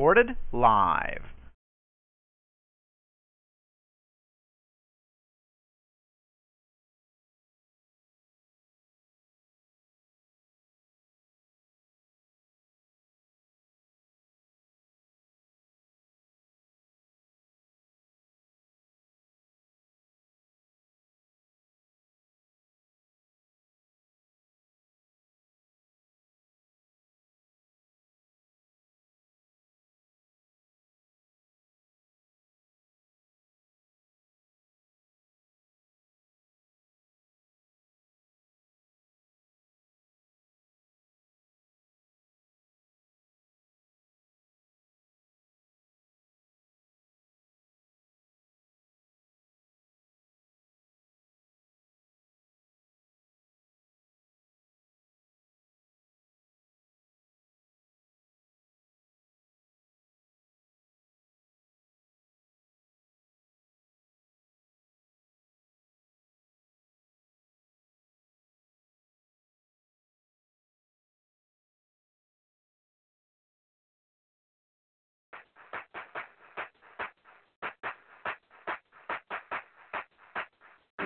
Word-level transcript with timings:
Recorded 0.00 0.34
live. 0.50 1.39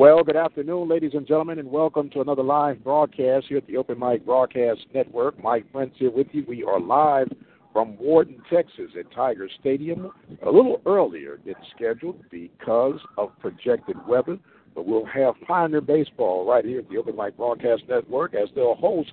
Well, 0.01 0.25
good 0.25 0.35
afternoon, 0.35 0.89
ladies 0.89 1.13
and 1.13 1.27
gentlemen, 1.27 1.59
and 1.59 1.71
welcome 1.71 2.09
to 2.09 2.23
another 2.23 2.43
live 2.43 2.83
broadcast 2.83 3.49
here 3.49 3.59
at 3.59 3.67
the 3.67 3.77
Open 3.77 3.99
Mic 3.99 4.25
Broadcast 4.25 4.81
Network. 4.95 5.39
Mike 5.45 5.71
Prince 5.71 5.93
here 5.99 6.11
with 6.11 6.29
you. 6.33 6.43
We 6.49 6.65
are 6.65 6.81
live 6.81 7.29
from 7.75 7.99
Wharton, 7.99 8.41
Texas 8.51 8.93
at 8.99 9.13
Tiger 9.13 9.47
Stadium 9.61 10.11
a 10.43 10.51
little 10.51 10.81
earlier 10.87 11.39
than 11.45 11.55
scheduled 11.77 12.19
because 12.31 12.99
of 13.19 13.39
projected 13.41 13.95
weather. 14.09 14.39
But 14.75 14.87
we'll 14.87 15.05
have 15.05 15.35
Pioneer 15.47 15.83
Baseball 15.83 16.49
right 16.49 16.65
here 16.65 16.79
at 16.79 16.89
the 16.89 16.97
Open 16.97 17.15
Mic 17.15 17.37
Broadcast 17.37 17.83
Network 17.87 18.35
as 18.35 18.49
they'll 18.55 18.77
host 18.77 19.13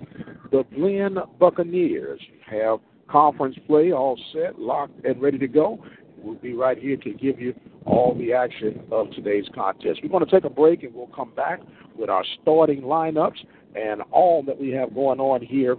the 0.50 0.64
Blinn 0.74 1.18
Buccaneers. 1.38 2.20
Have 2.50 2.78
conference 3.08 3.58
play 3.66 3.92
all 3.92 4.18
set, 4.32 4.58
locked, 4.58 5.04
and 5.04 5.20
ready 5.20 5.36
to 5.36 5.48
go. 5.48 5.84
We'll 6.16 6.36
be 6.36 6.54
right 6.54 6.78
here 6.78 6.96
to 6.96 7.10
give 7.12 7.38
you 7.38 7.54
all 7.88 8.14
the 8.14 8.32
action 8.32 8.80
of 8.92 9.10
today's 9.12 9.46
contest. 9.54 10.00
We're 10.02 10.10
going 10.10 10.24
to 10.24 10.30
take 10.30 10.44
a 10.44 10.50
break 10.50 10.82
and 10.82 10.94
we'll 10.94 11.06
come 11.08 11.32
back 11.34 11.60
with 11.96 12.10
our 12.10 12.24
starting 12.42 12.82
lineups 12.82 13.38
and 13.74 14.02
all 14.10 14.42
that 14.44 14.58
we 14.58 14.70
have 14.70 14.94
going 14.94 15.20
on 15.20 15.40
here 15.42 15.76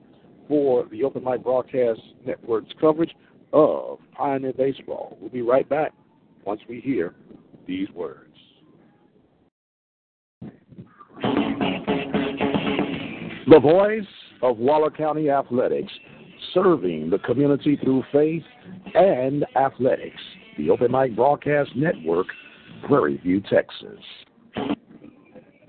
for 0.48 0.86
the 0.92 1.04
Open 1.04 1.24
Mic 1.24 1.44
Broadcast 1.44 2.02
Network's 2.26 2.74
coverage 2.82 3.16
of 3.54 4.00
Pioneer 4.14 4.54
Baseball. 4.54 5.18
We'll 5.22 5.30
be 5.30 5.42
right 5.42 5.68
back 5.70 5.94
once 6.46 6.62
we 6.68 6.82
hear 6.82 7.14
these 7.68 7.90
words. 7.92 8.26
The 13.48 13.60
voice 13.60 14.04
of 14.42 14.58
Waller 14.58 14.92
County 14.92 15.30
Athletics, 15.30 15.92
serving 16.54 17.10
the 17.10 17.20
community 17.20 17.78
through 17.84 18.04
faith 18.12 18.44
and 18.96 19.46
athletics. 19.56 20.22
The 20.60 20.70
Open 20.72 20.92
Mic 20.92 21.16
Broadcast 21.16 21.74
Network, 21.74 22.28
Prairie 22.86 23.16
View, 23.20 23.42
Texas. 23.50 23.98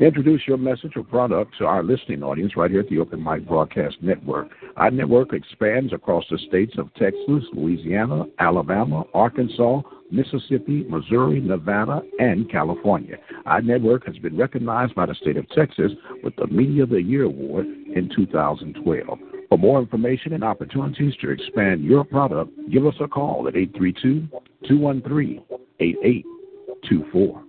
Introduce 0.01 0.43
your 0.49 0.56
message 0.56 0.95
or 0.97 1.05
product 1.05 1.56
to 1.59 1.65
our 1.65 1.84
listening 1.84 2.25
audience 2.25 2.56
right 2.56 2.73
here 2.73 2.81
at 2.81 2.89
the 2.89 2.99
Open 2.99 3.23
Mic 3.23 3.47
Broadcast 3.47 3.99
Network. 4.03 4.49
Our 4.77 4.91
network 4.91 5.33
expands 5.33 5.93
across 5.93 6.25
the 6.28 6.39
states 6.39 6.73
of 6.77 6.93
Texas, 6.95 7.45
Louisiana, 7.53 8.25
Alabama, 8.41 9.05
Arkansas, 9.15 9.83
Mississippi, 10.11 10.84
Missouri, 10.89 11.39
Nevada, 11.39 12.03
and 12.19 12.51
California. 12.51 13.17
Our 13.47 13.62
network 13.62 14.05
has 14.07 14.19
been 14.19 14.37
recognized 14.37 14.97
by 14.97 15.07
the 15.07 15.15
state 15.15 15.37
of 15.37 15.49
Texas 15.51 15.93
with 16.25 16.34
the 16.34 16.49
Media 16.49 16.83
of 16.83 16.91
the 16.91 17.01
Year 17.01 17.22
Award 17.27 17.67
in 17.67 18.11
2012. 18.17 19.19
For 19.50 19.59
more 19.59 19.81
information 19.81 20.33
and 20.33 20.44
opportunities 20.44 21.15
to 21.21 21.31
expand 21.31 21.83
your 21.83 22.05
product, 22.05 22.53
give 22.71 22.87
us 22.87 22.94
a 23.00 23.09
call 23.09 23.49
at 23.49 23.56
832 23.56 24.28
213 24.69 25.43
8824. 25.81 27.42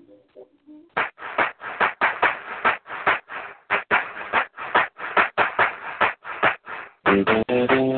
Take 7.05 7.25
mm-hmm. 7.27 7.75
me 7.75 7.90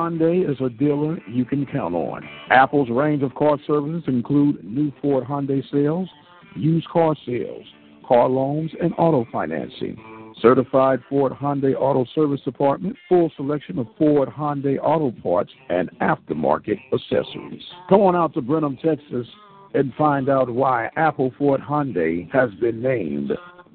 Hyundai 0.00 0.50
is 0.50 0.56
a 0.62 0.70
dealer 0.70 1.18
you 1.28 1.44
can 1.44 1.66
count 1.66 1.94
on. 1.94 2.26
Apple's 2.48 2.88
range 2.88 3.22
of 3.22 3.34
car 3.34 3.58
services 3.66 4.02
include 4.06 4.64
new 4.64 4.90
Ford 5.02 5.24
Hyundai 5.24 5.62
sales, 5.70 6.08
used 6.56 6.88
car 6.88 7.14
sales, 7.26 7.66
car 8.08 8.26
loans, 8.26 8.70
and 8.80 8.94
auto 8.96 9.26
financing. 9.30 9.98
Certified 10.40 11.00
Ford 11.10 11.34
Hyundai 11.34 11.74
Auto 11.78 12.06
Service 12.14 12.40
Department, 12.46 12.96
full 13.10 13.30
selection 13.36 13.78
of 13.78 13.88
Ford 13.98 14.30
Hyundai 14.30 14.78
auto 14.82 15.10
parts 15.22 15.52
and 15.68 15.90
aftermarket 15.98 16.78
accessories. 16.94 17.62
Come 17.90 18.00
on 18.00 18.16
out 18.16 18.32
to 18.34 18.40
Brenham, 18.40 18.78
Texas, 18.82 19.26
and 19.74 19.92
find 19.98 20.30
out 20.30 20.48
why 20.48 20.88
Apple 20.96 21.30
Ford 21.36 21.60
Hyundai 21.60 22.32
has 22.32 22.48
been 22.58 22.80
named 22.80 23.32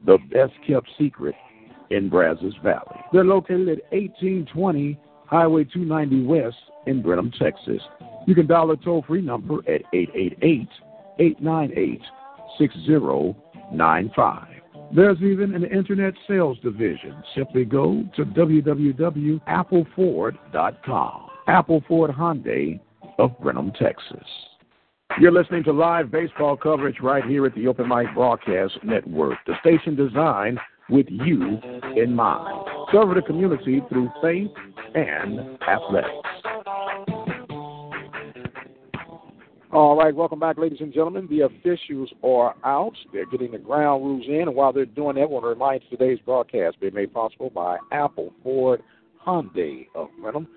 the 0.08 0.18
best 0.32 0.54
kept 0.68 0.90
secret 0.98 1.36
in 1.92 2.10
Brazos 2.10 2.56
Valley. 2.64 3.00
They're 3.14 3.24
located 3.24 3.70
at 3.70 3.92
1820 3.92 5.00
Highway 5.28 5.66
290 5.66 6.26
West 6.26 6.56
in 6.86 7.02
Brenham, 7.02 7.32
Texas. 7.32 7.82
You 8.28 8.36
can 8.36 8.48
dial 8.48 8.72
a 8.72 8.78
toll 8.78 9.04
free 9.08 9.22
number 9.22 9.60
at 9.70 9.82
888 9.94 10.68
898 11.20 12.02
6095. 12.58 14.48
There's 14.94 15.22
even 15.22 15.56
an 15.56 15.64
internet 15.66 16.14
sales 16.28 16.60
division. 16.60 17.24
Simply 17.36 17.66
go 17.66 18.04
to 18.16 18.24
www.appleford.com. 18.26 21.22
Apple 21.48 21.84
Ford 21.88 22.12
Hyundai 22.12 22.80
of 23.20 23.40
Brenham, 23.40 23.72
Texas. 23.72 24.28
You're 25.20 25.32
listening 25.32 25.64
to 25.66 25.72
live 25.72 26.10
baseball 26.12 26.58
coverage 26.58 27.00
right 27.02 27.24
here 27.24 27.46
at 27.46 27.54
the 27.56 27.68
Open 27.68 27.88
Mic 27.88 28.14
Broadcast 28.14 28.80
Network, 28.84 29.38
the 29.46 29.54
station 29.62 29.96
designed 29.96 30.60
with 30.90 31.08
you 31.10 31.60
in 31.96 32.14
mind. 32.16 32.68
Serve 32.92 33.16
the 33.16 33.22
community 33.22 33.82
through 33.90 34.10
faith 34.22 34.52
and 34.94 35.58
athletics. 35.64 36.12
All 39.72 39.98
right, 39.98 40.16
welcome 40.16 40.40
back, 40.40 40.58
ladies 40.58 40.80
and 40.80 40.94
gentlemen. 40.94 41.28
The 41.30 41.42
officials 41.42 42.10
are 42.24 42.56
out. 42.64 42.94
They're 43.12 43.26
getting 43.26 43.52
the 43.52 43.58
ground 43.58 44.06
rules 44.06 44.26
in, 44.28 44.44
and 44.44 44.56
while 44.56 44.72
they're 44.72 44.86
doing 44.86 45.16
that, 45.16 45.24
I 45.24 45.26
want 45.26 45.44
to 45.44 45.50
remind 45.50 45.82
today's 45.90 46.20
broadcast 46.24 46.80
being 46.80 46.94
made 46.94 47.14
possible 47.14 47.50
by 47.50 47.78
Apple 47.92 48.32
Ford 48.42 48.82
Hyundai 49.26 49.88
of 49.94 50.08
Brenham. 50.22 50.48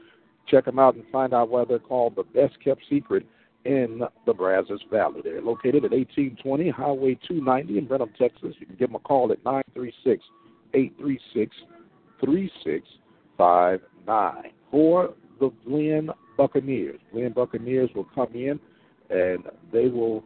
Check 0.47 0.67
them 0.67 0.79
out 0.79 0.95
and 0.95 1.05
find 1.11 1.35
out 1.35 1.49
why 1.49 1.65
they're 1.65 1.81
called 1.81 2.15
the 2.15 2.23
best 2.23 2.63
kept 2.63 2.83
secret 2.89 3.27
in 3.69 4.03
the 4.25 4.33
Brazos 4.33 4.81
Valley. 4.91 5.21
They're 5.23 5.43
located 5.43 5.85
at 5.85 5.93
1820 5.93 6.71
Highway 6.71 7.19
290 7.29 7.77
in 7.77 7.87
Brenham, 7.87 8.09
Texas. 8.19 8.55
You 8.59 8.65
can 8.67 8.77
give 8.77 8.89
them 8.89 8.97
a 8.97 9.01
call 9.01 9.31
at 9.31 9.45
936 9.45 10.25
836 10.73 11.55
3659 12.21 14.53
for 14.71 15.13
the 15.39 15.51
Blinn 15.67 16.09
Buccaneers. 16.39 16.99
Blinn 17.13 17.35
Buccaneers 17.35 17.91
will 17.95 18.09
come 18.15 18.35
in 18.35 18.59
and 19.11 19.45
they 19.71 19.89
will 19.89 20.25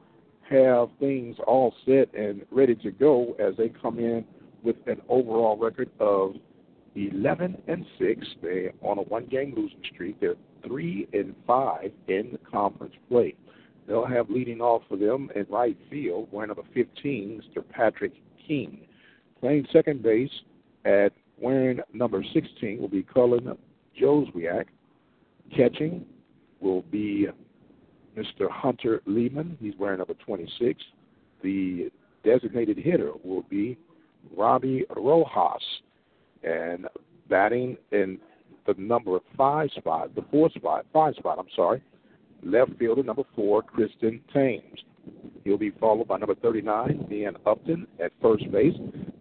have 0.48 0.88
things 1.00 1.36
all 1.46 1.74
set 1.84 2.14
and 2.14 2.46
ready 2.52 2.76
to 2.76 2.92
go 2.92 3.34
as 3.40 3.56
they 3.56 3.68
come 3.68 3.98
in 3.98 4.24
with 4.62 4.76
an 4.86 5.02
overall 5.08 5.56
record 5.56 5.90
of 5.98 6.36
11 6.94 7.60
and 7.66 7.84
6. 7.98 8.24
They're 8.40 8.70
on 8.82 8.98
a 8.98 9.02
one 9.02 9.26
game 9.26 9.52
losing 9.56 9.82
streak. 9.92 10.20
They're 10.20 10.36
3 10.66 11.08
and 11.12 11.34
5 11.46 11.90
in 12.08 12.30
the 12.32 12.38
conference 12.50 12.94
play. 13.08 13.34
They'll 13.86 14.06
have 14.06 14.30
leading 14.30 14.60
off 14.60 14.82
for 14.88 14.96
them 14.96 15.30
in 15.34 15.46
right 15.48 15.76
field, 15.90 16.28
wearing 16.30 16.48
number 16.48 16.62
15, 16.72 17.42
Mr. 17.42 17.68
Patrick 17.68 18.12
King. 18.46 18.80
Playing 19.40 19.66
second 19.72 20.02
base 20.02 20.30
at 20.84 21.12
wearing 21.40 21.80
number 21.92 22.24
16 22.32 22.80
will 22.80 22.88
be 22.88 23.02
Cullen 23.02 23.56
Joswiak. 24.00 24.66
Catching 25.56 26.06
will 26.60 26.82
be 26.82 27.26
Mr. 28.16 28.50
Hunter 28.50 29.02
Lehman. 29.06 29.56
He's 29.60 29.74
wearing 29.78 29.98
number 29.98 30.14
26. 30.24 30.80
The 31.42 31.90
designated 32.24 32.78
hitter 32.78 33.12
will 33.24 33.42
be 33.42 33.76
Robbie 34.36 34.84
Rojas. 34.96 35.62
And 36.44 36.86
batting 37.28 37.76
in 37.90 38.18
the 38.66 38.74
number 38.78 39.18
five 39.36 39.70
spot, 39.76 40.14
the 40.14 40.24
fourth 40.30 40.52
spot, 40.54 40.86
five 40.92 41.14
spot, 41.16 41.38
I'm 41.38 41.46
sorry, 41.54 41.82
left 42.42 42.72
fielder 42.78 43.02
number 43.02 43.24
four, 43.34 43.62
Kristen 43.62 44.20
Thames. 44.32 44.78
He'll 45.44 45.58
be 45.58 45.72
followed 45.80 46.08
by 46.08 46.18
number 46.18 46.36
39, 46.36 47.06
Dan 47.10 47.34
Upton 47.44 47.86
at 48.02 48.12
first 48.22 48.50
base. 48.52 48.74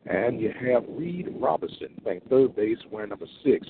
And 0.06 0.40
you 0.40 0.52
have 0.62 0.84
Reed 0.90 1.30
Robinson 1.40 1.90
playing 2.04 2.22
third 2.30 2.56
base, 2.56 2.78
wearing 2.92 3.10
number 3.10 3.26
six. 3.44 3.68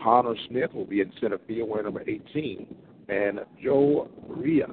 Connor 0.00 0.34
Smith 0.48 0.72
will 0.74 0.84
be 0.84 1.00
in 1.00 1.10
center 1.20 1.38
field, 1.46 1.68
wearing 1.68 1.86
number 1.86 2.02
18 2.06 2.66
and 3.08 3.40
Joe 3.62 4.08
Reyes, 4.28 4.64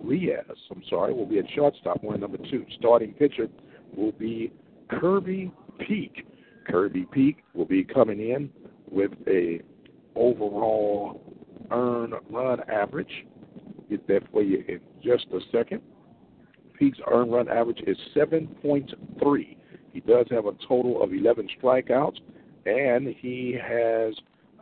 Reyes, 0.00 0.44
I'm 0.70 0.82
sorry, 0.88 1.12
will 1.12 1.26
be 1.26 1.38
at 1.38 1.44
shortstop, 1.54 2.02
wearing 2.02 2.20
number 2.20 2.38
two. 2.50 2.64
Starting 2.78 3.12
pitcher 3.14 3.48
will 3.96 4.12
be 4.12 4.52
Kirby 4.88 5.52
Peak. 5.86 6.26
Kirby 6.68 7.06
Peak 7.12 7.38
will 7.54 7.64
be 7.64 7.82
coming 7.82 8.20
in 8.20 8.50
with 8.90 9.12
a 9.26 9.60
overall 10.14 11.22
earned 11.70 12.14
run 12.30 12.60
average. 12.70 13.26
Get 13.88 14.06
that 14.08 14.22
for 14.30 14.42
you 14.42 14.64
in 14.68 14.80
just 15.02 15.26
a 15.32 15.40
second. 15.50 15.80
Peak's 16.78 16.98
earned 17.10 17.32
run 17.32 17.48
average 17.48 17.80
is 17.86 17.96
7.3. 18.14 19.56
He 19.92 20.00
does 20.00 20.26
have 20.30 20.46
a 20.46 20.52
total 20.66 21.02
of 21.02 21.12
11 21.12 21.48
strikeouts, 21.60 22.18
and 22.66 23.08
he 23.18 23.58
has 23.60 24.14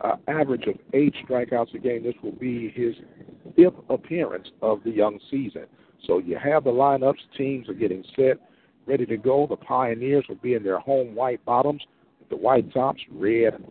an 0.03 0.19
average 0.27 0.65
of 0.67 0.75
eight 0.93 1.13
strikeouts 1.27 1.73
a 1.75 1.79
game. 1.79 2.03
This 2.03 2.15
will 2.23 2.31
be 2.31 2.69
his 2.69 2.95
fifth 3.55 3.75
appearance 3.89 4.47
of 4.61 4.83
the 4.83 4.91
young 4.91 5.19
season. 5.29 5.65
So 6.05 6.19
you 6.19 6.37
have 6.37 6.63
the 6.63 6.71
lineups. 6.71 7.17
Teams 7.37 7.67
are 7.69 7.73
getting 7.73 8.03
set, 8.15 8.37
ready 8.85 9.05
to 9.05 9.17
go. 9.17 9.47
The 9.47 9.57
Pioneers 9.57 10.25
will 10.29 10.35
be 10.35 10.53
in 10.53 10.63
their 10.63 10.79
home 10.79 11.13
white 11.13 11.43
bottoms 11.45 11.81
with 12.19 12.29
the 12.29 12.37
white 12.37 12.71
tops, 12.73 13.01
red 13.11 13.63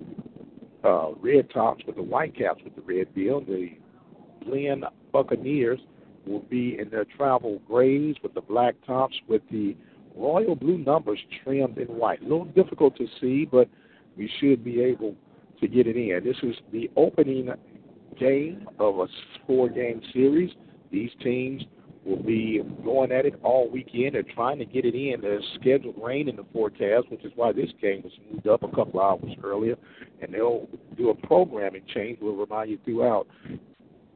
uh, 0.86 1.10
red 1.20 1.50
tops 1.50 1.82
with 1.86 1.96
the 1.96 2.02
white 2.02 2.36
caps 2.36 2.62
with 2.62 2.76
the 2.76 2.82
red 2.82 3.12
bill. 3.14 3.40
The 3.40 3.70
Blinn 4.44 4.84
Buccaneers 5.12 5.80
will 6.26 6.40
be 6.40 6.78
in 6.78 6.90
their 6.90 7.04
travel 7.04 7.60
grays 7.66 8.16
with 8.22 8.34
the 8.34 8.40
black 8.40 8.74
tops 8.86 9.16
with 9.28 9.42
the 9.50 9.76
royal 10.14 10.54
blue 10.54 10.78
numbers 10.78 11.18
trimmed 11.42 11.78
in 11.78 11.88
white. 11.88 12.20
A 12.20 12.24
little 12.24 12.44
difficult 12.46 12.96
to 12.96 13.06
see, 13.20 13.44
but 13.44 13.68
we 14.16 14.30
should 14.40 14.64
be 14.64 14.80
able 14.80 15.14
to 15.60 15.68
get 15.68 15.86
it 15.86 15.96
in. 15.96 16.24
This 16.24 16.36
is 16.42 16.56
the 16.72 16.90
opening 16.96 17.50
game 18.18 18.68
of 18.78 18.98
a 18.98 19.06
four 19.46 19.68
game 19.68 20.00
series. 20.12 20.50
These 20.90 21.10
teams 21.22 21.62
will 22.06 22.22
be 22.22 22.62
going 22.84 23.12
at 23.12 23.26
it 23.26 23.38
all 23.42 23.70
weekend. 23.70 24.14
They're 24.14 24.22
trying 24.22 24.58
to 24.58 24.64
get 24.64 24.84
it 24.84 24.94
in. 24.94 25.20
There's 25.20 25.44
scheduled 25.60 25.96
rain 26.02 26.28
in 26.28 26.36
the 26.36 26.46
forecast, 26.52 27.10
which 27.10 27.24
is 27.24 27.32
why 27.34 27.52
this 27.52 27.70
game 27.80 28.02
was 28.02 28.12
moved 28.30 28.46
up 28.46 28.62
a 28.62 28.68
couple 28.68 29.00
hours 29.00 29.24
earlier. 29.42 29.76
And 30.22 30.32
they'll 30.32 30.68
do 30.96 31.10
a 31.10 31.14
programming 31.26 31.82
change. 31.92 32.18
We'll 32.20 32.36
remind 32.36 32.70
you 32.70 32.78
throughout. 32.84 33.26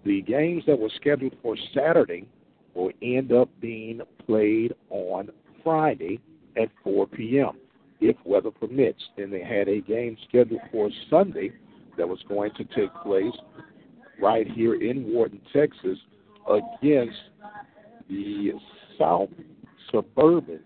The 0.05 0.23
games 0.23 0.63
that 0.67 0.79
were 0.79 0.91
scheduled 0.97 1.37
for 1.43 1.57
Saturday 1.75 2.27
will 2.75 2.93
end 3.03 3.33
up 3.33 3.51
being 3.61 4.01
played 4.25 4.73
on 4.89 5.31
Friday 5.63 6.21
at 6.57 6.69
4 6.85 7.07
p.m 7.09 7.57
if 8.01 8.17
weather 8.25 8.51
permits. 8.51 9.03
Then 9.17 9.31
they 9.31 9.43
had 9.43 9.69
a 9.69 9.81
game 9.81 10.17
scheduled 10.29 10.61
for 10.73 10.91
Sunday 11.09 11.53
that 11.97 12.09
was 12.09 12.19
going 12.29 12.53
to 12.55 12.65
take 12.65 12.93
place 13.03 13.35
right 14.21 14.51
here 14.51 14.81
in 14.83 15.13
Wharton, 15.13 15.41
Texas, 15.53 15.99
against 16.49 17.17
the 18.11 18.53
South 18.99 19.31
Suburban. 19.91 20.61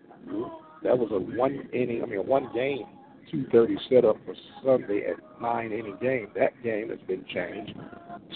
That 0.82 0.98
was 0.98 1.10
a 1.12 1.18
one 1.36 1.68
inning, 1.72 2.02
I 2.02 2.06
mean, 2.06 2.18
a 2.18 2.22
one 2.22 2.48
game, 2.54 2.86
2:30 3.32 3.76
setup 3.88 4.16
for 4.24 4.34
Sunday 4.64 5.06
at 5.06 5.16
nine 5.40 5.72
inning 5.72 5.96
game. 6.00 6.28
That 6.34 6.52
game 6.62 6.90
has 6.90 6.98
been 7.06 7.24
changed 7.32 7.74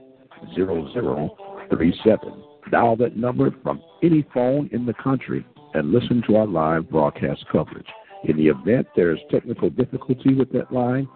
0037. 0.56 2.44
Dial 2.72 2.96
that 2.98 3.18
number 3.18 3.52
from 3.64 3.82
any 4.04 4.26
phone 4.34 4.70
in 4.72 4.86
the 4.86 4.94
country 4.94 5.46
and 5.74 5.92
listen 5.92 6.22
to 6.28 6.36
our 6.36 6.48
live 6.48 6.90
broadcast 6.90 7.46
coverage. 7.52 7.88
In 8.26 8.38
the 8.38 8.48
event 8.48 8.88
there 8.96 9.12
is 9.12 9.20
technical 9.32 9.70
difficulty 9.70 10.34
with 10.34 10.52
that 10.52 10.72
line, 10.72 11.08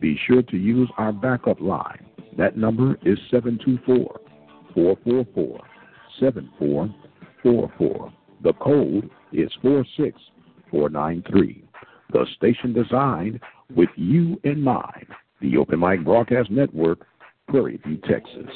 be 0.00 0.18
sure 0.26 0.42
to 0.42 0.56
use 0.56 0.90
our 0.98 1.12
backup 1.12 1.60
line. 1.60 2.04
That 2.36 2.56
number 2.56 2.98
is 3.04 3.16
724 3.30 4.20
444 4.74 5.60
7444. 6.18 8.12
The 8.42 8.52
code 8.54 9.08
is 9.32 9.52
46493. 9.62 11.64
The 12.12 12.26
station 12.36 12.72
designed 12.72 13.38
with 13.74 13.90
you 13.96 14.40
in 14.44 14.62
mind. 14.62 15.08
The 15.40 15.56
Open 15.56 15.80
Mic 15.80 16.04
Broadcast 16.04 16.48
Network, 16.50 17.06
Prairie 17.48 17.80
View, 17.86 17.96
Texas. 18.08 18.50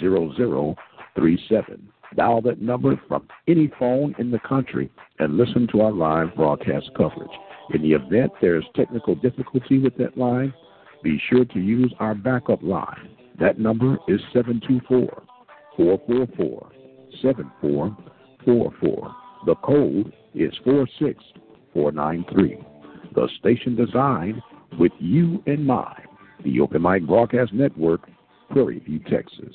0037. 0.00 1.88
Dial 2.16 2.42
that 2.42 2.60
number 2.60 3.00
from 3.08 3.28
any 3.46 3.70
phone 3.78 4.14
in 4.18 4.30
the 4.30 4.38
country 4.40 4.90
and 5.18 5.36
listen 5.36 5.66
to 5.72 5.80
our 5.80 5.92
live 5.92 6.34
broadcast 6.34 6.90
coverage. 6.96 7.30
In 7.72 7.82
the 7.82 7.92
event 7.92 8.32
there 8.40 8.56
is 8.56 8.64
technical 8.74 9.14
difficulty 9.14 9.78
with 9.78 9.96
that 9.96 10.18
line, 10.18 10.52
be 11.02 11.20
sure 11.30 11.44
to 11.44 11.58
use 11.60 11.94
our 12.00 12.14
backup 12.14 12.62
line. 12.62 13.10
That 13.38 13.58
number 13.58 13.98
is 14.08 14.20
724 14.32 15.22
444 15.76 16.72
7444. 17.22 19.14
The 19.46 19.54
code 19.56 20.12
is 20.34 20.52
46 20.64 21.24
493. 21.72 22.58
The 23.14 23.28
station 23.38 23.76
designed 23.76 24.40
with 24.78 24.92
you 24.98 25.42
in 25.46 25.64
mind. 25.64 26.06
The 26.44 26.60
Open 26.60 26.82
Mic 26.82 27.06
Broadcast 27.06 27.52
Network, 27.52 28.00
Prairie 28.50 28.80
View, 28.80 29.00
Texas. 29.10 29.54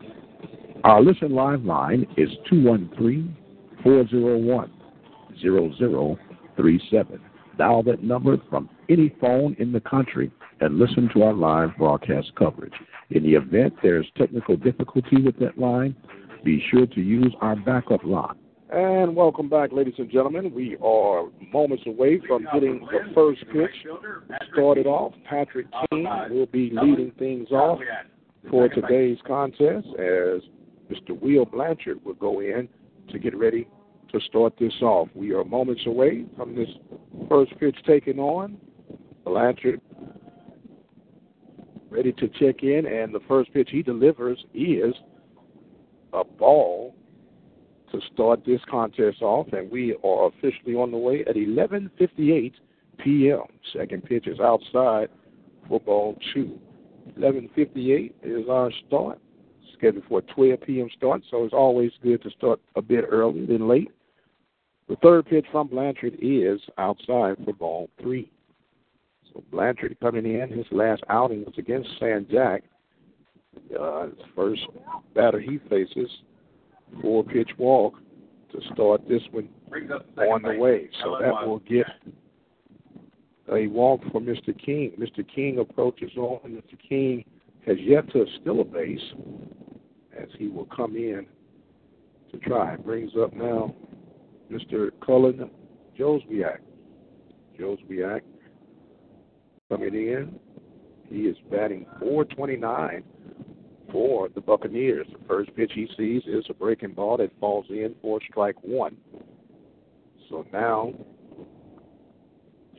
Our 0.84 1.02
listen 1.02 1.32
live 1.32 1.64
line 1.64 2.06
is 2.16 2.28
213 2.50 3.36
401 3.82 4.70
0037. 5.40 7.20
Dial 7.58 7.82
that 7.82 8.02
number 8.02 8.36
from 8.50 8.68
any 8.88 9.14
phone 9.20 9.56
in 9.58 9.72
the 9.72 9.80
country 9.80 10.30
and 10.60 10.78
listen 10.78 11.08
to 11.14 11.22
our 11.22 11.32
live 11.32 11.70
broadcast 11.76 12.32
coverage. 12.36 12.74
In 13.10 13.22
the 13.22 13.34
event 13.34 13.74
there's 13.82 14.06
technical 14.16 14.56
difficulty 14.56 15.22
with 15.22 15.38
that 15.38 15.58
line, 15.58 15.94
be 16.44 16.62
sure 16.70 16.86
to 16.86 17.00
use 17.00 17.34
our 17.40 17.56
backup 17.56 18.04
line. 18.04 18.36
And 18.72 19.14
welcome 19.14 19.50
back, 19.50 19.70
ladies 19.70 19.96
and 19.98 20.10
gentlemen. 20.10 20.50
We 20.54 20.78
are 20.82 21.24
moments 21.52 21.84
away 21.86 22.22
from 22.26 22.46
getting 22.54 22.80
the 22.80 23.12
first 23.14 23.44
pitch 23.52 23.86
started 24.50 24.86
off. 24.86 25.12
Patrick 25.28 25.66
King 25.90 26.06
will 26.30 26.46
be 26.46 26.70
leading 26.72 27.12
things 27.18 27.50
off 27.50 27.80
for 28.48 28.70
today's 28.70 29.18
contest 29.26 29.86
as 29.98 30.40
Mr. 30.90 31.10
Will 31.20 31.44
Blanchard 31.44 32.02
will 32.02 32.14
go 32.14 32.40
in 32.40 32.66
to 33.10 33.18
get 33.18 33.36
ready 33.36 33.68
to 34.10 34.18
start 34.20 34.54
this 34.58 34.72
off. 34.80 35.08
We 35.14 35.34
are 35.34 35.44
moments 35.44 35.82
away 35.84 36.24
from 36.34 36.56
this 36.56 36.70
first 37.28 37.52
pitch 37.60 37.76
taken 37.86 38.18
on. 38.18 38.56
Blanchard 39.26 39.82
ready 41.90 42.12
to 42.14 42.26
check 42.40 42.62
in, 42.62 42.86
and 42.86 43.14
the 43.14 43.20
first 43.28 43.52
pitch 43.52 43.68
he 43.70 43.82
delivers 43.82 44.42
is 44.54 44.94
a 46.14 46.24
ball 46.24 46.94
to 47.92 48.00
start 48.12 48.44
this 48.44 48.60
contest 48.70 49.22
off, 49.22 49.46
and 49.52 49.70
we 49.70 49.94
are 50.04 50.26
officially 50.28 50.74
on 50.74 50.90
the 50.90 50.96
way 50.96 51.24
at 51.26 51.36
11:58 51.36 52.52
p.m. 52.98 53.42
Second 53.72 54.04
pitch 54.04 54.26
is 54.26 54.40
outside 54.40 55.08
for 55.68 55.80
ball 55.80 56.18
two. 56.34 56.58
11:58 57.18 58.12
is 58.22 58.48
our 58.48 58.70
start, 58.86 59.18
scheduled 59.76 60.04
for 60.08 60.20
a 60.20 60.34
12 60.34 60.60
p.m. 60.62 60.88
start. 60.96 61.22
So 61.30 61.44
it's 61.44 61.54
always 61.54 61.92
good 62.02 62.22
to 62.22 62.30
start 62.30 62.60
a 62.76 62.82
bit 62.82 63.04
early 63.08 63.46
than 63.46 63.68
late. 63.68 63.90
The 64.88 64.96
third 64.96 65.26
pitch 65.26 65.46
from 65.50 65.68
Blanchard 65.68 66.18
is 66.20 66.60
outside 66.78 67.36
for 67.44 67.52
ball 67.52 67.88
three. 68.00 68.30
So 69.32 69.42
Blanchard 69.50 69.96
coming 70.00 70.26
in, 70.26 70.50
his 70.50 70.66
last 70.70 71.02
outing 71.08 71.44
was 71.44 71.54
against 71.56 71.88
San 71.98 72.26
Jac. 72.30 72.62
Uh, 73.78 74.06
his 74.06 74.14
first 74.34 74.62
batter 75.14 75.38
he 75.38 75.58
faces 75.68 76.10
four 77.00 77.24
pitch 77.24 77.50
walk 77.58 77.94
to 78.52 78.60
start 78.72 79.02
this 79.08 79.22
one 79.30 79.48
on 80.18 80.42
the 80.42 80.56
way. 80.58 80.88
So 81.02 81.18
that 81.20 81.46
will 81.46 81.60
get 81.60 81.86
a 83.50 83.66
walk 83.68 84.00
for 84.12 84.20
Mr. 84.20 84.56
King. 84.64 84.92
Mr. 84.98 85.26
King 85.34 85.58
approaches 85.58 86.10
on. 86.16 86.40
And 86.44 86.56
Mr. 86.56 86.78
King 86.88 87.24
has 87.66 87.76
yet 87.80 88.10
to 88.12 88.26
steal 88.40 88.60
a 88.60 88.64
base 88.64 89.00
as 90.18 90.28
he 90.38 90.48
will 90.48 90.66
come 90.66 90.96
in 90.96 91.26
to 92.30 92.38
try. 92.38 92.76
Brings 92.76 93.12
up 93.20 93.32
now 93.34 93.74
Mr. 94.50 94.90
Cullen 95.04 95.50
Joswiak. 95.98 96.58
Joswiak 97.58 98.20
coming 99.70 99.94
in. 99.94 100.38
He 101.08 101.22
is 101.22 101.36
batting 101.50 101.86
429 102.00 103.02
for 103.92 104.28
the 104.30 104.40
Buccaneers. 104.40 105.06
The 105.12 105.24
first 105.28 105.54
pitch 105.54 105.72
he 105.74 105.88
sees 105.96 106.22
is 106.26 106.44
a 106.48 106.54
breaking 106.54 106.94
ball 106.94 107.18
that 107.18 107.30
falls 107.38 107.66
in 107.68 107.94
for 108.00 108.18
strike 108.28 108.56
one. 108.62 108.96
So 110.28 110.46
now 110.52 110.94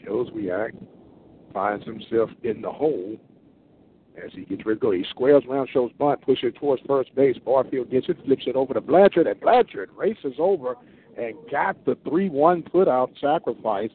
Joswiak 0.04 0.72
finds 1.54 1.86
himself 1.86 2.32
in 2.42 2.62
the 2.62 2.72
hole 2.72 3.16
as 4.18 4.32
he 4.34 4.42
gets 4.46 4.66
ready 4.66 4.80
to 4.80 4.82
go. 4.82 4.92
He 4.92 5.06
squares 5.10 5.44
around, 5.48 5.70
shows 5.72 5.92
bunt, 5.98 6.22
pushes 6.22 6.46
it 6.46 6.56
towards 6.56 6.82
first 6.88 7.14
base. 7.16 7.38
Barfield 7.44 7.92
gets 7.92 8.10
it, 8.10 8.18
flips 8.26 8.44
it 8.48 8.56
over 8.56 8.74
to 8.74 8.82
Blanchard, 8.82 9.28
and 9.28 9.40
Blanchard 9.40 9.90
races 9.96 10.34
over 10.40 10.76
and 11.18 11.36
got 11.52 11.84
the 11.86 11.96
3 12.08 12.30
1 12.30 12.64
put 12.64 12.88
out 12.88 13.12
sacrifice. 13.22 13.92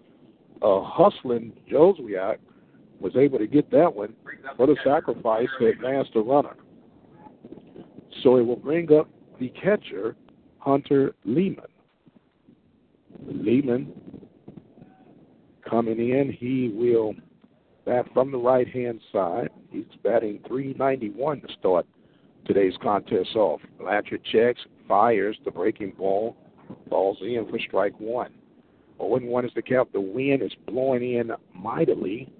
Uh, 0.61 0.83
hustling 0.83 1.53
Joswiak 1.71 2.39
was 3.01 3.15
able 3.17 3.39
to 3.39 3.47
get 3.47 3.71
that 3.71 3.95
one 3.95 4.13
for 4.57 4.67
the 4.67 4.77
sacrifice 4.85 5.47
to 5.61 5.67
advance 5.67 6.09
the 6.15 6.21
runner. 6.21 6.57
So 8.23 8.37
it 8.37 8.43
will 8.43 8.57
bring 8.57 8.93
up 8.93 9.09
the 9.39 9.49
catcher, 9.51 10.17
Hunter 10.59 11.15
Lehman. 11.25 11.65
Lehman 13.27 13.93
coming 15.69 15.99
in, 15.99 16.33
he 16.33 16.73
will 16.75 17.15
bat 17.85 18.07
from 18.13 18.31
the 18.31 18.39
right 18.39 18.69
hand 18.69 19.01
side. 19.13 19.51
He's 19.71 19.85
batting 20.03 20.41
391 20.47 21.41
to 21.43 21.49
start 21.59 21.87
today's 22.45 22.75
contest 22.83 23.37
off. 23.37 23.61
Blanchard 23.79 24.25
checks, 24.25 24.61
fires 24.87 25.37
the 25.45 25.51
breaking 25.51 25.93
ball, 25.99 26.37
falls 26.89 27.19
in 27.21 27.47
for 27.51 27.59
strike 27.59 27.99
one. 27.99 28.33
0 28.99 29.21
1 29.21 29.45
is 29.45 29.53
the 29.55 29.63
count. 29.63 29.93
The 29.93 30.01
wind 30.01 30.43
is 30.43 30.53
blowing 30.67 31.03
in 31.03 31.31
mightily 31.55 32.33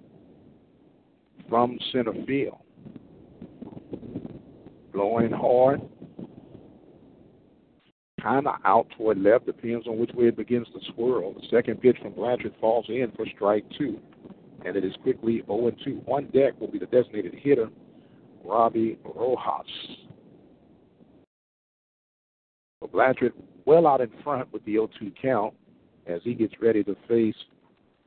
from 1.49 1.79
center 1.93 2.13
field. 2.27 2.59
Blowing 4.99 5.31
hard, 5.31 5.81
kind 8.21 8.49
of 8.49 8.55
out 8.65 8.89
toward 8.97 9.23
left, 9.23 9.47
depends 9.47 9.87
on 9.87 9.97
which 9.97 10.11
way 10.13 10.27
it 10.27 10.37
begins 10.37 10.67
to 10.75 10.81
swirl. 10.93 11.35
The 11.35 11.47
second 11.53 11.81
pitch 11.81 11.99
from 12.03 12.15
Blanchard 12.15 12.53
falls 12.61 12.87
in 12.89 13.13
for 13.15 13.25
strike 13.37 13.65
two, 13.79 14.01
and 14.65 14.75
it 14.75 14.85
is 14.85 14.93
quickly 15.05 15.45
0 15.47 15.71
2. 15.85 16.03
On 16.09 16.25
deck 16.31 16.61
will 16.61 16.67
be 16.67 16.81
the 16.81 16.87
designated 16.87 17.33
hitter, 17.37 17.69
Robbie 18.45 18.99
Rojas. 19.05 19.71
Blanchard 22.91 23.35
well 23.67 23.87
out 23.87 24.01
in 24.01 24.11
front 24.25 24.53
with 24.53 24.65
the 24.65 24.73
0 24.73 24.91
2 24.99 25.13
count 25.23 25.55
as 26.09 26.21
he 26.25 26.35
gets 26.35 26.55
ready 26.61 26.83
to 26.83 26.97
face 27.07 27.37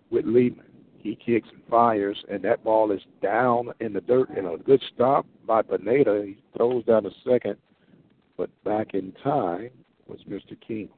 Whit 0.10 0.28
Lehman. 0.28 0.71
He 1.02 1.16
kicks 1.16 1.50
and 1.52 1.62
fires, 1.70 2.24
and 2.30 2.44
that 2.44 2.64
ball 2.64 2.92
is 2.92 3.02
down 3.22 3.72
in 3.80 3.94
the 3.94 4.02
dirt. 4.02 4.30
And 4.30 4.48
a 4.48 4.58
good 4.58 4.82
stop 4.94 5.26
by 5.48 5.62
Pineda. 5.62 6.24
He 6.26 6.38
throws 6.56 6.86
down 6.86 7.06
a 7.06 7.12
second, 7.28 7.58
but 8.38 8.50
back 8.64 8.94
in 8.94 9.14
time 9.24 9.72
was 10.08 10.20
Mr. 10.30 10.56
King. 10.66 10.90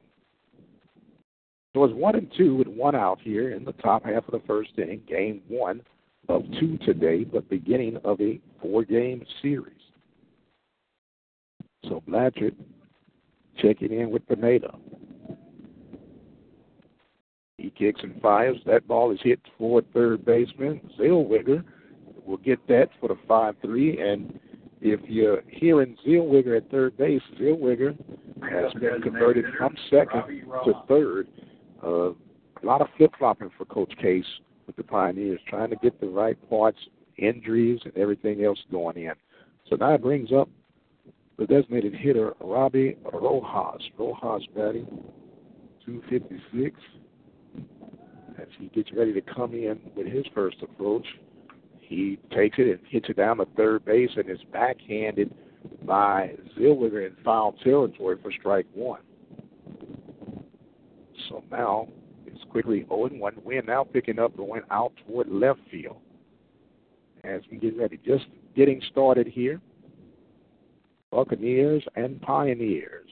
So 1.74 1.84
it's 1.84 1.94
one 1.94 2.14
and 2.14 2.32
two 2.36 2.54
with 2.54 2.68
one 2.68 2.94
out 2.94 3.18
here 3.20 3.50
in 3.50 3.64
the 3.64 3.72
top 3.72 4.04
half 4.04 4.28
of 4.28 4.32
the 4.32 4.46
first 4.46 4.70
inning, 4.78 5.02
game 5.08 5.42
one 5.48 5.80
of 6.28 6.44
two 6.60 6.78
today, 6.78 7.24
but 7.24 7.48
beginning 7.48 7.96
of 8.04 8.20
a 8.20 8.40
four 8.62 8.84
game 8.84 9.24
series. 9.42 9.72
So 11.88 12.02
Blanchard 12.06 12.54
checking 13.58 13.92
in 13.92 14.10
with 14.10 14.26
Pineda. 14.28 14.74
He 17.58 17.70
kicks 17.70 18.00
and 18.02 18.20
fires. 18.20 18.56
That 18.66 18.86
ball 18.86 19.12
is 19.12 19.20
hit 19.22 19.40
toward 19.56 19.90
third 19.92 20.24
baseman. 20.24 20.80
Zellweger 20.98 21.64
will 22.26 22.38
get 22.38 22.66
that 22.68 22.90
for 23.00 23.08
the 23.08 23.18
5 23.28 23.56
3. 23.62 24.00
And 24.00 24.38
if 24.80 25.00
you're 25.08 25.42
hearing 25.48 25.96
Zellweger 26.06 26.56
at 26.56 26.70
third 26.70 26.96
base, 26.96 27.22
Zellweger 27.40 27.96
has 28.42 28.72
been 28.74 29.00
converted 29.02 29.44
from 29.56 29.74
second 29.88 30.42
to 30.64 30.72
third. 30.88 31.28
Uh, 31.82 32.10
a 32.10 32.64
lot 32.64 32.80
of 32.80 32.88
flip 32.96 33.12
flopping 33.18 33.50
for 33.56 33.64
Coach 33.66 33.92
Case 34.00 34.24
with 34.66 34.76
the 34.76 34.82
Pioneers, 34.82 35.40
trying 35.46 35.70
to 35.70 35.76
get 35.76 36.00
the 36.00 36.08
right 36.08 36.38
parts, 36.48 36.78
injuries, 37.18 37.80
and 37.84 37.96
everything 37.96 38.44
else 38.44 38.58
going 38.70 38.96
in. 38.96 39.12
So 39.68 39.76
now 39.76 39.94
it 39.94 40.02
brings 40.02 40.32
up 40.32 40.48
the 41.38 41.46
designated 41.46 41.94
hitter, 41.94 42.32
Robbie 42.40 42.96
Rojas. 43.12 43.82
Rojas 43.98 44.46
batting 44.54 44.86
256 45.84 46.80
as 48.44 48.52
he 48.58 48.66
gets 48.68 48.92
ready 48.92 49.12
to 49.12 49.20
come 49.22 49.54
in 49.54 49.80
with 49.96 50.06
his 50.06 50.24
first 50.34 50.56
approach. 50.62 51.06
He 51.80 52.18
takes 52.34 52.58
it 52.58 52.68
and 52.68 52.80
hits 52.88 53.08
it 53.08 53.16
down 53.16 53.38
to 53.38 53.46
third 53.56 53.84
base 53.84 54.10
and 54.16 54.28
is 54.28 54.38
backhanded 54.52 55.32
by 55.86 56.34
Zellweger 56.58 57.06
in 57.06 57.16
foul 57.24 57.52
territory 57.64 58.16
for 58.22 58.32
strike 58.32 58.66
one. 58.74 59.00
So 61.28 61.42
now 61.50 61.88
it's 62.26 62.42
quickly 62.50 62.84
0 62.88 63.08
1. 63.12 63.34
Wind 63.44 63.66
now 63.66 63.84
picking 63.84 64.18
up 64.18 64.38
and 64.38 64.48
went 64.48 64.64
out 64.70 64.92
toward 65.06 65.28
left 65.28 65.60
field 65.70 65.96
as 67.22 67.40
we 67.50 67.56
get 67.56 67.76
ready. 67.76 67.98
Just 68.04 68.26
getting 68.56 68.80
started 68.90 69.26
here. 69.26 69.60
Buccaneers 71.10 71.84
and 71.96 72.20
Pioneers. 72.20 73.08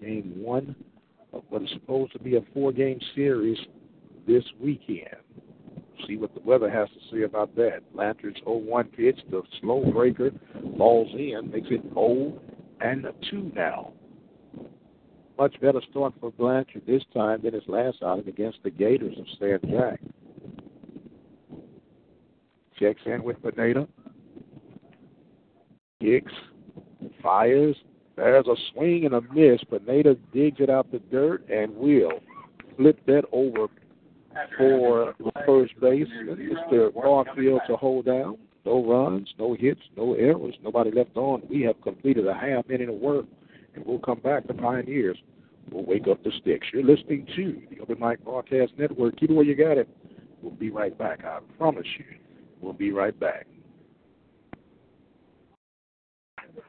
Game 0.00 0.32
one 0.36 0.74
of 1.32 1.42
what 1.50 1.62
is 1.62 1.68
supposed 1.74 2.12
to 2.12 2.18
be 2.18 2.36
a 2.36 2.40
four 2.52 2.72
game 2.72 2.98
series 3.14 3.58
this 4.26 4.44
weekend. 4.60 5.16
See 6.06 6.16
what 6.16 6.34
the 6.34 6.40
weather 6.40 6.70
has 6.70 6.88
to 6.88 7.14
say 7.14 7.22
about 7.22 7.54
that. 7.56 7.80
Blanchard's 7.92 8.40
0-1 8.46 8.92
pitch, 8.92 9.18
the 9.30 9.42
slow 9.60 9.84
breaker 9.92 10.30
falls 10.78 11.08
in, 11.12 11.50
makes 11.52 11.68
it 11.70 11.82
0 11.94 12.40
and 12.80 13.06
2 13.30 13.52
now. 13.54 13.92
Much 15.38 15.58
better 15.60 15.80
start 15.90 16.12
for 16.20 16.30
Blanchard 16.32 16.82
this 16.86 17.02
time 17.14 17.40
than 17.42 17.54
his 17.54 17.62
last 17.66 17.98
outing 18.02 18.28
against 18.28 18.58
the 18.62 18.70
Gators 18.70 19.16
of 19.18 19.26
San 19.38 19.58
Jac. 19.70 20.00
Checks 22.78 23.00
in 23.06 23.22
with 23.22 23.42
Pineda. 23.42 23.86
Kicks, 26.00 26.32
fires. 27.22 27.76
There's 28.16 28.46
a 28.46 28.54
swing 28.72 29.06
and 29.06 29.14
a 29.14 29.20
miss. 29.32 29.60
Pineda 29.64 30.16
digs 30.32 30.60
it 30.60 30.70
out 30.70 30.90
the 30.90 30.98
dirt 31.10 31.48
and 31.48 31.74
will 31.74 32.20
flip 32.76 32.98
that 33.06 33.24
over 33.32 33.68
for 34.56 35.14
the 35.18 35.32
first 35.46 35.78
base. 35.80 36.08
Mr. 36.24 36.92
Barfield 36.94 37.60
to 37.66 37.76
hold 37.76 38.06
down. 38.06 38.38
No 38.64 38.84
runs, 38.84 39.32
no 39.38 39.54
hits, 39.54 39.80
no 39.96 40.14
errors, 40.14 40.54
nobody 40.62 40.90
left 40.90 41.16
on. 41.16 41.42
We 41.48 41.62
have 41.62 41.80
completed 41.82 42.26
a 42.26 42.34
half 42.34 42.68
inning 42.70 42.90
of 42.90 42.96
work, 42.96 43.24
and 43.74 43.84
we'll 43.86 43.98
come 43.98 44.20
back 44.20 44.46
to 44.48 44.54
Pioneers. 44.54 45.16
We'll 45.70 45.84
wake 45.84 46.08
up 46.08 46.22
the 46.22 46.32
sticks. 46.40 46.66
You're 46.72 46.84
listening 46.84 47.26
to 47.36 47.62
the 47.70 47.80
Open 47.80 47.98
Mic 47.98 48.22
Broadcast 48.24 48.72
Network. 48.76 49.18
Keep 49.18 49.30
it 49.30 49.34
where 49.34 49.44
you 49.44 49.54
got 49.54 49.78
it. 49.78 49.88
We'll 50.42 50.52
be 50.52 50.70
right 50.70 50.96
back. 50.96 51.24
I 51.24 51.38
promise 51.56 51.86
you. 51.98 52.04
We'll 52.60 52.72
be 52.72 52.92
right 52.92 53.18
back. 53.18 53.46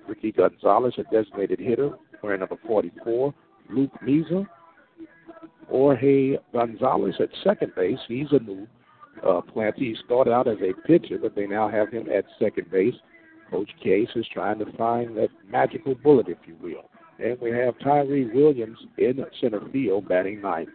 Ricky 0.08 0.32
Gonzalez, 0.32 0.93
a 0.98 1.04
designated 1.04 1.60
hitter, 1.60 1.91
wearing 2.22 2.39
number 2.39 2.58
44. 2.65 3.34
Luke 3.69 3.91
Meza, 4.06 4.48
Jorge 5.69 6.38
Gonzalez 6.52 7.15
at 7.19 7.30
second 7.43 7.74
base. 7.76 8.00
He's 8.08 8.32
a 8.32 8.39
new 8.39 8.67
uh, 9.28 9.41
plantee. 9.41 9.93
He 9.93 9.96
started 10.06 10.32
out 10.32 10.48
as 10.48 10.58
a 10.62 10.74
pitcher, 10.88 11.17
but 11.22 11.36
they 11.36 11.48
now 11.48 11.69
have 11.69 11.91
him 11.91 12.08
at 12.10 12.26
second 12.39 12.69
base. 12.72 12.96
Coach 13.50 13.69
Case 13.84 14.10
is 14.15 14.26
trying 14.34 14.60
to 14.60 14.72
find 14.78 15.15
that 15.17 15.30
magical 15.50 15.96
bullet, 15.96 16.28
if 16.28 16.38
you 16.46 16.56
will. 16.62 16.89
And 17.19 17.39
we 17.39 17.52
have 17.52 17.78
Tyree 17.80 18.32
Williams 18.34 18.80
in 18.98 19.24
center 19.39 19.62
field 19.72 20.08
batting 20.08 20.41
ninth. 20.41 20.69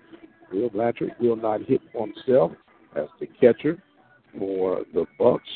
Will 0.53 0.71
Blanchard 0.71 1.15
will 1.21 1.37
not 1.37 1.63
hit 1.63 1.81
himself 1.93 2.53
as 2.97 3.07
the 3.21 3.27
catcher 3.27 3.83
for 4.39 4.85
the 4.95 5.05
Bucks. 5.19 5.49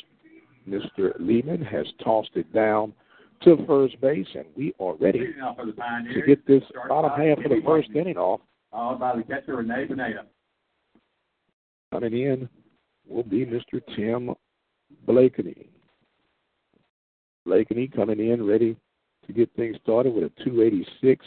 Mr. 0.68 1.12
Lehman 1.18 1.62
has 1.62 1.86
tossed 2.04 2.30
it 2.34 2.52
down 2.52 2.92
to 3.44 3.64
first 3.66 4.00
base, 4.00 4.26
and 4.34 4.46
we 4.56 4.74
are 4.80 4.94
ready 4.96 5.34
to 6.14 6.22
get 6.26 6.46
this 6.46 6.62
bottom 6.88 7.10
half 7.10 7.38
of 7.44 7.50
the 7.50 7.60
first 7.64 7.88
inning 7.94 8.16
off. 8.16 8.40
Followed 8.70 9.00
by 9.00 9.16
the 9.16 9.22
catcher, 9.22 9.56
Renee 9.56 9.86
Pineda. 9.86 10.24
Coming 11.92 12.14
in 12.14 12.48
will 13.06 13.22
be 13.22 13.44
Mr. 13.44 13.80
Tim 13.94 14.34
Blakeney. 15.06 15.68
Blakeney 17.44 17.88
coming 17.88 18.20
in 18.20 18.46
ready 18.46 18.76
to 19.26 19.32
get 19.32 19.50
things 19.56 19.76
started 19.82 20.14
with 20.14 20.24
a 20.24 20.44
286 20.44 21.26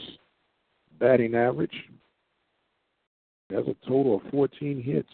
batting 0.99 1.35
average. 1.35 1.75
Has 3.51 3.65
a 3.67 3.87
total 3.87 4.15
of 4.15 4.31
14 4.31 4.81
hits. 4.81 5.09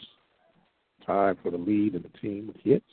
Tied 1.05 1.37
for 1.43 1.51
the 1.51 1.57
lead 1.57 1.95
in 1.95 2.03
the 2.03 2.19
team 2.19 2.47
with 2.47 2.57
hits. 2.63 2.85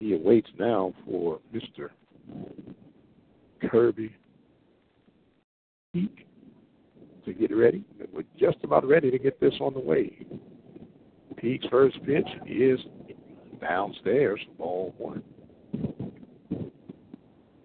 He 0.00 0.14
awaits 0.14 0.48
now 0.58 0.94
for 1.04 1.40
Mr. 1.54 1.90
Kirby 3.70 4.10
Peak 5.92 6.26
to 7.26 7.34
get 7.34 7.54
ready. 7.54 7.84
We're 8.10 8.24
just 8.38 8.56
about 8.64 8.88
ready 8.88 9.10
to 9.10 9.18
get 9.18 9.38
this 9.38 9.52
on 9.60 9.74
the 9.74 9.80
way. 9.80 10.26
Peak's 11.36 11.66
first 11.70 12.02
pitch 12.04 12.28
is 12.46 12.80
downstairs, 13.60 14.40
ball 14.56 14.94
one. 14.96 15.22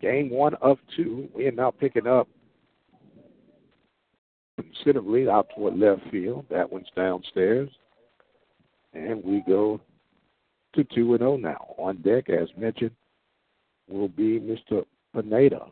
Game 0.02 0.30
one 0.30 0.56
of 0.56 0.78
two. 0.96 1.30
We 1.34 1.48
are 1.48 1.52
now 1.52 1.72
picking 1.72 2.06
up 2.06 2.28
considerably 4.60 5.30
out 5.30 5.48
toward 5.56 5.78
left 5.78 6.02
field. 6.12 6.46
That 6.50 6.70
one's 6.70 6.88
downstairs. 6.96 7.70
And 8.94 9.24
we 9.24 9.42
go 9.48 9.80
to 10.76 10.84
2 10.84 11.14
and 11.14 11.20
0 11.20 11.38
now. 11.38 11.76
On 11.78 11.98
deck, 11.98 12.30
as 12.30 12.50
mentioned, 12.58 12.92
will 13.88 14.10
be 14.10 14.40
Mr. 14.40 14.86
Pineda. 15.14 15.66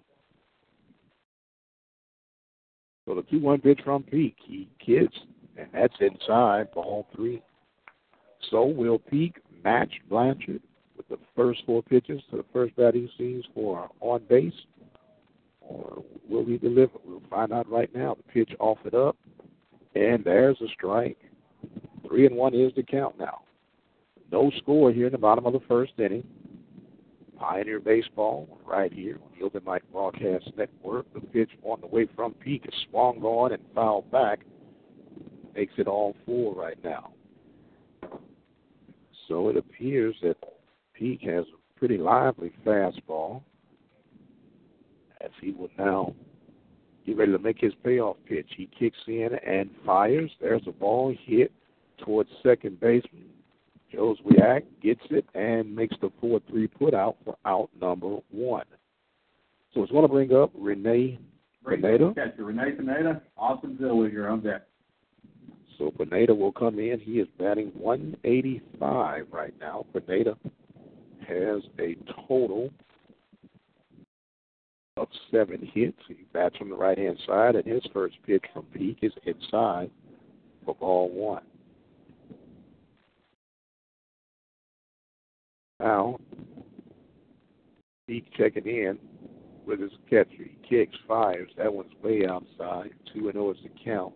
So 3.05 3.15
the 3.15 3.23
2 3.23 3.39
1 3.39 3.61
pitch 3.61 3.81
from 3.83 4.03
Peak. 4.03 4.35
He 4.45 4.69
kicks, 4.83 5.17
and 5.57 5.67
that's 5.73 5.95
inside 5.99 6.71
ball 6.73 7.07
three. 7.15 7.41
So 8.49 8.65
will 8.65 8.99
Peak 8.99 9.37
match 9.63 9.93
Blanchard 10.09 10.61
with 10.95 11.07
the 11.09 11.17
first 11.35 11.61
four 11.65 11.81
pitches 11.81 12.21
to 12.31 12.37
the 12.37 12.45
first 12.53 12.75
bat 12.75 12.93
he 12.93 13.09
sees 13.17 13.43
for 13.53 13.89
on 13.99 14.21
base? 14.29 14.53
Or 15.61 16.03
will 16.29 16.45
he 16.45 16.57
deliver? 16.57 16.91
We'll 17.05 17.23
find 17.29 17.53
out 17.53 17.69
right 17.69 17.93
now. 17.95 18.15
The 18.15 18.31
pitch 18.31 18.51
off 18.59 18.79
it 18.85 18.93
up, 18.93 19.15
and 19.95 20.23
there's 20.23 20.59
a 20.61 20.67
strike. 20.73 21.17
Three 22.07 22.25
and 22.25 22.35
one 22.35 22.53
is 22.53 22.73
the 22.75 22.83
count 22.83 23.17
now. 23.17 23.42
No 24.31 24.51
score 24.57 24.91
here 24.91 25.07
in 25.07 25.11
the 25.11 25.17
bottom 25.17 25.45
of 25.45 25.53
the 25.53 25.59
first 25.67 25.93
inning. 25.97 26.23
Pioneer 27.37 27.79
Baseball 27.79 28.59
right 28.65 28.91
here 28.91 29.19
on 29.23 29.29
the 29.37 29.45
Open 29.45 29.61
Mic 29.65 29.83
Broadcast 29.91 30.49
Network. 30.57 31.11
The 31.13 31.19
pitch 31.19 31.49
on 31.63 31.81
the 31.81 31.87
way 31.87 32.07
from 32.15 32.33
Peak 32.35 32.63
is 32.65 32.73
swung 32.89 33.21
on 33.21 33.51
and 33.51 33.61
fouled 33.75 34.09
back. 34.11 34.39
Makes 35.55 35.73
it 35.77 35.87
all 35.87 36.15
four 36.25 36.55
right 36.55 36.81
now. 36.83 37.13
So 39.27 39.49
it 39.49 39.57
appears 39.57 40.15
that 40.21 40.37
Peak 40.93 41.21
has 41.23 41.45
a 41.45 41.79
pretty 41.79 41.97
lively 41.97 42.51
fastball 42.65 43.41
as 45.21 45.31
he 45.41 45.51
will 45.51 45.69
now 45.77 46.13
get 47.05 47.17
ready 47.17 47.31
to 47.31 47.39
make 47.39 47.59
his 47.59 47.73
payoff 47.83 48.17
pitch. 48.25 48.47
He 48.55 48.69
kicks 48.77 48.97
in 49.07 49.29
and 49.45 49.69
fires. 49.85 50.31
There's 50.39 50.61
a 50.67 50.71
ball 50.71 51.13
hit 51.25 51.51
towards 51.97 52.29
second 52.41 52.79
baseman. 52.79 53.32
Joswiak 53.93 54.63
gets 54.81 55.01
it 55.09 55.25
and 55.35 55.75
makes 55.75 55.95
the 56.01 56.11
4 56.19 56.39
3 56.49 56.67
put 56.67 56.93
out 56.93 57.17
for 57.23 57.35
out 57.45 57.69
number 57.79 58.17
one. 58.31 58.65
So 59.73 59.81
it's 59.81 59.91
going 59.91 60.03
to 60.03 60.07
bring 60.07 60.33
up 60.33 60.51
Renee 60.55 61.19
Pineda. 61.67 62.13
Catcher, 62.13 62.43
Renee 62.43 62.71
Pineda. 62.71 63.21
Austin 63.37 63.77
Zellweger 63.81 64.31
on 64.31 64.41
deck. 64.41 64.63
So 65.77 65.91
Pineda 65.91 66.33
will 66.33 66.51
come 66.51 66.79
in. 66.79 66.99
He 66.99 67.13
is 67.13 67.27
batting 67.39 67.71
185 67.75 69.25
right 69.31 69.53
now. 69.59 69.85
Pineda 69.93 70.37
has 71.27 71.63
a 71.79 71.95
total 72.27 72.69
of 74.97 75.07
seven 75.31 75.67
hits. 75.73 75.97
He 76.07 76.25
bats 76.33 76.55
from 76.57 76.69
the 76.69 76.75
right 76.75 76.97
hand 76.97 77.17
side, 77.25 77.55
and 77.55 77.65
his 77.65 77.81
first 77.91 78.15
pitch 78.25 78.43
from 78.53 78.65
Peak 78.65 78.99
is 79.01 79.13
inside 79.25 79.89
for 80.65 80.75
ball 80.75 81.09
one. 81.09 81.43
Now, 85.83 86.17
Peak 88.07 88.25
checking 88.37 88.65
in 88.65 88.97
with 89.65 89.81
his 89.81 89.91
catcher. 90.09 90.29
He 90.37 90.57
kicks, 90.67 90.95
fires. 91.05 91.49
That 91.57 91.73
one's 91.73 91.91
way 92.01 92.25
outside. 92.25 92.91
2 93.13 93.25
and 93.25 93.33
0 93.33 93.51
is 93.51 93.57
the 93.63 93.69
count. 93.83 94.13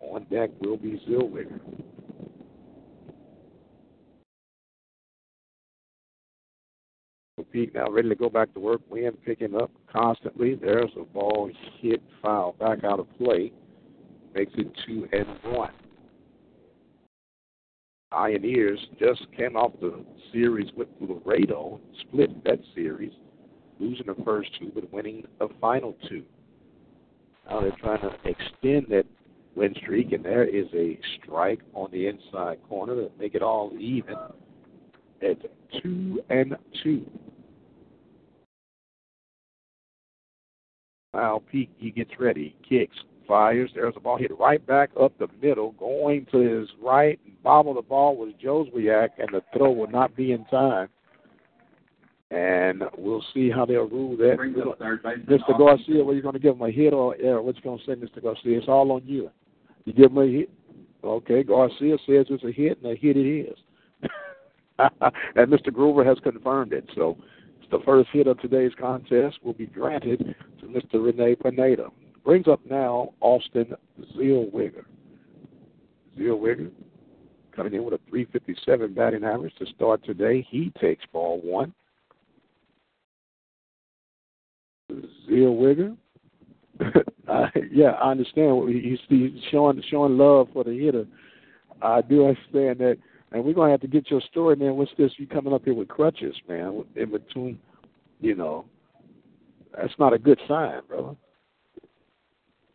On 0.00 0.24
deck 0.30 0.50
will 0.60 0.76
be 0.76 1.02
Zellweger. 1.08 1.58
Peak 7.50 7.74
now 7.74 7.90
ready 7.90 8.10
to 8.10 8.14
go 8.14 8.28
back 8.28 8.52
to 8.54 8.60
work. 8.60 8.82
Wind 8.88 9.16
picking 9.24 9.56
up 9.56 9.72
constantly. 9.92 10.54
There's 10.54 10.90
a 11.00 11.04
ball 11.04 11.50
hit 11.80 12.02
foul 12.22 12.54
back 12.60 12.84
out 12.84 13.00
of 13.00 13.06
play. 13.18 13.52
Makes 14.32 14.52
it 14.56 14.70
two 14.86 15.08
and 15.12 15.26
one. 15.56 15.72
Pioneers 18.10 18.78
just 18.98 19.26
came 19.36 19.56
off 19.56 19.72
the 19.80 20.04
series 20.32 20.70
with 20.76 20.88
Laredo, 21.00 21.78
split 22.00 22.42
that 22.44 22.58
series, 22.74 23.12
losing 23.78 24.06
the 24.06 24.14
first 24.24 24.50
two 24.58 24.72
but 24.74 24.90
winning 24.92 25.24
the 25.38 25.48
final 25.60 25.94
two. 26.08 26.24
Now 27.48 27.60
they're 27.60 27.70
trying 27.72 28.00
to 28.00 28.14
extend 28.24 28.86
that 28.90 29.04
win 29.54 29.74
streak, 29.82 30.12
and 30.12 30.24
there 30.24 30.44
is 30.44 30.66
a 30.74 30.98
strike 31.16 31.60
on 31.74 31.90
the 31.90 32.06
inside 32.06 32.58
corner 32.68 32.94
to 32.94 33.10
make 33.18 33.34
it 33.34 33.42
all 33.42 33.72
even 33.78 34.16
at 35.22 35.36
two 35.82 36.22
and 36.30 36.56
two. 36.82 37.04
Now 41.12 41.42
Peak 41.50 41.70
he 41.76 41.90
gets 41.90 42.12
ready, 42.18 42.54
kicks, 42.66 42.96
fires. 43.28 43.70
There's 43.74 43.94
a 43.96 44.00
ball 44.00 44.16
hit 44.16 44.36
right 44.38 44.66
back 44.66 44.90
up 45.00 45.16
the 45.18 45.28
middle, 45.40 45.72
going 45.72 46.26
to 46.32 46.38
his 46.38 46.68
right. 46.82 47.20
And 47.24 47.40
bobble 47.42 47.74
the 47.74 47.82
ball 47.82 48.16
was 48.16 48.32
Joswiak, 48.42 49.10
and 49.18 49.28
the 49.30 49.42
throw 49.56 49.70
will 49.70 49.90
not 49.90 50.16
be 50.16 50.32
in 50.32 50.44
time. 50.46 50.88
And 52.30 52.82
we'll 52.96 53.24
see 53.32 53.50
how 53.50 53.64
they'll 53.64 53.88
rule 53.88 54.16
that. 54.16 54.36
Brings 54.36 54.58
up 54.58 54.78
third 54.78 55.02
baseman, 55.02 55.38
Mr. 55.38 55.56
Garcia, 55.56 56.04
are 56.04 56.14
you 56.14 56.22
going 56.22 56.34
to 56.34 56.40
give 56.40 56.56
him 56.56 56.62
a 56.62 56.70
hit 56.70 56.92
or 56.92 57.16
error? 57.20 57.40
What 57.40 57.56
you 57.56 57.62
going 57.62 57.78
to 57.78 57.84
say, 57.84 57.92
Mr. 57.92 58.22
Garcia? 58.22 58.58
It's 58.58 58.68
all 58.68 58.90
on 58.92 59.02
you. 59.06 59.30
You 59.84 59.92
give 59.92 60.10
him 60.10 60.18
a 60.18 60.26
hit. 60.26 60.50
Okay, 61.04 61.42
Garcia 61.42 61.96
says 62.06 62.26
it's 62.28 62.44
a 62.44 62.50
hit, 62.50 62.82
and 62.82 62.92
a 62.92 62.96
hit 62.96 63.16
it 63.16 63.48
is. 63.48 63.56
and 64.78 65.48
Mr. 65.50 65.72
Grover 65.72 66.04
has 66.04 66.18
confirmed 66.22 66.72
it. 66.72 66.84
So 66.94 67.16
the 67.70 67.78
first 67.84 68.08
hit 68.12 68.26
of 68.26 68.40
today's 68.40 68.72
contest 68.78 69.38
will 69.42 69.52
be 69.52 69.66
granted 69.66 70.34
to 70.60 70.66
Mr. 70.66 71.04
Rene 71.04 71.34
Pineda. 71.36 71.88
Brings 72.28 72.46
up 72.46 72.60
now 72.68 73.14
Austin 73.22 73.74
Zellweger. 74.14 74.84
Zellweger 76.18 76.70
coming 77.56 77.72
in 77.72 77.84
with 77.84 77.94
a 77.94 78.00
357 78.10 78.92
batting 78.92 79.24
average 79.24 79.54
to 79.58 79.64
start 79.74 80.04
today. 80.04 80.46
He 80.50 80.70
takes 80.78 81.02
ball 81.10 81.40
one. 81.42 81.72
Zellweger. 85.26 85.96
uh, 87.28 87.46
yeah, 87.72 87.92
I 87.92 88.10
understand. 88.10 88.74
He's, 88.74 88.98
he's 89.08 89.42
showing 89.50 89.82
showing 89.90 90.18
love 90.18 90.48
for 90.52 90.64
the 90.64 90.78
hitter. 90.78 91.06
I 91.80 92.02
do 92.02 92.28
understand 92.28 92.78
that, 92.80 92.98
and 93.32 93.42
we're 93.42 93.54
gonna 93.54 93.70
have 93.70 93.80
to 93.80 93.88
get 93.88 94.10
your 94.10 94.20
story, 94.30 94.54
man. 94.54 94.76
What's 94.76 94.92
this? 94.98 95.12
You 95.16 95.26
coming 95.26 95.54
up 95.54 95.64
here 95.64 95.72
with 95.72 95.88
crutches, 95.88 96.36
man? 96.46 96.84
In 96.94 97.10
between, 97.10 97.58
you 98.20 98.34
know, 98.34 98.66
that's 99.74 99.98
not 99.98 100.12
a 100.12 100.18
good 100.18 100.38
sign, 100.46 100.82
brother. 100.86 101.16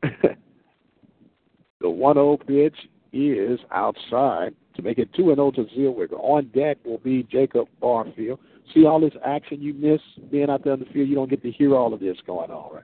the 1.81 1.89
one 1.89 2.15
zero 2.15 2.37
pitch 2.37 2.75
is 3.11 3.59
outside 3.71 4.53
to 4.75 4.81
make 4.81 4.97
it 4.97 5.09
two 5.13 5.31
and 5.31 5.39
oh 5.39 5.51
zero 5.53 5.67
to 5.67 5.75
Zellweger. 5.75 6.19
On 6.19 6.45
deck 6.53 6.77
will 6.83 6.97
be 6.99 7.23
Jacob 7.23 7.67
Barfield. 7.79 8.39
See 8.73 8.85
all 8.85 8.99
this 8.99 9.13
action 9.25 9.61
you 9.61 9.73
miss 9.73 10.01
being 10.31 10.49
out 10.49 10.63
there 10.63 10.73
on 10.73 10.79
the 10.79 10.85
field. 10.85 11.09
You 11.09 11.15
don't 11.15 11.29
get 11.29 11.43
to 11.43 11.51
hear 11.51 11.75
all 11.75 11.93
of 11.93 11.99
this 11.99 12.17
going 12.25 12.49
on, 12.49 12.75
right? 12.75 12.83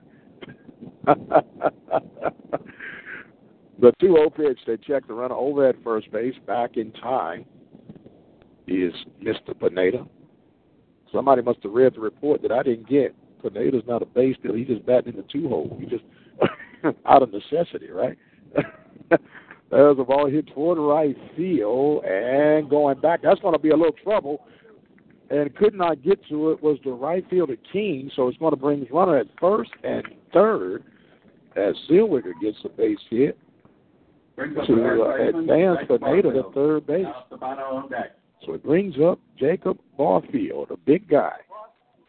the 3.80 3.92
2 4.00 4.06
0 4.06 4.30
pitch, 4.30 4.58
they 4.66 4.76
check 4.76 5.06
the 5.06 5.14
runner 5.14 5.34
over 5.34 5.68
at 5.68 5.82
first 5.82 6.10
base, 6.12 6.34
back 6.46 6.76
in 6.76 6.92
time, 6.92 7.44
is 8.66 8.92
Mr. 9.22 9.58
Pineda. 9.58 10.06
Somebody 11.12 11.42
must 11.42 11.62
have 11.62 11.72
read 11.72 11.94
the 11.94 12.00
report 12.00 12.42
that 12.42 12.52
I 12.52 12.62
didn't 12.62 12.88
get. 12.88 13.14
Pineda's 13.42 13.82
not 13.86 14.02
a 14.02 14.06
base 14.06 14.36
deal. 14.42 14.54
He's 14.54 14.68
just 14.68 14.84
batting 14.86 15.14
in 15.14 15.16
the 15.16 15.26
two 15.32 15.48
hole. 15.48 15.76
He 15.80 15.86
just 15.86 16.04
out 17.06 17.22
of 17.22 17.32
necessity, 17.32 17.90
right? 17.90 18.18
There's 19.70 19.98
a 19.98 20.04
ball 20.04 20.28
hit 20.28 20.48
toward 20.48 20.78
right 20.78 21.16
field 21.36 22.04
and 22.04 22.68
going 22.68 23.00
back. 23.00 23.22
That's 23.22 23.40
going 23.40 23.54
to 23.54 23.60
be 23.60 23.70
a 23.70 23.76
little 23.76 23.94
trouble. 24.02 24.46
And 25.30 25.54
could 25.54 25.74
not 25.74 26.02
get 26.02 26.18
to 26.28 26.50
it 26.50 26.60
was 26.60 26.78
the 26.84 26.90
right 26.90 27.24
fielder 27.30 27.56
King, 27.72 28.10
so 28.16 28.26
it's 28.26 28.38
going 28.38 28.50
to 28.50 28.56
bring 28.56 28.84
runner 28.90 29.16
at 29.16 29.26
first 29.38 29.70
and 29.84 30.02
third 30.32 30.82
as 31.54 31.74
Zellweger 31.88 32.32
gets 32.42 32.56
the 32.64 32.68
base 32.70 32.98
hit 33.08 33.38
to 34.36 35.02
uh, 35.02 35.38
advance 35.38 35.78
Pineda 35.86 36.32
to 36.32 36.50
third 36.52 36.86
base. 36.86 37.06
So 38.44 38.54
it 38.54 38.64
brings 38.64 38.96
up 39.00 39.20
Jacob 39.38 39.78
Barfield, 39.96 40.72
a 40.72 40.76
big 40.76 41.08
guy 41.08 41.36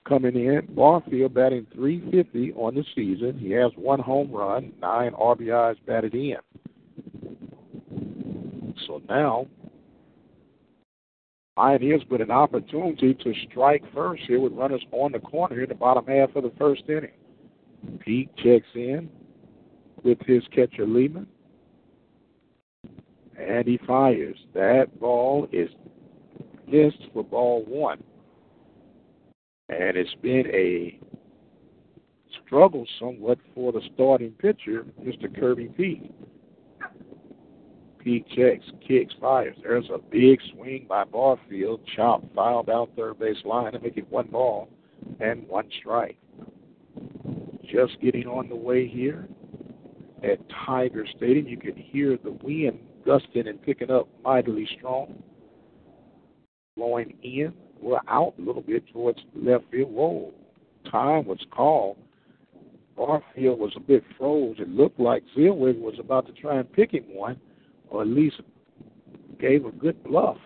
coming 0.07 0.35
in. 0.35 0.67
Barfield 0.75 1.33
batting 1.33 1.67
350 1.73 2.53
on 2.53 2.75
the 2.75 2.85
season. 2.95 3.37
He 3.37 3.51
has 3.51 3.71
one 3.75 3.99
home 3.99 4.31
run, 4.31 4.73
nine 4.81 5.11
RBIs 5.13 5.77
batted 5.85 6.13
in. 6.13 6.37
So 8.87 9.01
now, 9.07 9.47
Pioneers 11.61 12.01
with 12.09 12.21
an 12.21 12.31
opportunity 12.31 13.13
to 13.13 13.33
strike 13.49 13.83
first 13.93 14.23
here 14.25 14.39
with 14.39 14.53
runners 14.53 14.83
on 14.91 15.11
the 15.11 15.19
corner 15.19 15.53
here 15.53 15.63
in 15.65 15.69
the 15.69 15.75
bottom 15.75 16.05
half 16.07 16.35
of 16.35 16.43
the 16.43 16.51
first 16.57 16.83
inning. 16.87 17.11
Peak 17.99 18.29
checks 18.37 18.65
in 18.73 19.09
with 20.03 20.17
his 20.21 20.43
catcher 20.55 20.87
Lehman, 20.87 21.27
and 23.37 23.67
he 23.67 23.77
fires. 23.85 24.37
That 24.53 24.97
ball 24.99 25.47
is 25.51 25.69
missed 26.67 27.03
for 27.13 27.23
ball 27.23 27.65
one. 27.67 28.01
And 29.71 29.95
it's 29.95 30.13
been 30.21 30.45
a 30.53 30.99
struggle 32.45 32.85
somewhat 32.99 33.39
for 33.55 33.71
the 33.71 33.81
starting 33.93 34.31
pitcher, 34.31 34.85
Mr. 35.01 35.33
Kirby 35.33 35.69
P. 35.77 36.11
P 37.99 38.25
checks, 38.35 38.65
kicks, 38.85 39.13
fires. 39.21 39.55
There's 39.61 39.89
a 39.93 39.97
big 39.97 40.39
swing 40.53 40.87
by 40.89 41.05
Barfield, 41.05 41.81
chop, 41.95 42.23
fouled 42.35 42.69
out 42.69 42.89
third 42.97 43.19
base 43.19 43.37
line 43.45 43.71
to 43.71 43.79
make 43.79 43.95
it 43.95 44.11
one 44.11 44.27
ball 44.27 44.67
and 45.19 45.47
one 45.47 45.69
strike. 45.79 46.17
Just 47.63 48.01
getting 48.01 48.27
on 48.27 48.49
the 48.49 48.55
way 48.55 48.87
here 48.87 49.27
at 50.23 50.39
Tiger 50.65 51.05
Stadium, 51.15 51.47
you 51.47 51.57
can 51.57 51.75
hear 51.75 52.17
the 52.21 52.31
wind 52.43 52.79
gusting 53.05 53.47
and 53.47 53.61
picking 53.61 53.89
up 53.89 54.09
mightily 54.23 54.67
strong. 54.77 55.23
Blowing 56.75 57.13
in, 57.23 57.53
we're 57.81 57.99
out 58.07 58.33
a 58.37 58.41
little 58.41 58.61
bit 58.61 58.83
towards 58.91 59.19
left 59.35 59.65
field. 59.71 59.91
Whoa, 59.91 60.33
time 60.89 61.25
was 61.25 61.39
called. 61.51 61.97
Barfield 62.95 63.59
was 63.59 63.73
a 63.75 63.79
bit 63.79 64.03
froze. 64.17 64.57
It 64.59 64.69
looked 64.69 64.99
like 64.99 65.23
Zellweger 65.35 65.79
was 65.79 65.95
about 65.99 66.27
to 66.27 66.33
try 66.33 66.57
and 66.57 66.71
pick 66.71 66.93
him 66.93 67.05
one 67.07 67.39
or 67.89 68.01
at 68.03 68.07
least 68.07 68.41
gave 69.39 69.65
a 69.65 69.71
good 69.71 70.01
bluff. 70.03 70.37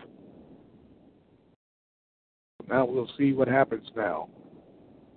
Now 2.68 2.86
we'll 2.86 3.10
see 3.18 3.34
what 3.34 3.48
happens 3.48 3.88
now. 3.96 4.30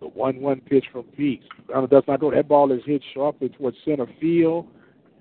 The 0.00 0.08
1 0.08 0.40
1 0.40 0.60
pitch 0.60 0.84
from 0.92 1.04
Peak. 1.04 1.40
Does 1.68 2.04
not 2.06 2.20
go. 2.20 2.30
That 2.30 2.48
ball 2.48 2.72
is 2.72 2.82
hit 2.84 3.02
sharply 3.14 3.48
towards 3.48 3.76
center 3.84 4.06
field, 4.20 4.66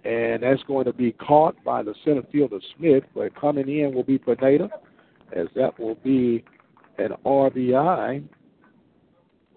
and 0.03 0.43
that's 0.43 0.62
going 0.63 0.86
to 0.86 0.93
be 0.93 1.13
caught 1.13 1.55
by 1.63 1.81
the 1.83 1.95
center 2.05 2.23
fielder 2.31 2.60
Smith. 2.77 3.03
But 3.15 3.39
coming 3.39 3.69
in 3.69 3.93
will 3.93 4.03
be 4.03 4.17
Pineda, 4.17 4.69
as 5.33 5.47
that 5.55 5.79
will 5.79 5.95
be 5.95 6.43
an 6.97 7.10
RBI 7.25 8.23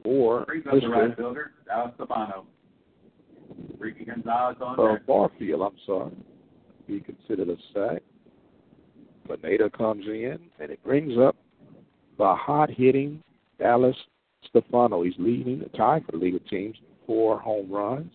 Mr. 0.07 0.88
Right 0.88 1.16
fielder, 1.16 1.53
Dallas 1.66 1.92
Stefano. 1.96 2.46
Ricky 3.79 4.05
Gonzalez 4.05 4.57
on 4.62 4.79
uh, 4.79 4.83
there. 4.83 5.03
Barfield, 5.07 5.62
I'm 5.62 5.79
sorry 5.87 6.12
be 6.90 7.00
considered 7.00 7.48
a 7.48 7.57
sack. 7.72 8.03
Pineda 9.29 9.70
comes 9.70 10.05
in, 10.07 10.38
and 10.59 10.70
it 10.70 10.83
brings 10.83 11.16
up 11.18 11.37
the 12.18 12.35
hot 12.35 12.68
hitting 12.70 13.22
Dallas 13.59 13.96
Stefano. 14.48 15.03
He's 15.03 15.14
leading 15.18 15.61
the 15.61 15.68
tie 15.76 16.00
for 16.05 16.12
the 16.12 16.18
league 16.18 16.35
of 16.35 16.46
teams, 16.48 16.76
four 17.07 17.38
home 17.38 17.70
runs, 17.70 18.12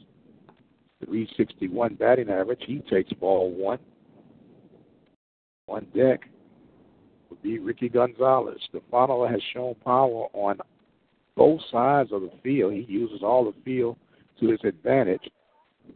361 1.06 1.96
batting 1.96 2.30
average. 2.30 2.62
He 2.68 2.80
takes 2.90 3.14
ball 3.14 3.52
one. 3.52 3.80
On 5.68 5.86
deck 5.96 6.22
would 7.30 7.42
be 7.42 7.60
Ricky 7.60 7.90
Gonzalez. 7.90 8.60
Stefano 8.70 9.28
has 9.28 9.42
shown 9.54 9.76
power 9.84 10.28
on 10.34 10.58
both 11.36 11.62
sides 11.72 12.12
of 12.12 12.22
the 12.22 12.32
field. 12.44 12.74
He 12.74 12.86
uses 12.88 13.22
all 13.22 13.46
the 13.46 13.62
field 13.64 13.98
to 14.40 14.50
his 14.50 14.60
advantage. 14.64 15.30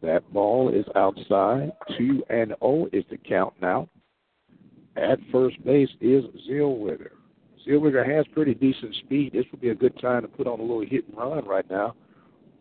That 0.01 0.31
ball 0.31 0.69
is 0.69 0.85
outside. 0.95 1.71
2 1.97 2.23
and 2.29 2.53
0 2.61 2.87
is 2.93 3.03
the 3.09 3.17
count 3.17 3.53
now. 3.61 3.89
At 4.95 5.19
first 5.31 5.63
base 5.63 5.89
is 6.01 6.25
Zellweger. 6.49 7.11
Zellweger 7.67 8.05
has 8.05 8.25
pretty 8.27 8.53
decent 8.53 8.95
speed. 8.95 9.33
This 9.33 9.45
would 9.51 9.61
be 9.61 9.69
a 9.69 9.75
good 9.75 9.99
time 9.99 10.21
to 10.23 10.27
put 10.27 10.47
on 10.47 10.59
a 10.59 10.63
little 10.63 10.85
hit 10.85 11.07
and 11.07 11.17
run 11.17 11.45
right 11.45 11.69
now 11.69 11.95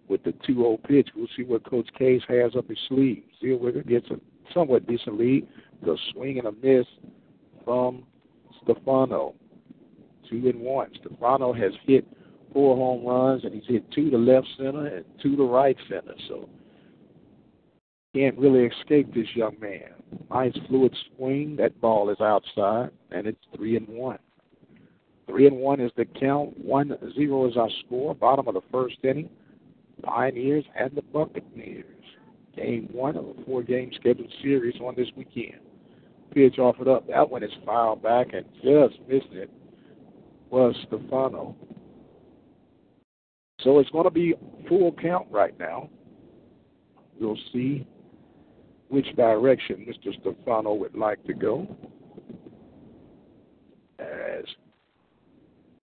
with 0.08 0.22
the 0.24 0.32
2 0.46 0.54
0 0.54 0.78
pitch. 0.88 1.08
We'll 1.14 1.28
see 1.36 1.44
what 1.44 1.68
Coach 1.68 1.88
Case 1.98 2.22
has 2.28 2.56
up 2.56 2.68
his 2.68 2.78
sleeve. 2.88 3.22
Zellweger 3.42 3.86
gets 3.86 4.08
a 4.10 4.20
somewhat 4.54 4.86
decent 4.86 5.18
lead. 5.18 5.46
The 5.82 5.96
swing 6.12 6.38
and 6.38 6.48
a 6.48 6.52
miss 6.52 6.86
from 7.64 8.04
Stefano. 8.68 9.34
Two 10.28 10.48
and 10.48 10.60
one. 10.60 10.90
Stefano 11.00 11.52
has 11.52 11.72
hit 11.86 12.06
four 12.52 12.76
home 12.76 13.04
runs, 13.04 13.44
and 13.44 13.54
he's 13.54 13.66
hit 13.66 13.90
two 13.92 14.10
to 14.10 14.18
left 14.18 14.46
center 14.56 14.86
and 14.86 15.04
two 15.22 15.36
to 15.36 15.44
right 15.44 15.76
center. 15.88 16.14
So 16.28 16.48
can't 18.14 18.38
really 18.38 18.66
escape 18.66 19.12
this 19.14 19.28
young 19.34 19.56
man. 19.60 19.92
Nice 20.30 20.56
fluid 20.68 20.94
swing. 21.16 21.56
That 21.56 21.80
ball 21.80 22.10
is 22.10 22.20
outside, 22.20 22.90
and 23.10 23.26
it's 23.26 23.38
three 23.56 23.76
and 23.76 23.88
one. 23.88 24.18
Three 25.26 25.46
and 25.46 25.56
one 25.56 25.80
is 25.80 25.92
the 25.96 26.06
count. 26.06 26.58
One 26.58 26.96
zero 27.14 27.48
is 27.48 27.56
our 27.56 27.68
score. 27.86 28.14
Bottom 28.14 28.48
of 28.48 28.54
the 28.54 28.62
first 28.72 28.96
inning. 29.02 29.28
Pioneers 30.02 30.64
and 30.78 30.90
the 30.94 31.02
Buccaneers. 31.02 31.84
Game 32.56 32.88
one 32.92 33.16
of 33.16 33.24
a 33.24 33.34
four-game 33.44 33.92
scheduled 33.94 34.32
series 34.42 34.74
on 34.80 34.94
this 34.96 35.08
weekend. 35.16 35.60
Pitch 36.32 36.58
offered 36.58 36.88
up. 36.88 37.06
That 37.08 37.28
one 37.28 37.42
is 37.42 37.50
fouled 37.64 38.02
back 38.02 38.28
and 38.32 38.44
just 38.62 39.00
missed 39.08 39.32
it. 39.32 39.50
Was 40.50 40.74
Stefano. 40.86 41.54
So 43.60 43.80
it's 43.80 43.90
going 43.90 44.04
to 44.04 44.10
be 44.10 44.34
full 44.68 44.92
count 44.92 45.26
right 45.30 45.58
now. 45.58 45.90
We'll 47.20 47.36
see 47.52 47.86
which 48.88 49.06
direction 49.16 49.86
Mr. 49.86 50.18
Stefano 50.20 50.74
would 50.74 50.94
like 50.94 51.22
to 51.24 51.34
go. 51.34 51.66
As 53.98 54.44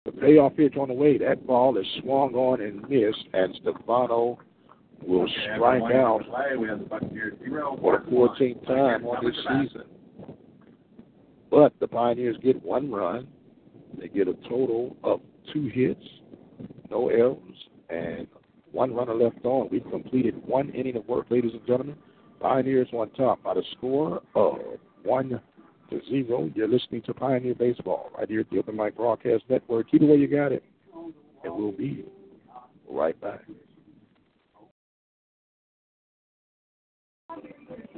the 0.05 0.11
payoff 0.13 0.55
pitch 0.55 0.77
on 0.77 0.87
the 0.87 0.93
way, 0.93 1.17
that 1.17 1.45
ball 1.45 1.77
is 1.77 1.85
swung 2.01 2.33
on 2.33 2.61
and 2.61 2.81
missed, 2.89 3.27
and 3.33 3.53
Stefano 3.61 4.39
will 5.05 5.27
strike 5.53 5.83
out 5.93 6.21
for 7.81 7.99
the 7.99 8.11
14th 8.11 8.65
time 8.65 9.05
on 9.05 9.25
this 9.25 9.35
season. 9.35 9.83
But 11.49 11.73
the 11.79 11.87
Pioneers 11.87 12.37
get 12.43 12.61
one 12.63 12.91
run. 12.91 13.27
They 13.97 14.07
get 14.07 14.27
a 14.27 14.33
total 14.49 14.95
of 15.03 15.21
two 15.53 15.69
hits, 15.73 16.03
no 16.89 17.09
errors, 17.09 17.37
and 17.89 18.27
one 18.71 18.93
runner 18.93 19.15
left 19.15 19.43
on. 19.45 19.69
We've 19.71 19.89
completed 19.89 20.35
one 20.45 20.69
inning 20.69 20.97
of 20.97 21.07
work, 21.07 21.27
ladies 21.29 21.53
and 21.53 21.65
gentlemen. 21.65 21.95
Pioneers 22.39 22.89
on 22.93 23.09
top 23.11 23.41
by 23.43 23.55
the 23.55 23.63
score 23.77 24.21
of 24.35 24.57
one 25.03 25.41
to 25.89 26.01
zero. 26.09 26.51
You're 26.53 26.67
listening 26.67 27.01
to 27.03 27.13
Pioneer 27.13 27.55
Baseball 27.55 28.11
right 28.17 28.29
here 28.29 28.41
at 28.41 28.49
the 28.49 28.59
Open 28.59 28.75
Mic 28.75 28.95
Broadcast 28.95 29.43
Network. 29.49 29.89
Keep 29.89 30.03
it 30.03 30.05
where 30.05 30.17
you 30.17 30.27
got 30.27 30.51
it, 30.51 30.63
and 31.43 31.55
we'll 31.55 31.71
be 31.71 32.05
right 32.89 33.19
back. 33.21 33.41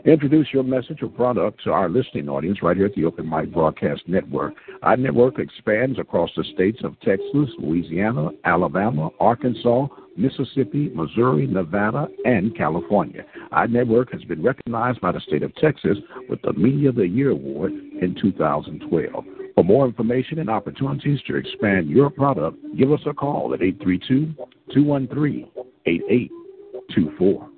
Introduce 0.05 0.47
your 0.53 0.63
message 0.63 1.03
or 1.03 1.09
product 1.09 1.63
to 1.65 1.71
our 1.71 1.89
listening 1.89 2.29
audience 2.29 2.63
right 2.63 2.77
here 2.77 2.85
at 2.85 2.95
the 2.95 3.05
Open 3.05 3.29
Mic 3.29 3.51
Broadcast 3.53 4.01
Network. 4.07 4.53
Our 4.81 4.95
network 4.95 5.39
expands 5.39 5.99
across 5.99 6.29
the 6.37 6.43
states 6.53 6.79
of 6.83 6.99
Texas, 7.01 7.49
Louisiana, 7.59 8.29
Alabama, 8.45 9.09
Arkansas, 9.19 9.87
Mississippi, 10.15 10.89
Missouri, 10.93 11.47
Nevada, 11.47 12.07
and 12.25 12.55
California. 12.55 13.23
Our 13.51 13.67
network 13.67 14.11
has 14.11 14.23
been 14.23 14.41
recognized 14.41 15.01
by 15.01 15.11
the 15.11 15.19
state 15.21 15.43
of 15.43 15.53
Texas 15.55 15.97
with 16.29 16.41
the 16.43 16.53
Media 16.53 16.89
of 16.89 16.95
the 16.95 17.07
Year 17.07 17.31
Award 17.31 17.71
in 17.71 18.15
2012. 18.21 19.25
For 19.55 19.63
more 19.63 19.85
information 19.85 20.39
and 20.39 20.49
opportunities 20.49 21.19
to 21.27 21.35
expand 21.35 21.89
your 21.89 22.09
product, 22.09 22.57
give 22.77 22.91
us 22.91 23.01
a 23.05 23.13
call 23.13 23.53
at 23.53 23.61
832 23.61 24.33
213 24.73 25.47
8824. 25.85 27.49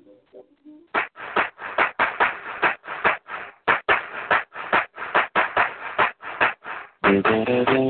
And 7.14 7.81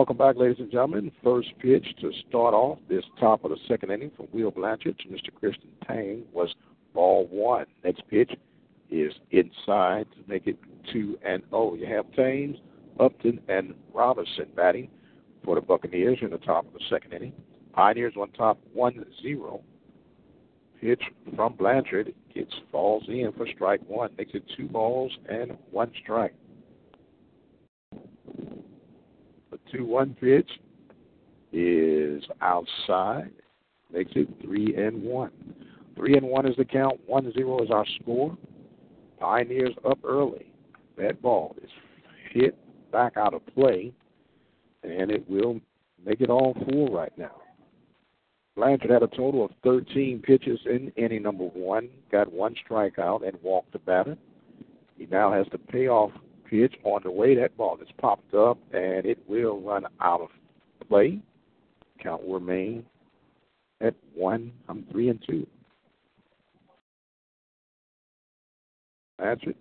welcome 0.00 0.16
back, 0.16 0.34
ladies 0.34 0.56
and 0.58 0.70
gentlemen. 0.70 1.12
First 1.22 1.50
pitch 1.58 1.84
to 2.00 2.10
start 2.26 2.54
off 2.54 2.78
this 2.88 3.04
top 3.20 3.44
of 3.44 3.50
the 3.50 3.58
second 3.68 3.90
inning 3.90 4.10
from 4.16 4.28
Will 4.32 4.50
Blanchard 4.50 4.98
to 5.00 5.08
Mr. 5.08 5.28
Christian 5.38 5.68
Tang 5.86 6.22
was 6.32 6.54
ball 6.94 7.28
one. 7.30 7.66
Next 7.84 8.00
pitch 8.08 8.30
is 8.90 9.12
inside 9.30 10.06
to 10.12 10.24
make 10.26 10.46
it 10.46 10.56
two 10.90 11.18
and 11.22 11.42
oh. 11.52 11.74
You 11.74 11.84
have 11.84 12.10
Thames, 12.12 12.56
Upton, 12.98 13.40
and 13.48 13.74
Robinson 13.92 14.46
batting 14.56 14.88
for 15.44 15.56
the 15.56 15.60
Buccaneers 15.60 16.16
in 16.22 16.30
the 16.30 16.38
top 16.38 16.66
of 16.66 16.72
the 16.72 16.80
second 16.88 17.12
inning. 17.12 17.34
Pioneers 17.74 18.14
on 18.16 18.30
top 18.30 18.58
one 18.72 19.04
zero. 19.20 19.60
Pitch 20.80 21.02
from 21.36 21.56
Blanchard 21.56 22.14
gets 22.34 22.54
falls 22.72 23.04
in 23.08 23.30
for 23.36 23.46
strike 23.54 23.82
one. 23.86 24.12
Makes 24.16 24.32
it 24.32 24.44
two 24.56 24.66
balls 24.66 25.12
and 25.28 25.58
one 25.70 25.92
strike. 26.02 26.32
2 29.72 29.84
1 29.84 30.16
pitch 30.20 30.50
is 31.52 32.22
outside. 32.40 33.30
Makes 33.92 34.12
it 34.14 34.28
3 34.42 34.76
and 34.76 35.02
1. 35.02 35.30
3 35.96 36.16
and 36.16 36.26
1 36.26 36.46
is 36.46 36.56
the 36.56 36.64
count. 36.64 37.00
1 37.06 37.32
0 37.32 37.62
is 37.62 37.70
our 37.70 37.86
score. 38.00 38.36
Pioneers 39.18 39.74
up 39.88 39.98
early. 40.04 40.46
That 40.96 41.20
ball 41.20 41.56
is 41.62 41.70
hit 42.32 42.56
back 42.92 43.16
out 43.16 43.34
of 43.34 43.46
play, 43.54 43.92
and 44.82 45.10
it 45.10 45.28
will 45.28 45.60
make 46.04 46.20
it 46.20 46.30
all 46.30 46.56
four 46.68 46.90
right 46.90 47.16
now. 47.18 47.36
Blanchard 48.56 48.90
had 48.90 49.02
a 49.02 49.08
total 49.08 49.44
of 49.44 49.52
13 49.62 50.22
pitches 50.22 50.58
in 50.66 50.92
inning 50.96 51.22
number 51.22 51.44
one, 51.44 51.88
got 52.10 52.32
one 52.32 52.54
strikeout, 52.68 53.26
and 53.26 53.36
walked 53.42 53.72
the 53.72 53.78
batter. 53.78 54.16
He 54.96 55.06
now 55.06 55.32
has 55.32 55.46
the 55.50 55.58
payoff 55.58 56.10
pitch 56.50 56.74
on 56.82 57.00
the 57.04 57.10
way. 57.10 57.34
That 57.36 57.56
ball 57.56 57.78
is 57.80 57.88
popped 57.98 58.34
up, 58.34 58.58
and 58.72 59.06
it 59.06 59.18
will 59.28 59.60
run 59.60 59.86
out 60.00 60.20
of 60.20 60.28
play. 60.88 61.20
Count 62.02 62.26
will 62.26 62.34
remain 62.34 62.84
at 63.80 63.94
one. 64.14 64.52
I'm 64.68 64.84
three 64.90 65.08
and 65.08 65.22
two. 65.26 65.46
That's 69.18 69.40
it. 69.44 69.56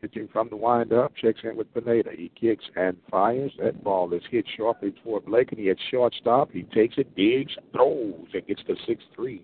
Pitching 0.00 0.28
from 0.32 0.48
the 0.50 0.56
windup, 0.56 1.14
checks 1.16 1.40
in 1.42 1.56
with 1.56 1.72
Pineda. 1.72 2.10
He 2.16 2.30
kicks 2.38 2.64
and 2.76 2.96
fires. 3.10 3.52
That 3.62 3.82
ball 3.82 4.12
is 4.12 4.22
hit 4.30 4.44
sharply 4.56 4.92
toward 5.02 5.24
Blakeney 5.24 5.70
at 5.70 5.78
shortstop. 5.90 6.52
He 6.52 6.62
takes 6.64 6.96
it, 6.98 7.14
digs, 7.16 7.52
throws, 7.72 8.26
and 8.34 8.46
gets 8.46 8.62
the 8.66 8.76
6 8.86 9.04
3. 9.14 9.42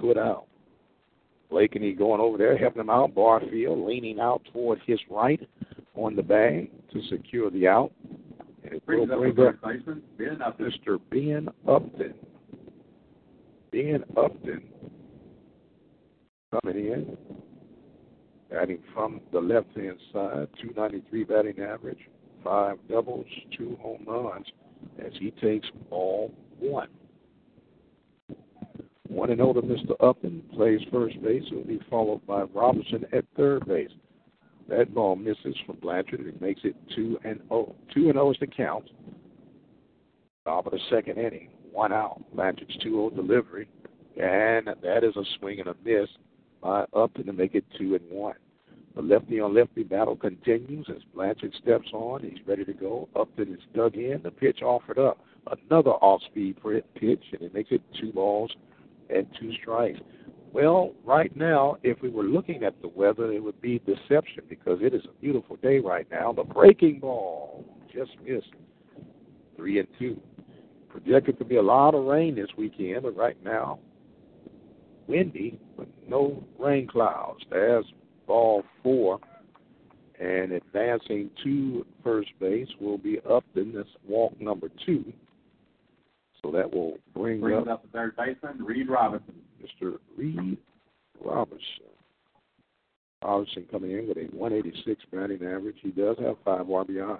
Put 0.00 0.18
out. 0.18 0.47
Blakeney 1.50 1.92
going 1.92 2.20
over 2.20 2.36
there, 2.36 2.56
helping 2.56 2.80
him 2.80 2.90
out. 2.90 3.14
Barfield 3.14 3.86
leaning 3.86 4.20
out 4.20 4.42
toward 4.52 4.80
his 4.86 4.98
right 5.10 5.40
on 5.94 6.14
the 6.14 6.22
bag 6.22 6.70
to 6.92 7.02
secure 7.08 7.50
the 7.50 7.66
out. 7.66 7.92
And 8.64 8.74
it 8.74 8.82
will 8.86 9.06
bring 9.06 9.38
up 9.40 9.60
baseman, 9.62 10.02
Ben 10.16 10.38
Mr. 10.38 10.98
Ben 11.10 11.48
Upton. 11.66 12.14
Ben 13.72 14.04
Upton 14.16 14.62
coming 16.52 16.86
in, 16.86 17.16
batting 18.50 18.78
from 18.94 19.20
the 19.32 19.40
left 19.40 19.68
hand 19.76 19.98
side, 20.12 20.48
293 20.60 21.24
batting 21.24 21.60
average, 21.60 22.08
five 22.42 22.78
doubles, 22.88 23.26
two 23.56 23.76
home 23.80 24.04
runs, 24.06 24.46
as 24.98 25.12
he 25.18 25.30
takes 25.32 25.68
ball 25.90 26.32
one. 26.58 26.88
1 29.08 29.30
and 29.30 29.38
0 29.38 29.54
to 29.54 29.62
Mr. 29.62 29.92
Upton, 30.00 30.42
plays 30.54 30.80
first 30.92 31.20
base, 31.22 31.44
will 31.50 31.64
be 31.64 31.80
followed 31.88 32.26
by 32.26 32.42
Robinson 32.42 33.04
at 33.12 33.24
third 33.36 33.66
base. 33.66 33.90
That 34.68 34.94
ball 34.94 35.16
misses 35.16 35.56
from 35.64 35.76
Blanchard, 35.76 36.20
and 36.20 36.28
it 36.28 36.40
makes 36.42 36.60
it 36.64 36.76
2 36.94 37.18
and 37.24 37.40
0. 37.48 37.74
2 37.94 38.10
and 38.10 38.14
0 38.14 38.30
is 38.30 38.36
the 38.40 38.46
count. 38.46 38.90
Top 40.44 40.66
of 40.66 40.72
the 40.72 40.80
second 40.90 41.18
inning, 41.18 41.48
one 41.72 41.92
out. 41.92 42.22
Blanchard's 42.34 42.76
2 42.82 42.90
0 42.90 43.10
delivery, 43.10 43.68
and 44.20 44.68
that 44.82 45.04
is 45.04 45.16
a 45.16 45.24
swing 45.38 45.60
and 45.60 45.68
a 45.68 45.76
miss 45.84 46.08
by 46.62 46.84
Upton 46.94 47.26
to 47.26 47.32
make 47.32 47.54
it 47.54 47.64
2 47.78 47.94
and 47.94 48.10
1. 48.10 48.34
The 48.94 49.02
lefty 49.02 49.40
on 49.40 49.54
lefty 49.54 49.84
battle 49.84 50.16
continues 50.16 50.86
as 50.90 51.02
Blanchard 51.14 51.54
steps 51.62 51.88
on. 51.92 52.22
He's 52.22 52.46
ready 52.46 52.64
to 52.64 52.72
go. 52.72 53.08
Upton 53.16 53.54
is 53.54 53.60
dug 53.74 53.96
in. 53.96 54.20
The 54.22 54.30
pitch 54.30 54.60
offered 54.60 54.98
up. 54.98 55.18
Another 55.46 55.92
off 55.92 56.20
speed 56.24 56.56
pitch, 56.94 57.22
and 57.32 57.42
it 57.42 57.54
makes 57.54 57.70
it 57.70 57.80
two 57.98 58.12
balls 58.12 58.54
and 59.10 59.26
two 59.40 59.52
strikes. 59.60 60.00
Well, 60.52 60.94
right 61.04 61.34
now, 61.36 61.76
if 61.82 62.00
we 62.00 62.08
were 62.08 62.24
looking 62.24 62.64
at 62.64 62.80
the 62.80 62.88
weather, 62.88 63.32
it 63.32 63.42
would 63.42 63.60
be 63.60 63.80
deception 63.80 64.44
because 64.48 64.78
it 64.80 64.94
is 64.94 65.02
a 65.04 65.20
beautiful 65.20 65.56
day 65.56 65.78
right 65.78 66.06
now. 66.10 66.32
The 66.32 66.44
breaking 66.44 67.00
ball 67.00 67.64
just 67.92 68.12
missed 68.24 68.52
three 69.56 69.78
and 69.78 69.88
two. 69.98 70.20
Projected 70.88 71.38
to 71.38 71.44
be 71.44 71.56
a 71.56 71.62
lot 71.62 71.94
of 71.94 72.04
rain 72.04 72.34
this 72.34 72.48
weekend, 72.56 73.02
but 73.02 73.14
right 73.14 73.36
now, 73.44 73.78
windy, 75.06 75.60
but 75.76 75.86
no 76.08 76.42
rain 76.58 76.86
clouds. 76.86 77.44
There's 77.50 77.84
ball 78.26 78.62
four, 78.82 79.18
and 80.18 80.52
advancing 80.52 81.30
to 81.44 81.84
first 82.02 82.30
base 82.40 82.68
will 82.80 82.98
be 82.98 83.18
Upton. 83.28 83.74
That's 83.74 83.88
walk 84.08 84.40
number 84.40 84.70
two. 84.86 85.12
So 86.42 86.50
that 86.52 86.72
will 86.72 86.98
bring 87.14 87.40
Brings 87.40 87.66
up 87.66 87.74
up 87.74 87.82
the 87.82 87.88
third 87.88 88.16
baseman, 88.16 88.64
Reed 88.64 88.88
Robinson. 88.88 89.34
Mr. 89.62 89.98
Reed 90.16 90.56
Robinson. 91.22 91.62
Robinson 93.22 93.66
coming 93.70 93.92
in 93.92 94.08
with 94.08 94.16
a 94.18 94.26
186 94.36 95.02
batting 95.12 95.44
average. 95.44 95.76
He 95.82 95.90
does 95.90 96.16
have 96.20 96.36
five 96.44 96.66
RBIs 96.66 97.18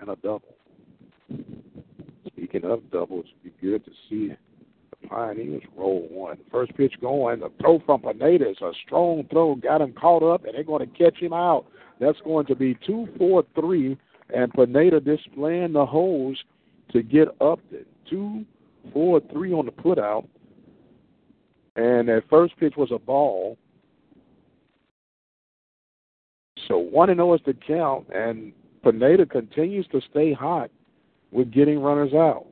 and 0.00 0.10
a 0.10 0.16
double. 0.16 0.54
Speaking 2.28 2.64
of 2.64 2.88
doubles, 2.92 3.26
it'd 3.42 3.60
be 3.60 3.66
good 3.66 3.84
to 3.84 3.90
see 4.08 4.28
the 4.28 5.08
Pioneers 5.08 5.62
roll 5.76 6.06
one. 6.10 6.38
First 6.50 6.76
pitch 6.76 6.94
going, 7.00 7.40
the 7.40 7.50
throw 7.60 7.80
from 7.84 8.02
Pineda 8.02 8.50
is 8.50 8.60
a 8.62 8.70
strong 8.86 9.26
throw, 9.30 9.56
got 9.56 9.80
him 9.80 9.92
caught 9.92 10.22
up, 10.22 10.44
and 10.44 10.54
they're 10.54 10.62
going 10.62 10.88
to 10.88 10.98
catch 10.98 11.18
him 11.18 11.32
out. 11.32 11.66
That's 12.00 12.20
going 12.20 12.46
to 12.46 12.54
be 12.54 12.78
two, 12.86 13.08
four, 13.18 13.44
three, 13.58 13.98
and 14.32 14.52
Pineda 14.52 15.00
displaying 15.00 15.72
the 15.72 15.84
hose 15.84 16.36
to 16.92 17.02
get 17.02 17.28
up 17.40 17.58
to 17.70 17.84
two, 18.08 18.44
four, 18.92 19.20
three 19.32 19.52
on 19.52 19.66
the 19.66 19.72
putout. 19.72 20.26
And 21.76 22.08
that 22.08 22.24
first 22.28 22.56
pitch 22.58 22.74
was 22.76 22.90
a 22.92 22.98
ball. 22.98 23.56
So 26.66 26.76
one 26.76 27.08
and 27.08 27.18
zero 27.18 27.34
is 27.34 27.40
the 27.46 27.54
count, 27.54 28.06
and 28.14 28.52
Pineda 28.82 29.26
continues 29.26 29.86
to 29.92 30.00
stay 30.10 30.32
hot 30.32 30.70
with 31.30 31.52
getting 31.52 31.80
runners 31.80 32.12
out. 32.14 32.46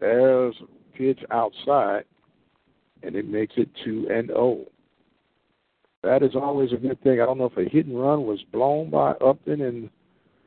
There's 0.00 0.54
pitch 0.96 1.20
outside, 1.30 2.04
and 3.02 3.14
it 3.14 3.28
makes 3.28 3.54
it 3.56 3.68
two 3.84 4.08
and 4.10 4.28
zero. 4.28 4.64
That 6.02 6.22
is 6.22 6.34
always 6.34 6.72
a 6.72 6.76
good 6.76 7.00
thing. 7.02 7.20
I 7.20 7.26
don't 7.26 7.38
know 7.38 7.52
if 7.54 7.56
a 7.58 7.68
hit 7.68 7.86
and 7.86 8.00
run 8.00 8.24
was 8.24 8.42
blown 8.52 8.90
by 8.90 9.12
Upton, 9.12 9.60
and 9.60 9.90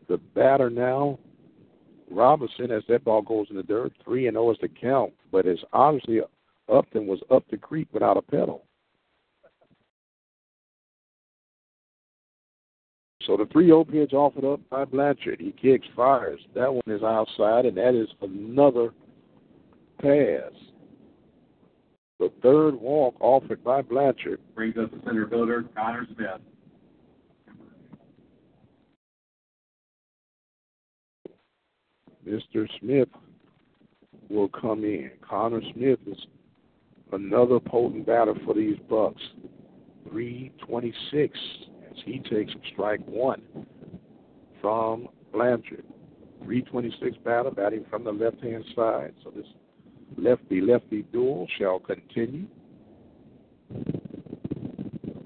the 0.08 0.18
batter 0.18 0.70
now 0.70 1.20
Robinson, 2.14 2.72
as 2.72 2.84
that 2.88 3.04
ball 3.04 3.22
goes 3.22 3.48
in 3.50 3.56
the 3.56 3.64
dirt, 3.64 3.94
three 4.04 4.28
and 4.28 4.36
zero 4.36 4.52
is 4.52 4.58
the 4.62 4.68
count. 4.68 5.14
But 5.32 5.46
it's 5.46 5.64
obviously 5.74 6.22
Upton 6.72 7.08
was 7.08 7.20
up 7.32 7.44
the 7.50 7.58
creek 7.58 7.88
without 7.92 8.18
a 8.18 8.22
pedal. 8.22 8.66
So 13.26 13.38
the 13.38 13.46
3 13.46 13.68
0 13.68 13.86
pitch 13.86 14.14
offered 14.14 14.44
up 14.44 14.60
by 14.70 14.86
Blanchard. 14.86 15.40
He 15.40 15.52
kicks, 15.52 15.88
fires. 15.96 16.40
That 16.56 16.74
one 16.74 16.84
is 16.88 17.04
outside, 17.04 17.66
and 17.66 17.78
that 17.78 17.96
is 17.96 18.10
another 18.22 18.94
pass. 20.02 20.52
The 22.20 22.32
third 22.42 22.76
walk 22.76 23.16
offered 23.20 23.64
by 23.64 23.82
Blanchard. 23.82 24.40
Brings 24.56 24.78
up 24.78 24.92
the 24.92 25.00
center 25.06 25.28
fielder, 25.28 25.64
Connor 25.76 26.06
Smith. 26.16 26.42
Mr. 32.28 32.68
Smith 32.80 33.10
will 34.30 34.48
come 34.50 34.84
in. 34.84 35.12
Connor 35.28 35.62
Smith 35.74 36.00
is 36.08 36.18
another 37.12 37.60
potent 37.60 38.06
batter 38.06 38.34
for 38.46 38.54
these 38.54 38.78
Bucks. 38.90 39.22
326 40.10 41.38
as 41.90 41.98
he 42.06 42.20
takes 42.30 42.54
strike 42.72 43.02
one 43.06 43.42
from 44.62 45.08
Blanchard. 45.32 45.86
326 46.44 47.18
batter 47.24 47.52
batting 47.52 47.86
from 47.90 48.04
the 48.04 48.12
left 48.12 48.42
hand 48.44 48.64
side. 48.76 49.14
So 49.24 49.32
this 49.32 49.46
lefty 50.18 50.62
lefty 50.62 51.04
duel 51.04 51.48
shall 51.58 51.80
continue. 51.80 52.48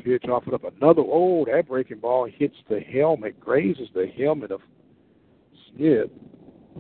Pitch 0.03 0.25
offered 0.29 0.53
up 0.53 0.63
another. 0.63 1.01
Oh, 1.05 1.45
that 1.45 1.67
breaking 1.67 1.99
ball 1.99 2.29
hits 2.31 2.55
the 2.69 2.79
helmet, 2.79 3.39
grazes 3.39 3.89
the 3.93 4.07
helmet 4.17 4.51
of 4.51 4.61
Smith. 5.69 6.09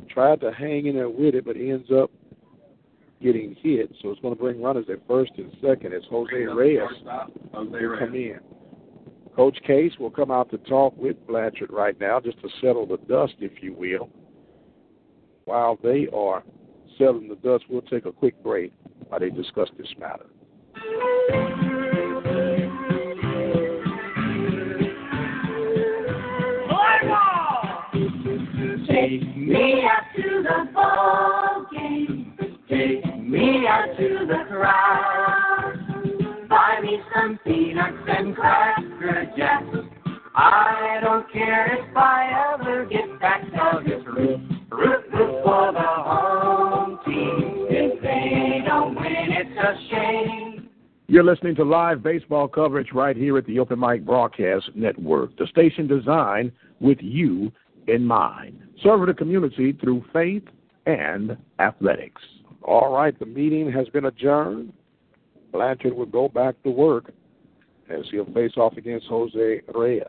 Tried 0.09 0.41
to 0.41 0.51
hang 0.51 0.87
in 0.87 0.95
there 0.95 1.09
with 1.09 1.35
it, 1.35 1.45
but 1.45 1.55
ends 1.55 1.89
up 1.91 2.11
getting 3.21 3.55
hit. 3.61 3.91
So 4.01 4.09
it's 4.11 4.21
going 4.21 4.35
to 4.35 4.39
bring 4.39 4.61
runners 4.61 4.85
at 4.91 5.05
first 5.07 5.31
and 5.37 5.51
second 5.61 5.93
as 5.93 6.03
Jose 6.09 6.33
Reyes 6.33 6.81
Jose 7.53 7.85
will 7.85 7.97
come 7.97 8.15
in. 8.15 8.39
Coach 9.35 9.57
Case 9.65 9.93
will 9.99 10.09
come 10.09 10.31
out 10.31 10.49
to 10.49 10.57
talk 10.59 10.97
with 10.97 11.15
Blanchard 11.27 11.71
right 11.71 11.99
now 11.99 12.19
just 12.19 12.41
to 12.41 12.49
settle 12.59 12.87
the 12.87 12.97
dust, 13.07 13.35
if 13.39 13.61
you 13.61 13.73
will. 13.73 14.09
While 15.45 15.77
they 15.81 16.07
are 16.13 16.43
settling 16.97 17.29
the 17.29 17.35
dust, 17.35 17.65
we'll 17.69 17.83
take 17.83 18.05
a 18.05 18.11
quick 18.11 18.41
break 18.43 18.73
while 19.07 19.19
they 19.19 19.29
discuss 19.29 19.69
this 19.77 19.93
matter. 19.99 20.25
Take 28.99 29.37
me 29.37 29.83
out 29.83 30.15
to 30.15 30.43
the 30.43 30.71
ball 30.73 31.67
game. 31.71 32.35
Take 32.67 33.05
me 33.19 33.67
out 33.67 33.95
to 33.95 34.25
the 34.25 34.43
crowd. 34.49 36.47
Buy 36.49 36.79
me 36.81 36.99
some 37.13 37.39
peanuts 37.45 37.97
and 38.07 38.35
cracker 38.35 39.31
jacks. 39.37 39.77
I 40.33 40.99
don't 41.03 41.31
care 41.31 41.77
if 41.77 41.95
I 41.95 42.55
ever 42.55 42.85
get 42.85 43.19
back. 43.19 43.43
I'll 43.61 43.83
just 43.83 44.07
root, 44.07 44.39
root, 44.71 45.05
root 45.13 45.43
for 45.43 45.71
the 45.73 45.79
home 45.79 46.99
team. 47.05 47.67
If 47.69 48.01
they 48.01 48.65
don't 48.67 48.95
win, 48.95 49.13
it's 49.13 49.59
a 49.59 49.75
shame. 49.91 50.69
You're 51.05 51.23
listening 51.23 51.55
to 51.57 51.63
live 51.63 52.01
baseball 52.01 52.47
coverage 52.47 52.91
right 52.93 53.15
here 53.15 53.37
at 53.37 53.45
the 53.45 53.59
Open 53.59 53.79
Mic 53.79 54.03
Broadcast 54.03 54.71
Network, 54.73 55.37
the 55.37 55.45
station 55.47 55.87
designed 55.87 56.51
with 56.79 56.97
you 57.01 57.51
in 57.87 58.03
mind. 58.03 58.63
Serve 58.83 59.07
the 59.07 59.13
community 59.13 59.73
through 59.73 60.03
faith 60.13 60.43
and 60.85 61.37
athletics. 61.59 62.21
All 62.63 62.93
right, 62.93 63.17
the 63.17 63.25
meeting 63.25 63.71
has 63.71 63.87
been 63.89 64.05
adjourned. 64.05 64.73
Blanchard 65.51 65.93
will 65.93 66.05
go 66.05 66.27
back 66.27 66.61
to 66.63 66.69
work 66.69 67.11
as 67.89 68.05
he'll 68.11 68.31
face 68.33 68.53
off 68.57 68.77
against 68.77 69.07
Jose 69.07 69.61
Reyes. 69.73 70.03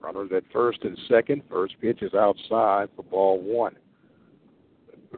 Runners 0.00 0.30
at 0.36 0.42
first 0.52 0.80
and 0.82 0.98
second. 1.08 1.42
First 1.48 1.74
pitch 1.80 2.02
is 2.02 2.12
outside 2.12 2.88
for 2.94 3.04
ball 3.04 3.40
one. 3.40 3.76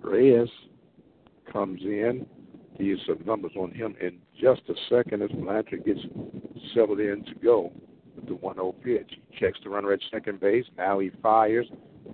Reyes 0.03 0.49
comes 1.53 1.81
in. 1.83 2.27
He 2.79 2.91
has 2.91 2.99
some 3.07 3.19
numbers 3.27 3.53
on 3.57 3.73
him 3.73 3.97
in 4.01 4.19
just 4.41 4.61
a 4.69 4.75
second 4.89 5.23
as 5.23 5.31
Blanchard 5.31 5.85
gets 5.85 6.01
settled 6.75 7.01
in 7.01 7.25
to 7.25 7.35
go 7.43 7.73
the 8.27 8.35
1 8.35 8.55
0 8.57 8.75
pitch. 8.83 9.11
He 9.29 9.39
checks 9.39 9.59
the 9.63 9.71
runner 9.71 9.93
at 9.93 10.01
second 10.13 10.41
base. 10.41 10.65
Now 10.77 10.99
he 10.99 11.11
fires, 11.23 11.67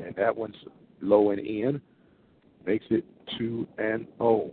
and 0.04 0.14
that 0.16 0.36
one's 0.36 0.56
low 1.00 1.30
and 1.30 1.40
in. 1.40 1.80
Makes 2.66 2.86
it 2.90 3.04
2 3.38 3.66
and 3.78 4.06
0. 4.18 4.50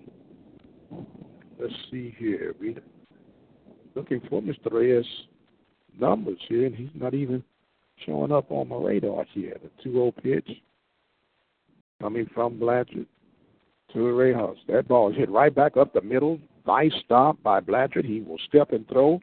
Let's 1.60 1.74
see 1.92 2.16
here. 2.18 2.56
We 2.60 2.78
looking 3.96 4.22
for 4.30 4.42
Mr. 4.42 4.72
Reyes 4.72 5.06
numbers 6.00 6.40
here, 6.48 6.66
and 6.66 6.76
he's 6.76 6.90
not 6.94 7.14
even 7.14 7.44
showing 8.06 8.32
up 8.32 8.52
on 8.52 8.70
my 8.70 8.78
radar 8.78 9.26
here. 9.34 9.58
The 9.62 9.70
2 9.84 9.92
0 9.92 10.14
pitch 10.24 10.50
coming 12.02 12.28
from 12.34 12.58
Blanchard 12.60 13.08
to 13.94 14.16
Reyes. 14.16 14.58
That 14.68 14.88
ball 14.88 15.12
is 15.12 15.18
hit 15.18 15.30
right 15.30 15.54
back 15.54 15.78
up 15.78 15.94
the 15.94 16.02
middle. 16.02 16.40
Nice 16.66 16.94
stop 17.04 17.42
by 17.44 17.60
Blanchard. 17.60 18.06
He 18.06 18.22
will 18.22 18.38
step 18.48 18.72
and 18.72 18.88
throw 18.88 19.20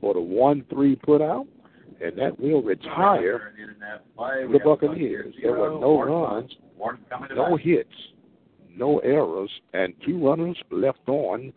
for 0.00 0.14
the 0.14 0.20
1 0.20 0.64
3 0.70 0.96
put 0.96 1.22
out, 1.22 1.46
and 2.00 2.18
that 2.18 2.38
will 2.38 2.62
retire 2.62 3.52
the 4.16 4.60
Buccaneers. 4.64 5.34
There 5.42 5.52
were 5.52 5.70
no 5.70 6.02
runs, 6.02 6.52
Morton 6.78 7.04
coming 7.08 7.28
to 7.30 7.34
no 7.34 7.56
hits, 7.56 7.88
no 8.76 8.98
errors, 8.98 9.50
and 9.72 9.94
two 10.04 10.24
runners 10.24 10.56
left 10.70 11.08
on. 11.08 11.52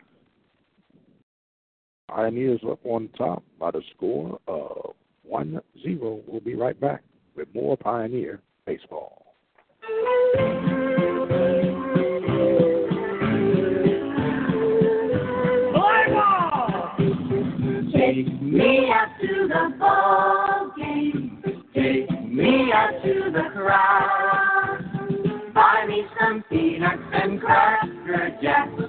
Pioneers 2.08 2.60
up 2.68 2.80
on 2.84 3.08
top 3.18 3.42
by 3.60 3.70
the 3.70 3.82
score 3.94 4.40
of 4.48 4.94
1 5.24 5.60
0. 5.82 6.20
We'll 6.26 6.40
be 6.40 6.54
right 6.54 6.78
back 6.80 7.02
with 7.36 7.48
more 7.54 7.76
Pioneer 7.76 8.40
baseball. 8.66 9.26
Take 17.92 18.42
me 18.42 18.87
out 18.87 18.87
to 19.20 19.48
the 19.48 19.76
ball 19.78 20.72
game. 20.76 21.42
Take 21.74 22.10
me 22.28 22.70
out 22.72 23.02
to 23.02 23.30
the 23.32 23.50
crowd. 23.52 24.78
Buy 25.54 25.86
me 25.86 26.04
some 26.20 26.44
peanuts 26.48 27.02
and 27.12 27.40
cracker 27.40 28.38
jacks. 28.42 28.82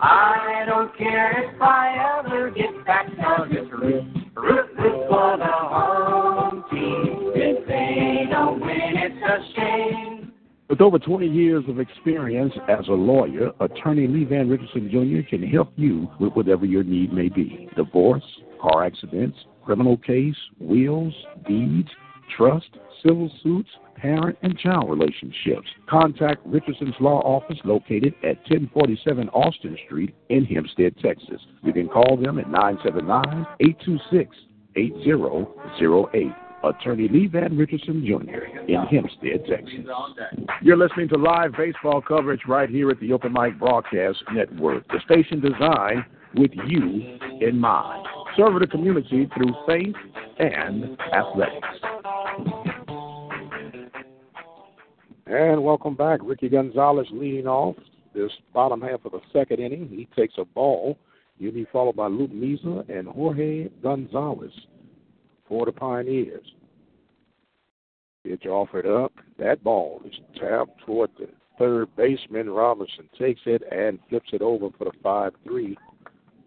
I 0.00 0.64
don't 0.66 0.96
care 0.96 1.44
if 1.44 1.60
I 1.60 2.20
ever 2.20 2.50
get 2.50 2.84
back. 2.86 3.06
I'll 3.20 3.46
just 3.46 3.70
root, 3.72 4.04
root, 4.36 4.66
root 4.78 5.08
for 5.08 5.36
the 5.36 5.46
home 5.46 6.64
team. 6.70 7.32
If 7.34 7.66
they 7.66 8.30
don't 8.30 8.60
win, 8.60 8.96
it's 8.96 9.22
a 9.22 9.54
shame. 9.56 10.32
With 10.68 10.80
over 10.80 10.98
20 10.98 11.26
years 11.26 11.64
of 11.68 11.80
experience 11.80 12.52
as 12.68 12.86
a 12.88 12.92
lawyer, 12.92 13.52
attorney 13.60 14.06
Lee 14.06 14.24
Van 14.24 14.48
Richardson 14.48 14.90
Jr. 14.90 15.28
can 15.28 15.42
help 15.48 15.72
you 15.76 16.08
with 16.20 16.34
whatever 16.34 16.66
your 16.66 16.84
need 16.84 17.12
may 17.12 17.28
be 17.28 17.68
divorce, 17.74 18.22
car 18.60 18.84
accidents, 18.84 19.38
criminal 19.64 19.96
case, 19.96 20.36
wills, 20.58 21.14
deeds, 21.46 21.88
trust, 22.36 22.68
civil 23.02 23.30
suits, 23.42 23.68
parent 23.96 24.38
and 24.42 24.56
child 24.58 24.88
relationships. 24.88 25.68
Contact 25.88 26.40
Richardson's 26.46 26.94
Law 27.00 27.20
Office 27.20 27.58
located 27.64 28.14
at 28.22 28.38
1047 28.48 29.28
Austin 29.30 29.76
Street 29.86 30.14
in 30.28 30.44
Hempstead, 30.44 30.96
Texas. 30.98 31.40
You 31.62 31.72
can 31.72 31.88
call 31.88 32.16
them 32.16 32.38
at 32.38 32.48
979 32.48 33.46
826 33.60 34.36
8008. 34.76 36.32
Attorney 36.64 37.08
Lee 37.08 37.28
Van 37.28 37.56
Richardson 37.56 38.04
Jr. 38.04 38.58
in 38.66 38.84
Hempstead, 38.90 39.46
Texas. 39.48 39.86
You're 40.60 40.76
listening 40.76 41.08
to 41.10 41.16
live 41.16 41.52
baseball 41.56 42.02
coverage 42.02 42.40
right 42.48 42.68
here 42.68 42.90
at 42.90 42.98
the 42.98 43.12
Open 43.12 43.32
Mic 43.32 43.58
Broadcast 43.60 44.18
Network, 44.32 44.86
the 44.88 45.00
station 45.04 45.40
designed 45.40 46.04
with 46.34 46.50
you 46.66 47.18
in 47.40 47.58
mind. 47.58 48.06
Serve 48.38 48.60
the 48.60 48.68
community 48.68 49.28
through 49.34 49.52
faith 49.66 49.96
and 50.38 50.96
athletics. 51.12 51.66
And 55.26 55.64
welcome 55.64 55.96
back. 55.96 56.20
Ricky 56.22 56.48
Gonzalez 56.48 57.08
leading 57.10 57.48
off 57.48 57.74
this 58.14 58.30
bottom 58.54 58.80
half 58.80 59.04
of 59.04 59.10
the 59.10 59.20
second 59.32 59.58
inning. 59.58 59.88
He 59.88 60.06
takes 60.14 60.34
a 60.38 60.44
ball. 60.44 60.96
He'll 61.38 61.50
be 61.50 61.66
followed 61.72 61.96
by 61.96 62.06
Luke 62.06 62.30
Misa 62.30 62.88
and 62.88 63.08
Jorge 63.08 63.70
Gonzalez 63.82 64.52
for 65.48 65.66
the 65.66 65.72
Pioneers. 65.72 66.46
Pitch 68.24 68.46
offered 68.46 68.86
up. 68.86 69.12
That 69.40 69.64
ball 69.64 70.00
is 70.04 70.14
tapped 70.40 70.80
toward 70.86 71.10
the 71.18 71.28
third 71.58 71.88
baseman. 71.96 72.50
Robinson 72.50 73.08
takes 73.18 73.40
it 73.46 73.62
and 73.72 73.98
flips 74.08 74.30
it 74.32 74.42
over 74.42 74.68
for 74.78 74.84
the 74.84 74.92
5 75.02 75.32
3 75.44 75.76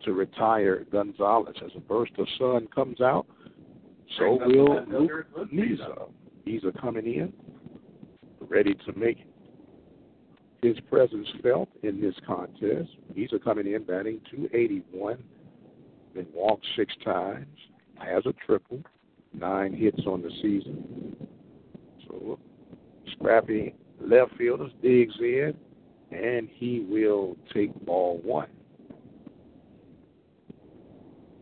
to 0.06 0.14
retire 0.14 0.86
Gonzalez. 0.92 1.56
As 1.64 1.72
a 1.76 1.80
burst 1.80 2.14
of 2.18 2.28
sun 2.38 2.68
comes 2.74 3.02
out, 3.02 3.26
so 4.18 4.38
will 4.46 4.84
Luke 4.88 5.28
Misa. 5.54 6.10
Misa 6.48 6.82
coming 6.82 7.06
in, 7.06 7.34
ready 8.50 8.74
to 8.86 8.94
make 8.98 9.26
his 10.62 10.80
presence 10.90 11.28
felt 11.42 11.70
in 11.84 12.00
this 12.00 12.16
contest. 12.26 12.90
Misa 13.16 13.44
coming 13.44 13.72
in 13.72 13.84
batting 13.84 14.20
281, 14.30 15.18
been 16.14 16.28
walked 16.34 16.66
six 16.76 16.94
times, 17.04 17.48
has 17.96 18.26
a 18.26 18.34
triple, 18.46 18.82
nine 19.34 19.74
hits 19.74 20.02
on 20.06 20.22
the 20.22 20.30
season. 20.42 21.16
So 22.08 22.40
scrappy 23.14 23.76
left 24.00 24.36
fielder 24.38 24.70
digs 24.82 25.16
in, 25.20 25.54
and 26.12 26.50
he 26.52 26.86
will 26.90 27.38
take 27.54 27.74
ball 27.86 28.20
one. 28.24 28.50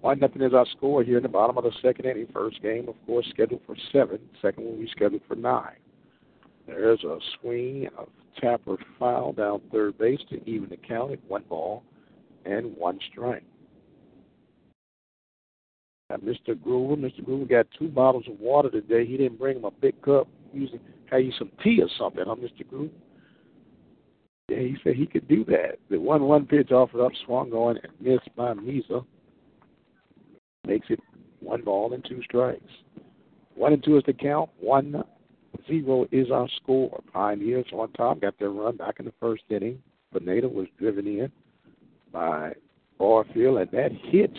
One 0.02 0.20
nothing 0.20 0.42
is 0.42 0.54
our 0.54 0.66
score 0.78 1.04
here 1.04 1.18
in 1.18 1.24
the 1.24 1.30
bottom 1.30 1.58
of 1.58 1.66
the 1.66 1.74
second 1.82 2.06
inning. 2.06 2.28
First 2.34 2.62
game, 2.62 2.88
of 2.88 2.96
course, 3.06 3.26
scheduled 3.32 3.62
for 3.66 3.76
seven. 3.92 4.20
Second 4.42 4.64
one 4.66 4.80
we 4.80 4.88
scheduled 4.88 5.22
for 5.28 5.36
nine. 5.36 5.76
There's 6.68 7.04
a 7.04 7.18
swing 7.40 7.88
of 7.98 8.08
Tapper 8.40 8.78
foul 8.98 9.34
down 9.34 9.62
third 9.72 9.98
base 9.98 10.20
to 10.30 10.50
even 10.50 10.70
the 10.70 10.78
count 10.78 11.12
at 11.12 11.20
one 11.28 11.44
ball 11.50 11.84
and 12.46 12.78
one 12.78 13.00
strike. 13.12 13.44
Now, 16.10 16.18
Mr. 16.18 16.56
Groover, 16.56 16.96
Mr. 16.96 17.22
Groover 17.24 17.50
got 17.50 17.68
two 17.78 17.90
bottles 17.90 18.26
of 18.30 18.40
water 18.40 18.70
today. 18.70 19.06
He 19.06 19.18
didn't 19.18 19.38
bring 19.38 19.58
him 19.58 19.66
a 19.66 19.72
big 19.72 20.02
cup. 20.02 20.28
Usually, 20.54 20.80
have 21.12 21.22
you 21.22 21.32
some 21.38 21.52
tea 21.64 21.82
or 21.82 21.90
something, 22.00 22.24
huh, 22.26 22.36
Mr. 22.36 22.66
Groover? 22.66 22.90
Yeah, 24.48 24.60
he 24.60 24.78
said 24.84 24.96
he 24.96 25.06
could 25.06 25.28
do 25.28 25.44
that. 25.46 25.78
The 25.90 26.00
one-one 26.00 26.46
pitch 26.46 26.72
offered 26.72 27.06
up, 27.06 27.12
swung 27.26 27.52
on, 27.52 27.78
and 27.78 27.94
missed 28.00 28.36
by 28.36 28.54
Misa. 28.54 29.06
Makes 30.70 30.92
it 30.92 31.00
one 31.40 31.64
ball 31.64 31.94
and 31.94 32.06
two 32.08 32.22
strikes. 32.22 32.62
One 33.56 33.74
and 33.74 33.84
two 33.84 33.98
is 33.98 34.04
the 34.06 34.14
count. 34.14 34.52
One 34.60 35.04
zero 35.68 36.06
is 36.12 36.30
our 36.30 36.48
score. 36.62 37.02
Pioneers 37.12 37.66
on 37.74 37.92
top 37.94 38.22
got 38.22 38.38
their 38.38 38.52
run 38.52 38.78
back 38.78 39.00
in 39.00 39.06
the 39.06 39.14
first 39.20 39.42
inning. 39.50 39.82
Pineda 40.14 40.48
was 40.48 40.68
driven 40.78 41.08
in 41.08 41.32
by 42.14 42.54
Barfield, 43.00 43.58
and 43.58 43.72
that 43.72 43.92
hits 44.12 44.38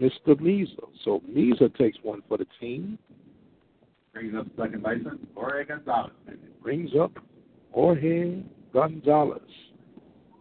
Mr. 0.00 0.40
Misa. 0.40 0.88
So 1.04 1.22
Misa 1.30 1.74
takes 1.76 1.98
one 2.02 2.22
for 2.26 2.38
the 2.38 2.46
team. 2.58 2.98
Brings 4.14 4.34
up 4.34 4.46
second 4.58 4.82
baseman, 4.82 5.26
Jorge 5.34 5.66
Gonzalez. 5.66 6.12
And 6.26 6.36
it 6.36 6.62
brings 6.62 6.92
up 6.98 7.12
Jorge 7.72 8.40
Gonzalez. 8.72 9.42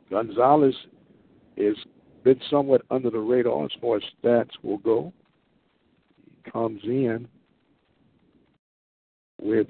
Gonzalez 0.09 0.75
is 1.57 1.75
been 2.23 2.39
somewhat 2.49 2.81
under 2.89 3.09
the 3.09 3.19
radar 3.19 3.65
as 3.65 3.71
far 3.81 3.97
as 3.97 4.03
stats 4.23 4.51
will 4.61 4.77
go. 4.77 5.11
He 6.25 6.51
comes 6.51 6.81
in 6.83 7.27
with 9.41 9.67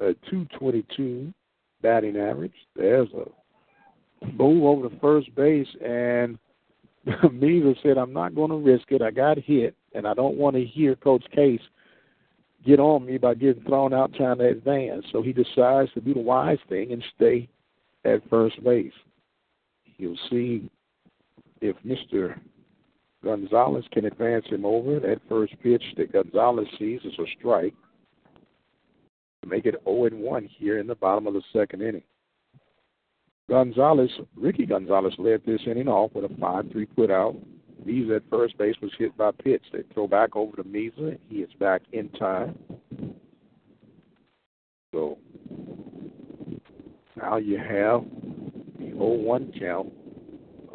a 0.00 0.14
222 0.30 1.32
batting 1.82 2.16
average. 2.16 2.52
There's 2.74 3.08
a 3.12 4.26
move 4.32 4.64
over 4.64 4.88
to 4.88 5.00
first 5.00 5.34
base, 5.34 5.68
and 5.84 6.38
Meaver 7.32 7.74
said, 7.82 7.98
I'm 7.98 8.12
not 8.12 8.34
going 8.34 8.50
to 8.50 8.56
risk 8.56 8.90
it. 8.90 9.02
I 9.02 9.10
got 9.10 9.38
hit, 9.38 9.74
and 9.94 10.06
I 10.06 10.14
don't 10.14 10.36
want 10.36 10.56
to 10.56 10.64
hear 10.64 10.96
Coach 10.96 11.24
Case 11.34 11.60
get 12.64 12.78
on 12.78 13.06
me 13.06 13.16
by 13.16 13.34
getting 13.34 13.64
thrown 13.64 13.94
out 13.94 14.12
trying 14.14 14.38
to 14.38 14.48
advance. 14.48 15.04
So 15.12 15.22
he 15.22 15.32
decides 15.32 15.92
to 15.94 16.00
do 16.00 16.14
the 16.14 16.20
wise 16.20 16.58
thing 16.68 16.92
and 16.92 17.02
stay 17.16 17.48
at 18.04 18.28
first 18.28 18.62
base. 18.62 18.92
You'll 19.96 20.18
see 20.30 20.70
if 21.60 21.76
Mr. 21.84 22.38
Gonzalez 23.22 23.84
can 23.92 24.06
advance 24.06 24.46
him 24.46 24.64
over. 24.64 24.98
That 24.98 25.20
first 25.28 25.54
pitch 25.62 25.82
that 25.96 26.12
Gonzalez 26.12 26.68
sees 26.78 27.00
is 27.04 27.18
a 27.18 27.26
strike 27.38 27.74
make 29.50 29.66
it 29.66 29.74
0 29.84 30.08
1 30.10 30.48
here 30.58 30.78
in 30.78 30.86
the 30.86 30.94
bottom 30.94 31.26
of 31.26 31.34
the 31.34 31.42
second 31.52 31.82
inning. 31.82 32.02
Gonzalez, 33.48 34.10
Ricky 34.36 34.64
Gonzalez 34.64 35.14
led 35.18 35.42
this 35.44 35.60
inning 35.66 35.88
off 35.88 36.12
with 36.14 36.30
a 36.30 36.34
5 36.36 36.70
3 36.70 36.86
put 36.86 37.10
out. 37.10 37.36
Misa 37.84 38.16
at 38.16 38.22
first 38.30 38.56
base 38.58 38.76
was 38.80 38.92
hit 38.98 39.16
by 39.16 39.30
pitch. 39.30 39.62
They 39.72 39.82
throw 39.92 40.06
back 40.06 40.36
over 40.36 40.56
to 40.56 40.64
Misa. 40.64 41.18
He 41.28 41.36
is 41.36 41.50
back 41.58 41.82
in 41.92 42.08
time. 42.10 42.58
So 44.92 45.18
now 47.16 47.38
you 47.38 47.58
have 47.58 48.04
the 48.78 48.90
0 48.90 48.96
1 48.96 49.52
count 49.58 49.92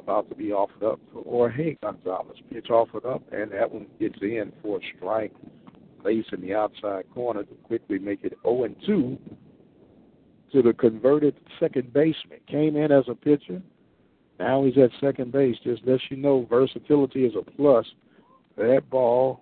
about 0.06 0.30
to 0.30 0.36
be 0.36 0.51
offered 0.51 0.84
up 0.84 0.99
for 1.12 1.24
Jorge 1.24 1.78
Gonzalez. 1.82 2.38
Pitch 2.53 2.70
offered 2.70 3.06
up, 3.06 3.24
and 3.32 3.51
that 3.51 3.72
one 3.72 3.88
gets 3.99 4.20
in 4.22 4.53
for 4.62 4.78
a 4.78 4.82
strike. 4.95 5.34
Place 6.03 6.26
in 6.32 6.41
the 6.41 6.53
outside 6.53 7.06
corner 7.12 7.43
to 7.43 7.56
quickly 7.64 7.97
make 7.97 8.24
it 8.24 8.38
0 8.43 8.68
2 8.86 9.18
to 10.53 10.62
the 10.62 10.74
converted 10.74 11.36
second 11.60 11.91
baseman. 11.91 12.39
Came 12.47 12.76
in 12.76 12.91
as 12.91 13.06
a 13.10 13.16
pitcher. 13.16 13.64
Now 14.39 14.64
he's 14.64 14.78
at 14.78 14.91
second 15.01 15.32
base. 15.32 15.56
Just 15.64 15.84
lets 15.88 16.03
you 16.12 16.18
know 16.18 16.45
versatility 16.47 17.26
is 17.26 17.34
a 17.36 17.41
plus. 17.41 17.88
That 18.58 18.84
ball 18.91 19.41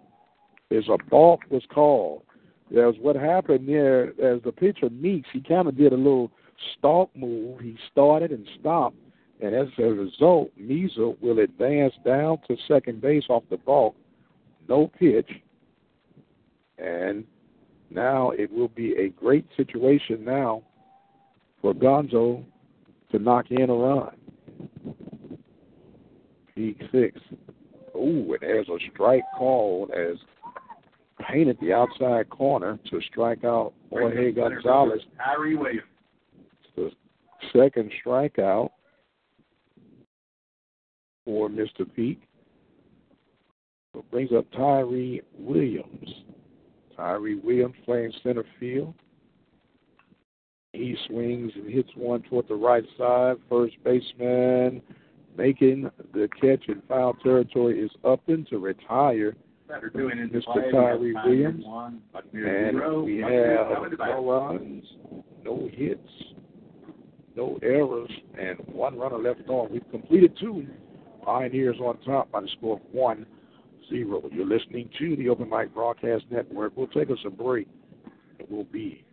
is 0.70 0.86
a 0.88 0.97
balk 1.09 1.41
was 1.49 1.64
called. 1.74 2.24
There's 2.72 2.95
what 3.01 3.18
happened 3.18 3.68
there 3.68 4.09
as 4.24 4.41
the 4.43 4.53
pitcher 4.53 4.89
Meeks, 4.89 5.28
he 5.34 5.41
kind 5.41 5.68
of 5.68 5.78
did 5.78 5.91
a 5.91 5.97
little 5.97 6.32
stalk 6.78 7.09
move. 7.16 7.59
He 7.59 7.78
started 7.91 8.32
and 8.32 8.47
stopped 8.61 8.95
and 9.43 9.53
as 9.53 9.67
a 9.77 9.83
result, 9.83 10.51
Misa 10.57 11.21
will 11.21 11.39
advance 11.39 11.93
down 12.05 12.37
to 12.47 12.55
second 12.65 13.01
base 13.01 13.25
off 13.27 13.43
the 13.49 13.57
balk, 13.57 13.93
no 14.69 14.89
pitch. 14.97 15.29
And 16.77 17.25
now 17.89 18.31
it 18.31 18.49
will 18.49 18.69
be 18.69 18.93
a 18.93 19.09
great 19.09 19.45
situation 19.57 20.23
now 20.23 20.63
for 21.61 21.73
Gonzo 21.73 22.41
to 23.11 23.19
knock 23.19 23.51
in 23.51 23.69
a 23.69 23.73
run. 23.73 24.15
Peak 26.55 26.81
six. 26.93 27.19
Oh, 27.93 27.99
and 27.99 28.37
there's 28.39 28.69
a 28.69 28.77
strike 28.93 29.23
called 29.37 29.91
as 29.91 30.15
painted 31.29 31.57
the 31.59 31.73
outside 31.73 32.29
corner 32.29 32.79
to 32.89 33.01
strike 33.01 33.43
out 33.43 33.73
Jorge 33.89 34.31
Gonzalez. 34.31 35.01
Tyree 35.17 35.55
Williams. 35.55 35.83
The 36.77 36.91
second 37.51 37.91
strikeout 38.03 38.69
for 41.26 41.49
Mr. 41.49 41.86
Peak. 41.95 42.21
So 43.93 43.99
it 43.99 44.11
brings 44.11 44.32
up 44.32 44.45
Tyree 44.51 45.21
Williams. 45.38 46.09
Tyree 46.95 47.36
Williams 47.36 47.76
playing 47.86 48.13
center 48.24 48.45
field. 48.59 48.93
He 50.74 50.95
swings 51.07 51.51
and 51.55 51.71
hits 51.71 51.89
one 51.95 52.24
toward 52.24 52.47
the 52.47 52.55
right 52.55 52.84
side. 52.97 53.36
First 53.47 53.76
baseman 53.84 54.82
making 55.38 55.89
the 56.13 56.28
catch 56.41 56.67
in 56.67 56.82
foul 56.88 57.13
territory 57.24 57.80
is 57.80 57.91
Upton 58.03 58.45
to 58.49 58.57
retire. 58.57 59.36
Mr. 59.69 60.71
Tyree 60.71 61.15
Williams. 61.26 61.63
And 62.34 63.05
we 63.05 63.19
have 63.19 63.67
no 63.99 64.26
runs, 64.26 64.84
no 65.43 65.69
hits, 65.71 66.09
no 67.36 67.57
errors, 67.63 68.09
and 68.39 68.59
one 68.67 68.97
runner 68.97 69.17
left 69.17 69.47
on. 69.47 69.71
We've 69.71 69.89
completed 69.91 70.38
two 70.39 70.67
Pioneers 71.26 71.78
on 71.80 71.97
top 72.05 72.32
by 72.32 72.41
the 72.41 72.49
score 72.57 72.78
of 72.78 72.82
1 72.91 73.26
0. 73.89 74.30
You're 74.32 74.45
listening 74.45 74.89
to 74.99 75.15
the 75.15 75.30
Open 75.30 75.49
Mic 75.49 75.74
Broadcast 75.74 76.26
Network. 76.30 76.74
We'll 76.76 76.88
take 76.88 77.09
us 77.09 77.19
a 77.26 77.30
break 77.30 77.67
we'll 78.49 78.63
be 78.65 79.03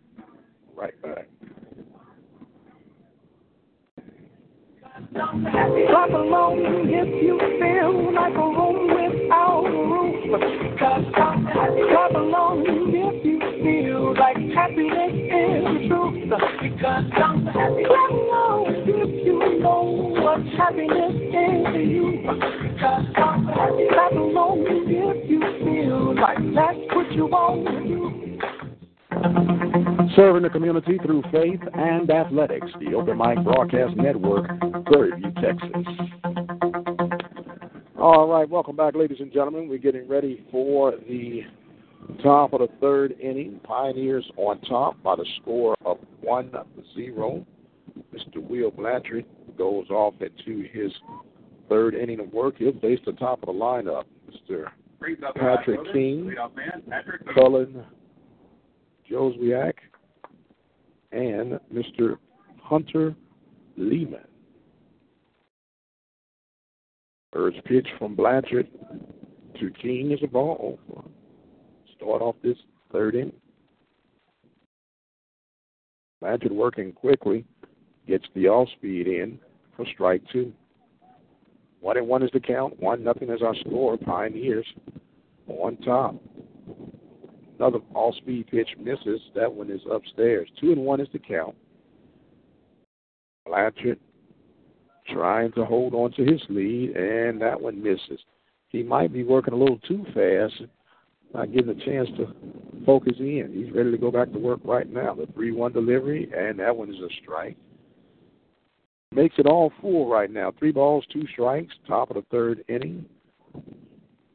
right 0.75 0.99
back. 1.01 1.27
Clap 5.13 6.09
along 6.09 6.59
if 6.85 7.23
you 7.23 7.39
feel 7.59 8.13
like 8.13 8.33
a 8.33 8.37
room 8.37 8.87
without 8.93 9.65
a 9.65 9.69
roof. 9.71 10.15
Clap 10.77 12.11
along 12.15 12.65
if 12.67 13.25
you 13.25 13.39
feel 13.63 14.13
like 14.17 14.37
happiness 14.53 15.13
is 15.15 15.63
the 15.65 15.87
truth. 15.87 16.29
Clap 16.79 17.11
along 18.11 18.80
happiness 20.61 21.15
is 21.15 21.73
to 21.73 21.79
you. 21.79 22.21
Clap 22.77 24.11
along 24.13 24.63
if 24.67 25.29
you 25.29 25.39
feel 25.63 26.13
like 26.21 26.37
that's 26.53 26.77
what 26.95 27.11
you 27.11 27.25
want 27.25 27.65
to 27.67 27.73
do. 27.87 27.99
Serving 30.15 30.43
the 30.43 30.49
community 30.49 30.99
through 31.03 31.23
faith 31.31 31.61
and 31.73 32.11
athletics, 32.11 32.67
the 32.79 32.93
Open 32.93 33.17
Mic 33.17 33.43
Broadcast 33.43 33.95
Network, 33.97 34.47
Prairie 34.85 35.23
Texas. 35.41 35.85
All 37.97 38.27
right, 38.27 38.47
welcome 38.47 38.75
back, 38.75 38.93
ladies 38.95 39.19
and 39.19 39.31
gentlemen. 39.31 39.67
We're 39.67 39.79
getting 39.79 40.07
ready 40.07 40.45
for 40.51 40.93
the 41.07 41.41
top 42.21 42.53
of 42.53 42.59
the 42.59 42.69
third 42.79 43.15
inning. 43.19 43.59
Pioneers 43.63 44.29
on 44.37 44.61
top 44.61 45.01
by 45.01 45.15
the 45.15 45.25
score 45.41 45.75
of 45.85 45.97
1 46.21 46.51
0. 46.95 47.45
Mr. 48.13 48.37
Will 48.37 48.71
Blanchard 48.71 49.25
goes 49.57 49.89
off 49.89 50.15
into 50.21 50.67
his 50.71 50.91
third 51.69 51.95
inning 51.95 52.19
of 52.19 52.31
work. 52.33 52.55
He'll 52.57 52.77
face 52.79 52.99
the 53.05 53.13
top 53.13 53.43
of 53.43 53.47
the 53.47 53.53
lineup. 53.53 54.03
Mr. 54.29 54.65
Patrick 55.35 55.79
King, 55.93 56.33
Cullen 57.33 57.83
Joswiak, 59.09 59.73
and 61.11 61.59
Mr. 61.73 62.17
Hunter 62.61 63.15
Lehman. 63.77 64.21
First 67.33 67.63
pitch 67.65 67.87
from 67.97 68.15
Blanchard 68.15 68.67
to 69.59 69.71
King 69.81 70.11
is 70.11 70.19
a 70.23 70.27
ball. 70.27 70.79
start 71.95 72.21
off 72.21 72.35
this 72.43 72.57
third 72.91 73.15
inning. 73.15 73.33
Blanchard 76.19 76.51
working 76.51 76.91
quickly, 76.91 77.45
gets 78.11 78.25
the 78.35 78.47
off 78.47 78.67
speed 78.77 79.07
in 79.07 79.39
for 79.77 79.85
strike 79.93 80.21
two. 80.33 80.51
One 81.79 81.95
and 81.97 82.07
one 82.07 82.23
is 82.23 82.29
the 82.33 82.41
count. 82.41 82.77
One 82.79 83.03
nothing 83.03 83.29
is 83.29 83.41
our 83.41 83.55
score. 83.55 83.97
Pioneers 83.97 84.65
on 85.47 85.77
top. 85.77 86.15
Another 87.57 87.79
all 87.95 88.13
speed 88.13 88.47
pitch 88.51 88.67
misses. 88.77 89.21
That 89.33 89.51
one 89.51 89.71
is 89.71 89.79
upstairs. 89.89 90.49
Two 90.59 90.73
and 90.73 90.81
one 90.81 90.99
is 90.99 91.07
the 91.13 91.19
count. 91.19 91.55
Blanchard 93.45 93.99
trying 95.09 95.53
to 95.53 95.63
hold 95.63 95.93
on 95.93 96.11
to 96.13 96.25
his 96.25 96.41
lead, 96.49 96.95
and 96.97 97.41
that 97.41 97.59
one 97.59 97.81
misses. 97.81 98.19
He 98.69 98.83
might 98.83 99.13
be 99.13 99.23
working 99.23 99.53
a 99.53 99.57
little 99.57 99.79
too 99.79 100.05
fast, 100.13 100.69
not 101.33 101.51
getting 101.53 101.69
a 101.69 101.85
chance 101.85 102.09
to 102.17 102.33
focus 102.85 103.15
in. 103.19 103.51
He's 103.53 103.73
ready 103.73 103.91
to 103.91 103.97
go 103.97 104.11
back 104.11 104.31
to 104.33 104.39
work 104.39 104.59
right 104.65 104.91
now. 104.91 105.13
The 105.13 105.27
3 105.33 105.53
1 105.53 105.71
delivery, 105.71 106.29
and 106.35 106.59
that 106.59 106.75
one 106.75 106.89
is 106.89 106.99
a 106.99 107.09
strike. 107.21 107.57
Makes 109.13 109.35
it 109.39 109.45
all 109.45 109.73
four 109.81 110.11
right 110.11 110.31
now. 110.31 110.53
Three 110.57 110.71
balls, 110.71 111.05
two 111.11 111.27
strikes, 111.33 111.73
top 111.85 112.11
of 112.11 112.15
the 112.15 112.23
third 112.31 112.63
inning. 112.69 113.05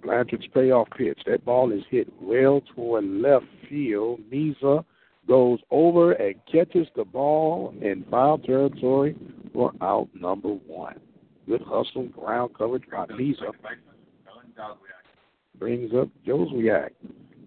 Blanchard's 0.03 0.47
payoff 0.53 0.89
pitch. 0.97 1.18
That 1.27 1.45
ball 1.47 1.72
is 1.72 1.83
hit 1.91 2.12
well 2.20 2.62
toward 2.74 3.05
left 3.05 3.47
field. 3.68 4.20
Misa 4.31 4.85
goes 5.27 5.59
over 5.70 6.12
and 6.12 6.35
catches 6.51 6.87
the 6.95 7.05
ball 7.05 7.74
in 7.81 8.05
foul 8.11 8.39
territory 8.39 9.16
for 9.55 9.72
out 9.81 10.09
number 10.14 10.51
one. 10.51 11.01
Good 11.49 11.62
hustle, 11.62 12.09
ground 12.09 12.53
coverage 12.57 12.85
by 12.91 13.07
Misa. 13.07 13.53
Brings 15.59 15.93
up 15.95 16.09
Joswiak. 16.27 16.91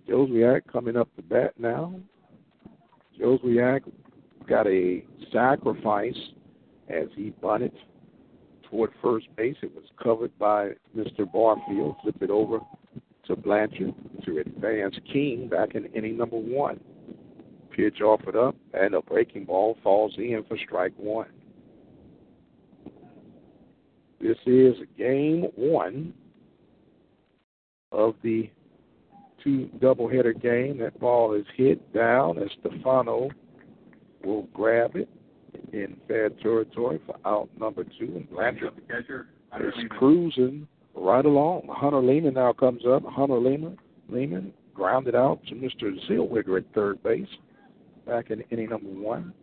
Joswiak 0.10 0.62
coming 0.72 0.98
up 0.98 1.10
the 1.16 1.22
bat 1.22 1.54
now. 1.60 1.94
Joswiak 3.22 3.82
got 4.48 4.66
a 4.66 5.06
sacrifice 5.32 6.18
as 6.90 7.08
he 7.16 7.30
bunted 7.42 7.74
toward 8.70 8.92
first 9.02 9.28
base. 9.36 9.56
It 9.62 9.74
was 9.74 9.86
covered 10.02 10.38
by 10.38 10.72
Mr. 10.96 11.32
Barfield. 11.32 11.96
Flip 12.02 12.22
it 12.22 12.30
over 12.30 12.60
to 13.26 13.36
Blanchard 13.36 13.94
to 14.26 14.40
advance 14.40 14.96
King 15.12 15.48
back 15.48 15.76
in 15.76 15.86
inning 15.88 16.18
number 16.18 16.38
one. 16.38 16.80
Pitch 17.76 18.02
offered 18.02 18.36
up, 18.36 18.56
and 18.74 18.94
a 18.94 19.02
breaking 19.02 19.46
ball 19.46 19.78
falls 19.84 20.14
in 20.18 20.44
for 20.48 20.58
strike 20.58 20.94
one. 20.98 21.30
This 24.20 24.38
is 24.46 24.76
game 24.98 25.46
one 25.56 26.14
of 27.92 28.16
the 28.22 28.50
two 29.44 29.70
doubleheader 29.80 30.40
game. 30.42 30.80
That 30.80 31.00
ball 31.00 31.34
is 31.34 31.46
hit 31.56 31.94
down, 31.94 32.38
and 32.38 32.52
Stefano 32.60 33.30
will 34.26 34.44
grab 34.54 34.96
it 34.96 35.08
in 35.74 35.98
fair 36.08 36.30
territory 36.30 37.00
for 37.06 37.16
out 37.26 37.50
number 37.60 37.84
two. 37.84 38.14
And 38.16 38.30
Blanchard 38.30 38.74
is 39.60 39.74
cruising 39.90 40.68
right 40.96 41.26
along. 41.26 41.68
Hunter 41.70 42.02
Lehman 42.02 42.36
now 42.36 42.54
comes 42.54 42.84
up. 42.88 43.04
Hunter 43.06 43.40
Lehman, 43.40 43.78
Lehman 44.10 44.54
grounded 44.74 45.16
out 45.16 45.40
to 45.48 45.56
Mr. 45.56 45.94
Zellweger 46.10 46.58
at 46.58 46.74
third 46.74 47.02
base 47.04 47.28
back 48.06 48.32
in 48.32 48.42
inning 48.50 48.70
number 48.70 48.90
one. 48.90 49.34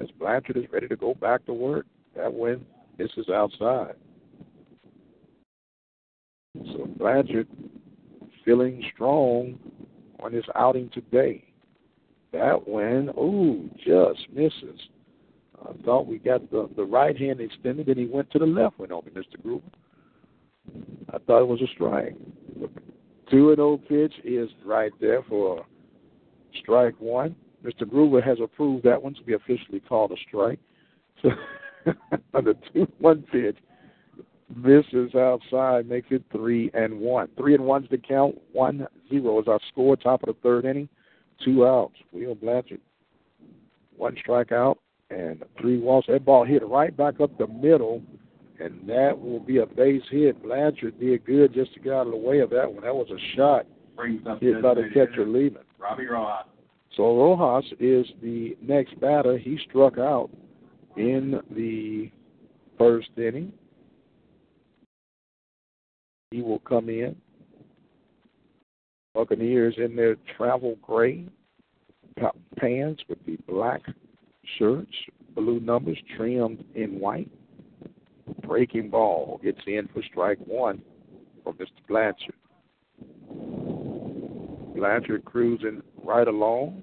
As 0.00 0.08
Blanchard 0.18 0.56
is 0.56 0.64
ready 0.72 0.88
to 0.88 0.96
go 0.96 1.14
back 1.14 1.44
to 1.46 1.52
work, 1.52 1.86
that 2.14 2.32
win 2.32 2.64
this 2.98 3.10
is 3.16 3.28
outside. 3.28 3.94
So 6.72 6.86
Blanchard 6.98 7.48
feeling 8.44 8.82
strong 8.94 9.58
on 10.20 10.32
his 10.32 10.44
outing 10.54 10.90
today. 10.90 11.45
That 12.32 12.66
one, 12.66 13.10
ooh, 13.18 13.70
just 13.76 14.26
misses. 14.32 14.80
I 15.64 15.72
thought 15.84 16.06
we 16.06 16.18
got 16.18 16.50
the, 16.50 16.68
the 16.76 16.84
right 16.84 17.16
hand 17.16 17.40
extended, 17.40 17.88
and 17.88 17.98
he 17.98 18.06
went 18.06 18.30
to 18.32 18.38
the 18.38 18.46
left 18.46 18.78
one 18.78 18.92
on 18.92 19.04
me, 19.04 19.12
Mr. 19.12 19.42
Gruber. 19.42 19.64
I 21.12 21.18
thought 21.18 21.42
it 21.42 21.48
was 21.48 21.62
a 21.62 21.66
strike. 21.74 22.14
Two 23.30 23.50
and 23.50 23.60
oh 23.60 23.78
pitch 23.88 24.14
is 24.24 24.48
right 24.64 24.92
there 25.00 25.22
for 25.28 25.64
strike 26.60 26.94
one. 26.98 27.34
Mr. 27.64 27.88
Gruber 27.88 28.20
has 28.20 28.38
approved 28.42 28.84
that 28.84 29.02
one 29.02 29.14
to 29.14 29.22
be 29.22 29.32
officially 29.32 29.80
called 29.80 30.12
a 30.12 30.16
strike. 30.28 30.60
So 31.22 31.30
on 32.34 32.44
the 32.44 32.56
two 32.72 32.86
one 32.98 33.22
pitch 33.32 33.56
misses 34.54 35.14
outside, 35.14 35.88
makes 35.88 36.08
it 36.10 36.22
three 36.30 36.70
and 36.74 37.00
one. 37.00 37.28
Three 37.36 37.54
and 37.54 37.64
one's 37.64 37.88
the 37.90 37.98
count. 37.98 38.36
One 38.52 38.86
zero 39.08 39.40
is 39.40 39.48
our 39.48 39.60
score. 39.70 39.96
Top 39.96 40.22
of 40.22 40.28
the 40.28 40.40
third 40.42 40.64
inning. 40.64 40.88
Two 41.44 41.66
outs. 41.66 41.94
Will 42.12 42.34
Blanchard. 42.34 42.80
One 43.96 44.16
strikeout 44.26 44.76
and 45.10 45.44
three 45.60 45.78
walks. 45.78 46.06
That 46.08 46.24
ball 46.24 46.44
hit 46.44 46.66
right 46.66 46.94
back 46.96 47.20
up 47.20 47.36
the 47.38 47.46
middle, 47.46 48.02
and 48.58 48.88
that 48.88 49.18
will 49.18 49.40
be 49.40 49.58
a 49.58 49.66
base 49.66 50.02
hit. 50.10 50.42
Blanchard 50.42 50.98
did 51.00 51.24
good 51.24 51.54
just 51.54 51.74
to 51.74 51.80
get 51.80 51.92
out 51.92 52.06
of 52.06 52.12
the 52.12 52.18
way 52.18 52.40
of 52.40 52.50
that 52.50 52.72
one. 52.72 52.82
That 52.82 52.94
was 52.94 53.08
a 53.10 53.36
shot 53.36 53.66
hit 54.40 54.62
by 54.62 54.74
the 54.74 54.88
catcher 54.92 55.26
Lehman. 55.26 55.62
Robbie 55.78 56.06
Rojas. 56.06 56.46
So 56.96 57.16
Rojas 57.16 57.70
is 57.78 58.06
the 58.22 58.56
next 58.62 58.98
batter. 59.00 59.38
He 59.38 59.58
struck 59.68 59.98
out 59.98 60.30
in 60.96 61.40
the 61.50 62.10
first 62.78 63.10
inning. 63.16 63.52
He 66.30 66.42
will 66.42 66.58
come 66.60 66.88
in. 66.88 67.16
Buccaneers 69.16 69.76
in 69.78 69.96
their 69.96 70.16
travel 70.36 70.76
gray 70.82 71.24
pants 72.58 73.02
with 73.08 73.18
the 73.24 73.38
black 73.48 73.80
shirts, 74.58 74.92
blue 75.34 75.58
numbers 75.58 75.96
trimmed 76.16 76.62
in 76.74 77.00
white. 77.00 77.30
Breaking 78.46 78.90
ball 78.90 79.40
gets 79.42 79.60
in 79.66 79.88
for 79.94 80.02
strike 80.02 80.38
one 80.44 80.82
for 81.42 81.54
Mr. 81.54 81.68
Blanchard. 81.88 82.34
Blanchard 84.76 85.24
cruising 85.24 85.82
right 86.04 86.28
along. 86.28 86.82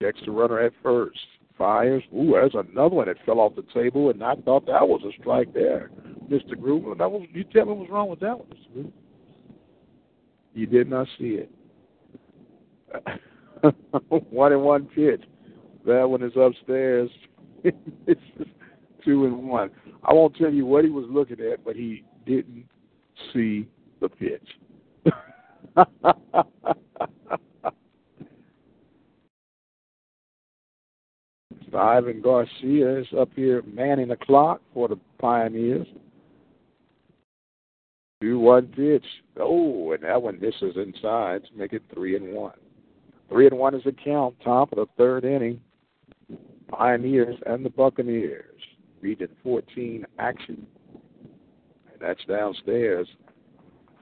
Checks 0.00 0.20
the 0.24 0.30
runner 0.30 0.60
at 0.60 0.72
first. 0.80 1.18
Fires. 1.58 2.04
Ooh, 2.14 2.30
there's 2.32 2.54
another 2.54 2.94
one 2.94 3.08
that 3.08 3.16
fell 3.26 3.40
off 3.40 3.56
the 3.56 3.64
table, 3.74 4.10
and 4.10 4.22
I 4.22 4.36
thought 4.36 4.66
that 4.66 4.86
was 4.86 5.02
a 5.04 5.20
strike 5.20 5.52
there, 5.52 5.90
Mr. 6.30 6.58
Gruber. 6.58 6.94
That 6.94 7.10
was. 7.10 7.26
You 7.32 7.42
tell 7.44 7.66
me 7.66 7.72
what's 7.72 7.90
wrong 7.90 8.08
with 8.08 8.20
that 8.20 8.38
one, 8.38 8.48
Mr. 8.48 8.92
You 10.54 10.66
did 10.66 10.88
not 10.88 11.06
see 11.18 11.38
it. 11.42 11.50
one 14.30 14.52
and 14.52 14.62
one 14.62 14.86
pitch. 14.86 15.22
That 15.86 16.08
one 16.08 16.22
is 16.22 16.32
upstairs. 16.36 17.10
it's 17.64 18.20
two 19.04 19.26
and 19.26 19.48
one. 19.48 19.70
I 20.04 20.12
won't 20.12 20.36
tell 20.36 20.52
you 20.52 20.66
what 20.66 20.84
he 20.84 20.90
was 20.90 21.06
looking 21.08 21.40
at, 21.40 21.64
but 21.64 21.76
he 21.76 22.04
didn't 22.26 22.66
see 23.32 23.68
the 24.00 24.08
pitch. 24.08 24.48
Ivan 31.72 32.20
Garcia 32.20 32.98
is 32.98 33.06
up 33.18 33.30
here 33.34 33.62
manning 33.62 34.08
the 34.08 34.16
clock 34.16 34.60
for 34.74 34.88
the 34.88 34.98
Pioneers. 35.18 35.86
Two 38.20 38.38
one 38.38 38.66
pitch. 38.66 39.04
Oh, 39.38 39.92
and 39.92 40.02
that 40.02 40.20
one 40.20 40.38
misses 40.40 40.76
inside 40.76 41.42
to 41.44 41.56
make 41.56 41.72
it 41.72 41.82
three 41.92 42.16
and 42.16 42.34
one. 42.34 42.52
Three 43.30 43.46
and 43.46 43.58
one 43.58 43.74
is 43.74 43.84
the 43.84 43.92
count. 43.92 44.34
Top 44.44 44.72
of 44.72 44.76
the 44.76 44.86
third 44.98 45.24
inning. 45.24 45.60
Pioneers 46.68 47.36
and 47.46 47.64
the 47.64 47.70
Buccaneers. 47.70 48.60
Region 49.00 49.28
14 49.42 50.04
action. 50.18 50.66
And 51.90 52.00
that's 52.00 52.22
downstairs 52.28 53.08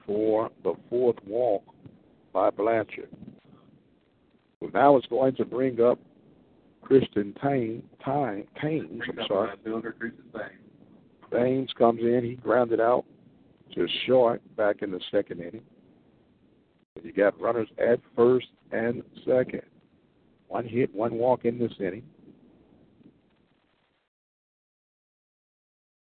for 0.05 0.49
the 0.63 0.73
fourth 0.89 1.17
walk 1.25 1.63
by 2.33 2.49
Blanchard. 2.49 3.09
Now 4.73 4.97
it's 4.97 5.07
going 5.07 5.35
to 5.35 5.45
bring 5.45 5.79
up 5.79 5.97
Christian 6.81 7.33
Thames. 7.41 7.83
Thames, 8.05 9.01
I'm 9.07 9.19
sorry. 9.27 9.51
Thames 11.31 11.69
comes 11.77 12.01
in. 12.01 12.21
He 12.23 12.35
grounded 12.35 12.81
out 12.81 13.05
just 13.73 13.93
short 14.05 14.41
back 14.55 14.81
in 14.81 14.91
the 14.91 14.99
second 15.11 15.39
inning. 15.39 15.63
You 17.03 17.13
got 17.13 17.39
runners 17.39 17.69
at 17.77 17.99
first 18.15 18.47
and 18.71 19.03
second. 19.25 19.61
One 20.47 20.65
hit, 20.65 20.93
one 20.93 21.15
walk 21.15 21.45
in 21.45 21.59
this 21.59 21.71
inning. 21.79 22.03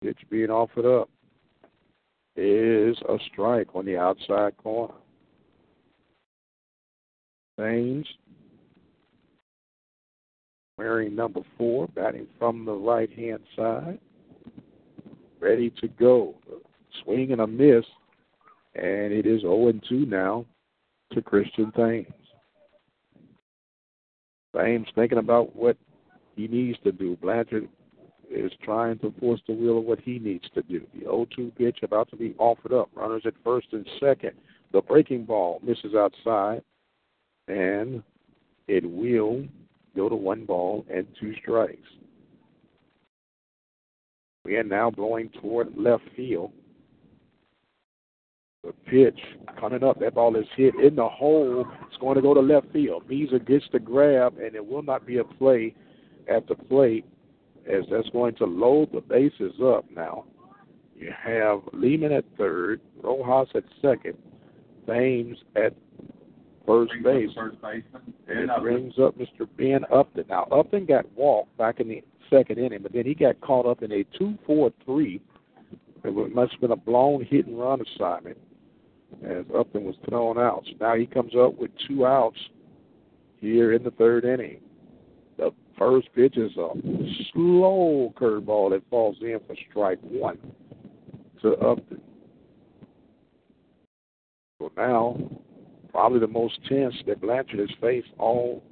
Pitch 0.02 0.18
being 0.30 0.50
offered 0.50 0.86
up 0.86 1.08
is 2.36 2.96
a 3.08 3.16
strike 3.32 3.68
on 3.74 3.86
the 3.86 3.96
outside 3.96 4.56
corner. 4.58 4.94
Thames 7.58 8.06
wearing 10.76 11.14
number 11.14 11.40
four, 11.56 11.88
batting 11.88 12.26
from 12.38 12.66
the 12.66 12.72
right 12.72 13.10
hand 13.10 13.40
side. 13.56 13.98
Ready 15.40 15.70
to 15.80 15.88
go. 15.88 16.34
Swing 17.02 17.32
and 17.32 17.40
a 17.40 17.46
miss. 17.46 17.84
and 18.74 19.12
it 19.12 19.26
is 19.26 19.40
0 19.40 19.68
and 19.68 19.82
2 19.88 20.06
now 20.06 20.44
to 21.12 21.22
Christian 21.22 21.72
Thames. 21.72 22.06
Thames 24.54 24.88
thinking 24.94 25.18
about 25.18 25.54
what 25.56 25.76
he 26.34 26.48
needs 26.48 26.78
to 26.84 26.92
do. 26.92 27.16
Blanchard 27.16 27.68
is 28.30 28.52
trying 28.62 28.98
to 28.98 29.14
force 29.20 29.40
the 29.46 29.54
wheel 29.54 29.78
of 29.78 29.84
what 29.84 30.00
he 30.00 30.18
needs 30.18 30.48
to 30.54 30.62
do. 30.62 30.86
The 30.94 31.00
0 31.00 31.26
2 31.34 31.52
pitch 31.56 31.78
about 31.82 32.10
to 32.10 32.16
be 32.16 32.34
offered 32.38 32.72
up. 32.72 32.90
Runners 32.94 33.22
at 33.24 33.34
first 33.44 33.68
and 33.72 33.88
second. 34.00 34.32
The 34.72 34.82
breaking 34.82 35.24
ball 35.24 35.60
misses 35.62 35.94
outside, 35.94 36.62
and 37.48 38.02
it 38.66 38.84
will 38.84 39.44
go 39.94 40.08
to 40.08 40.16
one 40.16 40.44
ball 40.44 40.84
and 40.92 41.06
two 41.18 41.34
strikes. 41.40 41.88
We 44.44 44.56
are 44.56 44.64
now 44.64 44.90
blowing 44.90 45.30
toward 45.40 45.76
left 45.76 46.04
field. 46.14 46.52
The 48.66 48.72
pitch 48.90 49.20
coming 49.60 49.84
up. 49.84 50.00
That 50.00 50.16
ball 50.16 50.34
is 50.34 50.46
hit 50.56 50.74
in 50.74 50.96
the 50.96 51.08
hole. 51.08 51.64
It's 51.86 51.96
going 51.98 52.16
to 52.16 52.20
go 52.20 52.34
to 52.34 52.40
left 52.40 52.72
field. 52.72 53.06
Beezer 53.06 53.38
gets 53.38 53.64
the 53.70 53.78
grab, 53.78 54.38
and 54.38 54.56
it 54.56 54.66
will 54.66 54.82
not 54.82 55.06
be 55.06 55.18
a 55.18 55.24
play 55.24 55.72
at 56.28 56.48
the 56.48 56.56
plate 56.56 57.04
as 57.72 57.84
that's 57.88 58.08
going 58.10 58.34
to 58.36 58.44
load 58.44 58.90
the 58.92 59.00
bases 59.00 59.52
up 59.62 59.84
now. 59.94 60.24
You 60.96 61.12
have 61.16 61.60
Lehman 61.72 62.10
at 62.10 62.24
third, 62.36 62.80
Rojas 63.00 63.48
at 63.54 63.62
second, 63.80 64.18
Thames 64.84 65.38
at 65.54 65.72
first 66.66 66.92
base. 67.04 67.30
First 67.36 67.62
baseman. 67.62 68.14
And 68.26 68.50
it 68.50 68.60
brings 68.60 68.94
up 68.98 69.16
Mr. 69.16 69.46
Ben 69.56 69.84
Upton. 69.92 70.24
Now, 70.28 70.48
Upton 70.50 70.86
got 70.86 71.06
walked 71.12 71.56
back 71.56 71.78
in 71.78 71.86
the 71.86 72.02
second 72.30 72.58
inning, 72.58 72.82
but 72.82 72.92
then 72.92 73.04
he 73.04 73.14
got 73.14 73.40
caught 73.42 73.66
up 73.66 73.84
in 73.84 73.92
a 73.92 74.04
2 74.18 74.36
4 74.44 74.72
3. 74.84 75.20
It 76.02 76.34
must 76.34 76.52
have 76.52 76.60
been 76.60 76.72
a 76.72 76.76
blown 76.76 77.24
hit 77.24 77.46
and 77.46 77.58
run 77.58 77.80
assignment 77.80 78.38
as 79.24 79.44
Upton 79.56 79.84
was 79.84 79.96
thrown 80.08 80.38
out. 80.38 80.64
So 80.66 80.72
now 80.80 80.94
he 80.94 81.06
comes 81.06 81.32
up 81.34 81.58
with 81.58 81.70
two 81.86 82.06
outs 82.06 82.38
here 83.38 83.72
in 83.72 83.82
the 83.82 83.90
third 83.92 84.24
inning. 84.24 84.60
The 85.36 85.50
first 85.78 86.08
pitch 86.14 86.36
is 86.36 86.56
a 86.56 86.70
slow 87.32 88.12
curveball 88.16 88.70
that 88.70 88.82
falls 88.88 89.16
in 89.20 89.38
for 89.46 89.56
strike 89.70 89.98
one 90.02 90.38
to 91.42 91.52
Upton. 91.58 92.00
So 94.58 94.72
now, 94.76 95.18
probably 95.90 96.20
the 96.20 96.26
most 96.26 96.58
tense 96.68 96.94
that 97.06 97.20
Blanchard 97.20 97.60
has 97.60 97.68
faced 97.80 98.08
all 98.18 98.62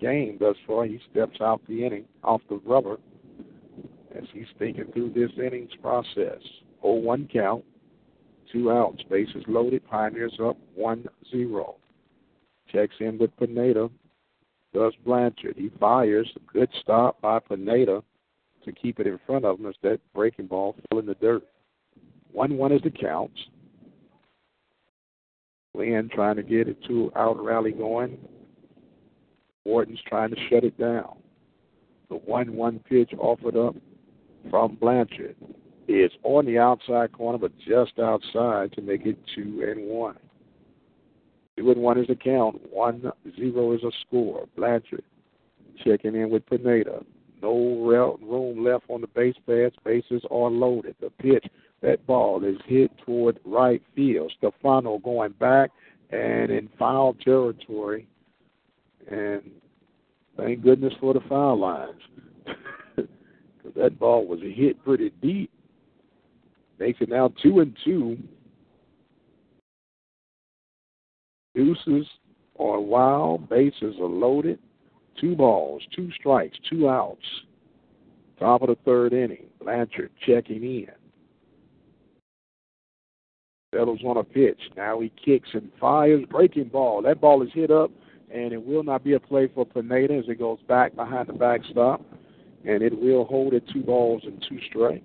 game 0.00 0.36
thus 0.38 0.56
far. 0.66 0.84
He 0.84 1.00
steps 1.10 1.40
out 1.40 1.62
the 1.68 1.84
inning, 1.86 2.04
off 2.22 2.42
the 2.48 2.60
rubber, 2.66 2.98
as 4.14 4.24
he's 4.32 4.46
thinking 4.58 4.90
through 4.92 5.12
this 5.14 5.30
innings 5.38 5.70
process. 5.80 6.40
0 6.82 6.94
1 6.94 7.28
count, 7.32 7.64
two 8.52 8.70
outs, 8.70 9.02
bases 9.10 9.42
loaded, 9.48 9.86
Pioneers 9.88 10.38
up 10.42 10.56
1 10.74 11.06
0. 11.30 11.76
Checks 12.70 12.94
in 13.00 13.18
with 13.18 13.36
Pineda, 13.38 13.90
does 14.74 14.94
Blanchard. 15.04 15.56
He 15.56 15.70
fires, 15.80 16.30
a 16.36 16.52
good 16.52 16.70
stop 16.80 17.20
by 17.20 17.38
Pineda 17.38 18.02
to 18.64 18.72
keep 18.72 19.00
it 19.00 19.06
in 19.06 19.18
front 19.26 19.44
of 19.44 19.58
him 19.58 19.66
as 19.66 19.74
that 19.82 20.00
breaking 20.14 20.46
ball 20.46 20.76
fell 20.88 20.98
in 20.98 21.06
the 21.06 21.14
dirt. 21.14 21.42
1 22.32 22.56
1 22.56 22.72
is 22.72 22.82
the 22.82 22.90
count. 22.90 23.32
Blinn 25.74 26.10
trying 26.14 26.36
to 26.36 26.42
get 26.42 26.68
a 26.68 26.74
two 26.86 27.10
out 27.16 27.42
rally 27.42 27.72
going. 27.72 28.18
Wharton's 29.64 30.00
trying 30.06 30.30
to 30.30 30.36
shut 30.48 30.64
it 30.64 30.78
down. 30.78 31.16
The 32.08 32.16
1 32.16 32.54
1 32.54 32.80
pitch 32.88 33.12
offered 33.18 33.56
up 33.56 33.74
from 34.50 34.76
Blanchard 34.76 35.36
is 35.92 36.12
on 36.22 36.46
the 36.46 36.58
outside 36.58 37.12
corner, 37.12 37.38
but 37.38 37.52
just 37.58 37.98
outside 37.98 38.72
to 38.72 38.82
make 38.82 39.06
it 39.06 39.18
2 39.34 39.64
and 39.68 39.88
1. 39.88 40.16
2 41.58 41.70
and 41.70 41.80
1 41.80 41.98
is 41.98 42.06
the 42.06 42.16
count. 42.16 42.60
One 42.70 43.12
zero 43.36 43.72
is 43.72 43.82
a 43.82 43.90
score. 44.06 44.46
Blanchard 44.56 45.04
checking 45.84 46.14
in 46.14 46.30
with 46.30 46.46
Pineda. 46.46 47.04
No 47.42 48.16
room 48.22 48.64
left 48.64 48.84
on 48.88 49.00
the 49.00 49.08
base 49.08 49.34
pads. 49.46 49.74
Bases 49.84 50.22
are 50.30 50.50
loaded. 50.50 50.94
The 51.00 51.10
pitch, 51.10 51.44
that 51.80 52.06
ball 52.06 52.44
is 52.44 52.56
hit 52.66 52.90
toward 53.04 53.40
right 53.44 53.82
field. 53.94 54.32
Stefano 54.38 54.98
going 54.98 55.32
back 55.32 55.70
and 56.10 56.50
in 56.50 56.68
foul 56.78 57.14
territory. 57.14 58.06
And 59.10 59.42
thank 60.36 60.62
goodness 60.62 60.94
for 61.00 61.14
the 61.14 61.20
foul 61.28 61.58
lines. 61.58 62.00
That 63.76 63.98
ball 63.98 64.26
was 64.26 64.40
hit 64.42 64.82
pretty 64.84 65.10
deep. 65.22 65.50
Makes 66.82 67.00
it 67.00 67.10
now 67.10 67.32
two 67.40 67.60
and 67.60 67.76
two. 67.84 68.18
Deuces 71.54 72.06
are 72.58 72.80
wild. 72.80 73.48
Bases 73.48 73.94
are 74.00 74.08
loaded. 74.08 74.58
Two 75.20 75.36
balls, 75.36 75.80
two 75.94 76.10
strikes, 76.18 76.58
two 76.68 76.88
outs. 76.88 77.24
Top 78.40 78.62
of 78.62 78.68
the 78.68 78.76
third 78.84 79.12
inning. 79.12 79.44
Blanchard 79.62 80.10
checking 80.26 80.64
in. 80.64 80.88
Settles 83.72 84.00
on 84.04 84.16
a 84.16 84.24
pitch. 84.24 84.58
Now 84.76 84.98
he 84.98 85.12
kicks 85.24 85.50
and 85.52 85.70
fires. 85.80 86.24
Breaking 86.28 86.64
ball. 86.64 87.00
That 87.02 87.20
ball 87.20 87.44
is 87.44 87.50
hit 87.54 87.70
up, 87.70 87.92
and 88.34 88.52
it 88.52 88.66
will 88.66 88.82
not 88.82 89.04
be 89.04 89.12
a 89.12 89.20
play 89.20 89.48
for 89.54 89.64
Pineda 89.64 90.14
as 90.14 90.24
it 90.26 90.40
goes 90.40 90.58
back 90.66 90.96
behind 90.96 91.28
the 91.28 91.34
backstop. 91.34 92.04
And 92.66 92.82
it 92.82 93.00
will 93.00 93.24
hold 93.24 93.54
at 93.54 93.68
two 93.68 93.82
balls 93.82 94.22
and 94.24 94.44
two 94.48 94.58
strikes. 94.68 95.04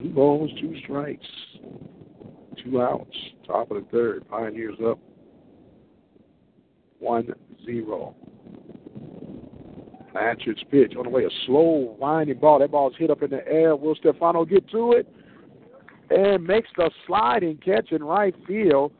Two 0.00 0.08
balls, 0.08 0.50
two 0.60 0.74
strikes, 0.82 1.26
two 2.64 2.80
outs. 2.80 3.16
Top 3.46 3.70
of 3.70 3.82
the 3.82 3.90
third. 3.90 4.28
Pioneers 4.28 4.76
up 4.84 4.98
1 7.00 7.28
0. 7.64 8.14
Blanchard's 10.12 10.62
pitch 10.70 10.94
on 10.96 11.04
the 11.04 11.10
way, 11.10 11.24
a 11.24 11.30
slow, 11.46 11.96
winding 11.98 12.38
ball. 12.38 12.58
That 12.58 12.70
ball's 12.70 12.94
hit 12.98 13.10
up 13.10 13.22
in 13.22 13.30
the 13.30 13.46
air. 13.46 13.76
Will 13.76 13.94
Stefano 13.94 14.44
get 14.44 14.68
to 14.70 14.92
it? 14.92 15.08
And 16.10 16.44
makes 16.44 16.68
the 16.76 16.90
sliding 17.06 17.58
catch 17.58 17.92
in 17.92 18.02
right 18.02 18.34
field. 18.46 18.92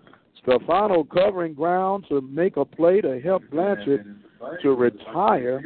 Stefano 0.43 1.05
covering 1.05 1.55
ground 1.55 2.07
to 2.09 2.21
make 2.21 2.57
a 2.57 2.65
play 2.65 3.01
to 3.01 3.21
help 3.21 3.43
Blanchard 3.51 4.21
to 4.63 4.71
retire 4.71 5.63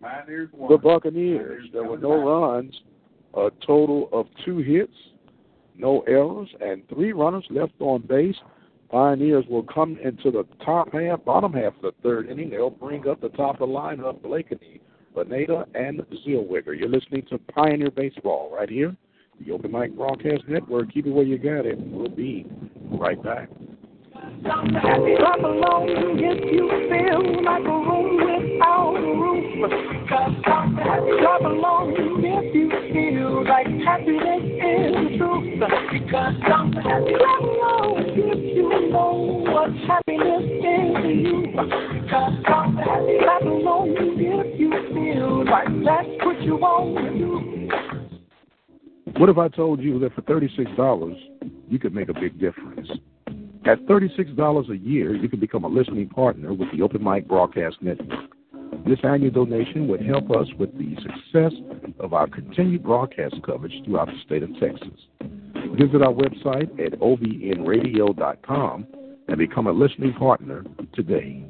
the 0.00 0.78
Buccaneers. 0.82 1.66
There 1.72 1.84
were 1.84 1.96
no 1.96 2.22
runs, 2.22 2.74
a 3.34 3.50
total 3.66 4.08
of 4.12 4.26
two 4.44 4.58
hits, 4.58 4.92
no 5.76 6.00
errors, 6.02 6.48
and 6.60 6.86
three 6.88 7.12
runners 7.12 7.44
left 7.50 7.72
on 7.80 8.02
base. 8.02 8.36
Pioneers 8.90 9.44
will 9.48 9.62
come 9.62 9.98
into 10.02 10.30
the 10.30 10.44
top 10.64 10.92
half, 10.92 11.24
bottom 11.24 11.52
half 11.52 11.76
of 11.76 11.82
the 11.82 11.92
third 12.02 12.28
inning. 12.28 12.50
They'll 12.50 12.70
bring 12.70 13.06
up 13.06 13.20
the 13.20 13.28
top 13.30 13.60
of 13.60 13.68
the 13.68 13.74
lineup, 13.74 14.20
Blakeney, 14.20 14.80
Pineda, 15.14 15.66
and 15.74 16.00
Zellweger. 16.26 16.78
You're 16.78 16.88
listening 16.88 17.24
to 17.30 17.38
Pioneer 17.38 17.90
Baseball 17.90 18.52
right 18.54 18.68
here, 18.68 18.96
the 19.44 19.52
Open 19.52 19.70
Mic 19.70 19.96
Broadcast 19.96 20.42
Network. 20.48 20.92
Keep 20.92 21.06
it 21.06 21.10
where 21.10 21.24
you 21.24 21.38
got 21.38 21.66
it. 21.66 21.78
We'll 21.78 22.08
be 22.08 22.46
right 22.90 23.22
back. 23.22 23.48
Along 24.20 25.86
if 26.18 26.38
you 26.52 26.68
feel 26.88 27.22
like 27.44 27.64
a 27.64 27.68
room 27.68 28.16
without 28.18 28.96
a 28.96 28.98
roof. 29.00 29.44
Along 31.44 31.94
if 31.96 32.54
you 32.54 32.68
feel 32.92 33.44
like 33.46 33.66
happiness 33.84 34.44
is 34.44 34.92
the 34.94 35.16
truth. 35.18 35.62
Along 36.12 36.68
if 38.08 38.40
you 38.56 38.68
know 38.90 39.14
what 39.46 39.70
happiness 39.86 40.44
is 40.44 40.90
to 41.02 41.10
you. 41.10 41.36
Along 43.42 43.90
if 44.18 44.48
you 44.60 44.70
feel 44.92 45.32
like 45.44 45.68
that's 45.84 46.12
what 46.24 46.38
you 46.42 46.56
want 46.56 46.96
to 46.98 47.10
do. 47.18 47.32
What 49.18 49.28
if 49.28 49.38
I 49.38 49.48
told 49.48 49.80
you 49.80 49.98
that 50.00 50.14
for 50.14 50.22
$36 50.22 51.14
you 51.68 51.78
could 51.78 51.94
make 51.94 52.08
a 52.08 52.14
big 52.14 52.38
difference? 52.40 52.88
At 53.66 53.84
$36 53.86 54.70
a 54.70 54.76
year, 54.78 55.14
you 55.14 55.28
can 55.28 55.38
become 55.38 55.64
a 55.64 55.68
listening 55.68 56.08
partner 56.08 56.54
with 56.54 56.68
the 56.72 56.80
Open 56.82 57.04
Mic 57.04 57.28
Broadcast 57.28 57.76
Network. 57.82 58.30
This 58.86 58.98
annual 59.02 59.30
donation 59.30 59.86
would 59.88 60.00
help 60.00 60.30
us 60.30 60.46
with 60.58 60.76
the 60.78 60.96
success 60.96 61.52
of 61.98 62.14
our 62.14 62.26
continued 62.26 62.82
broadcast 62.82 63.34
coverage 63.44 63.74
throughout 63.84 64.06
the 64.06 64.18
state 64.24 64.42
of 64.42 64.50
Texas. 64.58 64.98
Visit 65.78 66.00
our 66.02 66.12
website 66.12 66.70
at 66.84 66.98
ovnradio.com 67.00 68.86
and 69.28 69.38
become 69.38 69.66
a 69.66 69.72
listening 69.72 70.14
partner 70.14 70.64
today. 70.94 71.44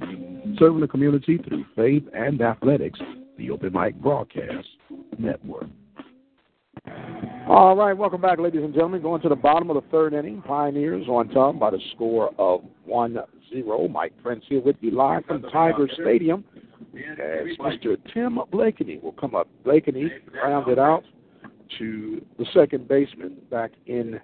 Serving 0.58 0.80
the 0.80 0.88
community 0.88 1.38
through 1.38 1.64
faith 1.76 2.02
and 2.12 2.40
athletics, 2.42 2.98
the 3.38 3.50
Open 3.50 3.72
Mic 3.72 3.94
Broadcast 4.02 4.66
Network. 5.16 5.68
All 6.86 7.76
right, 7.76 7.96
welcome 7.96 8.20
back, 8.20 8.38
ladies 8.38 8.62
and 8.62 8.72
gentlemen. 8.72 9.02
Going 9.02 9.20
to 9.22 9.28
the 9.28 9.36
bottom 9.36 9.70
of 9.70 9.74
the 9.74 9.88
third 9.90 10.14
inning. 10.14 10.42
Pioneers 10.42 11.08
on 11.08 11.28
top 11.30 11.58
by 11.58 11.70
the 11.70 11.80
score 11.94 12.32
of 12.38 12.62
1 12.84 13.18
0. 13.52 13.88
Mike 13.88 14.12
Prince 14.22 14.44
here 14.48 14.60
with 14.60 14.76
you 14.80 14.92
live 14.92 15.24
from 15.26 15.42
Tiger 15.42 15.88
Stadium. 16.00 16.44
As 16.94 17.56
Mr. 17.58 17.96
Tim 18.12 18.38
Blakeney 18.50 18.98
will 19.02 19.12
come 19.12 19.34
up. 19.34 19.48
Blakeney 19.64 20.10
rounded 20.32 20.78
out 20.78 21.02
to 21.78 22.24
the 22.38 22.46
second 22.54 22.88
baseman 22.88 23.36
back 23.50 23.72
in 23.86 24.20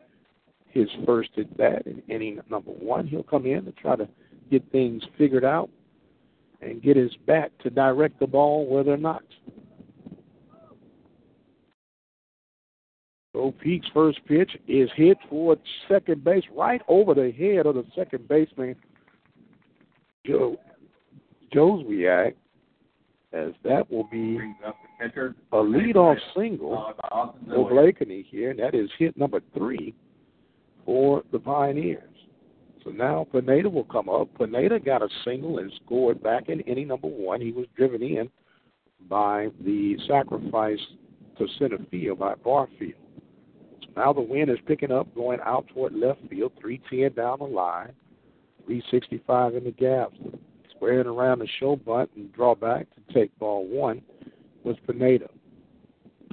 his 0.68 0.88
first 1.04 1.30
at 1.38 1.56
bat 1.56 1.86
in 1.86 2.02
inning 2.08 2.40
number 2.50 2.70
one. 2.70 3.06
He'll 3.06 3.22
come 3.22 3.46
in 3.46 3.64
to 3.64 3.72
try 3.72 3.96
to 3.96 4.08
get 4.50 4.62
things 4.70 5.02
figured 5.16 5.44
out 5.44 5.70
and 6.60 6.82
get 6.82 6.96
his 6.96 7.12
bat 7.26 7.50
to 7.62 7.70
direct 7.70 8.20
the 8.20 8.26
ball 8.26 8.66
where 8.66 8.84
they're 8.84 8.96
not. 8.96 9.22
So 13.36 13.52
Peak's 13.62 13.86
first 13.92 14.18
pitch 14.26 14.52
is 14.66 14.88
hit 14.96 15.18
toward 15.28 15.58
second 15.90 16.24
base, 16.24 16.44
right 16.56 16.80
over 16.88 17.12
the 17.12 17.30
head 17.32 17.66
of 17.66 17.74
the 17.74 17.84
second 17.94 18.26
baseman, 18.26 18.74
Joe 20.24 20.56
Joswiak, 21.54 22.32
as 23.34 23.52
that 23.62 23.90
will 23.90 24.08
be 24.10 24.38
a 25.52 25.56
leadoff 25.56 26.16
single 26.34 26.94
for 27.46 27.68
Blakeney 27.68 28.26
here, 28.30 28.52
and 28.52 28.58
that 28.58 28.74
is 28.74 28.88
hit 28.98 29.14
number 29.18 29.42
three 29.54 29.94
for 30.86 31.22
the 31.30 31.38
Pioneers. 31.38 32.02
So 32.84 32.90
now 32.90 33.26
Pineda 33.30 33.68
will 33.68 33.84
come 33.84 34.08
up. 34.08 34.28
Pineda 34.38 34.80
got 34.80 35.02
a 35.02 35.08
single 35.26 35.58
and 35.58 35.70
scored 35.84 36.22
back 36.22 36.48
in 36.48 36.60
inning 36.60 36.88
number 36.88 37.08
one. 37.08 37.42
He 37.42 37.52
was 37.52 37.66
driven 37.76 38.02
in 38.02 38.30
by 39.10 39.48
the 39.62 39.98
sacrifice 40.08 40.80
to 41.36 41.46
center 41.58 41.78
field 41.90 42.18
by 42.20 42.34
Barfield. 42.36 42.94
Now 43.96 44.12
the 44.12 44.20
wind 44.20 44.50
is 44.50 44.58
picking 44.66 44.92
up, 44.92 45.12
going 45.14 45.40
out 45.44 45.66
toward 45.68 45.94
left 45.94 46.20
field, 46.28 46.52
310 46.60 47.14
down 47.14 47.38
the 47.38 47.46
line, 47.46 47.92
365 48.66 49.54
in 49.54 49.64
the 49.64 49.70
gaps. 49.72 50.16
Squaring 50.70 51.06
around 51.06 51.38
the 51.38 51.48
show 51.58 51.76
bunt 51.76 52.10
and 52.16 52.30
draw 52.34 52.54
back 52.54 52.86
to 52.94 53.14
take 53.14 53.36
ball 53.38 53.66
one 53.66 54.02
was 54.62 54.76
Pineda 54.86 55.28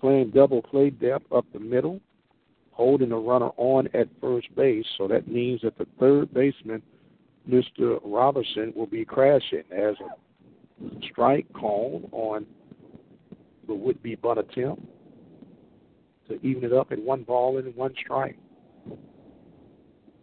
playing 0.03 0.31
double 0.31 0.61
play 0.61 0.89
depth 0.89 1.31
up 1.31 1.45
the 1.53 1.59
middle, 1.59 2.01
holding 2.71 3.07
the 3.07 3.15
runner 3.15 3.51
on 3.55 3.87
at 3.93 4.09
first 4.19 4.53
base. 4.53 4.85
So 4.97 5.07
that 5.07 5.29
means 5.29 5.61
that 5.61 5.77
the 5.77 5.87
third 5.97 6.33
baseman, 6.33 6.81
Mr. 7.49 8.01
Robertson, 8.03 8.73
will 8.75 8.85
be 8.85 9.05
crashing 9.05 9.63
as 9.71 9.95
a 10.01 10.99
strike 11.09 11.45
called 11.53 12.09
on 12.11 12.45
the 13.65 13.73
would 13.73 14.03
be 14.03 14.15
bunt 14.15 14.39
attempt 14.39 14.83
to 16.39 16.47
even 16.47 16.63
it 16.63 16.73
up 16.73 16.91
at 16.91 16.99
one 16.99 17.23
ball 17.23 17.57
and 17.57 17.75
one 17.75 17.93
strike. 18.03 18.37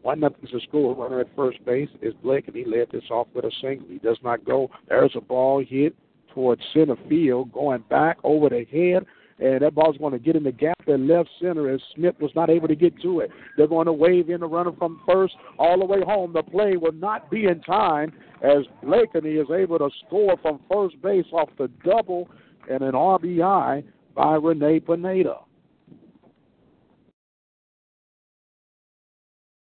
One 0.02 0.20
nothing's 0.20 0.50
the 0.50 0.60
score. 0.66 0.94
Runner 0.94 1.20
at 1.20 1.34
first 1.36 1.62
base 1.64 1.90
is 2.00 2.14
Blakeney 2.22 2.64
led 2.64 2.88
this 2.90 3.04
off 3.10 3.28
with 3.34 3.44
a 3.44 3.50
single. 3.60 3.86
He 3.88 3.98
does 3.98 4.18
not 4.24 4.44
go. 4.44 4.70
There's 4.88 5.12
a 5.14 5.20
ball 5.20 5.62
hit 5.66 5.94
towards 6.34 6.62
center 6.72 6.96
field, 7.08 7.52
going 7.52 7.84
back 7.90 8.16
over 8.24 8.48
the 8.48 8.64
head, 8.70 9.04
and 9.40 9.62
that 9.62 9.74
ball's 9.74 9.98
going 9.98 10.12
to 10.12 10.18
get 10.18 10.36
in 10.36 10.42
the 10.42 10.52
gap 10.52 10.78
at 10.88 11.00
left 11.00 11.28
center 11.40 11.70
as 11.70 11.80
Smith 11.94 12.14
was 12.20 12.30
not 12.34 12.48
able 12.48 12.68
to 12.68 12.74
get 12.74 13.00
to 13.02 13.20
it. 13.20 13.30
They're 13.56 13.66
going 13.66 13.86
to 13.86 13.92
wave 13.92 14.30
in 14.30 14.40
the 14.40 14.46
runner 14.46 14.72
from 14.78 15.00
first 15.06 15.34
all 15.58 15.78
the 15.78 15.84
way 15.84 16.00
home. 16.02 16.32
The 16.32 16.42
play 16.42 16.76
will 16.76 16.92
not 16.92 17.30
be 17.30 17.44
in 17.44 17.60
time 17.62 18.12
as 18.42 18.64
Blakeney 18.82 19.32
is 19.32 19.48
able 19.50 19.78
to 19.78 19.90
score 20.06 20.36
from 20.40 20.60
first 20.72 21.00
base 21.02 21.26
off 21.32 21.50
the 21.58 21.68
double 21.84 22.28
and 22.70 22.82
an 22.82 22.92
RBI 22.92 23.84
by 24.14 24.34
Rene 24.34 24.80
Pineda. 24.80 25.38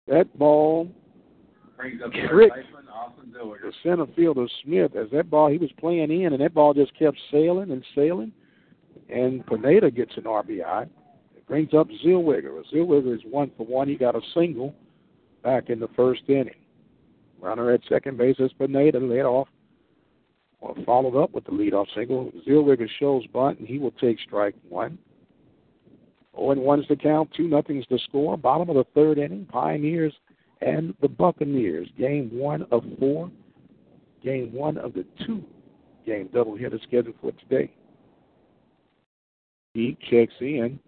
That 0.06 0.36
ball 0.38 0.88
Brings 1.76 2.00
up 2.02 2.12
Trick. 2.12 2.52
third 2.52 2.64
baseman 2.64 2.88
Austin 2.88 3.32
the 3.32 3.72
center 3.82 4.06
fielder 4.14 4.46
Smith 4.62 4.94
as 4.94 5.10
that 5.10 5.28
ball 5.28 5.50
he 5.50 5.58
was 5.58 5.70
playing 5.78 6.10
in 6.10 6.32
and 6.32 6.40
that 6.40 6.54
ball 6.54 6.72
just 6.72 6.96
kept 6.98 7.18
sailing 7.30 7.72
and 7.72 7.84
sailing 7.94 8.32
and 9.08 9.44
Pineda 9.46 9.90
gets 9.90 10.16
an 10.16 10.24
RBI. 10.24 10.88
It 11.36 11.46
brings 11.46 11.74
up 11.74 11.88
Zillweger. 12.04 12.62
Zillweger 12.72 13.14
is 13.14 13.22
one 13.28 13.50
for 13.56 13.66
one. 13.66 13.88
He 13.88 13.96
got 13.96 14.14
a 14.14 14.20
single 14.34 14.74
back 15.42 15.68
in 15.68 15.80
the 15.80 15.88
first 15.96 16.22
inning. 16.28 16.54
Runner 17.40 17.72
at 17.72 17.80
second 17.88 18.16
base 18.16 18.36
is 18.38 18.52
Pineda 18.52 18.98
led 18.98 19.22
off 19.22 19.48
or 20.60 20.74
followed 20.86 21.20
up 21.20 21.32
with 21.32 21.44
the 21.44 21.50
leadoff 21.50 21.86
single. 21.94 22.30
Zillweger 22.46 22.88
shows 22.98 23.26
bunt 23.26 23.58
and 23.58 23.68
he 23.68 23.78
will 23.78 23.92
take 23.92 24.18
strike 24.20 24.54
one. 24.68 24.98
0 26.36 26.50
and 26.52 26.62
1 26.62 26.80
is 26.80 26.88
the 26.88 26.96
count, 26.96 27.30
2 27.36 27.48
nothing's 27.48 27.86
the 27.90 27.98
score. 28.08 28.36
Bottom 28.36 28.68
of 28.70 28.76
the 28.76 28.84
third 28.94 29.18
inning, 29.18 29.46
Pioneers 29.46 30.12
and 30.60 30.94
the 31.00 31.08
Buccaneers. 31.08 31.88
Game 31.98 32.30
one 32.32 32.66
of 32.70 32.84
four. 32.98 33.30
Game 34.22 34.52
one 34.52 34.78
of 34.78 34.94
the 34.94 35.04
two 35.26 35.44
game 36.06 36.28
doubleheader 36.28 36.82
scheduled 36.82 37.16
for 37.20 37.32
today. 37.32 37.70
He 39.74 39.96
checks 40.10 40.34
in 40.40 40.78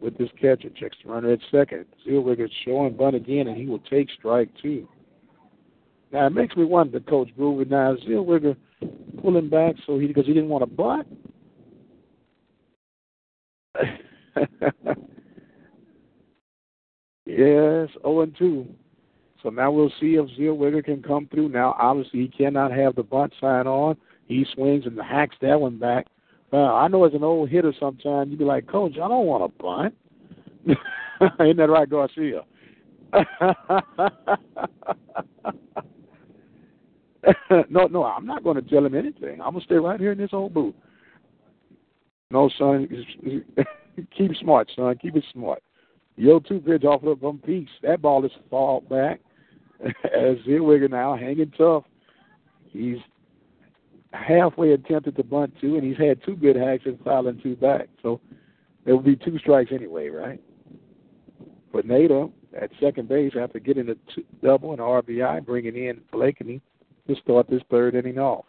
with 0.00 0.16
this 0.18 0.28
catcher, 0.40 0.70
checks 0.70 0.96
the 1.02 1.10
runner 1.10 1.32
at 1.32 1.40
second. 1.50 1.86
Zillweger 2.06 2.48
showing 2.64 2.94
bunt 2.94 3.16
again, 3.16 3.48
and 3.48 3.56
he 3.56 3.66
will 3.66 3.80
take 3.80 4.08
strike 4.16 4.48
two. 4.62 4.86
Now 6.12 6.26
it 6.26 6.30
makes 6.30 6.56
me 6.56 6.64
wonder, 6.64 7.00
Coach 7.00 7.30
Groover. 7.38 7.68
Now 7.68 7.94
is 7.94 8.00
Zillweger 8.00 8.56
pulling 9.20 9.48
back 9.48 9.74
so 9.86 9.98
he 9.98 10.06
because 10.06 10.26
he 10.26 10.34
didn't 10.34 10.50
want 10.50 10.62
to 10.62 10.66
bunt. 10.66 11.08
yes, 17.26 17.88
0 18.02 18.20
and 18.20 18.36
2. 18.38 18.66
So 19.42 19.50
now 19.50 19.70
we'll 19.70 19.92
see 20.00 20.16
if 20.16 20.26
Zillweger 20.38 20.82
can 20.84 21.02
come 21.02 21.28
through. 21.28 21.50
Now, 21.50 21.76
obviously, 21.78 22.20
he 22.20 22.28
cannot 22.28 22.72
have 22.72 22.96
the 22.96 23.02
bunt 23.02 23.34
sign 23.40 23.66
on. 23.66 23.96
He 24.26 24.46
swings 24.54 24.86
and 24.86 24.98
hacks 24.98 25.36
that 25.40 25.60
one 25.60 25.78
back. 25.78 26.06
Uh, 26.52 26.74
I 26.74 26.88
know 26.88 27.04
as 27.04 27.14
an 27.14 27.22
old 27.22 27.50
hitter, 27.50 27.72
sometimes 27.78 28.30
you'd 28.30 28.38
be 28.38 28.44
like, 28.44 28.66
Coach, 28.66 28.94
I 28.94 29.08
don't 29.08 29.26
want 29.26 29.44
to 29.44 29.52
bunt. 29.62 29.94
Ain't 31.40 31.56
that 31.56 31.68
right, 31.68 31.88
Garcia? 31.88 32.42
no, 37.70 37.86
no, 37.86 38.04
I'm 38.04 38.26
not 38.26 38.44
going 38.44 38.56
to 38.56 38.62
tell 38.62 38.84
him 38.84 38.94
anything. 38.94 39.40
I'm 39.40 39.52
going 39.52 39.60
to 39.60 39.64
stay 39.64 39.76
right 39.76 40.00
here 40.00 40.12
in 40.12 40.18
this 40.18 40.30
old 40.32 40.54
booth. 40.54 40.74
No, 42.30 42.50
son, 42.58 42.88
keep 44.16 44.34
smart, 44.36 44.70
son. 44.74 44.96
Keep 45.00 45.16
it 45.16 45.24
smart. 45.32 45.62
Yo, 46.16 46.40
two 46.40 46.60
pitch 46.60 46.84
off 46.84 47.04
of 47.04 47.20
from 47.20 47.38
Peak. 47.38 47.68
That 47.82 48.02
ball 48.02 48.24
is 48.24 48.32
fall 48.50 48.80
back 48.80 49.20
as 49.84 50.36
Zillweger 50.46 50.90
now 50.90 51.16
hanging 51.16 51.52
tough. 51.56 51.84
He's 52.70 52.98
halfway 54.12 54.72
attempted 54.72 55.16
to 55.16 55.22
bunt 55.22 55.54
two, 55.60 55.76
and 55.76 55.84
he's 55.84 55.96
had 55.96 56.22
two 56.24 56.36
good 56.36 56.56
hacks 56.56 56.84
and 56.86 56.98
fouling 57.04 57.40
two 57.42 57.56
back. 57.56 57.88
So 58.02 58.20
there 58.84 58.94
will 58.96 59.02
be 59.02 59.16
two 59.16 59.38
strikes 59.38 59.70
anyway, 59.72 60.08
right? 60.08 60.40
But 61.72 61.86
Nato 61.86 62.32
at 62.58 62.70
second 62.80 63.08
base 63.08 63.34
after 63.38 63.58
getting 63.58 63.88
a 63.90 63.94
two, 64.14 64.24
double 64.42 64.72
and 64.72 64.80
RBI, 64.80 65.44
bringing 65.44 65.76
in 65.76 66.00
Blakeney 66.10 66.60
to 67.06 67.14
start 67.16 67.48
this 67.48 67.62
third 67.70 67.94
inning 67.94 68.18
off. 68.18 68.44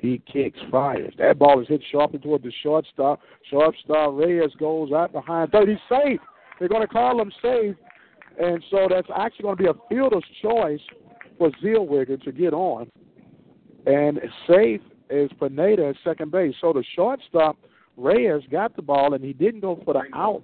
He 0.00 0.22
kicks, 0.32 0.58
fires. 0.70 1.12
That 1.18 1.38
ball 1.38 1.60
is 1.60 1.68
hit 1.68 1.82
sharply 1.92 2.18
toward 2.18 2.42
the 2.42 2.52
shortstop. 2.62 3.20
Shortstop 3.50 4.14
Reyes 4.14 4.50
goes 4.58 4.92
out 4.92 5.12
behind 5.12 5.52
third. 5.52 5.68
He's 5.68 5.78
safe. 5.88 6.20
They're 6.58 6.68
going 6.68 6.80
to 6.80 6.88
call 6.88 7.20
him 7.20 7.30
safe. 7.42 7.76
And 8.40 8.64
so 8.70 8.88
that's 8.88 9.08
actually 9.14 9.42
going 9.42 9.56
to 9.58 9.62
be 9.62 9.68
a 9.68 9.74
fielder's 9.88 10.24
choice 10.40 10.80
for 11.36 11.50
Zillweger 11.62 12.22
to 12.22 12.32
get 12.32 12.54
on. 12.54 12.90
And 13.86 14.20
safe 14.48 14.80
is 15.10 15.30
Pineda 15.38 15.88
at 15.88 15.96
second 16.02 16.30
base. 16.30 16.54
So 16.60 16.72
the 16.72 16.84
shortstop, 16.94 17.58
Reyes, 17.98 18.42
got 18.50 18.76
the 18.76 18.82
ball, 18.82 19.12
and 19.12 19.22
he 19.22 19.34
didn't 19.34 19.60
go 19.60 19.82
for 19.84 19.94
the 19.94 20.02
out. 20.14 20.42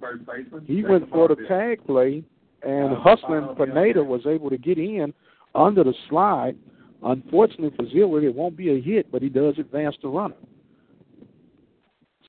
He 0.65 0.83
went 0.83 1.09
for 1.09 1.27
the 1.27 1.35
tag 1.47 1.83
play, 1.87 2.23
and 2.61 2.95
hustling 2.97 3.55
Pineda 3.55 4.03
was 4.03 4.21
able 4.27 4.51
to 4.51 4.57
get 4.57 4.77
in 4.77 5.13
under 5.55 5.83
the 5.83 5.93
slide. 6.09 6.55
Unfortunately 7.03 7.71
for 7.75 7.85
Zillweger, 7.85 8.25
it 8.25 8.35
won't 8.35 8.57
be 8.57 8.71
a 8.71 8.81
hit, 8.81 9.11
but 9.11 9.21
he 9.21 9.29
does 9.29 9.55
advance 9.59 9.95
the 10.01 10.09
runner. 10.09 10.35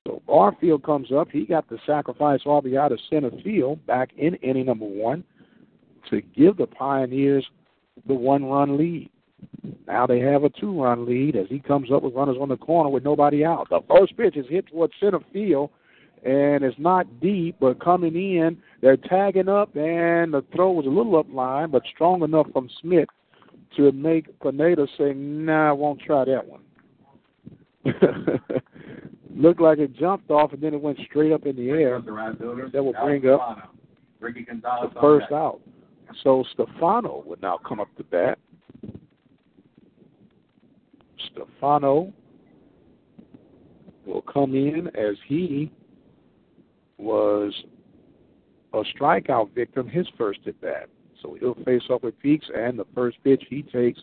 So 0.06 0.22
Barfield 0.26 0.84
comes 0.84 1.12
up. 1.12 1.28
He 1.30 1.44
got 1.44 1.68
the 1.68 1.78
sacrifice 1.86 2.40
RBI 2.44 2.88
to 2.88 2.96
center 3.10 3.30
field 3.42 3.84
back 3.86 4.10
in 4.16 4.34
inning 4.36 4.66
number 4.66 4.86
one 4.86 5.24
to 6.10 6.20
give 6.20 6.56
the 6.56 6.66
Pioneers 6.66 7.46
the 8.06 8.14
one-run 8.14 8.78
lead. 8.78 9.10
Now 9.86 10.06
they 10.06 10.20
have 10.20 10.44
a 10.44 10.50
two-run 10.50 11.06
lead 11.06 11.36
as 11.36 11.46
he 11.48 11.58
comes 11.58 11.90
up 11.92 12.02
with 12.02 12.14
runners 12.14 12.36
on 12.40 12.48
the 12.48 12.56
corner 12.56 12.90
with 12.90 13.04
nobody 13.04 13.44
out. 13.44 13.68
The 13.70 13.80
first 13.88 14.16
pitch 14.16 14.36
is 14.36 14.46
hit 14.48 14.68
towards 14.68 14.94
center 15.00 15.20
field, 15.32 15.70
and 16.24 16.64
it's 16.64 16.78
not 16.78 17.20
deep, 17.20 17.56
but 17.60 17.82
coming 17.82 18.14
in, 18.14 18.58
they're 18.80 18.96
tagging 18.96 19.48
up, 19.48 19.76
and 19.76 20.32
the 20.32 20.44
throw 20.54 20.72
was 20.72 20.86
a 20.86 20.90
little 20.90 21.16
up 21.16 21.26
line, 21.32 21.70
but 21.70 21.82
strong 21.94 22.22
enough 22.22 22.46
from 22.52 22.68
Smith 22.80 23.08
to 23.76 23.92
make 23.92 24.38
Pineda 24.40 24.86
say, 24.96 25.12
"Nah, 25.14 25.70
I 25.70 25.72
won't 25.72 26.00
try 26.00 26.24
that 26.24 26.44
one." 26.46 26.62
Looked 29.34 29.60
like 29.60 29.78
it 29.78 29.94
jumped 29.94 30.30
off, 30.30 30.52
and 30.52 30.60
then 30.60 30.74
it 30.74 30.80
went 30.80 30.98
straight 31.08 31.32
up 31.32 31.46
in 31.46 31.56
the 31.56 31.70
air. 31.70 31.96
up 31.96 32.04
the 32.04 32.12
right 32.12 32.36
fielder. 32.38 32.68
That 32.72 32.82
will 32.82 32.94
bring 33.04 33.28
up. 33.28 33.72
The 34.20 35.00
first 35.00 35.30
out. 35.32 35.60
So 36.24 36.44
Stefano 36.52 37.22
would 37.26 37.40
now 37.40 37.58
come 37.66 37.80
up 37.80 37.88
to 37.96 38.04
bat. 38.04 38.38
Stefano 41.30 42.12
will 44.06 44.22
come 44.22 44.54
in 44.54 44.88
as 44.96 45.16
he 45.26 45.70
was 46.96 47.52
a 48.72 48.82
strikeout 48.94 49.54
victim 49.54 49.88
his 49.88 50.06
first 50.16 50.40
at 50.46 50.60
bat. 50.60 50.88
So 51.22 51.36
he'll 51.40 51.54
face 51.64 51.82
up 51.92 52.02
with 52.02 52.18
Peaks, 52.20 52.46
and 52.54 52.78
the 52.78 52.86
first 52.94 53.22
pitch 53.24 53.44
he 53.48 53.62
takes 53.62 54.00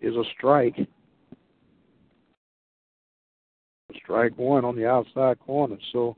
is 0.00 0.14
a 0.14 0.24
strike. 0.36 0.76
Strike 3.96 4.36
one 4.36 4.64
on 4.64 4.76
the 4.76 4.86
outside 4.86 5.38
corner. 5.40 5.76
So 5.92 6.16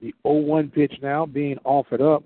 the 0.00 0.14
0-1 0.24 0.72
pitch 0.72 0.94
now 1.02 1.26
being 1.26 1.58
offered 1.64 2.00
up 2.00 2.24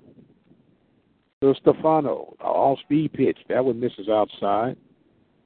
to 1.41 1.55
Stefano. 1.61 2.35
All 2.41 2.79
speed 2.85 3.13
pitch. 3.13 3.39
That 3.49 3.65
one 3.65 3.81
misses 3.81 4.09
outside. 4.09 4.77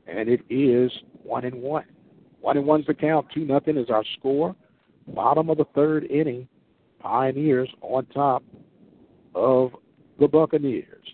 And 0.07 0.29
it 0.29 0.41
is 0.49 0.91
one 1.23 1.45
and 1.45 1.63
one. 1.63 1.85
One 2.41 2.57
and 2.57 2.67
one's 2.67 2.87
the 2.87 2.95
count. 2.95 3.27
Two 3.35 3.45
nothing 3.45 3.77
is 3.77 3.91
our 3.91 4.05
score. 4.19 4.55
Bottom 5.09 5.51
of 5.51 5.59
the 5.59 5.67
third 5.75 6.05
inning. 6.05 6.49
Pioneers 7.01 7.69
on 7.81 8.07
top 8.07 8.43
of 9.35 9.73
the 10.19 10.29
Buccaneers. 10.29 11.05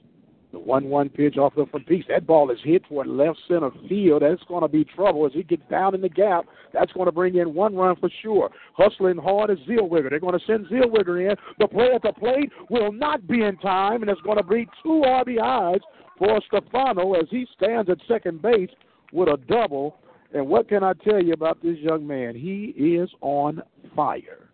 The 0.54 0.60
1 0.60 0.88
1 0.88 1.08
pitch 1.08 1.36
off 1.36 1.56
the 1.56 1.66
front 1.66 1.84
piece. 1.88 2.04
That 2.08 2.28
ball 2.28 2.48
is 2.52 2.58
hit 2.62 2.84
toward 2.86 3.08
left 3.08 3.40
center 3.48 3.70
field. 3.88 4.22
That's 4.22 4.42
going 4.44 4.62
to 4.62 4.68
be 4.68 4.84
trouble 4.84 5.26
as 5.26 5.32
he 5.32 5.42
gets 5.42 5.64
down 5.68 5.96
in 5.96 6.00
the 6.00 6.08
gap. 6.08 6.44
That's 6.72 6.92
going 6.92 7.06
to 7.06 7.12
bring 7.12 7.34
in 7.34 7.54
one 7.54 7.74
run 7.74 7.96
for 7.96 8.08
sure. 8.22 8.50
Hustling 8.74 9.16
hard 9.16 9.50
is 9.50 9.58
Zellweger. 9.68 10.10
They're 10.10 10.20
going 10.20 10.38
to 10.38 10.46
send 10.46 10.66
Zellweger 10.66 11.28
in. 11.28 11.36
The 11.58 11.66
play 11.66 11.90
at 11.92 12.02
the 12.02 12.12
plate 12.12 12.52
will 12.70 12.92
not 12.92 13.26
be 13.26 13.42
in 13.42 13.56
time, 13.56 14.02
and 14.02 14.10
it's 14.10 14.20
going 14.20 14.36
to 14.36 14.44
be 14.44 14.68
two 14.84 15.02
RBIs 15.04 15.80
for 16.18 16.40
Stefano 16.46 17.14
as 17.14 17.26
he 17.30 17.48
stands 17.56 17.90
at 17.90 17.98
second 18.06 18.40
base 18.40 18.70
with 19.12 19.28
a 19.28 19.38
double. 19.48 19.96
And 20.32 20.46
what 20.46 20.68
can 20.68 20.84
I 20.84 20.92
tell 20.92 21.20
you 21.20 21.32
about 21.32 21.60
this 21.64 21.78
young 21.78 22.06
man? 22.06 22.36
He 22.36 22.66
is 22.76 23.10
on 23.20 23.60
fire. 23.96 24.50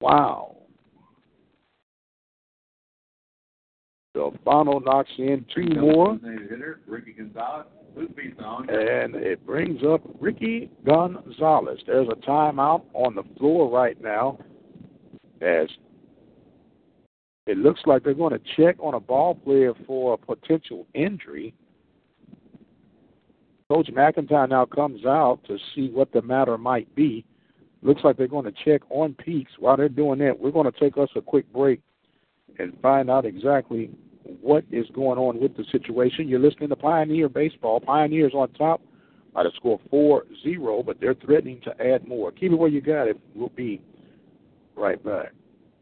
Wow. 0.00 0.56
Stefano 4.14 4.78
knocks 4.78 5.10
in 5.16 5.44
two 5.54 5.68
more. 5.80 6.18
And 8.68 9.14
it 9.14 9.46
brings 9.46 9.80
up 9.84 10.02
Ricky 10.20 10.70
Gonzalez. 10.84 11.80
There's 11.86 12.08
a 12.08 12.16
timeout 12.26 12.82
on 12.92 13.14
the 13.14 13.22
floor 13.38 13.70
right 13.70 14.00
now 14.02 14.38
as 15.40 15.68
it 17.46 17.56
looks 17.58 17.80
like 17.86 18.04
they're 18.04 18.14
going 18.14 18.32
to 18.32 18.40
check 18.56 18.76
on 18.80 18.94
a 18.94 19.00
ball 19.00 19.34
player 19.34 19.72
for 19.86 20.14
a 20.14 20.18
potential 20.18 20.86
injury. 20.94 21.54
Coach 23.68 23.88
McIntyre 23.88 24.48
now 24.48 24.66
comes 24.66 25.06
out 25.06 25.40
to 25.46 25.56
see 25.74 25.88
what 25.88 26.12
the 26.12 26.22
matter 26.22 26.58
might 26.58 26.94
be. 26.94 27.24
Looks 27.82 28.02
like 28.04 28.16
they're 28.16 28.28
going 28.28 28.44
to 28.44 28.52
check 28.64 28.82
on 28.90 29.14
Peaks. 29.14 29.52
While 29.58 29.78
they're 29.78 29.88
doing 29.88 30.18
that, 30.20 30.38
we're 30.38 30.50
going 30.50 30.70
to 30.70 30.78
take 30.78 30.98
us 30.98 31.08
a 31.16 31.20
quick 31.20 31.50
break 31.52 31.80
and 32.58 32.78
find 32.80 33.10
out 33.10 33.24
exactly 33.24 33.90
what 34.40 34.64
is 34.70 34.86
going 34.94 35.18
on 35.18 35.40
with 35.40 35.56
the 35.56 35.64
situation. 35.70 36.28
You're 36.28 36.40
listening 36.40 36.68
to 36.70 36.76
Pioneer 36.76 37.28
Baseball. 37.28 37.80
Pioneers 37.80 38.32
on 38.34 38.50
top 38.52 38.80
by 39.34 39.42
the 39.44 39.50
score 39.56 39.80
4 39.90 40.24
0, 40.42 40.82
but 40.82 41.00
they're 41.00 41.14
threatening 41.14 41.60
to 41.64 41.74
add 41.84 42.06
more. 42.06 42.30
Keep 42.32 42.52
it 42.52 42.56
where 42.56 42.68
you 42.68 42.80
got 42.80 43.08
it. 43.08 43.18
We'll 43.34 43.48
be 43.50 43.80
right 44.76 45.02
back. 45.04 45.32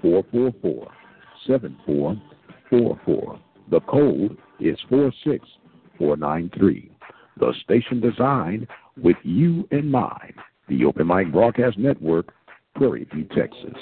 444 0.00 0.88
7444. 1.46 3.40
The 3.70 3.80
code 3.80 4.38
is 4.60 4.78
46493. 4.88 6.90
The 7.38 7.54
station 7.62 8.00
designed 8.00 8.66
with 9.00 9.16
you 9.22 9.68
in 9.70 9.90
mind. 9.90 10.34
The 10.68 10.84
Open 10.84 11.06
Mic 11.06 11.32
Broadcast 11.32 11.78
Network 11.78 12.32
Prairie 12.74 13.06
View, 13.12 13.26
Texas. 13.34 13.78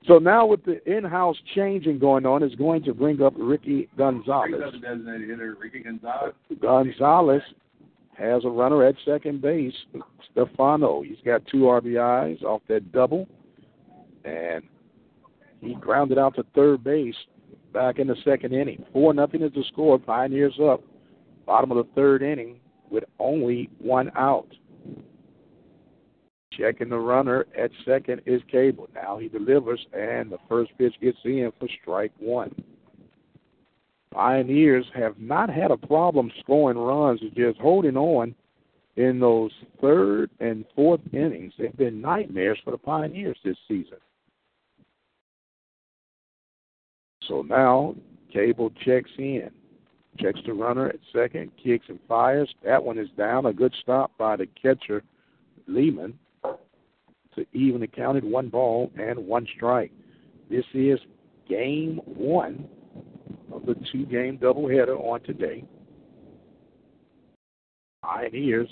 so 0.06 0.18
now 0.18 0.46
with 0.46 0.64
the 0.64 0.82
in-house 0.90 1.36
changing 1.54 1.98
going 1.98 2.24
on, 2.24 2.42
is 2.42 2.54
going 2.54 2.82
to 2.84 2.94
bring 2.94 3.20
up 3.22 3.34
Ricky 3.36 3.88
Gonzalez. 3.96 4.52
Ricky 4.52 4.80
Gonzalez. 6.60 7.42
Has 8.18 8.44
a 8.44 8.48
runner 8.48 8.84
at 8.84 8.96
second 9.04 9.40
base, 9.40 9.74
Stefano. 10.32 11.02
He's 11.02 11.18
got 11.24 11.46
two 11.46 11.62
RBIs 11.62 12.42
off 12.42 12.62
that 12.68 12.90
double, 12.90 13.28
and 14.24 14.64
he 15.60 15.74
grounded 15.74 16.18
out 16.18 16.34
to 16.34 16.44
third 16.54 16.82
base 16.82 17.14
back 17.72 18.00
in 18.00 18.08
the 18.08 18.16
second 18.24 18.52
inning. 18.52 18.84
Four 18.92 19.14
nothing 19.14 19.42
is 19.42 19.52
the 19.52 19.62
score. 19.72 20.00
Pioneers 20.00 20.58
up, 20.60 20.82
bottom 21.46 21.70
of 21.70 21.76
the 21.76 21.92
third 21.94 22.22
inning 22.22 22.58
with 22.90 23.04
only 23.20 23.70
one 23.78 24.10
out. 24.16 24.48
Checking 26.52 26.88
the 26.88 26.98
runner 26.98 27.46
at 27.56 27.70
second 27.86 28.22
is 28.26 28.42
Cable. 28.50 28.88
Now 28.96 29.18
he 29.18 29.28
delivers, 29.28 29.86
and 29.92 30.32
the 30.32 30.38
first 30.48 30.72
pitch 30.76 30.94
gets 31.00 31.18
in 31.24 31.52
for 31.60 31.68
strike 31.82 32.12
one. 32.18 32.52
Pioneers 34.18 34.84
have 34.96 35.16
not 35.20 35.48
had 35.48 35.70
a 35.70 35.76
problem 35.76 36.32
scoring 36.40 36.76
runs, 36.76 37.20
just 37.36 37.56
holding 37.60 37.96
on 37.96 38.34
in 38.96 39.20
those 39.20 39.52
third 39.80 40.28
and 40.40 40.64
fourth 40.74 41.00
innings. 41.12 41.52
They've 41.56 41.76
been 41.76 42.00
nightmares 42.00 42.58
for 42.64 42.72
the 42.72 42.78
Pioneers 42.78 43.38
this 43.44 43.56
season. 43.68 43.98
So 47.28 47.42
now 47.42 47.94
Cable 48.32 48.72
checks 48.84 49.12
in, 49.18 49.52
checks 50.18 50.40
the 50.44 50.52
runner 50.52 50.88
at 50.88 50.98
second, 51.12 51.52
kicks 51.56 51.86
and 51.88 52.00
fires. 52.08 52.52
That 52.64 52.82
one 52.82 52.98
is 52.98 53.10
down. 53.16 53.46
A 53.46 53.52
good 53.52 53.74
stop 53.80 54.10
by 54.18 54.34
the 54.34 54.48
catcher, 54.60 55.04
Lehman, 55.68 56.18
to 57.36 57.46
even 57.52 57.80
the 57.80 57.86
counted 57.86 58.24
one 58.24 58.48
ball 58.48 58.90
and 58.98 59.28
one 59.28 59.46
strike. 59.54 59.92
This 60.50 60.64
is 60.74 60.98
game 61.48 62.00
one 62.04 62.68
of 63.52 63.66
the 63.66 63.74
two 63.92 64.06
game 64.06 64.38
doubleheader 64.38 64.98
on 64.98 65.20
today. 65.22 65.64
Pioneers 68.02 68.68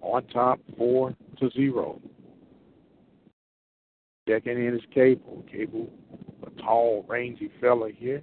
on 0.00 0.24
top 0.28 0.60
four 0.76 1.14
to 1.38 1.50
zero. 1.50 2.00
Checking 4.28 4.64
in 4.64 4.74
is 4.74 4.82
Cable. 4.94 5.44
Cable, 5.50 5.88
a 6.46 6.62
tall, 6.62 7.04
rangy 7.08 7.50
fella 7.60 7.90
here, 7.94 8.22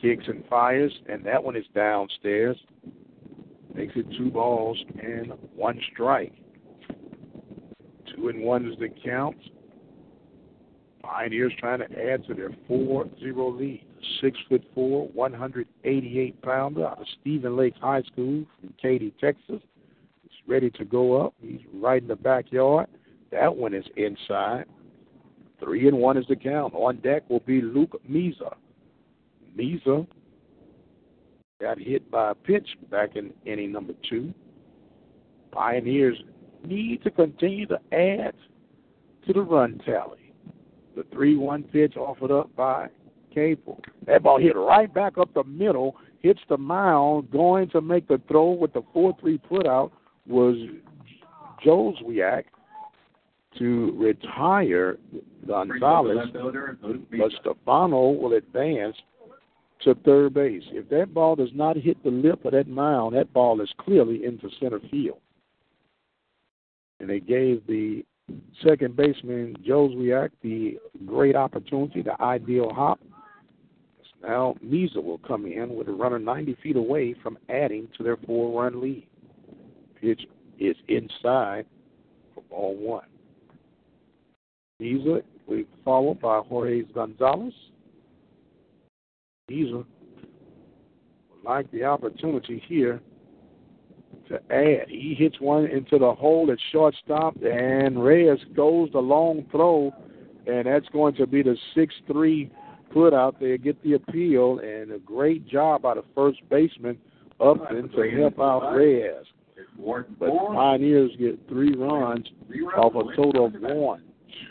kicks 0.00 0.24
and 0.28 0.44
fires, 0.48 0.92
and 1.08 1.24
that 1.24 1.42
one 1.42 1.56
is 1.56 1.64
downstairs. 1.74 2.56
Makes 3.74 3.94
it 3.96 4.06
two 4.16 4.30
balls 4.30 4.78
and 5.02 5.32
one 5.54 5.80
strike. 5.92 6.34
Two 8.14 8.28
and 8.28 8.42
one 8.42 8.70
is 8.70 8.78
the 8.78 8.88
count. 9.04 9.36
Pioneers 11.02 11.52
trying 11.58 11.80
to 11.80 11.86
add 11.86 12.24
to 12.26 12.34
their 12.34 12.50
4 12.68 13.06
0 13.18 13.50
lead. 13.50 13.84
Six 14.20 14.38
foot 14.48 14.64
four, 14.74 15.08
188 15.08 16.42
pounder 16.42 16.86
out 16.86 17.00
of 17.00 17.06
Seven 17.24 17.56
Lakes 17.56 17.78
High 17.80 18.02
School 18.02 18.44
from 18.60 18.74
Katy, 18.80 19.14
Texas. 19.20 19.60
He's 20.22 20.48
ready 20.48 20.70
to 20.70 20.84
go 20.84 21.24
up. 21.24 21.34
He's 21.40 21.60
right 21.74 22.02
in 22.02 22.08
the 22.08 22.16
backyard. 22.16 22.88
That 23.30 23.54
one 23.54 23.74
is 23.74 23.84
inside. 23.96 24.64
Three 25.60 25.86
and 25.86 25.98
one 25.98 26.16
is 26.16 26.26
the 26.28 26.36
count. 26.36 26.74
On 26.74 26.96
deck 26.96 27.22
will 27.30 27.40
be 27.40 27.60
Luke 27.60 28.00
Misa. 28.10 28.54
Misa 29.56 30.06
got 31.60 31.78
hit 31.78 32.10
by 32.10 32.32
a 32.32 32.34
pitch 32.34 32.68
back 32.90 33.14
in 33.14 33.32
inning 33.46 33.70
number 33.70 33.94
two. 34.08 34.34
Pioneers 35.52 36.20
need 36.64 37.02
to 37.04 37.10
continue 37.10 37.66
to 37.66 37.78
add 37.92 38.34
to 39.26 39.32
the 39.32 39.42
run 39.42 39.80
tally. 39.84 40.32
The 40.96 41.04
3 41.12 41.36
1 41.36 41.62
pitch 41.64 41.96
offered 41.96 42.30
up 42.30 42.54
by 42.56 42.88
Capel. 43.32 43.80
That 44.06 44.22
ball 44.22 44.38
hit 44.38 44.56
right 44.56 44.92
back 44.92 45.18
up 45.18 45.32
the 45.34 45.44
middle, 45.44 45.96
hits 46.20 46.40
the 46.48 46.58
mound, 46.58 47.30
going 47.30 47.68
to 47.70 47.80
make 47.80 48.08
the 48.08 48.20
throw 48.28 48.50
with 48.50 48.72
the 48.72 48.82
4 48.92 49.16
3 49.20 49.38
put 49.38 49.66
out 49.66 49.92
was 50.26 50.56
Joswiak 51.64 52.44
to 53.58 53.94
retire 53.98 54.98
Gonzalez, 55.46 56.28
but 56.32 57.32
Stefano 57.40 58.10
will 58.10 58.34
advance 58.34 58.96
to 59.82 59.94
third 59.94 60.34
base. 60.34 60.62
If 60.68 60.88
that 60.90 61.12
ball 61.12 61.36
does 61.36 61.50
not 61.54 61.76
hit 61.76 62.02
the 62.02 62.10
lip 62.10 62.44
of 62.44 62.52
that 62.52 62.68
mound, 62.68 63.16
that 63.16 63.32
ball 63.32 63.60
is 63.60 63.70
clearly 63.78 64.24
into 64.24 64.48
center 64.60 64.80
field. 64.90 65.18
And 67.00 67.10
they 67.10 67.20
gave 67.20 67.66
the 67.66 68.04
second 68.64 68.96
baseman 68.96 69.56
Joswiak 69.66 70.30
the 70.42 70.78
great 71.04 71.34
opportunity, 71.34 72.02
the 72.02 72.20
ideal 72.22 72.72
hop. 72.72 73.00
Now 74.22 74.54
Misa 74.64 75.02
will 75.02 75.18
come 75.18 75.46
in 75.46 75.74
with 75.74 75.88
a 75.88 75.92
runner 75.92 76.18
90 76.18 76.56
feet 76.62 76.76
away 76.76 77.14
from 77.22 77.38
adding 77.48 77.88
to 77.96 78.02
their 78.02 78.16
four-run 78.18 78.80
lead. 78.80 79.06
Pitch 80.00 80.22
is 80.58 80.76
inside 80.88 81.66
for 82.34 82.42
ball 82.48 82.76
one. 82.76 83.06
Misa 84.80 85.22
will 85.46 85.56
be 85.56 85.66
followed 85.84 86.20
by 86.20 86.40
Jorge 86.40 86.82
Gonzalez. 86.82 87.54
Misa 89.50 89.84
would 89.84 91.44
like 91.44 91.70
the 91.72 91.84
opportunity 91.84 92.62
here 92.68 93.00
to 94.28 94.34
add. 94.52 94.88
He 94.88 95.14
hits 95.18 95.40
one 95.40 95.66
into 95.66 95.98
the 95.98 96.14
hole 96.14 96.50
at 96.52 96.58
shortstop, 96.70 97.36
and 97.42 98.02
Reyes 98.02 98.38
goes 98.54 98.90
the 98.92 99.00
long 99.00 99.44
throw, 99.50 99.92
and 100.46 100.66
that's 100.66 100.88
going 100.90 101.14
to 101.16 101.26
be 101.26 101.42
the 101.42 101.56
6 101.74 101.94
3 102.06 102.50
put 102.92 103.14
out 103.14 103.38
there, 103.40 103.56
get 103.56 103.82
the 103.82 103.94
appeal, 103.94 104.58
and 104.60 104.92
a 104.92 104.98
great 104.98 105.46
job 105.46 105.82
by 105.82 105.94
the 105.94 106.04
first 106.14 106.40
baseman 106.50 106.98
Upton 107.40 107.88
to 107.90 108.10
help 108.10 108.38
out 108.38 108.74
Reyes. 108.74 109.26
But 110.18 110.28
Pioneers 110.28 111.10
get 111.18 111.38
three 111.48 111.74
runs 111.74 112.26
off 112.76 112.94
a 112.94 113.16
total 113.16 113.46
of 113.46 113.54
one, 113.58 114.02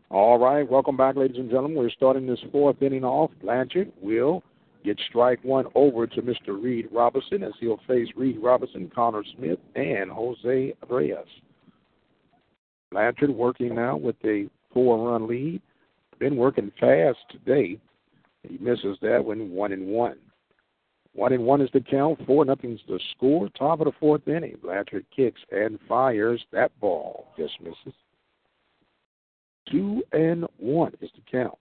All 0.09 0.39
right, 0.39 0.67
welcome 0.67 0.97
back, 0.97 1.15
ladies 1.15 1.37
and 1.37 1.51
gentlemen. 1.51 1.77
We're 1.77 1.91
starting 1.91 2.27
this 2.27 2.41
fourth 2.51 2.81
inning 2.81 3.05
off. 3.05 3.31
Blanchard 3.43 3.93
will 4.01 4.43
get 4.83 4.99
strike 5.11 5.41
one 5.45 5.67
over 5.75 6.07
to 6.07 6.23
Mr. 6.23 6.59
Reed 6.59 6.89
Robinson 6.91 7.43
as 7.43 7.53
he'll 7.61 7.81
face 7.87 8.09
Reed 8.17 8.39
Robinson, 8.43 8.91
Connor 8.95 9.25
Smith, 9.37 9.59
and 9.75 10.11
Jose 10.11 10.73
Reyes. 10.89 11.27
Blanchard 12.91 13.29
working 13.29 13.75
now 13.75 13.99
with 13.99 14.17
a 14.25 14.49
four 14.77 15.11
run 15.11 15.27
lead. 15.27 15.63
Been 16.19 16.37
working 16.37 16.71
fast 16.79 17.17
today. 17.31 17.79
He 18.43 18.59
misses 18.59 18.99
that 19.01 19.25
one, 19.25 19.51
one 19.51 19.73
and 19.73 19.87
one. 19.87 20.19
One 21.15 21.33
and 21.33 21.45
one 21.45 21.63
is 21.63 21.71
the 21.73 21.81
count. 21.81 22.21
Four 22.27 22.45
nothing's 22.45 22.81
the 22.87 23.01
score. 23.17 23.49
Top 23.59 23.81
of 23.81 23.87
the 23.87 23.93
fourth 23.99 24.29
inning. 24.29 24.57
Blanchard 24.63 25.07
kicks 25.15 25.41
and 25.51 25.79
fires. 25.89 26.45
That 26.53 26.79
ball 26.79 27.29
just 27.39 27.59
misses. 27.63 27.99
Two 29.73 30.03
and 30.13 30.45
one 30.59 30.93
is 31.01 31.09
the 31.15 31.23
count. 31.31 31.57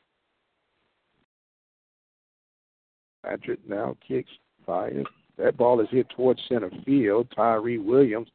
Blanchard 3.23 3.59
now 3.65 3.95
kicks, 4.05 4.29
fires. 4.65 5.07
That 5.37 5.55
ball 5.55 5.79
is 5.79 5.87
hit 5.89 6.09
towards 6.09 6.41
center 6.49 6.69
field. 6.85 7.27
Tyree 7.33 7.77
Williams 7.77 8.27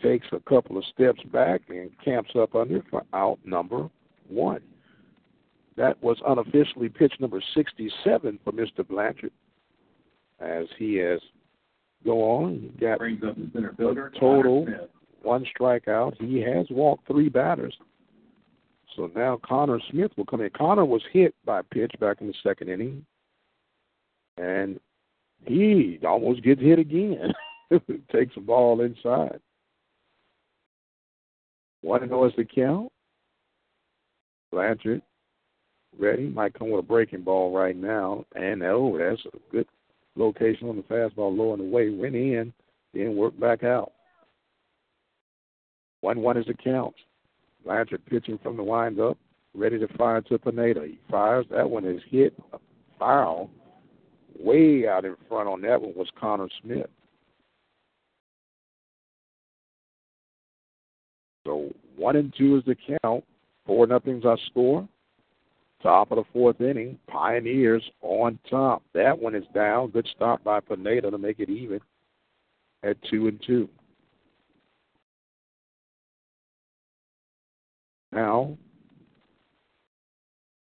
takes 0.00 0.28
a 0.30 0.40
couple 0.48 0.78
of 0.78 0.84
steps 0.84 1.20
back 1.32 1.62
and 1.68 1.90
camps 2.04 2.30
up 2.36 2.54
under 2.54 2.84
for 2.88 3.02
out 3.12 3.40
number 3.44 3.90
one. 4.28 4.60
That 5.76 6.02
was 6.02 6.16
unofficially 6.26 6.88
pitch 6.88 7.12
number 7.20 7.42
67 7.54 8.38
for 8.42 8.52
Mr. 8.52 8.86
Blanchard 8.86 9.32
as 10.40 10.66
he 10.78 10.94
has 10.96 11.20
go 12.04 12.22
on. 12.22 12.72
He 12.74 12.86
got 12.86 12.98
Brings 12.98 13.22
up 13.22 13.36
the 13.36 13.50
center 13.52 13.74
fielder. 13.76 14.12
total 14.18 14.66
one 15.22 15.44
strikeout. 15.58 16.14
He 16.20 16.40
has 16.40 16.66
walked 16.70 17.06
three 17.06 17.28
batters. 17.28 17.76
So 18.94 19.10
now 19.14 19.38
Connor 19.44 19.80
Smith 19.90 20.12
will 20.16 20.24
come 20.24 20.40
in. 20.40 20.50
Connor 20.50 20.84
was 20.84 21.02
hit 21.12 21.34
by 21.44 21.60
a 21.60 21.62
pitch 21.62 21.92
back 22.00 22.20
in 22.20 22.28
the 22.28 22.34
second 22.42 22.70
inning, 22.70 23.04
and 24.38 24.80
he 25.44 25.98
almost 26.06 26.42
gets 26.42 26.62
hit 26.62 26.78
again. 26.78 27.32
Takes 28.12 28.36
a 28.36 28.40
ball 28.40 28.80
inside. 28.80 29.40
One 31.82 32.00
to 32.00 32.06
know 32.06 32.24
is 32.24 32.32
the 32.36 32.44
count. 32.44 32.90
Blanchard 34.50 35.02
ready. 35.98 36.28
Might 36.28 36.54
come 36.54 36.70
with 36.70 36.84
a 36.84 36.86
breaking 36.86 37.22
ball 37.22 37.56
right 37.56 37.76
now. 37.76 38.24
And 38.34 38.62
oh, 38.62 38.96
that's 38.98 39.22
a 39.26 39.52
good 39.52 39.66
location 40.16 40.68
on 40.68 40.76
the 40.76 40.82
fastball 40.82 41.36
low 41.36 41.52
and 41.52 41.62
away. 41.62 41.90
Went 41.90 42.14
in, 42.14 42.52
then 42.94 43.16
worked 43.16 43.40
back 43.40 43.64
out. 43.64 43.92
One 46.00 46.20
one 46.20 46.36
is 46.36 46.46
the 46.46 46.54
count. 46.54 46.94
Blanchard 47.64 48.04
pitching 48.06 48.38
from 48.42 48.56
the 48.56 48.62
windup, 48.62 49.18
ready 49.54 49.78
to 49.78 49.88
fire 49.96 50.20
to 50.22 50.38
Pineda. 50.38 50.84
He 50.86 50.98
fires. 51.10 51.46
That 51.50 51.68
one 51.68 51.84
is 51.84 52.00
hit 52.10 52.34
foul. 52.98 53.50
Way 54.38 54.86
out 54.86 55.04
in 55.04 55.16
front 55.28 55.48
on 55.48 55.62
that 55.62 55.80
one 55.80 55.94
was 55.96 56.08
Connor 56.20 56.48
Smith. 56.62 56.86
So 61.46 61.72
one 61.96 62.16
and 62.16 62.34
two 62.36 62.56
is 62.56 62.64
the 62.66 62.76
count. 63.02 63.24
Four 63.66 63.86
nothing's 63.86 64.24
our 64.24 64.38
score. 64.46 64.88
Top 65.82 66.10
of 66.10 66.16
the 66.16 66.24
fourth 66.32 66.60
inning, 66.60 66.98
Pioneers 67.06 67.82
on 68.00 68.38
top. 68.48 68.82
That 68.94 69.18
one 69.18 69.34
is 69.34 69.44
down. 69.54 69.90
Good 69.90 70.08
stop 70.14 70.42
by 70.42 70.60
Pineda 70.60 71.10
to 71.10 71.18
make 71.18 71.38
it 71.38 71.50
even 71.50 71.80
at 72.82 72.96
two 73.10 73.28
and 73.28 73.42
two. 73.46 73.68
Now, 78.12 78.56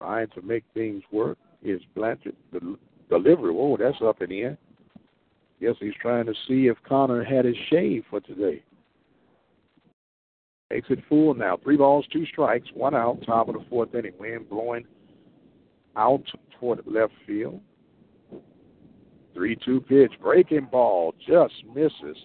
trying 0.01 0.29
to 0.29 0.43
make 0.43 0.65
things 0.75 1.03
work 1.11 1.39
is 1.63 1.81
Blanchard 1.95 2.37
the 2.53 2.77
delivery. 3.09 3.55
Oh, 3.57 3.77
that's 3.77 4.01
up 4.03 4.23
in. 4.23 4.57
Guess 5.61 5.75
he's 5.81 5.95
trying 6.01 6.27
to 6.27 6.35
see 6.47 6.69
if 6.69 6.77
Connor 6.89 7.25
had 7.25 7.45
his 7.45 7.57
shave 7.69 8.05
for 8.09 8.21
today. 8.21 8.63
Makes 10.71 10.91
it 10.91 11.01
full 11.09 11.35
now. 11.35 11.59
Three 11.63 11.77
balls, 11.77 12.07
two 12.13 12.25
strikes, 12.27 12.69
one 12.75 12.95
out. 12.95 13.19
Top 13.27 13.49
of 13.49 13.55
the 13.55 13.65
fourth 13.69 13.95
inning. 13.95 14.13
Wind 14.19 14.49
blowing 14.49 14.85
out 15.97 16.23
toward 16.59 16.81
left 16.87 17.13
field. 17.27 17.61
3 19.35 19.57
2 19.65 19.81
pitch. 19.81 20.13
Breaking 20.21 20.69
ball 20.71 21.15
just 21.27 21.55
misses. 21.75 22.17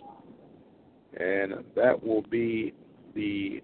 And 1.19 1.53
that 1.75 2.03
will 2.03 2.23
be 2.23 2.73
the 3.15 3.61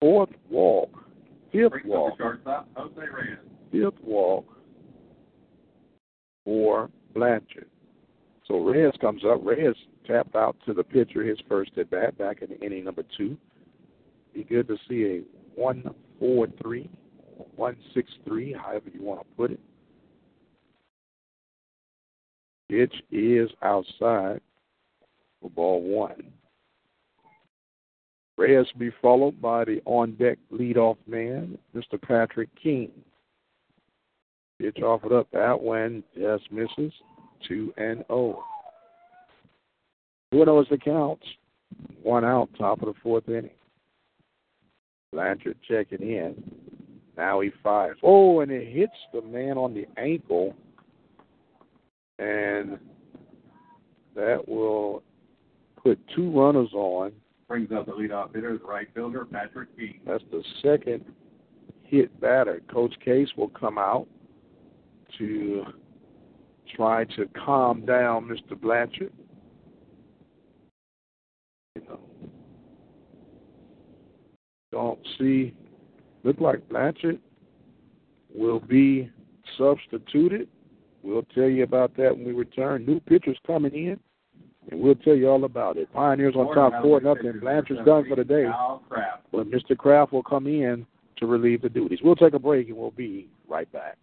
fourth 0.00 0.30
walk, 0.50 0.90
fifth 1.50 1.72
walk, 1.84 2.18
fifth 3.72 3.94
walk 4.02 4.44
for 6.44 6.90
Blanchard. 7.14 7.68
So 8.50 8.58
Reyes 8.58 8.94
comes 9.00 9.22
up. 9.24 9.46
Reyes 9.46 9.76
tapped 10.04 10.34
out 10.34 10.56
to 10.66 10.74
the 10.74 10.82
pitcher 10.82 11.22
his 11.22 11.38
first 11.48 11.70
at 11.78 11.88
bat 11.88 12.18
back 12.18 12.42
in 12.42 12.50
inning 12.56 12.82
number 12.82 13.04
two. 13.16 13.36
Be 14.34 14.42
good 14.42 14.66
to 14.66 14.76
see 14.88 15.04
a 15.04 15.60
one 15.60 15.84
four 16.18 16.48
three, 16.60 16.90
one 17.54 17.76
six 17.94 18.10
three, 18.24 18.52
however 18.52 18.90
you 18.92 19.02
want 19.04 19.20
to 19.20 19.26
put 19.36 19.52
it. 19.52 19.60
Pitch 22.68 22.94
is 23.12 23.48
outside 23.62 24.40
for 25.40 25.50
ball 25.50 25.82
one. 25.82 26.32
Reyes 28.36 28.66
will 28.74 28.80
be 28.80 28.90
followed 29.00 29.40
by 29.40 29.64
the 29.64 29.80
on 29.84 30.16
deck 30.16 30.38
leadoff 30.52 30.96
man, 31.06 31.56
Mr. 31.72 32.02
Patrick 32.02 32.48
King. 32.60 32.90
Pitch 34.60 34.78
offered 34.82 35.12
up 35.12 35.28
that 35.32 35.60
one 35.60 36.02
just 36.18 36.50
misses. 36.50 36.92
Two 37.46 37.72
and 37.76 38.04
oh. 38.10 38.44
Two 40.32 40.40
and 40.40 40.50
oh 40.50 40.60
is 40.60 40.68
the 40.70 40.78
count. 40.78 41.20
One 42.02 42.24
out, 42.24 42.48
top 42.58 42.82
of 42.82 42.86
the 42.86 43.00
fourth 43.02 43.28
inning. 43.28 43.50
Blanchard 45.12 45.56
checking 45.68 46.02
in. 46.02 46.34
Now 47.16 47.40
he 47.40 47.50
fires. 47.62 47.98
Oh, 48.02 48.40
and 48.40 48.50
it 48.50 48.72
hits 48.72 48.92
the 49.12 49.22
man 49.22 49.58
on 49.58 49.74
the 49.74 49.86
ankle. 50.00 50.54
and 52.18 52.78
that 54.14 54.46
will 54.46 55.02
put 55.82 55.98
two 56.14 56.30
runners 56.30 56.70
on. 56.74 57.12
Brings 57.48 57.72
up 57.72 57.86
the 57.86 57.92
leadoff 57.92 58.34
hitter, 58.34 58.56
the 58.58 58.64
right 58.64 58.86
fielder, 58.94 59.24
Patrick 59.24 59.76
King. 59.76 60.00
That's 60.06 60.22
the 60.30 60.42
second 60.62 61.04
hit 61.82 62.20
batter. 62.20 62.60
Coach 62.72 62.94
Case 63.04 63.28
will 63.36 63.48
come 63.48 63.78
out 63.78 64.06
to 65.18 65.64
try 66.74 67.04
to 67.16 67.26
calm 67.44 67.84
down 67.84 68.28
Mr. 68.28 68.60
Blanchard. 68.60 69.12
You 71.74 71.82
know, 71.88 72.00
don't 74.72 74.98
see, 75.18 75.54
look 76.24 76.40
like 76.40 76.68
Blanchard 76.68 77.20
will 78.34 78.60
be 78.60 79.10
substituted. 79.58 80.48
We'll 81.02 81.26
tell 81.34 81.48
you 81.48 81.62
about 81.62 81.96
that 81.96 82.16
when 82.16 82.26
we 82.26 82.32
return. 82.32 82.84
New 82.86 83.00
pitchers 83.00 83.38
coming 83.46 83.72
in, 83.74 83.98
and 84.70 84.80
we'll 84.80 84.94
tell 84.96 85.14
you 85.16 85.28
all 85.28 85.44
about 85.44 85.76
it. 85.76 85.92
Pioneers 85.92 86.34
on 86.36 86.54
top 86.54 86.82
four 86.82 87.00
nothing. 87.00 87.32
Blanchard's 87.40 87.84
done 87.84 88.06
for 88.08 88.16
the 88.16 88.24
day. 88.24 88.46
But 89.32 89.50
Mr. 89.50 89.76
Kraft 89.76 90.12
will 90.12 90.22
come 90.22 90.46
in 90.46 90.86
to 91.16 91.26
relieve 91.26 91.62
the 91.62 91.68
duties. 91.68 92.00
We'll 92.02 92.16
take 92.16 92.34
a 92.34 92.38
break 92.38 92.68
and 92.68 92.76
we'll 92.76 92.90
be 92.90 93.28
right 93.48 93.70
back. 93.72 93.96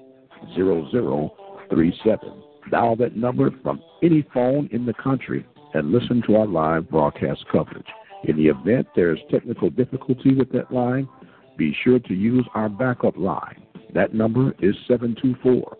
0037. 0.55 2.43
Dial 2.71 2.97
that 2.97 3.17
number 3.17 3.51
from 3.63 3.83
any 4.03 4.27
phone 4.35 4.69
in 4.73 4.85
the 4.87 4.95
country 4.95 5.47
and 5.75 5.91
listen 5.93 6.23
to 6.27 6.37
our 6.37 6.47
live 6.47 6.89
broadcast 6.91 7.45
coverage. 7.51 7.87
In 8.25 8.37
the 8.37 8.49
event 8.49 8.87
there 8.95 9.13
is 9.15 9.21
technical 9.31 9.71
difficulty 9.71 10.35
with 10.35 10.51
that 10.53 10.73
line, 10.73 11.09
be 11.57 11.77
sure 11.83 11.99
to 11.99 12.15
use 12.15 12.47
our 12.55 12.69
backup 12.69 13.17
line. 13.17 13.63
That 13.95 14.15
number 14.15 14.53
is 14.61 14.77
724 14.89 15.77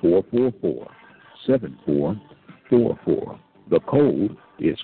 444 0.00 0.90
7444. 1.46 3.40
The 3.70 3.80
code 3.80 4.36
is 4.58 4.78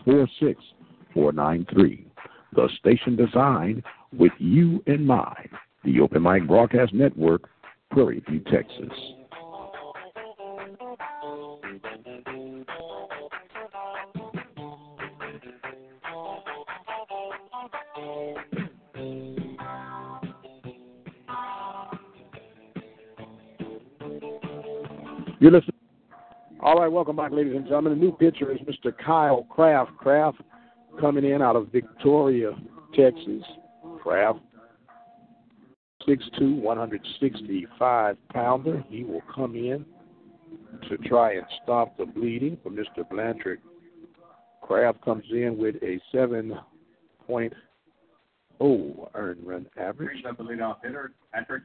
46493. 1.15 2.07
The 2.55 2.69
station 2.79 3.17
designed 3.17 3.83
with 4.17 4.33
you 4.39 4.83
in 4.87 5.07
mind. 5.07 5.49
The 5.85 6.01
Open 6.01 6.23
Mic 6.23 6.47
Broadcast 6.47 6.93
Network, 6.93 7.49
Prairie 7.91 8.23
View, 8.29 8.41
Texas. 8.51 8.93
You're 25.41 25.51
listening. 25.51 25.75
All 26.61 26.77
right, 26.77 26.87
welcome 26.87 27.17
back, 27.17 27.33
ladies 27.33 27.57
and 27.57 27.65
gentlemen. 27.65 27.99
The 27.99 28.05
new 28.05 28.13
pitcher 28.13 28.53
is 28.53 28.59
Mr. 28.61 28.97
Kyle 28.97 29.43
Kraft. 29.51 29.91
Kraft 29.97 30.41
coming 31.01 31.25
in 31.25 31.43
out 31.43 31.57
of 31.57 31.69
Victoria, 31.69 32.53
Texas. 32.95 33.43
Kraft, 34.03 34.41
6'2", 36.09 36.61
165 36.61 38.17
pounder. 38.33 38.85
He 38.89 39.05
will 39.05 39.23
come 39.33 39.55
in 39.55 39.85
to 40.89 40.97
try 41.09 41.35
and 41.35 41.47
stop 41.63 41.97
the 41.97 42.07
bleeding 42.07 42.59
for 42.63 42.71
Mr. 42.71 43.09
Blanchard. 43.09 43.61
Kraft 44.61 45.01
comes 45.05 45.25
in 45.31 45.57
with 45.57 45.77
a 45.83 46.01
7.0 46.13 46.61
earned 49.15 49.47
run 49.47 49.67
average. 49.77 50.25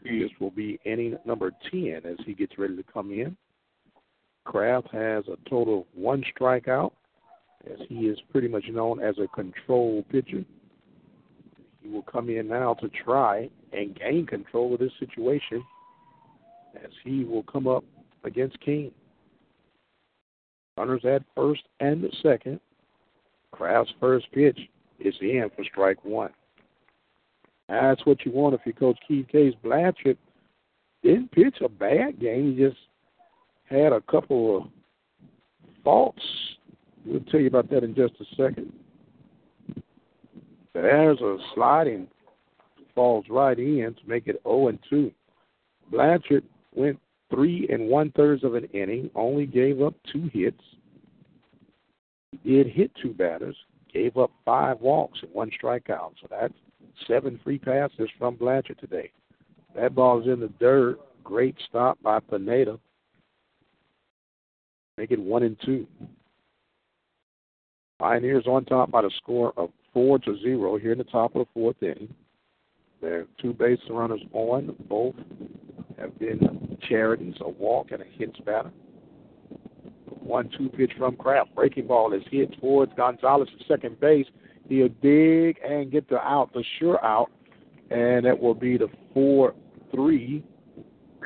This 0.03 0.31
will 0.39 0.51
be 0.51 0.79
inning 0.85 1.17
number 1.25 1.51
10 1.71 2.01
as 2.05 2.17
he 2.25 2.33
gets 2.35 2.57
ready 2.59 2.75
to 2.75 2.83
come 2.83 3.11
in. 3.11 3.35
Kraft 4.45 4.89
has 4.91 5.27
a 5.27 5.37
total 5.49 5.79
of 5.81 5.85
one 5.95 6.23
strikeout, 6.39 6.91
as 7.71 7.79
he 7.87 8.07
is 8.07 8.17
pretty 8.31 8.47
much 8.47 8.65
known 8.69 9.01
as 9.01 9.15
a 9.19 9.27
control 9.27 10.03
pitcher. 10.11 10.43
He 11.81 11.89
will 11.89 12.03
come 12.03 12.29
in 12.29 12.47
now 12.47 12.73
to 12.75 12.89
try 12.89 13.49
and 13.73 13.97
gain 13.97 14.25
control 14.25 14.73
of 14.73 14.79
this 14.79 14.91
situation 14.99 15.63
as 16.83 16.91
he 17.03 17.23
will 17.23 17.43
come 17.43 17.67
up 17.67 17.83
against 18.23 18.59
King. 18.59 18.91
Runners 20.77 21.05
at 21.05 21.23
first 21.35 21.63
and 21.79 22.05
second. 22.21 22.59
Kraft's 23.51 23.93
first 23.99 24.31
pitch 24.31 24.59
is 24.99 25.15
in 25.21 25.49
for 25.55 25.63
strike 25.63 26.03
one. 26.03 26.31
That's 27.69 28.05
what 28.05 28.25
you 28.25 28.31
want 28.31 28.55
if 28.55 28.61
you 28.65 28.73
coach 28.73 28.97
Keith 29.07 29.27
Case. 29.27 29.53
Blanchard 29.63 30.17
didn't 31.03 31.31
pitch 31.31 31.57
a 31.63 31.69
bad 31.69 32.19
game. 32.19 32.55
He 32.55 32.63
just 32.63 32.77
had 33.65 33.91
a 33.91 34.01
couple 34.01 34.57
of 34.57 34.63
faults. 35.83 36.21
We'll 37.07 37.21
tell 37.21 37.39
you 37.39 37.47
about 37.47 37.69
that 37.69 37.83
in 37.83 37.95
just 37.95 38.13
a 38.19 38.25
second. 38.35 38.73
There's 40.73 41.21
a 41.21 41.37
sliding 41.55 42.07
falls 42.93 43.25
right 43.29 43.57
in 43.57 43.95
to 43.95 44.09
make 44.09 44.27
it 44.27 44.41
0 44.43 44.67
and 44.67 44.79
2. 44.89 45.11
Blanchard 45.89 46.43
went 46.75 46.99
three 47.29 47.67
and 47.71 47.87
one 47.87 48.11
thirds 48.11 48.43
of 48.43 48.55
an 48.55 48.65
inning, 48.65 49.09
only 49.15 49.45
gave 49.45 49.81
up 49.81 49.93
two 50.11 50.29
hits. 50.33 50.61
He 52.31 52.37
did 52.51 52.67
hit 52.67 52.91
two 53.01 53.13
batters, 53.13 53.55
gave 53.93 54.17
up 54.17 54.31
five 54.43 54.81
walks 54.81 55.19
and 55.21 55.33
one 55.33 55.49
strikeout. 55.51 56.11
So 56.21 56.27
that's 56.29 56.53
seven 57.07 57.39
free 57.43 57.57
passes 57.57 58.09
from 58.17 58.35
Blanchard 58.35 58.79
today. 58.79 59.11
That 59.75 59.95
ball 59.95 60.21
is 60.21 60.27
in 60.27 60.39
the 60.39 60.51
dirt. 60.59 60.99
Great 61.23 61.55
stop 61.69 62.01
by 62.01 62.19
Pineda. 62.19 62.79
Make 64.97 65.11
it 65.11 65.19
one 65.19 65.43
and 65.43 65.57
two. 65.63 65.87
Pioneers 67.99 68.45
on 68.45 68.65
top 68.65 68.91
by 68.91 69.01
the 69.01 69.11
score 69.17 69.53
of 69.57 69.71
four 69.93 70.19
to 70.19 70.37
zero 70.39 70.77
here 70.77 70.91
in 70.91 70.97
the 70.99 71.03
top 71.03 71.35
of 71.35 71.45
the 71.45 71.51
fourth 71.53 71.81
inning. 71.81 72.13
There 73.01 73.21
are 73.21 73.27
two 73.41 73.53
base 73.53 73.79
runners 73.89 74.21
on. 74.33 74.75
Both 74.87 75.15
have 75.97 76.17
been 76.19 76.77
charities, 76.87 77.35
a 77.41 77.49
walk 77.49 77.91
and 77.91 78.01
a 78.01 78.05
hits 78.05 78.39
batter. 78.45 78.71
One 80.05 80.49
two 80.57 80.69
pitch 80.69 80.91
from 80.97 81.15
Kraft. 81.15 81.55
Breaking 81.55 81.87
ball 81.87 82.13
is 82.13 82.21
hit 82.29 82.59
towards 82.59 82.91
Gonzalez 82.95 83.49
at 83.59 83.67
second 83.67 83.99
base. 83.99 84.27
He'll 84.67 84.89
dig 85.01 85.57
and 85.67 85.91
get 85.91 86.09
the 86.09 86.19
out, 86.19 86.51
the 86.53 86.63
sure 86.79 87.03
out, 87.03 87.31
and 87.89 88.25
that 88.25 88.37
will 88.37 88.53
be 88.53 88.77
the 88.77 88.89
four 89.13 89.55
three 89.91 90.43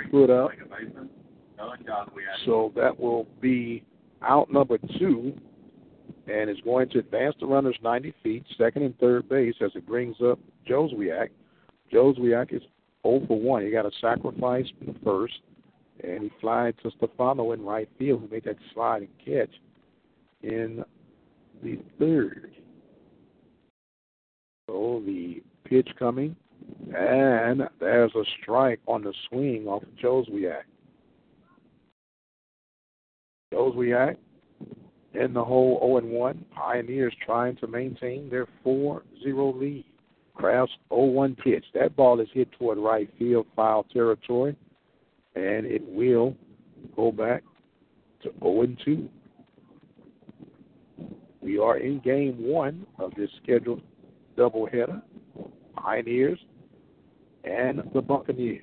put 0.09 0.29
up. 0.29 0.51
So 2.45 2.71
that 2.75 2.97
will 2.99 3.27
be 3.41 3.83
out 4.21 4.51
number 4.51 4.77
two, 4.99 5.33
and 6.27 6.49
is 6.49 6.61
going 6.63 6.89
to 6.89 6.99
advance 6.99 7.35
the 7.39 7.45
runners 7.45 7.77
90 7.83 8.13
feet, 8.23 8.43
second 8.57 8.83
and 8.83 8.97
third 8.99 9.27
base, 9.27 9.55
as 9.61 9.71
it 9.75 9.87
brings 9.87 10.15
up 10.23 10.39
Joswiak. 10.69 11.29
Joswiak 11.91 12.53
is 12.53 12.61
0 13.03 13.25
for 13.27 13.39
1. 13.39 13.63
He 13.63 13.71
got 13.71 13.85
a 13.85 13.91
sacrifice 13.99 14.65
in 14.79 14.93
the 14.93 14.99
first, 15.03 15.39
and 16.03 16.23
he 16.23 16.31
flies 16.39 16.73
to 16.83 16.91
Stefano 16.97 17.51
in 17.51 17.63
right 17.63 17.89
field, 17.97 18.21
who 18.21 18.27
made 18.27 18.43
that 18.45 18.57
slide 18.73 19.03
and 19.03 19.17
catch 19.25 19.53
in 20.43 20.83
the 21.63 21.79
third. 21.99 22.51
So 24.69 25.01
the 25.05 25.41
pitch 25.65 25.89
coming, 25.97 26.35
and 26.95 27.63
there's 27.79 28.13
a 28.15 28.23
strike 28.41 28.79
on 28.87 29.03
the 29.03 29.13
swing 29.27 29.67
off 29.67 29.83
of 29.83 29.89
Joswiak. 30.01 30.63
Joswiak 33.53 34.15
in 35.13 35.33
the 35.33 35.43
hole 35.43 35.79
0 35.81 35.97
and 35.97 36.11
1. 36.11 36.45
Pioneers 36.55 37.13
trying 37.25 37.55
to 37.57 37.67
maintain 37.67 38.29
their 38.29 38.47
4 38.63 39.03
0 39.23 39.53
lead. 39.53 39.85
Kraft's 40.33 40.73
0 40.89 41.03
1 41.05 41.35
pitch. 41.35 41.65
That 41.73 41.95
ball 41.95 42.19
is 42.19 42.27
hit 42.33 42.49
toward 42.53 42.77
right 42.77 43.09
field, 43.19 43.47
foul 43.55 43.83
territory, 43.91 44.55
and 45.35 45.65
it 45.65 45.81
will 45.87 46.35
go 46.95 47.11
back 47.11 47.43
to 48.23 48.31
0 48.39 48.61
and 48.61 48.81
2. 48.85 49.09
We 51.41 51.57
are 51.57 51.77
in 51.77 51.99
game 51.99 52.35
one 52.37 52.85
of 52.99 53.13
this 53.15 53.29
scheduled 53.41 53.81
doubleheader. 54.37 55.01
Pioneers 55.75 56.39
and 57.43 57.81
the 57.93 58.01
Buccaneers. 58.01 58.61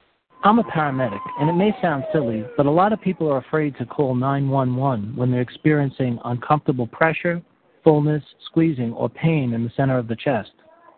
I'm 0.44 0.58
a 0.58 0.64
paramedic, 0.64 1.22
and 1.40 1.48
it 1.48 1.54
may 1.54 1.74
sound 1.80 2.04
silly, 2.12 2.44
but 2.58 2.66
a 2.66 2.70
lot 2.70 2.92
of 2.92 3.00
people 3.00 3.32
are 3.32 3.38
afraid 3.38 3.78
to 3.78 3.86
call 3.86 4.14
911 4.14 5.16
when 5.16 5.30
they're 5.30 5.40
experiencing 5.40 6.18
uncomfortable 6.26 6.86
pressure, 6.86 7.40
fullness, 7.82 8.22
squeezing, 8.44 8.92
or 8.92 9.08
pain 9.08 9.54
in 9.54 9.64
the 9.64 9.70
center 9.74 9.96
of 9.96 10.06
the 10.06 10.16
chest. 10.16 10.52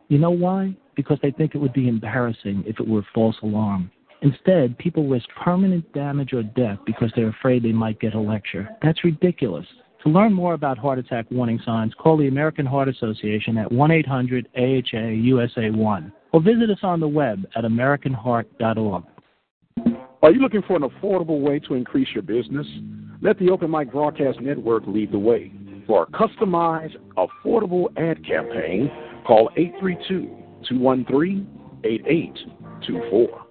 You 0.08 0.18
know 0.18 0.32
why? 0.32 0.74
Because 0.96 1.20
they 1.22 1.30
think 1.30 1.54
it 1.54 1.58
would 1.58 1.72
be 1.72 1.86
embarrassing 1.86 2.64
if 2.66 2.80
it 2.80 2.88
were 2.88 2.98
a 2.98 3.06
false 3.14 3.36
alarm. 3.44 3.92
Instead, 4.22 4.76
people 4.78 5.08
risk 5.08 5.26
permanent 5.42 5.90
damage 5.92 6.32
or 6.32 6.42
death 6.42 6.78
because 6.84 7.10
they're 7.16 7.28
afraid 7.28 7.62
they 7.62 7.72
might 7.72 8.00
get 8.00 8.14
a 8.14 8.20
lecture. 8.20 8.68
That's 8.82 9.02
ridiculous. 9.04 9.66
To 10.04 10.10
learn 10.10 10.32
more 10.32 10.54
about 10.54 10.78
heart 10.78 10.98
attack 10.98 11.26
warning 11.30 11.60
signs, 11.64 11.92
call 11.94 12.16
the 12.16 12.28
American 12.28 12.64
Heart 12.64 12.88
Association 12.88 13.58
at 13.58 13.70
1 13.70 13.90
800 13.90 14.48
AHA 14.56 15.08
USA 15.08 15.70
1 15.70 16.12
or 16.32 16.40
visit 16.40 16.70
us 16.70 16.78
on 16.82 17.00
the 17.00 17.08
web 17.08 17.44
at 17.56 17.64
AmericanHeart.org. 17.64 19.04
Are 20.22 20.30
you 20.30 20.40
looking 20.40 20.62
for 20.62 20.76
an 20.76 20.82
affordable 20.82 21.40
way 21.40 21.58
to 21.60 21.74
increase 21.74 22.08
your 22.14 22.22
business? 22.22 22.66
Let 23.22 23.38
the 23.38 23.50
Open 23.50 23.70
Mic 23.70 23.90
Broadcast 23.90 24.40
Network 24.40 24.84
lead 24.86 25.12
the 25.12 25.18
way. 25.18 25.52
For 25.86 26.04
a 26.04 26.06
customized, 26.06 26.96
affordable 27.16 27.88
ad 27.98 28.24
campaign, 28.26 28.90
call 29.26 29.50
832 29.56 30.28
213 30.68 31.46
8824. 31.84 33.49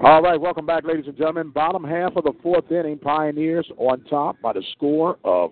All 0.00 0.22
right, 0.22 0.40
welcome 0.40 0.64
back, 0.64 0.84
ladies 0.84 1.08
and 1.08 1.16
gentlemen. 1.16 1.50
Bottom 1.50 1.82
half 1.82 2.14
of 2.14 2.22
the 2.22 2.32
fourth 2.40 2.70
inning, 2.70 2.98
Pioneers 2.98 3.68
on 3.78 4.04
top 4.04 4.40
by 4.40 4.52
the 4.52 4.62
score 4.76 5.18
of 5.24 5.50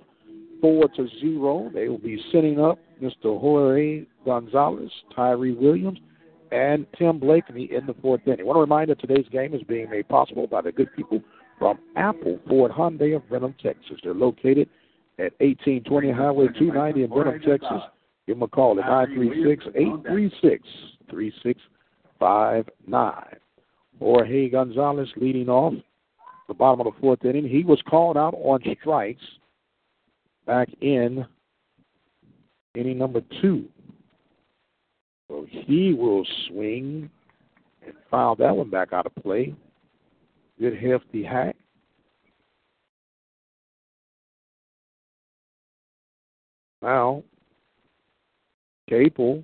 four 0.61 0.87
to 0.91 1.09
zero. 1.21 1.69
They 1.75 1.89
will 1.89 1.99
be 1.99 2.23
sending 2.31 2.61
up 2.61 2.79
Mr. 3.03 3.41
Jorge 3.41 4.05
Gonzalez, 4.25 4.93
Tyree 5.17 5.53
Williams, 5.53 5.99
and 6.53 6.87
Tim 6.97 7.19
Blakeney 7.19 7.69
in 7.73 7.87
the 7.87 7.95
fourth 7.95 8.21
inning. 8.27 8.43
I 8.43 8.45
want 8.45 8.59
to 8.59 8.61
remind 8.61 8.89
you 8.89 8.95
today's 8.95 9.27
game 9.33 9.53
is 9.53 9.65
being 9.65 9.91
made 9.91 10.09
possible 10.09 10.47
by 10.47 10.63
the 10.63 10.71
good 10.71 10.95
people 10.95 11.21
from 11.59 11.81
Apple 11.97 12.39
Ford 12.47 12.71
Hyundai 12.71 13.17
of 13.17 13.29
Brenham, 13.29 13.57
Texas. 13.61 13.99
They're 14.05 14.15
located 14.15 14.69
at 15.19 15.33
1820 15.41 16.13
Highway 16.13 16.47
290 16.57 17.03
in 17.03 17.11
Brenham, 17.11 17.41
Texas. 17.41 17.83
Give 18.29 18.37
them 18.37 18.45
a 18.45 18.49
call 18.49 18.79
at 18.79 18.87
936 18.87 19.65
836 19.75 20.69
3659. 21.11 23.41
Jorge 23.99 24.49
Gonzalez 24.49 25.09
leading 25.17 25.49
off 25.49 25.75
the 26.49 26.55
bottom 26.55 26.87
of 26.87 26.93
the 26.93 27.01
fourth 27.01 27.25
inning. 27.25 27.49
He 27.49 27.65
was 27.65 27.81
called 27.89 28.17
out 28.17 28.35
on 28.35 28.61
strikes 28.81 29.23
back 30.47 30.69
in 30.81 31.27
inning 32.75 32.99
number 32.99 33.23
two. 33.41 33.65
So 35.29 35.47
he 35.51 35.93
will 35.93 36.25
swing 36.47 37.11
and 37.85 37.95
foul 38.11 38.37
that 38.37 38.55
one 38.55 38.71
back 38.71 38.93
out 38.93 39.07
of 39.07 39.15
play. 39.23 39.55
Good 40.61 40.79
hefty 40.79 41.25
hack. 41.25 41.57
Now, 46.81 47.25
Capel, 48.89 49.43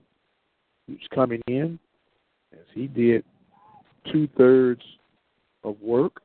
who's 0.87 1.09
coming 1.13 1.41
in, 1.49 1.79
as 2.53 2.67
he 2.75 2.87
did 2.87 3.25
two 4.11 4.29
thirds 4.37 4.83
of 5.65 5.81
work. 5.81 6.23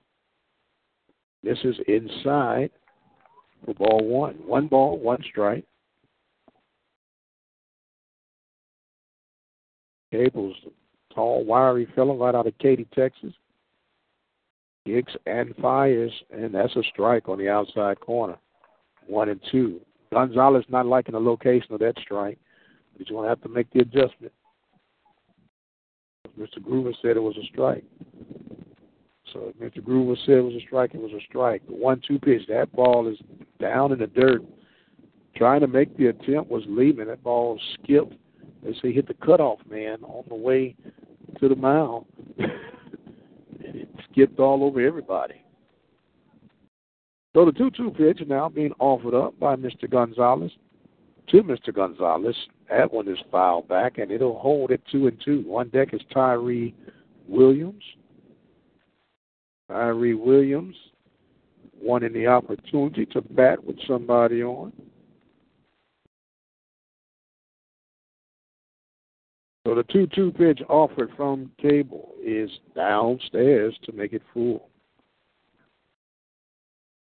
This 1.44 1.58
is 1.64 1.76
inside 1.88 2.72
for 3.66 3.74
ball 3.74 4.04
one. 4.04 4.36
One 4.46 4.68
ball, 4.68 4.98
one 4.98 5.24
strike. 5.30 5.66
A 10.14 10.30
tall, 11.14 11.44
wiry 11.44 11.88
fellow 11.96 12.18
right 12.18 12.34
out 12.34 12.48
of 12.48 12.58
Katy, 12.60 12.88
Texas. 12.96 13.34
Kicks 14.86 15.14
and 15.26 15.54
fires, 15.58 16.14
and 16.32 16.54
that's 16.54 16.76
a 16.78 16.84
strike 16.94 17.28
on 17.28 17.38
the 17.38 17.50
outside 17.50 18.00
corner. 18.00 18.38
One 19.06 19.30
and 19.30 19.42
two. 19.52 19.82
Gonzalez 20.14 20.64
not 20.70 20.86
liking 20.86 21.14
the 21.14 21.20
location 21.20 21.74
of 21.74 21.80
that 21.82 21.96
strike. 22.02 22.40
but 22.94 23.00
he's 23.00 23.10
going 23.10 23.24
to 23.24 23.30
have 23.30 23.42
to 23.42 23.50
make 23.50 23.70
the 23.74 23.82
adjustment. 23.82 24.32
Mr. 26.40 26.60
Groover 26.60 26.94
said 27.02 27.18
it 27.18 27.24
was 27.24 27.38
a 27.38 27.46
strike. 27.46 27.84
So 29.34 29.54
if 29.54 29.74
Mr. 29.74 29.84
Groover 29.84 30.16
said 30.26 30.36
it 30.36 30.44
was 30.44 30.56
a 30.56 30.66
strike, 30.66 30.94
it 30.94 31.02
was 31.02 31.12
a 31.12 31.22
strike. 31.28 31.66
The 31.68 31.74
one-two 31.74 32.20
pitch, 32.20 32.44
that 32.48 32.72
ball 32.74 33.08
is 33.08 33.18
down 33.60 33.92
in 33.92 34.00
the 34.00 34.08
dirt. 34.08 34.42
Trying 35.36 35.62
to 35.62 35.68
make 35.68 35.96
the 35.98 36.08
attempt 36.08 36.50
was 36.50 36.64
leaving. 36.68 37.08
That 37.08 37.24
ball 37.24 37.60
skipped. 37.74 38.14
They 38.64 38.74
say 38.82 38.92
hit 38.92 39.08
the 39.08 39.14
cutoff 39.14 39.60
man 39.70 40.04
on 40.04 40.24
the 40.28 40.36
way 40.36 40.76
to 41.40 41.48
the 41.48 41.56
mound. 41.56 42.06
and 42.38 43.76
it 43.76 43.90
skipped 44.10 44.40
all 44.40 44.64
over 44.64 44.82
everybody. 44.82 45.36
So 47.36 47.46
the 47.46 47.52
2 47.52 47.72
2 47.72 47.92
pitch 47.92 48.22
now 48.28 48.50
being 48.50 48.74
offered 48.80 49.14
up 49.14 49.40
by 49.40 49.56
Mr. 49.56 49.90
Gonzalez 49.90 50.52
to 51.30 51.44
Mr. 51.44 51.74
Gonzalez. 51.74 52.36
That 52.70 52.92
one 52.92 53.08
is 53.08 53.18
fouled 53.32 53.68
back, 53.68 53.98
and 53.98 54.12
it'll 54.12 54.40
hold 54.40 54.72
at 54.72 54.86
2 54.92 55.08
and 55.08 55.22
2. 55.24 55.46
On 55.56 55.70
deck 55.70 55.94
is 55.94 56.02
Tyree 56.14 56.76
Williams. 57.28 57.84
Tyree 59.70 60.14
Williams 60.14 60.76
wanting 61.80 62.14
the 62.14 62.28
opportunity 62.28 63.06
to 63.08 63.22
bat 63.22 63.64
with 63.64 63.78
somebody 63.88 64.44
on. 64.44 64.74
So 69.66 69.76
the 69.76 69.84
2 69.84 70.08
2 70.08 70.32
pitch 70.32 70.62
offered 70.70 71.12
from 71.16 71.52
Cable 71.62 72.14
is 72.24 72.50
downstairs 72.76 73.78
to 73.84 73.92
make 73.92 74.14
it 74.14 74.22
full. 74.34 74.70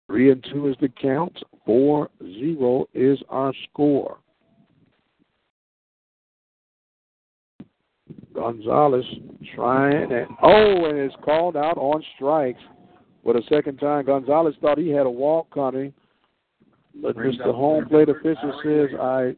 Three 0.08 0.32
and 0.32 0.42
two 0.42 0.68
is 0.68 0.76
the 0.80 0.88
count. 0.88 1.38
Four 1.66 2.08
zero 2.22 2.88
is 2.94 3.18
our 3.28 3.52
score. 3.68 4.18
Gonzalez 8.38 9.04
trying 9.56 10.12
and 10.12 10.28
oh, 10.42 10.84
and 10.84 10.98
is 10.98 11.16
called 11.24 11.56
out 11.56 11.76
on 11.76 12.02
strikes 12.14 12.60
for 13.24 13.32
the 13.32 13.42
second 13.48 13.78
time. 13.78 14.04
Gonzalez 14.06 14.54
thought 14.60 14.78
he 14.78 14.90
had 14.90 15.06
a 15.06 15.10
walk 15.10 15.52
coming, 15.52 15.92
but 17.02 17.16
Mr. 17.16 17.52
Home 17.52 17.86
plate 17.88 18.08
official 18.08 18.60
says 18.62 18.90
I 19.00 19.34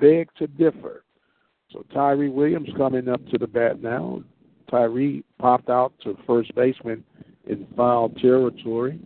beg 0.00 0.28
to 0.38 0.46
differ. 0.46 1.02
So 1.72 1.84
Tyree 1.92 2.30
Williams 2.30 2.68
coming 2.76 3.08
up 3.08 3.20
to 3.28 3.38
the 3.38 3.46
bat 3.46 3.82
now. 3.82 4.22
Tyree 4.70 5.24
popped 5.38 5.68
out 5.68 5.92
to 6.04 6.16
first 6.26 6.54
baseman 6.54 7.02
in 7.48 7.66
foul 7.76 8.10
territory 8.10 9.00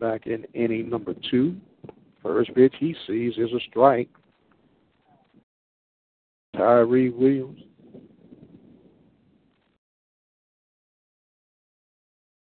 back 0.00 0.26
in 0.26 0.44
inning 0.54 0.88
number 0.88 1.14
two. 1.30 1.56
First 2.22 2.54
pitch 2.54 2.74
he 2.78 2.94
sees 3.06 3.34
is 3.36 3.52
a 3.52 3.60
strike. 3.68 4.08
Tyree 6.56 7.10
Williams 7.10 7.60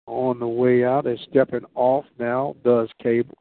on 0.09 0.39
the 0.39 0.47
way 0.47 0.83
out. 0.83 1.03
They're 1.03 1.17
stepping 1.29 1.65
off 1.75 2.05
now, 2.17 2.55
does 2.63 2.89
Cable. 3.01 3.37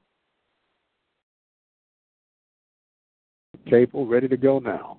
Cable 3.68 4.06
ready 4.06 4.28
to 4.28 4.36
go 4.36 4.58
now. 4.58 4.98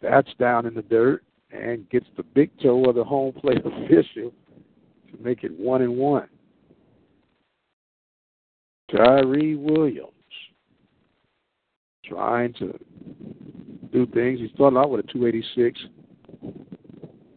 That's 0.00 0.32
down 0.38 0.66
in 0.66 0.74
the 0.74 0.82
dirt 0.82 1.22
and 1.50 1.88
gets 1.90 2.06
the 2.16 2.22
big 2.22 2.50
toe 2.62 2.84
of 2.84 2.94
the 2.94 3.04
home 3.04 3.32
plate 3.32 3.58
official 3.64 4.32
to 5.10 5.22
make 5.22 5.44
it 5.44 5.52
one 5.58 5.82
and 5.82 5.96
one. 5.96 6.28
Tyree 8.90 9.56
Williams 9.56 10.10
trying 12.04 12.52
to 12.54 12.78
do 13.92 14.06
things. 14.06 14.40
He 14.40 14.50
started 14.54 14.78
out 14.78 14.90
with 14.90 15.04
a 15.04 15.12
286 15.12 15.80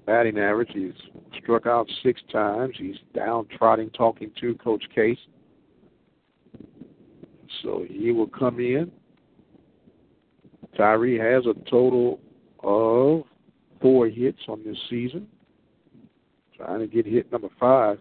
batting 0.06 0.38
average. 0.38 0.70
He's 0.74 0.94
struck 1.46 1.68
out 1.68 1.88
six 2.02 2.20
times. 2.32 2.74
He's 2.78 2.96
down 3.14 3.48
trotting, 3.56 3.92
talking 3.92 4.32
to 4.42 4.56
Coach 4.56 4.84
Case. 4.94 5.20
So 7.62 7.86
he 7.88 8.12
will 8.12 8.28
come 8.28 8.60
in. 8.60 8.92
Tyree 10.76 11.20
has 11.20 11.46
a 11.46 11.54
total 11.70 12.20
of 12.64 13.24
four 13.80 14.08
hits 14.08 14.40
on 14.48 14.64
this 14.66 14.78
season. 14.90 15.28
Trying 16.58 16.80
to 16.80 16.88
get 16.88 17.06
hit 17.06 17.32
number 17.32 17.50
five 17.60 18.00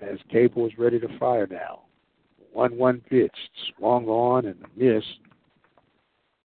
as 0.00 0.18
Cable 0.30 0.66
is 0.66 0.72
ready 0.76 1.00
to 1.00 1.18
fire 1.18 1.46
now. 1.50 1.82
1 2.52 2.76
1 2.76 3.00
pitch, 3.08 3.34
swung 3.76 4.06
on 4.06 4.46
and 4.46 4.56
a 4.62 4.78
miss. 4.78 5.04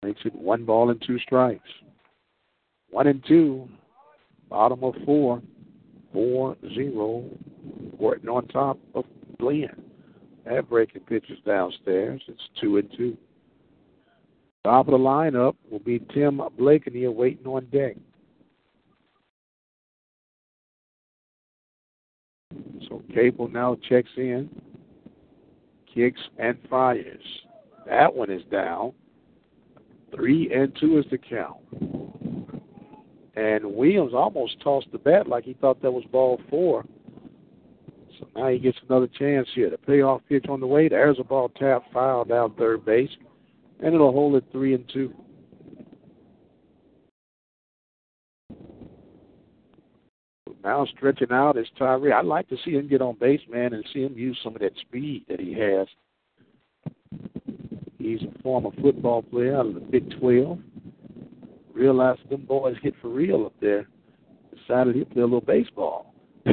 Makes 0.02 0.22
it 0.26 0.34
one 0.34 0.66
ball 0.66 0.90
and 0.90 1.04
two 1.06 1.20
strikes. 1.20 1.70
One 2.90 3.08
and 3.08 3.24
two, 3.28 3.68
bottom 4.50 4.84
of 4.84 4.96
four, 5.06 5.42
four 6.12 6.58
zero. 6.74 7.26
Working 7.98 8.30
on 8.30 8.48
top 8.48 8.80
of 8.96 9.06
Blinn. 9.38 9.70
That 10.46 10.70
breaking 10.70 11.02
pitch 11.02 11.26
is 11.30 11.38
downstairs. 11.46 12.22
It's 12.28 12.42
two 12.60 12.78
and 12.78 12.90
two. 12.96 13.18
Top 14.64 14.88
of 14.88 14.92
the 14.92 14.98
lineup 14.98 15.56
will 15.70 15.80
be 15.80 16.00
Tim 16.14 16.42
Blakeney 16.58 17.08
waiting 17.08 17.46
on 17.46 17.66
deck. 17.66 17.96
So 22.88 23.04
Cable 23.14 23.48
now 23.48 23.78
checks 23.88 24.10
in, 24.18 24.50
kicks 25.94 26.22
and 26.38 26.58
fires. 26.70 27.24
That 27.86 28.14
one 28.14 28.32
is 28.32 28.44
down. 28.52 28.94
Three 30.16 30.52
and 30.54 30.76
two 30.80 30.98
is 30.98 31.06
the 31.12 31.18
count. 31.18 31.58
And 33.40 33.74
Williams 33.74 34.14
almost 34.14 34.60
tossed 34.62 34.92
the 34.92 34.98
bat 34.98 35.28
like 35.28 35.46
he 35.46 35.54
thought 35.54 35.82
that 35.82 35.92
was 35.92 36.04
ball 36.12 36.42
four. 36.50 36.84
So 38.20 38.28
now 38.36 38.50
he 38.50 38.60
gets 38.60 38.78
another 38.90 39.08
chance 39.08 39.48
here. 39.56 39.70
The 39.70 39.78
payoff 39.78 40.24
pitch 40.28 40.48
on 40.50 40.60
the 40.60 40.68
way. 40.68 40.90
There's 40.90 41.20
a 41.22 41.24
ball 41.24 41.48
tap 41.48 41.84
foul 41.94 42.26
down 42.26 42.54
third 42.56 42.84
base. 42.84 43.10
And 43.82 43.96
it'll 43.96 44.12
hold 44.12 44.36
it 44.36 44.44
three 44.52 44.74
and 44.74 44.84
two. 44.94 45.14
Now 50.62 50.86
stretching 50.98 51.32
out 51.32 51.58
is 51.58 51.68
Tyree. 51.78 52.12
I'd 52.12 52.26
like 52.26 52.50
to 52.50 52.58
see 52.66 52.72
him 52.72 52.90
get 52.90 53.02
on 53.02 53.16
base, 53.22 53.40
man, 53.50 53.72
and 53.72 53.86
see 53.94 54.02
him 54.02 54.18
use 54.18 54.38
some 54.44 54.54
of 54.54 54.62
that 54.62 54.78
speed 54.82 55.24
that 55.30 55.40
he 55.40 55.54
has. 55.54 55.88
He's 57.98 58.20
a 58.24 58.42
former 58.44 58.72
football 58.82 59.22
player 59.22 59.56
out 59.56 59.68
of 59.68 59.76
the 59.76 59.80
Big 59.80 60.20
12. 60.20 60.60
Realized 61.80 62.30
them 62.30 62.42
boys 62.46 62.76
hit 62.84 62.94
for 63.02 63.08
real 63.08 63.46
up 63.46 63.54
there. 63.62 63.88
Decided 64.54 64.98
he'd 64.98 65.10
play 65.12 65.22
a 65.22 65.26
little 65.26 65.40
baseball. 65.40 66.14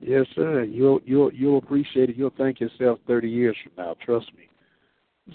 yes, 0.00 0.26
sir. 0.34 0.64
You'll 0.64 0.98
you'll 1.04 1.32
you'll 1.32 1.58
appreciate 1.58 2.10
it. 2.10 2.16
You'll 2.16 2.34
thank 2.36 2.58
yourself 2.58 2.98
30 3.06 3.30
years 3.30 3.56
from 3.62 3.84
now. 3.84 3.94
Trust 4.04 4.26
me. 4.36 4.48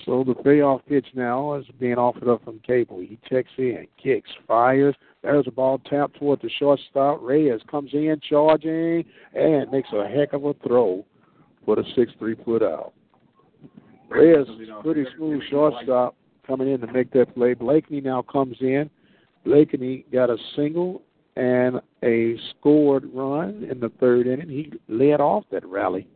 So 0.06 0.26
the 0.28 0.36
payoff 0.36 0.82
pitch 0.86 1.08
now 1.14 1.54
is 1.54 1.66
being 1.80 1.96
offered 1.96 2.28
up 2.28 2.44
from 2.44 2.60
Cable. 2.60 3.00
He 3.00 3.18
checks 3.30 3.52
in, 3.58 3.88
kicks, 4.04 4.30
fires. 4.46 4.94
There's 5.24 5.48
a 5.48 5.52
ball 5.52 5.80
tapped 5.90 6.20
toward 6.20 6.42
the 6.42 6.50
shortstop. 6.60 7.20
Reyes 7.22 7.62
comes 7.72 7.94
in, 7.94 8.20
charging, 8.30 9.06
and 9.34 9.72
makes 9.72 9.88
a 9.94 10.10
heck 10.10 10.34
of 10.34 10.44
a 10.44 10.54
throw 10.56 11.06
for 11.64 11.78
the 11.78 11.86
6 11.96 12.12
3 12.20 12.36
put 12.36 12.62
out. 12.62 12.92
Reyes 14.10 14.46
is 14.60 14.68
pretty 14.84 15.06
smooth 15.16 15.42
shortstop 15.50 16.18
coming 16.48 16.72
in 16.72 16.80
to 16.82 16.92
make 16.92 17.12
that 17.12 17.36
play. 17.36 17.54
Blakeney 17.54 18.02
now 18.02 18.22
comes 18.22 18.58
in. 18.62 18.90
Blakeney 19.46 20.06
got 20.12 20.30
a 20.30 20.38
single 20.56 21.02
and 21.36 21.80
a 22.04 22.36
scored 22.50 23.06
run 23.14 23.68
in 23.70 23.80
the 23.80 23.92
third 24.00 24.26
inning. 24.26 24.50
He 24.50 24.72
led 24.88 25.22
off 25.22 25.44
that 25.52 25.66
rally 25.68 26.08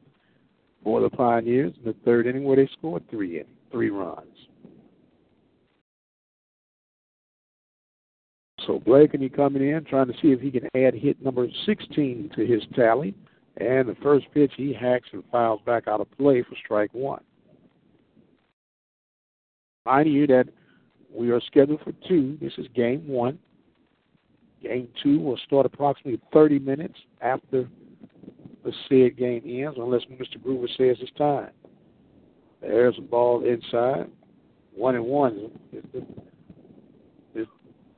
for 0.83 1.01
the 1.01 1.09
Pioneers 1.09 1.73
in 1.77 1.91
the 1.91 1.95
third 2.05 2.25
inning 2.25 2.43
where 2.43 2.55
they 2.55 2.69
scored 2.77 3.03
three 3.09 3.35
innings 3.35 3.57
three 3.71 3.89
runs. 3.89 4.27
So 8.67 8.79
Blakeney 8.79 9.29
coming 9.29 9.67
in, 9.67 9.83
trying 9.85 10.07
to 10.07 10.13
see 10.21 10.31
if 10.31 10.39
he 10.39 10.51
can 10.51 10.67
add 10.75 10.93
hit 10.93 11.21
number 11.23 11.47
16 11.65 12.31
to 12.35 12.45
his 12.45 12.61
tally. 12.75 13.15
And 13.57 13.89
the 13.89 13.95
first 14.03 14.27
pitch, 14.33 14.51
he 14.55 14.73
hacks 14.73 15.09
and 15.13 15.23
fouls 15.31 15.61
back 15.65 15.87
out 15.87 15.99
of 15.99 16.11
play 16.17 16.43
for 16.43 16.55
strike 16.63 16.93
one. 16.93 17.23
Mind 19.85 20.11
you 20.11 20.27
that 20.27 20.47
we 21.13 21.31
are 21.31 21.41
scheduled 21.41 21.81
for 21.81 21.93
two. 22.07 22.37
This 22.41 22.53
is 22.57 22.67
game 22.75 23.07
one. 23.07 23.39
Game 24.61 24.87
two 25.01 25.19
will 25.19 25.37
start 25.37 25.65
approximately 25.65 26.21
30 26.31 26.59
minutes 26.59 26.99
after 27.21 27.67
the 28.63 28.71
said 28.87 29.17
game 29.17 29.41
ends, 29.45 29.77
unless 29.79 30.03
Mr. 30.05 30.37
Groover 30.37 30.67
says 30.77 30.97
it's 31.01 31.11
time. 31.17 31.49
There's 32.61 32.97
a 32.99 33.01
ball 33.01 33.43
inside. 33.43 34.07
One 34.73 34.95
and 34.95 35.05
one. 35.05 35.51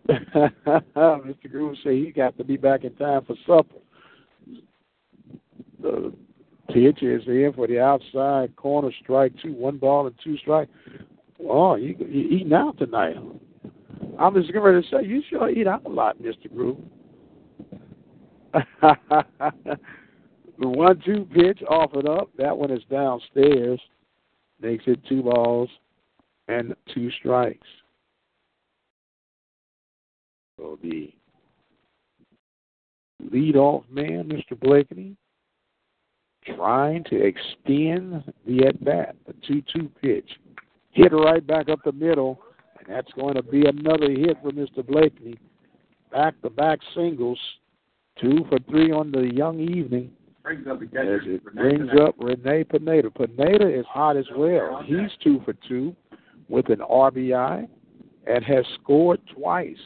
Mr. 0.09 1.51
Groove 1.51 1.77
say 1.83 1.99
he 1.99 2.11
got 2.11 2.37
to 2.37 2.43
be 2.43 2.57
back 2.57 2.83
in 2.83 2.93
time 2.95 3.23
for 3.25 3.35
supper. 3.45 3.75
The 5.81 6.13
pitch 6.73 7.03
is 7.03 7.23
in 7.27 7.51
for 7.55 7.67
the 7.67 7.79
outside 7.79 8.55
corner 8.55 8.91
strike 9.01 9.33
two, 9.41 9.53
one 9.53 9.77
ball 9.77 10.07
and 10.07 10.15
two 10.23 10.37
strike. 10.37 10.69
Oh, 11.49 11.75
you 11.75 11.95
you 11.99 12.29
eating 12.29 12.53
out 12.53 12.77
tonight? 12.77 13.17
I'm 14.19 14.33
just 14.33 14.47
getting 14.47 14.61
ready 14.61 14.81
to 14.81 14.87
say 14.89 15.05
you 15.05 15.21
sure 15.29 15.49
eat 15.49 15.67
out 15.67 15.85
a 15.85 15.89
lot, 15.89 16.17
Mr. 16.21 16.51
Groove. 16.53 16.77
the 18.53 19.77
one-two 20.57 21.27
pitch 21.33 21.63
off 21.67 21.91
offered 21.93 22.07
up. 22.07 22.29
That 22.37 22.55
one 22.55 22.71
is 22.71 22.83
downstairs 22.89 23.79
makes 24.61 24.83
it 24.87 24.99
two 25.07 25.23
balls 25.23 25.69
and 26.47 26.75
two 26.93 27.09
strikes. 27.11 27.67
So 30.57 30.77
the 30.81 31.11
leadoff 33.31 33.83
man, 33.89 34.29
Mr. 34.29 34.59
Blakeney, 34.59 35.17
trying 36.55 37.03
to 37.05 37.15
extend 37.15 38.23
the 38.45 38.67
at 38.67 38.83
bat, 38.83 39.15
the 39.25 39.33
2 39.47 39.63
2 39.73 39.89
pitch. 40.01 40.29
Hit 40.93 41.11
right 41.11 41.45
back 41.45 41.69
up 41.69 41.79
the 41.83 41.91
middle, 41.91 42.39
and 42.79 42.95
that's 42.95 43.11
going 43.13 43.35
to 43.35 43.43
be 43.43 43.65
another 43.65 44.09
hit 44.09 44.37
for 44.41 44.51
Mr. 44.51 44.85
Blakeney. 44.85 45.37
Back 46.11 46.39
to 46.41 46.49
back 46.49 46.79
singles, 46.95 47.39
two 48.21 48.45
for 48.49 48.59
three 48.69 48.91
on 48.91 49.11
the 49.11 49.21
young 49.33 49.59
evening 49.59 50.11
brings 50.43 50.67
up 50.67 50.81
As 50.81 51.21
it 51.25 51.55
brings 51.55 51.89
up 51.99 52.15
Rene 52.19 52.65
Pineda. 52.65 53.09
Pineda 53.11 53.67
is 53.67 53.85
hot 53.87 54.17
as 54.17 54.25
well. 54.35 54.83
He's 54.85 55.09
two 55.23 55.41
for 55.45 55.53
two 55.67 55.95
with 56.49 56.69
an 56.69 56.79
RBI 56.79 57.67
and 58.27 58.43
has 58.43 58.65
scored 58.81 59.21
twice. 59.33 59.77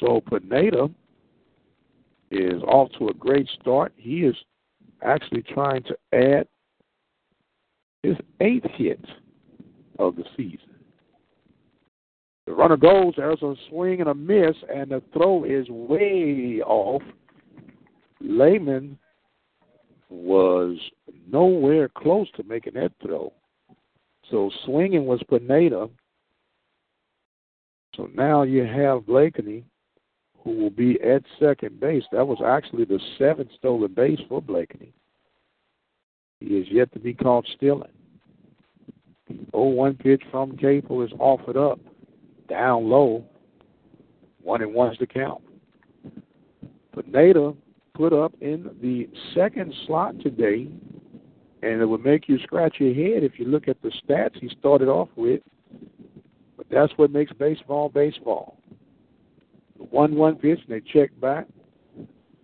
So 0.00 0.22
Pineda 0.22 0.88
is 2.30 2.62
off 2.62 2.90
to 2.98 3.08
a 3.08 3.14
great 3.14 3.48
start. 3.60 3.92
He 3.96 4.24
is 4.24 4.34
actually 5.02 5.42
trying 5.42 5.82
to 5.84 5.96
add 6.12 6.48
his 8.02 8.16
eighth 8.40 8.66
hit 8.74 9.04
of 9.98 10.16
the 10.16 10.24
season. 10.36 10.76
The 12.46 12.52
runner 12.52 12.76
goes, 12.76 13.14
there's 13.16 13.42
a 13.42 13.54
swing 13.68 14.00
and 14.00 14.08
a 14.08 14.14
miss, 14.14 14.54
and 14.72 14.90
the 14.90 15.02
throw 15.12 15.44
is 15.44 15.68
way 15.68 16.60
off. 16.64 17.02
Lehman 18.20 18.98
was 20.08 20.78
nowhere 21.30 21.88
close 21.88 22.28
to 22.36 22.44
making 22.44 22.74
that 22.74 22.92
throw. 23.02 23.32
So 24.30 24.50
swinging 24.64 25.06
was 25.06 25.20
Pineda. 25.28 25.88
So 27.96 28.08
now 28.14 28.42
you 28.42 28.64
have 28.64 29.06
Blakeney, 29.06 29.64
who 30.44 30.52
will 30.52 30.70
be 30.70 31.00
at 31.00 31.22
second 31.40 31.80
base. 31.80 32.04
That 32.12 32.26
was 32.26 32.38
actually 32.44 32.84
the 32.84 33.00
seventh 33.18 33.50
stolen 33.58 33.92
base 33.92 34.20
for 34.28 34.40
Blakeney. 34.40 34.92
He 36.40 36.58
is 36.58 36.66
yet 36.70 36.92
to 36.92 37.00
be 37.00 37.14
caught 37.14 37.46
stealing. 37.56 37.95
0-1 39.30 39.98
pitch 39.98 40.22
from 40.30 40.56
Cable 40.56 41.02
is 41.02 41.10
offered 41.18 41.56
up, 41.56 41.80
down 42.48 42.88
low. 42.88 43.24
One 44.42 44.62
and 44.62 44.74
one's 44.74 44.98
the 44.98 45.06
count. 45.06 45.42
Pineda 46.94 47.54
put 47.94 48.12
up 48.12 48.32
in 48.40 48.70
the 48.80 49.08
second 49.34 49.74
slot 49.86 50.18
today, 50.20 50.68
and 51.62 51.80
it 51.80 51.86
would 51.86 52.04
make 52.04 52.28
you 52.28 52.38
scratch 52.38 52.76
your 52.78 52.94
head 52.94 53.24
if 53.24 53.38
you 53.38 53.46
look 53.46 53.68
at 53.68 53.80
the 53.82 53.90
stats 54.02 54.38
he 54.40 54.48
started 54.58 54.88
off 54.88 55.08
with. 55.16 55.40
But 56.56 56.66
that's 56.70 56.92
what 56.96 57.10
makes 57.10 57.32
baseball 57.32 57.88
baseball. 57.88 58.58
The 59.78 59.84
1 59.84 60.14
1 60.14 60.36
pitch, 60.36 60.60
and 60.68 60.76
they 60.76 60.80
check 60.92 61.10
back. 61.20 61.46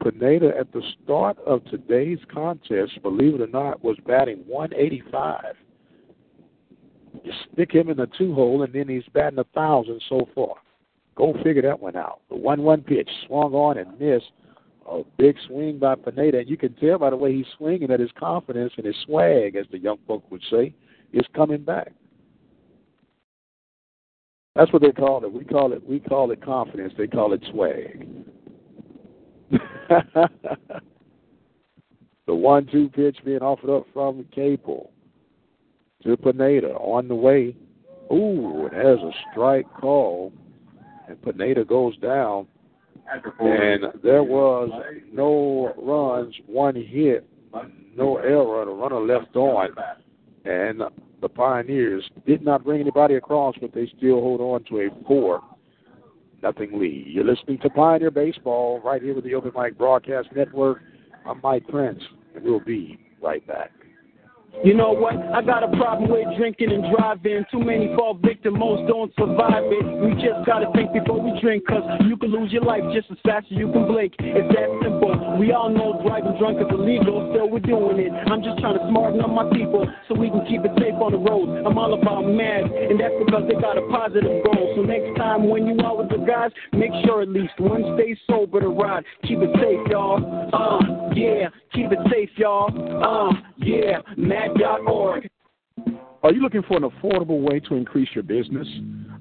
Pineda 0.03 0.53
at 0.59 0.73
the 0.73 0.83
start 1.05 1.39
of 1.47 1.65
today's 1.67 2.19
contest, 2.33 3.01
believe 3.03 3.35
it 3.35 3.41
or 3.41 3.47
not, 3.47 3.85
was 3.85 3.97
batting 4.05 4.39
185. 4.47 5.55
You 7.23 7.33
stick 7.53 7.73
him 7.73 7.89
in 7.89 7.97
the 7.97 8.09
two 8.19 8.35
hole, 8.35 8.63
and 8.63 8.73
then 8.73 8.89
he's 8.89 9.05
batting 9.13 9.39
a 9.39 9.45
thousand 9.55 10.03
so 10.09 10.29
far. 10.35 10.57
Go 11.15 11.35
figure 11.45 11.63
that 11.63 11.81
one 11.81 11.97
out. 11.97 12.21
The 12.31 12.37
one-one 12.37 12.83
pitch 12.83 13.09
swung 13.27 13.53
on 13.53 13.79
and 13.79 13.99
missed. 13.99 14.33
A 14.91 15.03
big 15.17 15.37
swing 15.47 15.79
by 15.79 15.95
Pineda, 15.95 16.39
and 16.39 16.51
you 16.51 16.57
can 16.57 16.75
tell 16.75 16.99
by 16.99 17.11
the 17.11 17.17
way 17.17 17.33
he's 17.33 17.47
swinging 17.57 17.87
that 17.89 18.01
his 18.01 18.11
confidence 18.19 18.73
and 18.77 18.85
his 18.85 18.97
swag, 19.05 19.55
as 19.55 19.67
the 19.71 19.79
young 19.79 19.99
folk 20.09 20.29
would 20.31 20.43
say, 20.51 20.75
is 21.13 21.25
coming 21.35 21.63
back. 21.63 21.93
That's 24.57 24.73
what 24.73 24.83
they 24.83 24.91
call 24.91 25.25
it. 25.25 25.33
We 25.33 25.45
call 25.45 25.73
it 25.73 25.89
we 25.89 26.01
call 26.01 26.33
it 26.33 26.45
confidence. 26.45 26.93
They 26.99 27.07
call 27.07 27.33
it 27.33 27.43
swag. 27.53 28.09
the 32.27 32.35
one-two 32.35 32.89
pitch 32.89 33.19
being 33.25 33.39
offered 33.39 33.75
up 33.75 33.87
from 33.93 34.27
Capel 34.35 34.92
to 36.05 36.17
Pineda 36.17 36.75
on 36.75 37.09
the 37.09 37.15
way. 37.15 37.55
Ooh, 38.13 38.67
it 38.67 38.73
has 38.73 38.99
a 38.99 39.11
strike 39.31 39.67
call, 39.75 40.33
and 41.09 41.21
Pineda 41.23 41.65
goes 41.65 41.97
down. 41.99 42.47
And 43.41 43.85
there 44.03 44.23
was 44.23 44.71
no 45.13 45.75
runs, 45.77 46.35
one 46.47 46.77
hit, 46.77 47.29
no 47.97 48.17
error, 48.17 48.65
the 48.65 48.71
runner 48.71 49.01
left 49.01 49.35
on. 49.37 49.71
And 50.45 50.83
the 51.21 51.29
Pioneers 51.29 52.09
did 52.27 52.43
not 52.43 52.65
bring 52.65 52.81
anybody 52.81 53.15
across, 53.15 53.55
but 53.61 53.75
they 53.75 53.91
still 53.97 54.21
hold 54.21 54.41
on 54.41 54.65
to 54.65 54.81
a 54.81 55.07
four 55.07 55.43
nothing 56.43 56.79
lead. 56.79 57.07
You're 57.07 57.25
listening 57.25 57.59
to 57.59 57.71
Pioneer 57.71 58.11
Baseball 58.11 58.81
right 58.85 59.01
here 59.01 59.15
with 59.15 59.25
the 59.25 59.35
Open 59.35 59.53
Mic 59.57 59.79
Broadcast 59.79 60.29
Network. 60.35 60.81
I'm 61.25 61.41
Mike 61.43 61.67
Prince, 61.69 62.03
and 62.35 62.45
we'll 62.45 62.61
be 62.61 62.99
right 63.23 63.47
back. 63.47 63.71
You 64.65 64.75
know 64.75 64.93
what? 64.93 65.17
I 65.17 65.43
got 65.43 65.65
a 65.65 65.73
problem 65.77 66.11
with 66.13 66.29
drinking 66.37 66.71
and 66.71 66.85
driving. 66.95 67.45
Too 67.51 67.59
many 67.59 67.89
fall 67.97 68.15
victim, 68.15 68.59
most 68.59 68.87
don't 68.87 69.11
survive 69.19 69.65
it. 69.67 69.85
We 69.99 70.15
just 70.23 70.47
gotta 70.47 70.71
think 70.77 70.93
before 70.93 71.19
we 71.19 71.35
drink, 71.41 71.67
cause 71.67 71.83
you 72.07 72.17
can 72.17 72.31
lose 72.31 72.53
your 72.53 72.63
life 72.63 72.85
just 72.95 73.11
as 73.11 73.19
fast 73.25 73.47
as 73.51 73.59
you 73.59 73.73
can 73.73 73.89
blink. 73.89 74.15
It's 74.21 74.55
that 74.55 74.71
simple. 74.85 75.19
We 75.41 75.51
all 75.51 75.69
know 75.69 75.99
driving 76.07 76.39
drunk 76.39 76.61
is 76.61 76.71
illegal, 76.71 77.33
still 77.35 77.51
we're 77.51 77.65
doing 77.65 77.99
it. 77.99 78.13
I'm 78.31 78.45
just 78.45 78.61
trying 78.61 78.79
to 78.79 78.85
smarten 78.87 79.21
up 79.21 79.31
my 79.35 79.51
people 79.51 79.83
so 80.07 80.15
we 80.15 80.31
can 80.31 80.47
keep 80.47 80.63
it 80.63 80.71
safe 80.79 80.95
on 81.01 81.11
the 81.11 81.19
road. 81.19 81.67
I'm 81.67 81.75
all 81.75 81.99
about 81.99 82.23
mad, 82.23 82.71
and 82.71 83.01
that's 83.01 83.19
because 83.19 83.43
they 83.51 83.59
got 83.59 83.75
a 83.75 83.85
positive 83.91 84.47
goal. 84.47 84.79
So 84.79 84.87
next 84.87 85.19
time 85.19 85.49
when 85.51 85.67
you 85.67 85.75
out 85.83 85.99
with 85.99 86.15
the 86.15 86.23
guys, 86.23 86.55
make 86.71 86.95
sure 87.03 87.23
at 87.23 87.29
least 87.29 87.59
one 87.59 87.83
stays 87.99 88.17
sober 88.31 88.61
to 88.61 88.69
ride. 88.69 89.03
Keep 89.27 89.43
it 89.43 89.51
safe, 89.59 89.83
y'all. 89.91 90.23
Uh, 90.55 91.11
yeah, 91.19 91.51
keep 91.75 91.91
it 91.91 91.99
safe, 92.13 92.31
y'all. 92.37 92.71
Uh, 92.71 93.35
yeah, 93.59 93.99
Are 96.23 96.33
you 96.33 96.41
looking 96.41 96.63
for 96.63 96.77
an 96.77 96.85
affordable 96.85 97.41
way 97.41 97.61
to 97.61 97.75
increase 97.75 98.09
your 98.15 98.25
business? 98.25 98.67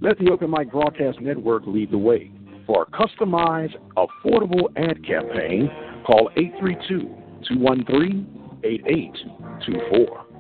Let 0.02 0.18
the 0.20 0.32
Open 0.32 0.52
Mic 0.52 0.72
Broadcast 0.72 1.20
Network 1.20 1.64
lead 1.66 1.92
the 1.92 1.98
way. 1.98 2.32
For 2.66 2.84
a 2.84 2.86
customized, 2.92 3.76
affordable 3.98 4.70
ad 4.76 5.06
campaign, 5.06 5.70
call 6.06 6.30
832 6.38 7.10
213 7.48 8.60
8824. 8.64 10.31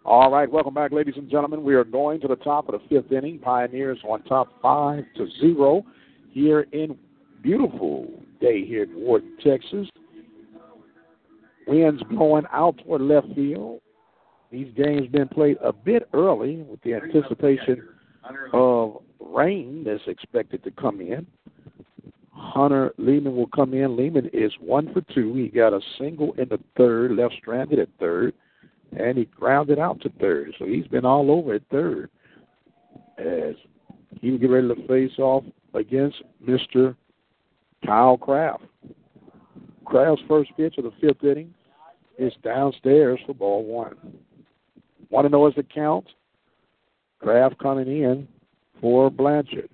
All 0.05 0.31
right, 0.31 0.47
welcome 0.49 0.75
back, 0.75 0.91
ladies 0.91 1.15
and 1.17 1.27
gentlemen. 1.27 1.63
We 1.63 1.73
are 1.73 1.83
going 1.83 2.21
to 2.21 2.27
the 2.27 2.35
top 2.35 2.69
of 2.69 2.79
the 2.79 2.87
fifth 2.87 3.11
inning. 3.11 3.39
Pioneers 3.39 3.97
on 4.07 4.21
top 4.23 4.49
five 4.61 5.05
to 5.15 5.27
zero 5.41 5.83
here 6.29 6.67
in 6.71 6.95
beautiful 7.41 8.07
day 8.39 8.63
here 8.63 8.83
in 8.83 8.93
Wharton, 8.93 9.35
Texas. 9.43 9.87
Winds 11.65 12.03
blowing 12.11 12.45
out 12.53 12.77
toward 12.85 13.01
left 13.01 13.33
field. 13.33 13.81
These 14.51 14.73
games 14.75 15.07
been 15.07 15.27
played 15.27 15.57
a 15.61 15.73
bit 15.73 16.07
early 16.13 16.57
with 16.57 16.81
the 16.81 16.93
anticipation 16.93 17.87
of 18.53 19.01
rain 19.19 19.83
that's 19.85 20.07
expected 20.07 20.63
to 20.63 20.71
come 20.71 21.01
in. 21.01 21.27
Hunter 22.31 22.93
Lehman 22.97 23.35
will 23.35 23.47
come 23.47 23.73
in. 23.73 23.97
Lehman 23.97 24.29
is 24.31 24.51
one 24.59 24.93
for 24.93 25.01
two. 25.13 25.33
He 25.33 25.49
got 25.49 25.73
a 25.73 25.81
single 25.97 26.33
in 26.33 26.47
the 26.49 26.59
third, 26.77 27.11
left 27.11 27.35
stranded 27.39 27.79
at 27.79 27.89
third, 27.99 28.33
and 28.97 29.17
he 29.17 29.25
grounded 29.25 29.79
out 29.79 29.99
to 30.01 30.09
third. 30.19 30.53
So 30.57 30.65
he's 30.65 30.87
been 30.87 31.05
all 31.05 31.29
over 31.29 31.55
at 31.55 31.63
third 31.69 32.09
as 33.17 33.55
he 34.21 34.31
will 34.31 34.37
get 34.37 34.49
ready 34.49 34.67
to 34.67 34.87
face 34.87 35.17
off 35.19 35.43
against 35.73 36.21
Mr. 36.45 36.95
Kyle 37.85 38.17
Kraft. 38.17 38.63
Kraft's 39.85 40.23
first 40.27 40.51
pitch 40.55 40.77
of 40.77 40.83
the 40.83 40.91
fifth 41.01 41.23
inning 41.23 41.53
is 42.17 42.33
downstairs 42.43 43.19
for 43.25 43.33
ball 43.33 43.63
one. 43.63 43.95
Want 45.09 45.25
to 45.25 45.29
know 45.29 45.47
as 45.47 45.55
the 45.55 45.63
count? 45.63 46.07
Kraft 47.19 47.57
coming 47.59 47.87
in 47.87 48.27
for 48.79 49.09
Blanchard. 49.09 49.69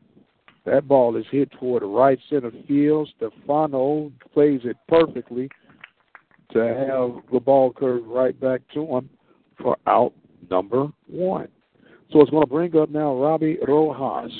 That 0.66 0.88
ball 0.88 1.18
is 1.18 1.26
hit 1.30 1.52
toward 1.60 1.84
the 1.84 1.88
right 1.88 2.20
center 2.30 2.52
field. 2.68 3.10
Stefano 3.18 4.12
plays 4.34 4.62
it 4.64 4.78
perfectly 4.88 5.50
to 6.52 6.60
have 6.60 7.24
the 7.32 7.40
ball 7.40 7.74
curved 7.74 8.08
right 8.08 8.40
back 8.40 8.62
to 8.74 8.86
him 8.86 9.10
for 9.62 9.78
out 9.88 10.14
number 10.50 10.88
one. 11.08 11.48
So 12.12 12.22
it's 12.22 12.30
going 12.30 12.44
to 12.44 12.50
bring 12.50 12.76
up 12.78 12.90
now 12.90 13.16
Robbie 13.16 13.58
Rojas. 13.68 14.32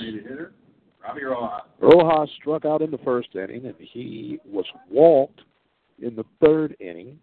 Robbie 1.04 1.24
Rojas. 1.24 1.62
Rojas 1.82 2.30
struck 2.40 2.66
out 2.66 2.82
in 2.82 2.92
the 2.92 3.00
first 3.00 3.30
inning, 3.36 3.66
and 3.66 3.76
he 3.80 4.40
was 4.46 4.66
walked 4.90 5.42
in 6.02 6.16
the 6.16 6.26
third 6.42 6.76
inning, 6.80 7.18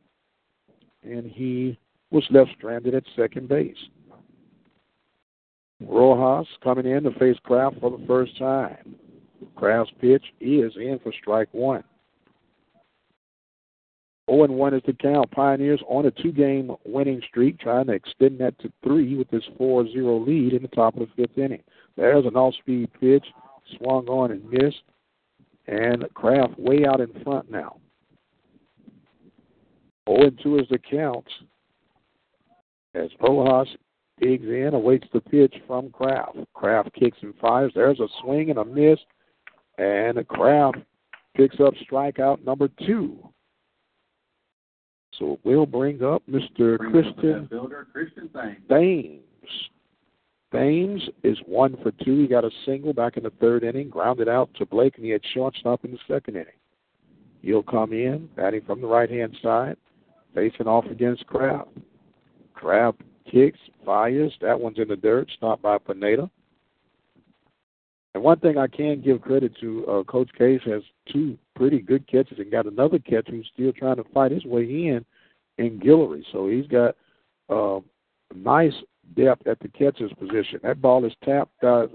and 1.03 1.25
he 1.25 1.79
was 2.11 2.25
left 2.31 2.51
stranded 2.57 2.95
at 2.95 3.05
second 3.17 3.49
base. 3.49 3.77
Rojas 5.81 6.47
coming 6.63 6.87
in 6.87 7.05
to 7.05 7.11
face 7.13 7.39
Kraft 7.43 7.77
for 7.81 7.91
the 7.91 8.05
first 8.07 8.37
time. 8.39 8.97
Kraft's 9.57 9.93
pitch 10.01 10.25
is 10.41 10.73
in 10.77 10.99
for 11.03 11.13
strike 11.13 11.49
one. 11.53 11.85
0 14.31 14.45
and 14.45 14.55
1 14.55 14.75
is 14.75 14.83
the 14.87 14.93
count. 14.93 15.31
Pioneers 15.33 15.83
on 15.89 16.07
a 16.07 16.11
two 16.11 16.31
game 16.31 16.71
winning 16.85 17.21
streak, 17.29 17.59
trying 17.59 17.87
to 17.87 17.93
extend 17.93 18.39
that 18.39 18.59
to 18.61 18.73
three 18.85 19.17
with 19.17 19.29
this 19.31 19.43
4 19.59 19.91
0 19.91 20.19
lead 20.19 20.53
in 20.53 20.63
the 20.63 20.69
top 20.69 20.97
of 20.97 21.01
the 21.01 21.15
fifth 21.17 21.39
inning. 21.39 21.63
There's 21.97 22.27
an 22.27 22.37
off 22.37 22.55
speed 22.55 22.91
pitch, 23.01 23.27
swung 23.77 24.07
on 24.07 24.31
and 24.31 24.49
missed, 24.49 24.83
and 25.67 26.05
Kraft 26.15 26.59
way 26.59 26.85
out 26.87 27.01
in 27.01 27.13
front 27.25 27.51
now. 27.51 27.79
0 30.09 30.29
and 30.29 30.41
2 30.43 30.59
is 30.59 30.67
the 30.71 30.79
count 30.79 31.27
as 32.95 33.11
Rojas 33.21 33.69
digs 34.21 34.47
in, 34.47 34.71
awaits 34.75 35.07
the 35.13 35.21
pitch 35.21 35.55
from 35.67 35.91
Kraft. 35.91 36.37
Kraft 36.55 36.93
kicks 36.95 37.19
and 37.23 37.35
fires. 37.41 37.73
There's 37.75 38.01
a 38.01 38.09
swing 38.23 38.51
and 38.51 38.59
a 38.59 38.65
miss, 38.65 38.99
and 39.79 40.27
Kraft 40.29 40.79
picks 41.37 41.61
up 41.61 41.75
strikeout 41.91 42.45
number 42.45 42.69
two. 42.87 43.19
So 45.19 45.39
we'll 45.45 45.67
bring 45.67 46.03
up 46.03 46.23
Mr. 46.31 46.79
Christian 46.79 47.47
Builder, 47.51 47.87
Christian. 47.93 48.31
Thames. 48.69 49.23
Thames 50.53 51.03
is 51.23 51.39
one 51.47 51.77
for 51.83 51.93
two. 52.05 52.19
He 52.19 52.27
got 52.27 52.45
a 52.45 52.51
single 52.65 52.93
back 52.93 53.17
in 53.17 53.23
the 53.23 53.31
third 53.41 53.63
inning, 53.63 53.89
grounded 53.89 54.29
out 54.29 54.51
to 54.55 54.67
Blake, 54.67 54.97
and 54.97 55.05
he 55.05 55.13
had 55.13 55.21
shortstop 55.33 55.85
in 55.85 55.93
the 55.93 55.99
second 56.09 56.37
inning. 56.37 56.47
He'll 57.43 57.63
come 57.63 57.93
in, 57.93 58.29
batting 58.35 58.63
from 58.63 58.81
the 58.81 58.87
right 58.87 59.11
hand 59.11 59.37
side, 59.43 59.77
facing 60.35 60.67
off 60.67 60.87
against 60.87 61.27
Kraft. 61.27 61.69
Kraft 62.61 63.01
kicks, 63.31 63.59
fires. 63.87 64.33
That 64.43 64.61
one's 64.61 64.79
in 64.79 64.89
the 64.89 64.97
dirt, 64.97 65.31
stopped 65.37 65.63
by 65.63 65.79
Pineda. 65.79 66.31
And 68.15 68.23
one 68.23 68.39
thing 68.41 68.59
I 68.59 68.67
can 68.67 69.01
give 69.01 69.23
credit 69.23 69.53
to, 69.61 69.87
uh, 69.87 70.03
Coach 70.03 70.31
Case 70.37 70.61
has 70.67 70.83
two 71.11 71.39
pretty 71.55 71.79
good 71.79 72.07
catches 72.07 72.39
and 72.39 72.51
got 72.51 72.67
another 72.67 72.99
catch 72.99 73.29
who's 73.29 73.49
still 73.55 73.73
trying 73.73 73.97
to 73.97 74.05
fight 74.13 74.33
his 74.33 74.45
way 74.45 74.63
in 74.63 75.05
in 75.59 75.79
Guillory. 75.81 76.25
So 76.33 76.49
he's 76.49 76.67
got 76.67 76.97
uh, 77.49 77.81
nice 78.35 78.75
depth 79.17 79.47
at 79.47 79.61
the 79.61 79.69
catcher's 79.69 80.13
position. 80.19 80.61
That 80.63 80.83
ball 80.83 81.05
is 81.05 81.13
tapped. 81.25 81.63
Uh, 81.63 81.87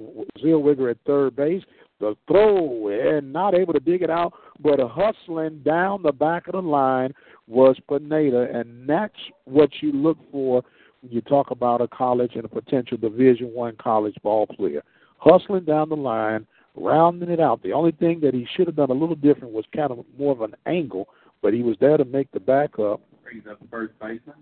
Zellweger 0.44 0.90
at 0.90 0.98
third 1.06 1.36
base. 1.36 1.64
The 2.00 2.16
throw 2.28 2.90
and 2.90 3.32
not 3.32 3.56
able 3.56 3.74
to 3.74 3.80
dig 3.80 4.02
it 4.02 4.10
out, 4.10 4.34
but 4.60 4.80
hustling 4.80 5.62
down 5.64 6.04
the 6.04 6.12
back 6.12 6.48
of 6.48 6.54
the 6.54 6.62
line 6.62 7.14
was 7.48 7.78
Pineda, 7.90 8.50
and 8.54 8.88
that's 8.88 9.16
what 9.46 9.70
you 9.82 9.92
look 9.92 10.18
for 10.32 10.62
when 11.02 11.12
you 11.12 11.22
talk 11.22 11.52
about 11.52 11.82
a 11.82 11.88
college 11.88 12.32
and 12.36 12.44
a 12.44 12.50
potential 12.50 12.98
Division 12.98 13.54
One 13.54 13.76
college 13.78 14.16
ball 14.24 14.46
player. 14.46 14.84
Hustling 15.20 15.64
down 15.64 15.90
the 15.90 15.96
line, 15.96 16.46
rounding 16.76 17.30
it 17.30 17.40
out. 17.40 17.64
The 17.64 17.72
only 17.72 17.92
thing 17.92 18.20
that 18.22 18.34
he 18.34 18.46
should 18.56 18.68
have 18.68 18.76
done 18.76 18.90
a 18.90 18.94
little 18.94 19.16
different 19.16 19.54
was 19.54 19.66
kind 19.74 19.92
of 19.92 20.04
more 20.18 20.34
of 20.34 20.42
an 20.42 20.56
angle, 20.66 21.08
but 21.42 21.54
he 21.54 21.62
was 21.62 21.78
there 21.80 21.96
to 21.98 22.06
make 22.06 22.30
the 22.32 22.40
backup. 22.40 23.00
Brings 23.24 23.48
up 23.50 23.60
the 23.62 23.68
first 23.70 23.94
baseman. 24.00 24.36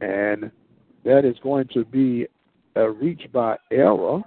And 0.00 0.50
that 1.04 1.24
is 1.24 1.36
going 1.42 1.68
to 1.74 1.84
be 1.84 2.26
a 2.76 2.90
reach 2.90 3.22
by 3.32 3.56
error. 3.70 4.22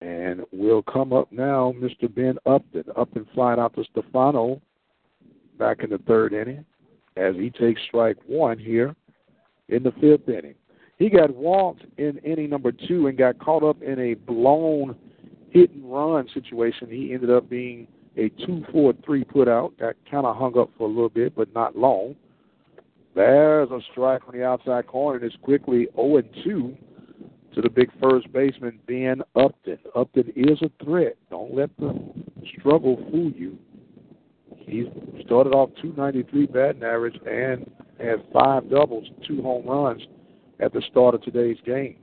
And 0.00 0.42
we'll 0.52 0.82
come 0.82 1.12
up 1.12 1.32
now, 1.32 1.74
Mr. 1.76 2.12
Ben 2.12 2.38
Upton. 2.46 2.84
Upton 2.96 3.26
flying 3.34 3.58
out 3.58 3.74
to 3.74 3.84
Stefano 3.90 4.60
back 5.58 5.82
in 5.82 5.90
the 5.90 5.98
third 5.98 6.32
inning 6.32 6.64
as 7.16 7.34
he 7.34 7.50
takes 7.50 7.80
strike 7.88 8.16
one 8.26 8.58
here 8.58 8.94
in 9.68 9.82
the 9.82 9.92
fifth 10.00 10.28
inning. 10.28 10.54
He 10.98 11.10
got 11.10 11.34
walked 11.34 11.84
in 11.96 12.18
inning 12.18 12.50
number 12.50 12.72
two 12.72 13.06
and 13.08 13.18
got 13.18 13.38
caught 13.38 13.62
up 13.62 13.82
in 13.82 13.98
a 13.98 14.14
blown 14.14 14.96
hit 15.50 15.70
and 15.70 15.92
run 15.92 16.28
situation. 16.32 16.88
He 16.90 17.12
ended 17.12 17.30
up 17.30 17.48
being 17.48 17.88
a 18.16 18.28
two 18.46 18.64
four 18.72 18.92
three 19.04 19.24
put 19.24 19.48
out. 19.48 19.76
Got 19.78 19.96
kind 20.10 20.26
of 20.26 20.36
hung 20.36 20.58
up 20.58 20.70
for 20.78 20.84
a 20.84 20.90
little 20.90 21.08
bit, 21.08 21.34
but 21.34 21.52
not 21.54 21.76
long. 21.76 22.16
There's 23.14 23.70
a 23.70 23.80
strike 23.90 24.22
on 24.28 24.36
the 24.36 24.44
outside 24.44 24.86
corner, 24.86 25.18
and 25.18 25.26
it's 25.26 25.36
quickly 25.42 25.88
0 25.96 26.22
2 26.44 26.76
to 27.58 27.62
the 27.62 27.68
big 27.68 27.90
first 28.00 28.32
baseman, 28.32 28.78
Ben 28.86 29.20
Upton. 29.34 29.78
Upton 29.96 30.32
is 30.36 30.62
a 30.62 30.70
threat. 30.84 31.16
Don't 31.28 31.52
let 31.52 31.76
the 31.76 31.92
struggle 32.56 32.96
fool 33.10 33.32
you. 33.32 33.58
He 34.58 34.88
started 35.24 35.50
off 35.50 35.70
293 35.82 36.46
batting 36.46 36.84
average 36.84 37.18
and 37.26 37.68
had 37.98 38.24
five 38.32 38.70
doubles, 38.70 39.08
two 39.26 39.42
home 39.42 39.66
runs 39.66 40.02
at 40.60 40.72
the 40.72 40.80
start 40.88 41.16
of 41.16 41.22
today's 41.22 41.56
game. 41.66 41.96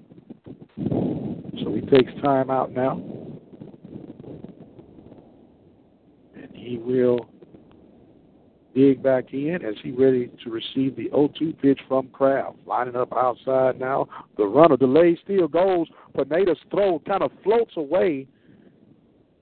So 1.63 1.73
he 1.73 1.79
takes 1.89 2.11
time 2.21 2.51
out 2.51 2.73
now. 2.73 3.01
And 6.35 6.53
he 6.53 6.79
will 6.79 7.29
dig 8.75 9.01
back 9.01 9.33
in 9.33 9.59
as 9.65 9.75
he 9.81 9.91
ready 9.91 10.29
to 10.43 10.49
receive 10.51 10.95
the 10.95 11.09
0-2 11.13 11.59
pitch 11.59 11.79
from 11.87 12.09
Kraft. 12.09 12.57
Lining 12.67 12.95
up 12.95 13.13
outside 13.13 13.79
now. 13.79 14.07
The 14.37 14.45
runner 14.45 14.77
delay 14.77 15.17
still 15.23 15.47
goes. 15.47 15.87
Pineda's 16.13 16.57
throw 16.69 16.99
kind 17.07 17.23
of 17.23 17.31
floats 17.43 17.77
away. 17.77 18.27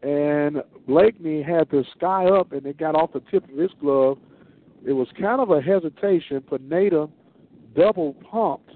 And 0.04 0.62
Blakeney 0.88 1.42
had 1.42 1.70
to 1.72 1.84
sky 1.98 2.26
up 2.26 2.52
and 2.52 2.66
it 2.66 2.78
got 2.78 2.96
off 2.96 3.14
the 3.14 3.22
tip 3.32 3.50
of 3.50 3.58
his 3.58 3.72
glove. 3.82 4.20
It 4.86 4.94
was 4.94 5.08
kind 5.20 5.42
of 5.42 5.50
a 5.50 5.62
hesitation. 5.62 6.42
Pineda 6.42 7.10
double 7.76 8.14
pumped. 8.14 8.70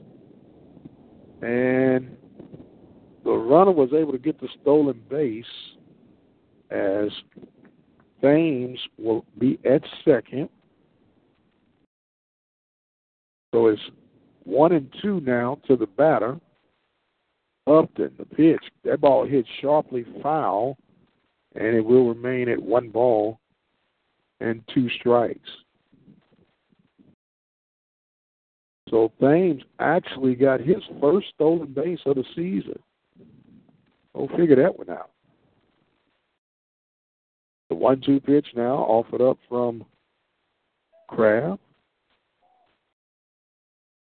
And 1.41 2.17
the 3.23 3.31
runner 3.31 3.71
was 3.71 3.89
able 3.93 4.13
to 4.13 4.17
get 4.17 4.41
the 4.41 4.47
stolen 4.61 4.99
base 5.07 5.45
as 6.71 7.09
Thames 8.21 8.79
will 8.97 9.25
be 9.37 9.59
at 9.65 9.81
second. 10.03 10.49
So 13.53 13.67
it's 13.67 13.81
one 14.43 14.71
and 14.71 14.93
two 15.01 15.19
now 15.21 15.59
to 15.67 15.75
the 15.75 15.87
batter. 15.87 16.39
Upton, 17.67 18.13
the 18.17 18.25
pitch. 18.25 18.63
That 18.85 19.01
ball 19.01 19.25
hit 19.25 19.45
sharply 19.61 20.05
foul, 20.23 20.77
and 21.55 21.75
it 21.75 21.81
will 21.81 22.07
remain 22.07 22.47
at 22.49 22.61
one 22.61 22.89
ball 22.89 23.39
and 24.39 24.61
two 24.73 24.89
strikes. 24.99 25.49
So 28.89 29.11
Thames 29.19 29.63
actually 29.79 30.35
got 30.35 30.61
his 30.61 30.77
first 31.01 31.27
stolen 31.35 31.73
base 31.73 31.99
of 32.05 32.15
the 32.15 32.23
season. 32.35 32.79
Go 34.15 34.29
figure 34.37 34.55
that 34.55 34.77
one 34.77 34.89
out. 34.89 35.11
The 37.69 37.75
one 37.75 38.01
two 38.01 38.19
pitch 38.19 38.47
now 38.55 38.77
offered 38.77 39.21
up 39.21 39.37
from 39.49 39.85
Kraft. 41.09 41.61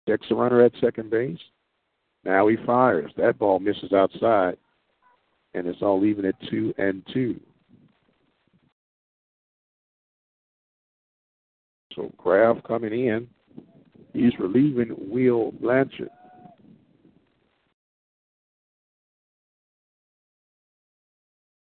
Checks 0.09 0.27
the 0.29 0.35
runner 0.35 0.63
at 0.63 0.73
second 0.81 1.11
base. 1.11 1.39
Now 2.25 2.49
he 2.49 2.57
fires. 2.65 3.11
That 3.17 3.39
ball 3.39 3.59
misses 3.59 3.93
outside. 3.93 4.57
And 5.55 5.67
it's 5.67 5.83
all 5.83 6.05
even 6.05 6.25
at 6.25 6.35
two 6.49 6.73
and 6.79 7.03
two. 7.13 7.41
So 11.95 12.13
Kraft 12.17 12.63
coming 12.65 12.93
in. 12.93 13.29
He's 14.13 14.39
relieving 14.39 14.95
Will 14.97 15.53
Blanchard. 15.53 16.11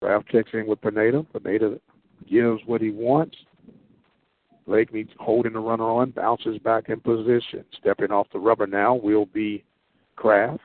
Kraft 0.01 0.29
checks 0.31 0.51
in 0.55 0.67
with 0.67 0.81
Pineda. 0.81 1.27
Pineda 1.33 1.79
gives 2.29 2.61
what 2.67 2.81
he 2.81 2.91
wants. 2.91 3.37
Blakeney 4.67 5.07
holding 5.19 5.55
the 5.55 5.59
runner 5.59 5.85
on, 5.85 6.11
bounces 6.11 6.59
back 6.59 6.89
in 6.89 7.01
position. 7.01 7.65
Stepping 7.81 8.13
off 8.13 8.29
the 8.33 8.39
rubber 8.39 8.67
now 8.67 8.95
will 8.95 9.27
be 9.27 9.65
Kraft. 10.17 10.63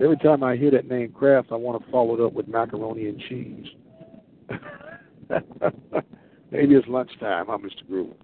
Every 0.00 0.16
time 0.18 0.42
I 0.42 0.56
hear 0.56 0.70
that 0.72 0.88
name 0.88 1.12
Kraft, 1.12 1.48
I 1.50 1.56
want 1.56 1.84
to 1.84 1.90
follow 1.90 2.14
it 2.14 2.24
up 2.24 2.32
with 2.32 2.48
macaroni 2.48 3.08
and 3.08 3.20
cheese. 3.28 3.66
Maybe 6.50 6.74
it's 6.74 6.88
lunchtime, 6.88 7.46
huh, 7.48 7.58
Mr. 7.58 7.86
Groove? 7.86 8.14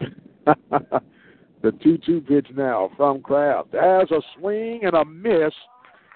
the 1.62 1.72
2 1.82 1.98
2 2.04 2.20
pitch 2.22 2.48
now 2.54 2.90
from 2.96 3.20
Kraft. 3.20 3.72
There's 3.72 4.10
a 4.10 4.20
swing 4.38 4.80
and 4.84 4.94
a 4.94 5.04
miss, 5.04 5.52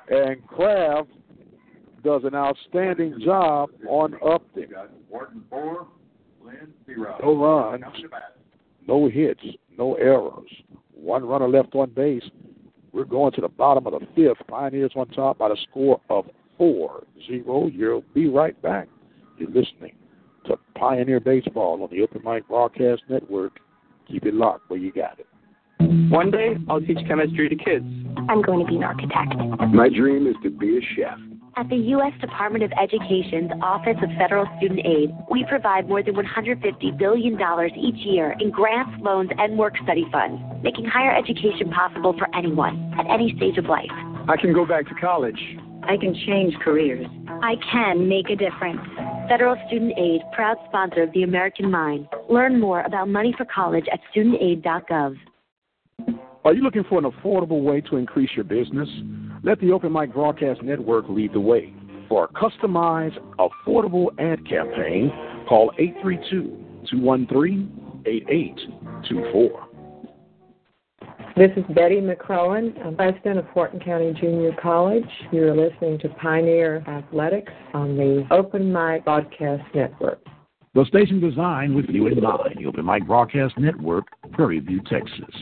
and 0.08 0.46
Kraft 0.46 1.10
does 2.02 2.22
an 2.24 2.34
outstanding 2.34 3.18
job 3.24 3.70
on 3.88 4.14
Upton. 4.26 4.68
Wharton 5.08 5.42
four, 5.48 5.86
Blinn 6.42 6.68
zero. 6.86 7.16
No 7.22 7.36
runs, 7.36 7.82
Coming 7.84 8.02
to 8.02 8.08
bat. 8.08 8.36
no 8.86 9.08
hits, 9.08 9.40
no 9.78 9.94
errors. 9.94 10.50
One 10.94 11.24
runner 11.24 11.48
left 11.48 11.74
on 11.74 11.90
base. 11.90 12.22
We're 12.92 13.04
going 13.04 13.32
to 13.32 13.40
the 13.40 13.48
bottom 13.48 13.86
of 13.86 13.92
the 13.94 14.06
fifth. 14.14 14.46
Pioneers 14.48 14.92
on 14.96 15.08
top 15.08 15.38
by 15.38 15.48
the 15.48 15.56
score 15.70 16.00
of 16.10 16.26
4 16.58 17.04
0. 17.26 17.70
You'll 17.72 18.04
be 18.14 18.28
right 18.28 18.60
back. 18.60 18.88
You're 19.38 19.48
listening 19.48 19.94
to 20.46 20.56
Pioneer 20.76 21.18
Baseball 21.20 21.82
on 21.82 21.88
the 21.90 22.02
Open 22.02 22.20
Mic 22.24 22.46
Broadcast 22.48 23.02
Network. 23.08 23.58
Keep 24.08 24.26
it 24.26 24.34
locked 24.34 24.68
where 24.68 24.78
you 24.78 24.92
got 24.92 25.18
it. 25.18 25.26
One 26.10 26.30
day, 26.30 26.54
I'll 26.68 26.80
teach 26.80 26.98
chemistry 27.08 27.48
to 27.48 27.56
kids. 27.56 27.84
I'm 28.28 28.42
going 28.42 28.60
to 28.60 28.70
be 28.70 28.76
an 28.76 28.84
architect. 28.84 29.34
My 29.72 29.88
dream 29.88 30.26
is 30.26 30.36
to 30.42 30.50
be 30.50 30.76
a 30.78 30.80
chef. 30.94 31.18
At 31.54 31.68
the 31.68 31.76
U.S. 31.76 32.12
Department 32.18 32.64
of 32.64 32.72
Education's 32.80 33.50
Office 33.60 33.98
of 34.02 34.08
Federal 34.16 34.46
Student 34.56 34.86
Aid, 34.86 35.10
we 35.30 35.44
provide 35.46 35.86
more 35.86 36.02
than 36.02 36.14
$150 36.14 36.98
billion 36.98 37.38
each 37.76 38.06
year 38.06 38.34
in 38.40 38.50
grants, 38.50 38.92
loans, 39.02 39.28
and 39.36 39.58
work 39.58 39.74
study 39.84 40.06
funds, 40.10 40.40
making 40.62 40.86
higher 40.86 41.14
education 41.14 41.70
possible 41.70 42.14
for 42.16 42.26
anyone 42.34 42.94
at 42.98 43.04
any 43.10 43.34
stage 43.36 43.58
of 43.58 43.66
life. 43.66 43.90
I 44.28 44.36
can 44.40 44.54
go 44.54 44.64
back 44.64 44.88
to 44.88 44.94
college. 44.94 45.38
I 45.82 45.98
can 45.98 46.14
change 46.26 46.54
careers. 46.64 47.06
I 47.28 47.56
can 47.70 48.08
make 48.08 48.30
a 48.30 48.36
difference. 48.36 48.80
Federal 49.28 49.56
Student 49.66 49.92
Aid, 49.98 50.22
proud 50.32 50.56
sponsor 50.68 51.02
of 51.02 51.12
the 51.12 51.22
American 51.22 51.70
Mind. 51.70 52.08
Learn 52.30 52.58
more 52.58 52.80
about 52.80 53.08
money 53.08 53.34
for 53.36 53.44
college 53.44 53.84
at 53.92 54.00
studentaid.gov. 54.14 55.16
Are 56.44 56.54
you 56.54 56.62
looking 56.62 56.84
for 56.88 56.98
an 56.98 57.04
affordable 57.04 57.62
way 57.62 57.82
to 57.82 57.96
increase 57.96 58.30
your 58.34 58.44
business? 58.44 58.88
Let 59.44 59.58
the 59.58 59.72
Open 59.72 59.92
Mic 59.92 60.12
Broadcast 60.12 60.62
Network 60.62 61.08
lead 61.08 61.32
the 61.32 61.40
way. 61.40 61.74
For 62.08 62.26
a 62.26 62.28
customized, 62.28 63.18
affordable 63.40 64.10
ad 64.20 64.48
campaign, 64.48 65.10
call 65.48 65.72
832 65.78 66.84
213 66.88 68.02
8824. 68.06 69.68
This 71.36 71.50
is 71.56 71.64
Betty 71.74 72.00
McCrohan, 72.00 72.86
I'm 72.86 72.94
president 72.94 73.38
of 73.38 73.46
Wharton 73.56 73.80
County 73.80 74.12
Junior 74.20 74.54
College. 74.62 75.08
You're 75.32 75.56
listening 75.56 75.98
to 76.00 76.08
Pioneer 76.10 76.84
Athletics 76.86 77.52
on 77.74 77.96
the 77.96 78.24
Open 78.30 78.72
Mic 78.72 79.04
Broadcast 79.04 79.64
Network. 79.74 80.20
The 80.74 80.84
station 80.84 81.18
designed 81.18 81.74
with 81.74 81.86
you 81.88 82.06
in 82.06 82.20
mind, 82.20 82.58
the 82.58 82.66
Open 82.66 82.86
Mic 82.86 83.08
Broadcast 83.08 83.58
Network, 83.58 84.04
Prairie 84.30 84.60
View, 84.60 84.80
Texas. 84.88 85.34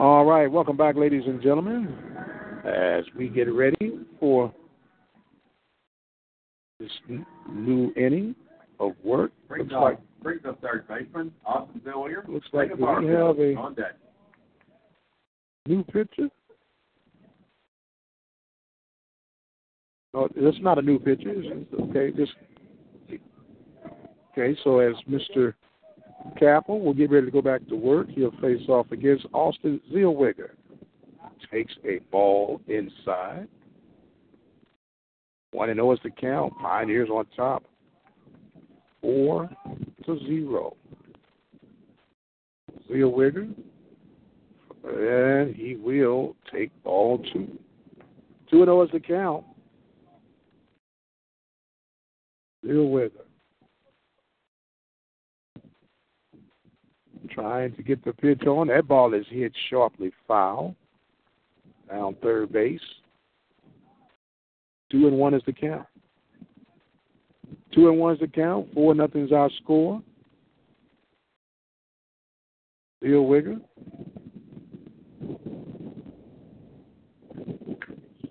All 0.00 0.24
right, 0.24 0.50
welcome 0.50 0.78
back, 0.78 0.96
ladies 0.96 1.24
and 1.26 1.42
gentlemen, 1.42 1.94
as 2.64 3.04
we 3.14 3.28
get 3.28 3.52
ready 3.52 3.98
for 4.18 4.50
this 6.78 6.88
new 7.52 7.92
inning 7.98 8.34
of 8.78 8.92
work. 9.04 9.30
Brings 9.46 9.64
Looks 9.64 9.74
up, 9.74 9.82
like, 9.82 9.98
brings 10.22 10.40
up 10.48 10.58
third 10.62 10.88
baseman, 10.88 11.30
Austin 11.44 11.82
Villier. 11.84 12.26
looks 12.28 12.46
like 12.54 12.74
we 12.74 12.82
have 12.82 13.38
a 13.38 13.54
on 13.56 13.74
deck. 13.74 13.96
New 15.66 15.84
pitcher? 15.84 16.30
Oh, 20.14 20.30
no, 20.34 20.48
it's 20.48 20.56
not 20.62 20.78
a 20.78 20.82
new 20.82 20.98
pitcher. 20.98 21.34
Okay, 21.78 22.10
just 22.16 22.32
okay. 24.32 24.58
So 24.64 24.78
as 24.78 24.94
Mr. 25.06 25.52
Capel 26.38 26.80
will 26.80 26.94
get 26.94 27.10
ready 27.10 27.26
to 27.26 27.32
go 27.32 27.42
back 27.42 27.66
to 27.68 27.76
work, 27.76 28.08
he'll 28.10 28.30
face 28.40 28.68
off 28.68 28.90
against 28.92 29.26
Austin 29.32 29.80
Zellweger. 29.92 30.50
Takes 31.50 31.74
a 31.84 31.98
ball 32.10 32.60
inside. 32.68 33.48
One 35.52 35.70
and 35.70 35.78
zero 35.78 35.92
is 35.92 35.98
the 36.04 36.10
count. 36.10 36.52
Pioneers 36.60 37.08
on 37.08 37.26
top. 37.36 37.64
Four 39.00 39.50
to 40.06 40.18
zero. 40.26 40.76
Zellweger, 42.88 43.52
and 44.84 45.54
he 45.54 45.76
will 45.76 46.36
take 46.52 46.70
ball 46.84 47.18
two. 47.32 47.58
Two 48.50 48.58
and 48.58 48.66
zero 48.66 48.82
is 48.82 48.90
the 48.92 49.00
count. 49.00 49.44
Zellweger. 52.64 53.29
Trying 57.30 57.74
to 57.76 57.82
get 57.82 58.04
the 58.04 58.12
pitch 58.12 58.42
on. 58.46 58.68
That 58.68 58.88
ball 58.88 59.14
is 59.14 59.26
hit 59.30 59.52
sharply 59.68 60.12
foul. 60.26 60.74
Down 61.88 62.16
third 62.22 62.52
base. 62.52 62.80
Two 64.90 65.06
and 65.06 65.16
one 65.16 65.34
is 65.34 65.42
the 65.46 65.52
count. 65.52 65.86
Two 67.72 67.88
and 67.88 67.98
one 67.98 68.14
is 68.14 68.20
the 68.20 68.26
count. 68.26 68.68
Four 68.74 68.94
nothing's 68.94 69.32
our 69.32 69.50
score. 69.62 70.02
Zellweger. 73.02 73.60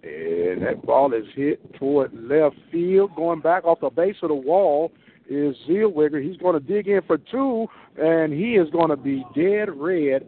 And 0.04 0.62
that 0.62 0.82
ball 0.84 1.14
is 1.14 1.26
hit 1.36 1.74
toward 1.76 2.12
left 2.14 2.56
field. 2.72 3.16
Going 3.16 3.40
back 3.40 3.64
off 3.64 3.80
the 3.80 3.90
base 3.90 4.18
of 4.22 4.30
the 4.30 4.36
wall 4.36 4.92
is 5.30 5.56
Zellweger. 5.68 6.24
He's 6.24 6.38
going 6.38 6.60
to 6.60 6.60
dig 6.60 6.88
in 6.88 7.02
for 7.06 7.18
two, 7.18 7.68
and 7.98 8.34
he 8.34 8.56
is 8.56 8.70
going 8.72 8.90
to 8.90 8.98
be 8.98 9.24
dead 9.36 9.70
red 9.76 10.26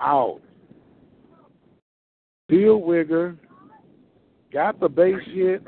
out. 0.00 0.40
Zellweger 2.50 3.38
got 4.52 4.78
the 4.80 4.88
base 4.88 5.14
hit 5.32 5.62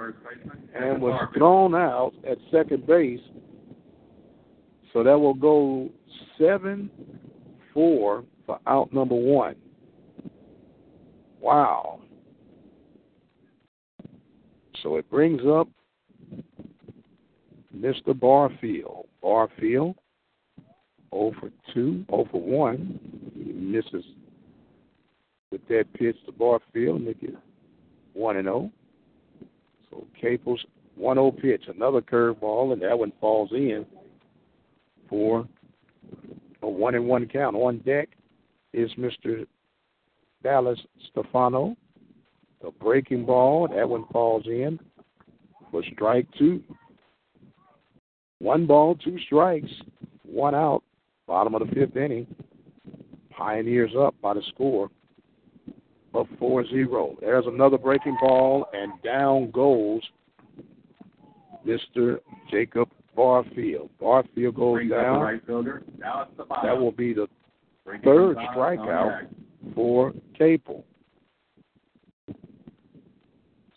and 0.74 1.00
was 1.00 1.28
thrown 1.36 1.74
out 1.74 2.12
at 2.28 2.36
second 2.50 2.86
base. 2.86 3.20
So 4.92 5.02
that 5.02 5.18
will 5.18 5.34
go 5.34 5.90
7 6.38 6.90
4 7.72 8.24
for 8.46 8.60
out 8.66 8.92
number 8.92 9.14
one. 9.14 9.56
Wow. 11.40 12.00
So 14.82 14.96
it 14.96 15.10
brings 15.10 15.40
up 15.46 15.68
Mr. 17.74 18.18
Barfield. 18.18 19.06
Barfield, 19.22 19.96
0 21.12 21.32
for 21.40 21.50
2, 21.72 22.04
0 22.10 22.28
for 22.30 22.40
1. 22.40 23.32
He 23.34 23.52
misses 23.52 24.04
with 25.50 25.66
that 25.68 25.92
pitch 25.94 26.16
to 26.26 26.32
Barfield, 26.32 27.02
make 27.02 27.22
it 27.22 27.34
1 28.12 28.36
and 28.36 28.46
0. 28.46 28.70
So 29.90 30.06
Capel's 30.20 30.64
1 30.96 31.16
0 31.16 31.32
pitch, 31.32 31.64
another 31.68 32.00
curveball, 32.00 32.72
and 32.72 32.82
that 32.82 32.98
one 32.98 33.12
falls 33.20 33.50
in 33.52 33.86
for 35.08 35.46
a 36.62 36.68
1 36.68 36.94
and 36.94 37.08
1 37.08 37.28
count. 37.28 37.56
On 37.56 37.78
deck 37.78 38.08
is 38.72 38.90
Mr. 38.98 39.46
Dallas 40.42 40.78
Stefano. 41.10 41.76
The 42.62 42.70
breaking 42.80 43.26
ball, 43.26 43.68
that 43.68 43.88
one 43.88 44.06
falls 44.12 44.46
in 44.46 44.78
for 45.70 45.82
strike 45.92 46.26
two. 46.38 46.62
One 48.38 48.66
ball, 48.66 48.96
two 48.96 49.18
strikes, 49.26 49.70
one 50.24 50.54
out. 50.54 50.82
Bottom 51.26 51.54
of 51.54 51.66
the 51.66 51.74
fifth 51.74 51.96
inning. 51.96 52.26
Pioneers 53.30 53.92
up 53.98 54.14
by 54.20 54.34
the 54.34 54.42
score 54.54 54.90
of 56.14 56.26
4 56.38 56.66
0. 56.68 57.16
There's 57.20 57.46
another 57.46 57.78
breaking 57.78 58.16
ball, 58.20 58.66
and 58.72 58.92
down 59.02 59.50
goes 59.50 60.00
Mr. 61.66 62.18
Jacob 62.50 62.88
Barfield. 63.16 63.90
Barfield 64.00 64.54
goes 64.54 64.74
Brings 64.74 64.90
the 64.90 64.96
down. 64.96 65.20
right 65.20 65.46
fielder. 65.46 65.82
Now 65.98 66.22
it's 66.22 66.36
the. 66.36 66.44
That 66.62 66.78
will 66.78 66.92
be 66.92 67.14
the 67.14 67.26
third 68.04 68.36
on 68.36 68.46
strikeout 68.54 69.26
for 69.74 70.12
Capel. 70.38 70.84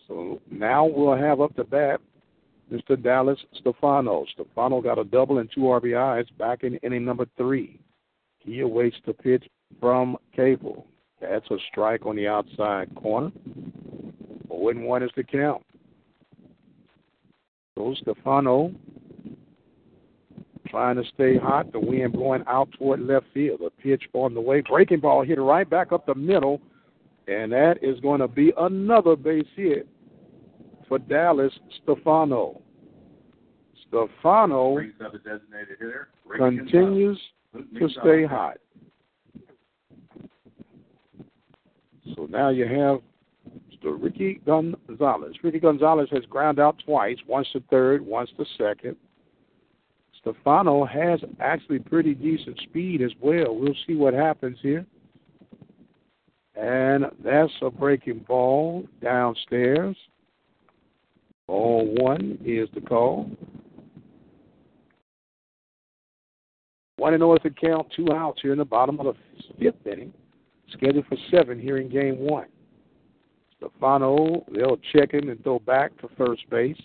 So 0.08 0.42
now 0.50 0.86
we'll 0.86 1.18
have 1.18 1.42
up 1.42 1.56
to 1.56 1.64
bat 1.64 2.00
Mr. 2.72 3.02
Dallas 3.02 3.40
Stefano. 3.54 4.26
Stefano 4.34 4.82
got 4.82 5.00
a 5.00 5.04
double 5.04 5.40
and 5.40 5.50
two 5.54 5.62
RBIs 5.62 6.26
back 6.38 6.64
in 6.64 6.76
inning 6.78 7.06
number 7.06 7.26
three. 7.38 7.80
He 8.40 8.60
awaits 8.60 8.98
the 9.06 9.14
pitch 9.14 9.48
from 9.80 10.18
Capel. 10.36 10.86
That's 11.22 11.50
a 11.50 11.58
strike 11.72 12.06
on 12.06 12.16
the 12.16 12.28
outside 12.28 12.94
corner. 12.96 13.32
0 14.50 14.70
and 14.70 14.86
1 14.86 15.04
is 15.04 15.12
the 15.16 15.24
count. 15.24 15.64
So 17.78 17.96
Stefano 18.02 18.72
trying 20.68 20.96
to 20.98 21.04
stay 21.14 21.38
hot. 21.38 21.72
The 21.72 21.80
wind 21.80 22.14
blowing 22.14 22.44
out 22.48 22.70
toward 22.78 23.02
left 23.02 23.26
field. 23.34 23.62
A 23.62 23.70
pitch 23.82 24.04
on 24.14 24.34
the 24.34 24.42
way. 24.42 24.62
Breaking 24.62 25.00
ball 25.00 25.24
hit 25.24 25.40
right 25.40 25.70
back 25.70 25.92
up 25.92 26.06
the 26.06 26.16
middle. 26.16 26.62
And 27.28 27.52
that 27.52 27.84
is 27.84 28.00
going 28.00 28.22
to 28.22 28.28
be 28.28 28.54
another 28.58 29.16
base 29.16 29.48
hit 29.56 29.88
for 30.88 31.00
Dallas 31.00 31.54
Stefano. 31.84 32.62
Stefano 33.88 34.76
Brings 34.76 34.94
up 35.04 35.14
the 35.14 35.20
designated 35.20 35.78
hitter. 35.80 36.10
Ricky 36.26 36.58
Gonzalez. 36.58 36.72
continues 36.72 37.20
to 37.80 37.90
stay 38.02 38.26
hot. 38.26 38.58
So 42.16 42.26
now 42.30 42.50
you 42.50 42.66
have 42.66 43.00
Mr. 43.72 44.02
Ricky 44.02 44.42
Gonzalez. 44.46 45.36
Ricky 45.44 45.60
Gonzalez 45.60 46.10
has 46.12 46.26
ground 46.26 46.60
out 46.60 46.82
twice, 46.86 47.18
once 47.28 47.48
to 47.54 47.64
third, 47.70 48.06
once 48.06 48.30
to 48.38 48.46
second. 48.58 48.96
Stefano 50.20 50.86
has 50.86 51.20
actually 51.40 51.80
pretty 51.80 52.14
decent 52.14 52.60
speed 52.64 53.02
as 53.02 53.12
well. 53.22 53.56
We'll 53.56 53.76
see 53.86 53.96
what 53.96 54.14
happens 54.14 54.58
here. 54.62 54.86
And 56.56 57.06
that's 57.24 57.52
a 57.62 57.70
breaking 57.70 58.26
ball 58.28 58.86
downstairs. 59.02 59.96
Ball 61.48 61.86
one 61.98 62.38
is 62.44 62.68
the 62.74 62.82
call. 62.82 63.30
One 66.98 67.14
and 67.14 67.22
the 67.22 67.54
count. 67.62 67.88
Two 67.96 68.12
outs 68.12 68.40
here 68.42 68.52
in 68.52 68.58
the 68.58 68.66
bottom 68.66 69.00
of 69.00 69.06
the 69.06 69.14
fifth 69.60 69.86
inning. 69.86 70.14
Scheduled 70.74 71.06
for 71.08 71.18
seven 71.32 71.60
here 71.60 71.78
in 71.78 71.90
game 71.90 72.20
one. 72.20 72.48
Stefano, 73.56 74.46
they'll 74.54 74.80
check 74.94 75.14
him 75.14 75.30
and 75.30 75.42
throw 75.44 75.60
back 75.60 75.98
to 76.00 76.10
first 76.18 76.48
base. 76.50 76.78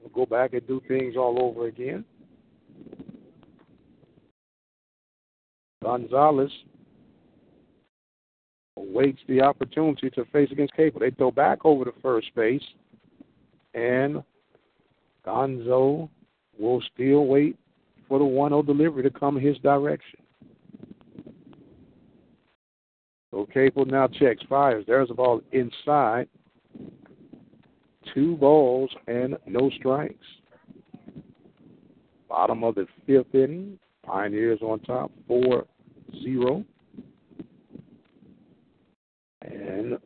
We'll 0.00 0.10
go 0.12 0.26
back 0.26 0.54
and 0.54 0.66
do 0.66 0.82
things 0.88 1.16
all 1.16 1.40
over 1.40 1.66
again. 1.66 2.04
Gonzalez 5.82 6.50
awaits 8.76 9.20
the 9.28 9.40
opportunity 9.40 10.10
to 10.10 10.24
face 10.26 10.50
against 10.52 10.74
Capel. 10.74 11.00
They 11.00 11.10
throw 11.10 11.30
back 11.30 11.60
over 11.64 11.84
to 11.84 11.92
first 12.02 12.34
base, 12.34 12.62
and 13.74 14.22
Gonzo 15.26 16.08
will 16.58 16.82
still 16.94 17.26
wait 17.26 17.56
for 18.08 18.18
the 18.18 18.24
1 18.24 18.50
0 18.50 18.62
delivery 18.62 19.02
to 19.02 19.10
come 19.10 19.38
his 19.38 19.58
direction. 19.58 20.20
So 23.30 23.46
Capel 23.52 23.84
now 23.84 24.06
checks, 24.06 24.42
fires. 24.48 24.84
There's 24.86 25.10
a 25.10 25.14
ball 25.14 25.42
inside. 25.52 26.28
Two 28.14 28.36
balls 28.36 28.90
and 29.08 29.36
no 29.46 29.68
strikes. 29.78 30.24
Bottom 32.28 32.64
of 32.64 32.76
the 32.76 32.86
fifth 33.06 33.34
inning. 33.34 33.78
Pioneers 34.04 34.60
on 34.62 34.78
top, 34.80 35.10
4 35.26 35.66
0. 36.22 36.64
And 39.46 39.98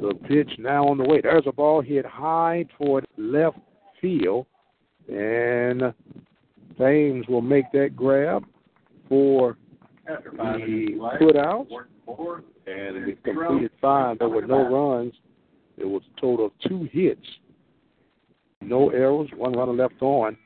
the 0.00 0.14
pitch 0.28 0.50
now 0.58 0.86
on 0.86 0.98
the 0.98 1.04
way. 1.04 1.20
There's 1.20 1.46
a 1.46 1.52
ball 1.52 1.80
hit 1.80 2.06
high 2.06 2.64
toward 2.78 3.06
left 3.16 3.58
field. 4.00 4.46
And 5.08 5.92
Thames 6.78 7.26
will 7.28 7.42
make 7.42 7.70
that 7.72 7.96
grab 7.96 8.44
for 9.08 9.56
the 10.06 11.16
put 11.18 11.36
out. 11.36 11.66
And 12.66 13.08
it 13.08 13.22
completed 13.24 13.70
five. 13.80 14.18
There 14.18 14.28
were 14.28 14.46
no 14.46 14.68
runs. 14.68 15.14
It 15.76 15.84
was 15.84 16.02
a 16.16 16.20
total 16.20 16.46
of 16.46 16.52
two 16.66 16.88
hits. 16.92 17.26
No 18.60 18.90
errors, 18.90 19.28
one 19.36 19.52
runner 19.52 19.72
left 19.72 20.00
on. 20.00 20.36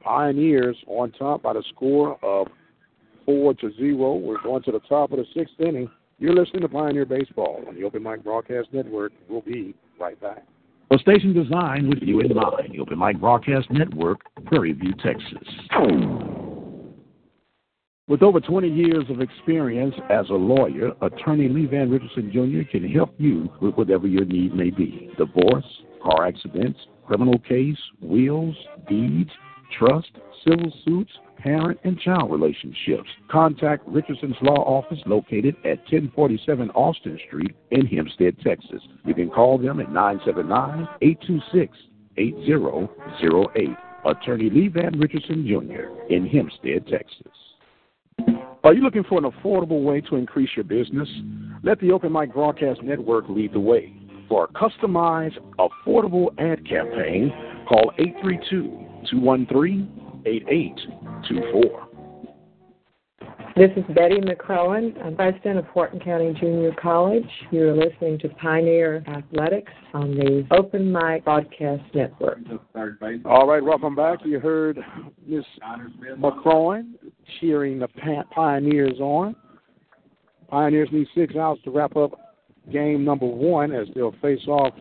Pioneers 0.00 0.76
on 0.86 1.12
top 1.12 1.42
by 1.42 1.52
the 1.52 1.62
score 1.74 2.18
of 2.24 2.46
four 3.26 3.52
to 3.54 3.72
zero. 3.74 4.14
We're 4.14 4.40
going 4.42 4.62
to 4.62 4.72
the 4.72 4.80
top 4.88 5.12
of 5.12 5.18
the 5.18 5.26
sixth 5.34 5.60
inning. 5.60 5.90
You're 6.18 6.34
listening 6.34 6.62
to 6.62 6.68
Pioneer 6.68 7.04
Baseball 7.04 7.62
on 7.68 7.74
the 7.74 7.84
Open 7.84 8.02
Mic 8.02 8.24
Broadcast 8.24 8.68
Network. 8.72 9.12
We'll 9.28 9.42
be 9.42 9.74
right 10.00 10.18
back. 10.18 10.46
A 10.90 10.96
station 10.96 11.34
designed 11.34 11.90
with 11.90 11.98
you 12.00 12.20
in 12.20 12.34
mind. 12.34 12.72
The 12.72 12.80
Open 12.80 12.98
Mic 12.98 13.20
Broadcast 13.20 13.70
Network, 13.70 14.20
Prairie 14.46 14.72
View, 14.72 14.94
Texas. 14.94 15.46
With 18.08 18.22
over 18.22 18.40
20 18.40 18.66
years 18.66 19.04
of 19.10 19.20
experience 19.20 19.94
as 20.08 20.30
a 20.30 20.34
lawyer, 20.34 20.92
attorney 21.02 21.50
Lee 21.50 21.66
Van 21.66 21.90
Richardson 21.90 22.30
Jr. 22.32 22.66
can 22.70 22.90
help 22.90 23.14
you 23.18 23.50
with 23.60 23.74
whatever 23.74 24.06
your 24.06 24.24
need 24.24 24.54
may 24.54 24.70
be. 24.70 25.10
Divorce, 25.18 25.66
car 26.02 26.26
accidents, 26.26 26.78
criminal 27.06 27.38
case, 27.40 27.76
wills, 28.00 28.56
deeds, 28.88 29.30
trust, 29.78 30.12
civil 30.48 30.72
suits, 30.82 31.12
parent 31.36 31.78
and 31.84 31.98
child 32.00 32.30
relationships. 32.30 33.08
Contact 33.30 33.86
Richardson's 33.86 34.36
Law 34.42 34.62
Office 34.64 34.98
located 35.06 35.56
at 35.64 35.78
1047 35.90 36.70
Austin 36.70 37.18
Street 37.26 37.54
in 37.70 37.86
Hempstead, 37.86 38.38
Texas. 38.40 38.82
You 39.04 39.14
can 39.14 39.30
call 39.30 39.58
them 39.58 39.80
at 39.80 39.92
979 39.92 40.88
826 41.02 41.76
8008. 42.16 43.68
Attorney 44.06 44.50
Lee 44.50 44.68
Van 44.68 44.98
Richardson 44.98 45.46
Jr. 45.46 46.12
in 46.12 46.26
Hempstead, 46.26 46.86
Texas. 46.86 47.32
Are 48.62 48.72
you 48.72 48.82
looking 48.82 49.04
for 49.04 49.18
an 49.18 49.30
affordable 49.30 49.82
way 49.82 50.00
to 50.02 50.16
increase 50.16 50.50
your 50.56 50.64
business? 50.64 51.08
Let 51.62 51.80
the 51.80 51.92
Open 51.92 52.12
Mic 52.12 52.32
Broadcast 52.32 52.82
Network 52.82 53.28
lead 53.28 53.52
the 53.52 53.60
way. 53.60 53.92
For 54.28 54.44
a 54.44 54.48
customized, 54.48 55.38
affordable 55.58 56.28
ad 56.38 56.68
campaign, 56.68 57.32
call 57.68 57.92
832 57.98 58.86
213 59.10 60.05
8824. 60.26 61.88
This 63.56 63.70
is 63.76 63.84
Betty 63.94 64.20
McCrohan. 64.20 65.00
I'm 65.02 65.14
president 65.14 65.58
of 65.58 65.66
Wharton 65.74 66.00
County 66.00 66.34
Junior 66.38 66.72
College. 66.82 67.24
You're 67.52 67.74
listening 67.74 68.18
to 68.18 68.28
Pioneer 68.30 69.04
Athletics 69.06 69.72
on 69.94 70.16
the 70.16 70.44
Open 70.50 70.92
Mic 70.92 71.24
Broadcast 71.24 71.82
Network. 71.94 72.40
All 73.24 73.46
right, 73.46 73.62
welcome 73.62 73.94
back. 73.94 74.18
You 74.24 74.40
heard 74.40 74.78
Miss 75.26 75.44
McCrohan 76.18 76.94
cheering 77.40 77.78
the 77.78 77.88
Pioneers 78.34 78.98
on. 78.98 79.36
Pioneers 80.48 80.88
need 80.90 81.06
six 81.14 81.36
outs 81.36 81.62
to 81.64 81.70
wrap 81.70 81.96
up 81.96 82.18
game 82.72 83.04
number 83.04 83.26
one 83.26 83.72
as 83.72 83.86
they'll 83.94 84.14
face 84.20 84.46
off 84.48 84.74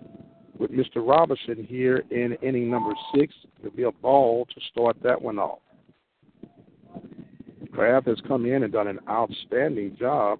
with 0.60 0.72
Mr. 0.72 0.98
Robinson 0.98 1.66
here 1.68 2.04
in 2.12 2.38
inning 2.42 2.70
number 2.70 2.94
six. 3.14 3.34
There'll 3.62 3.76
be 3.76 3.84
a 3.84 3.92
ball 3.92 4.46
to 4.46 4.62
start 4.72 4.98
that 5.04 5.22
one 5.22 5.40
off. 5.40 5.60
Kraft 7.72 8.08
has 8.08 8.18
come 8.28 8.46
in 8.46 8.64
and 8.64 8.72
done 8.72 8.88
an 8.88 9.00
outstanding 9.10 9.98
job 10.00 10.40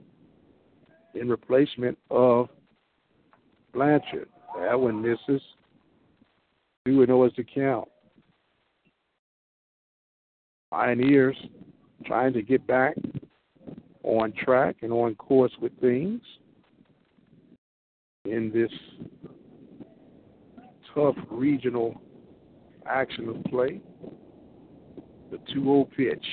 in 1.16 1.28
replacement 1.28 1.98
of 2.10 2.48
Blanchard. 3.74 4.30
That 4.60 4.80
one 4.80 5.02
misses. 5.02 5.42
2 6.86 7.02
and 7.02 7.08
0 7.08 7.26
is 7.26 7.32
the 7.36 7.44
count. 7.44 7.88
Pioneers 10.72 11.36
trying 12.06 12.34
to 12.34 12.42
get 12.42 12.66
back 12.68 12.96
on 14.04 14.32
track 14.34 14.78
and 14.82 14.94
on 14.94 15.16
course 15.16 15.52
with 15.62 15.72
things 15.82 16.22
in 18.26 18.52
this 18.54 18.72
tough 20.96 21.16
regional 21.30 22.02
action 22.88 23.30
of 23.30 23.44
play. 23.46 23.82
The 25.32 25.38
2 25.54 25.64
0 25.64 25.90
pitch. 25.96 26.26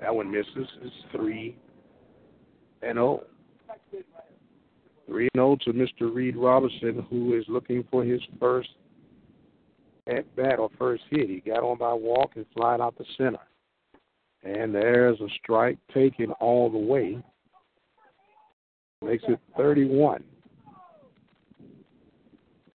That 0.00 0.14
one 0.14 0.30
misses. 0.30 0.68
It's 0.82 0.94
3 1.12 1.56
and 2.82 2.96
0. 2.96 3.24
3 5.06 5.28
0 5.36 5.56
to 5.64 5.72
Mr. 5.72 6.14
Reed 6.14 6.36
Robinson, 6.36 7.06
who 7.10 7.36
is 7.36 7.44
looking 7.48 7.84
for 7.90 8.04
his 8.04 8.20
first 8.40 8.70
at 10.06 10.34
bat 10.36 10.58
or 10.58 10.70
first 10.78 11.02
hit. 11.10 11.28
He 11.28 11.40
got 11.40 11.62
on 11.62 11.78
by 11.78 11.92
walk 11.92 12.32
and 12.36 12.46
flying 12.54 12.80
out 12.80 12.96
the 12.98 13.04
center. 13.16 13.38
And 14.42 14.74
there's 14.74 15.20
a 15.20 15.28
strike 15.42 15.78
taken 15.92 16.30
all 16.32 16.70
the 16.70 16.78
way. 16.78 17.18
Makes 19.02 19.24
it 19.28 19.38
31. 19.56 20.24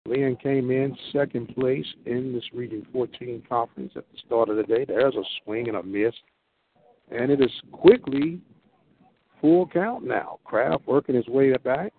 Leon 0.07 0.37
came 0.37 0.71
in 0.71 0.95
second 1.11 1.53
place 1.53 1.85
in 2.05 2.33
this 2.33 2.43
Region 2.53 2.87
14 2.93 3.43
conference 3.47 3.91
at 3.95 4.05
the 4.11 4.17
start 4.25 4.47
of 4.49 4.55
the 4.55 4.63
day. 4.63 4.85
There's 4.85 5.15
a 5.15 5.23
swing 5.43 5.67
and 5.67 5.77
a 5.77 5.83
miss. 5.83 6.13
And 7.11 7.29
it 7.29 7.41
is 7.41 7.51
quickly 7.71 8.39
full 9.41 9.67
count 9.67 10.05
now. 10.05 10.39
Kraft 10.45 10.87
working 10.87 11.15
his 11.15 11.27
way 11.27 11.55
back. 11.57 11.93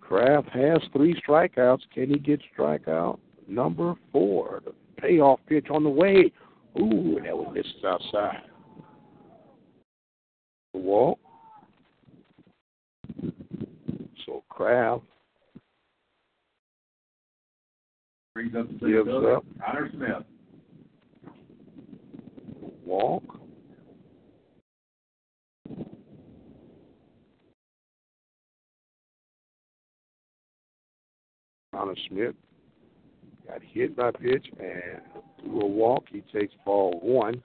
Kraft 0.00 0.48
has 0.50 0.78
three 0.92 1.18
strikeouts. 1.26 1.80
Can 1.92 2.10
he 2.10 2.18
get 2.18 2.40
strikeout 2.56 3.18
number 3.46 3.94
four? 4.12 4.62
The 4.64 4.72
payoff 5.00 5.40
pitch 5.46 5.68
on 5.70 5.84
the 5.84 5.90
way. 5.90 6.30
Ooh, 6.78 7.18
that 7.24 7.36
one 7.36 7.54
misses 7.54 7.84
outside. 7.86 8.42
The 10.74 10.80
walk. 10.80 11.18
So 14.26 14.44
Kraft 14.50 15.04
Brings 18.38 18.54
up 18.54 18.68
the 18.80 18.86
gives 18.86 19.08
up. 19.08 19.44
Connor 19.60 19.90
Smith. 19.90 20.22
Walk. 22.84 23.24
Connor 31.74 31.96
Smith 32.08 32.36
got 33.48 33.60
hit 33.60 33.96
by 33.96 34.12
pitch 34.12 34.46
and 34.60 35.00
threw 35.40 35.62
a 35.62 35.66
walk. 35.66 36.04
He 36.08 36.22
takes 36.32 36.54
ball 36.64 37.00
one 37.02 37.42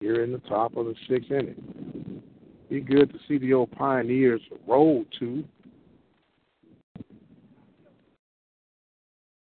here 0.00 0.22
in 0.22 0.32
the 0.32 0.38
top 0.40 0.76
of 0.76 0.84
the 0.84 0.94
sixth 1.08 1.30
inning. 1.30 2.22
Be 2.68 2.82
good 2.82 3.10
to 3.10 3.18
see 3.26 3.38
the 3.38 3.54
old 3.54 3.70
Pioneers 3.70 4.42
roll 4.66 5.06
too. 5.18 5.44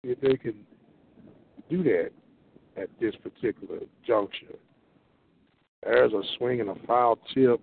If 0.04 0.20
they 0.20 0.36
can 0.36 0.56
do 1.70 1.84
that 1.84 2.12
at 2.76 2.90
this 3.00 3.14
particular 3.18 3.80
juncture. 4.06 4.58
There's 5.84 6.14
a 6.14 6.22
swing 6.38 6.62
and 6.62 6.70
a 6.70 6.76
foul 6.88 7.20
tip 7.34 7.62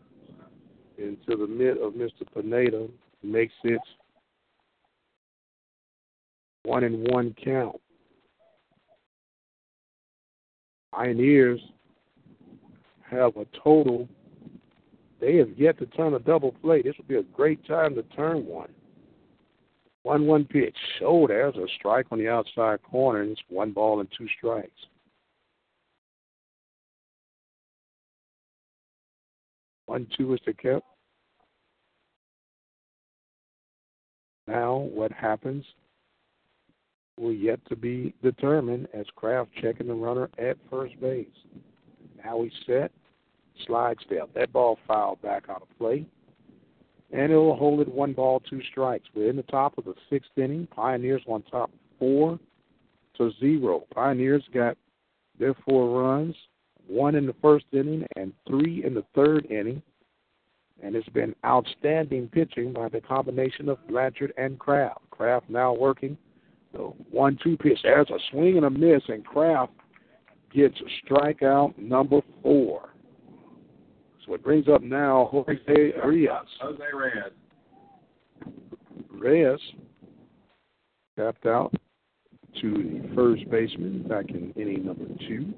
into 0.97 1.37
the 1.37 1.47
mid 1.47 1.79
of 1.79 1.95
Mr. 1.95 2.23
Pineda. 2.35 2.89
Makes 3.23 3.55
it 3.65 3.81
one 6.63 6.85
and 6.85 7.09
one 7.11 7.35
count. 7.43 7.81
Pioneers 10.95 11.61
have 13.11 13.37
a 13.37 13.47
total. 13.65 14.09
They 15.21 15.37
have 15.37 15.51
yet 15.57 15.79
to 15.79 15.87
turn 15.87 16.15
a 16.15 16.19
double 16.21 16.53
play. 16.63 16.83
This 16.83 16.95
would 16.99 17.09
be 17.09 17.17
a 17.17 17.23
great 17.23 17.67
time 17.67 17.95
to 17.97 18.03
turn 18.03 18.47
one. 18.47 18.71
One 20.03 20.27
one 20.27 20.45
pitch. 20.45 20.77
Oh, 21.03 21.27
there's 21.27 21.57
a 21.57 21.67
strike 21.79 22.07
on 22.11 22.19
the 22.19 22.29
outside 22.29 22.83
corner, 22.83 23.23
and 23.23 23.33
it's 23.33 23.41
one 23.49 23.73
ball 23.73 24.01
and 24.01 24.09
two 24.17 24.27
strikes. 24.39 24.71
One 29.87 30.07
two 30.17 30.35
is 30.35 30.41
the 30.47 30.53
kept. 30.53 30.85
Now, 34.47 34.77
what 34.77 35.13
happens 35.13 35.65
will 37.19 37.33
yet 37.33 37.59
to 37.69 37.77
be 37.77 38.15
determined 38.23 38.89
as 38.95 39.05
Kraft 39.17 39.51
checking 39.61 39.89
the 39.89 39.95
runner 39.95 40.31
at 40.39 40.57
first 40.71 40.99
base. 41.01 41.27
Now 42.25 42.43
he's 42.43 42.53
set, 42.67 42.91
slide 43.67 43.99
step. 44.07 44.31
That 44.35 44.53
ball 44.53 44.79
fouled 44.87 45.21
back 45.21 45.45
out 45.49 45.63
of 45.63 45.79
play, 45.79 46.07
and 47.13 47.33
it 47.33 47.37
will 47.37 47.57
hold 47.57 47.81
it 47.81 47.89
one 47.89 48.13
ball, 48.13 48.41
two 48.41 48.61
strikes. 48.71 49.09
We're 49.15 49.31
in 49.31 49.37
the 49.37 49.43
top 49.45 49.79
of 49.79 49.85
the 49.85 49.95
sixth 50.11 50.31
inning. 50.37 50.69
Pioneers 50.75 51.23
on 51.27 51.43
top 51.43 51.71
four 51.99 52.39
to 53.17 53.31
zero. 53.41 53.85
Pioneers 53.95 54.45
got 54.53 54.77
their 55.39 55.55
four 55.67 56.03
runs, 56.03 56.35
one 56.87 57.15
in 57.15 57.27
the 57.27 57.35
first 57.41 57.67
inning 57.73 58.07
and 58.17 58.33
three 58.47 58.85
in 58.85 58.95
the 58.95 59.05
third 59.15 59.47
inning. 59.47 59.83
And 60.83 60.95
it's 60.95 61.09
been 61.09 61.35
outstanding 61.45 62.29
pitching 62.29 62.73
by 62.73 62.89
the 62.89 63.01
combination 63.01 63.69
of 63.69 63.85
Blanchard 63.89 64.33
and 64.37 64.59
Kraft. 64.59 65.01
Kraft 65.11 65.51
now 65.51 65.75
working 65.75 66.17
the 66.73 66.93
one 67.11 67.39
two 67.43 67.57
pitch. 67.57 67.79
There's 67.83 68.11
a 68.11 68.19
swing 68.31 68.57
and 68.57 68.67
a 68.67 68.71
miss, 68.71 69.03
and 69.09 69.25
Kraft 69.25 69.73
gets 70.55 70.77
strikeout 71.05 71.77
number 71.79 72.21
four. 72.43 72.91
It 74.31 74.45
brings 74.45 74.69
up 74.69 74.83
now 74.83 75.29
Jose 75.33 75.93
Arias. 76.03 76.47
Jose 76.61 76.83
Reyes. 76.95 77.33
Reyes 79.11 79.61
tapped 81.17 81.47
out 81.47 81.73
to 82.61 82.73
the 82.73 83.15
first 83.15 83.49
baseman 83.51 84.03
back 84.03 84.29
in 84.31 84.53
inning 84.57 84.87
number 84.87 85.07
two. 85.27 85.53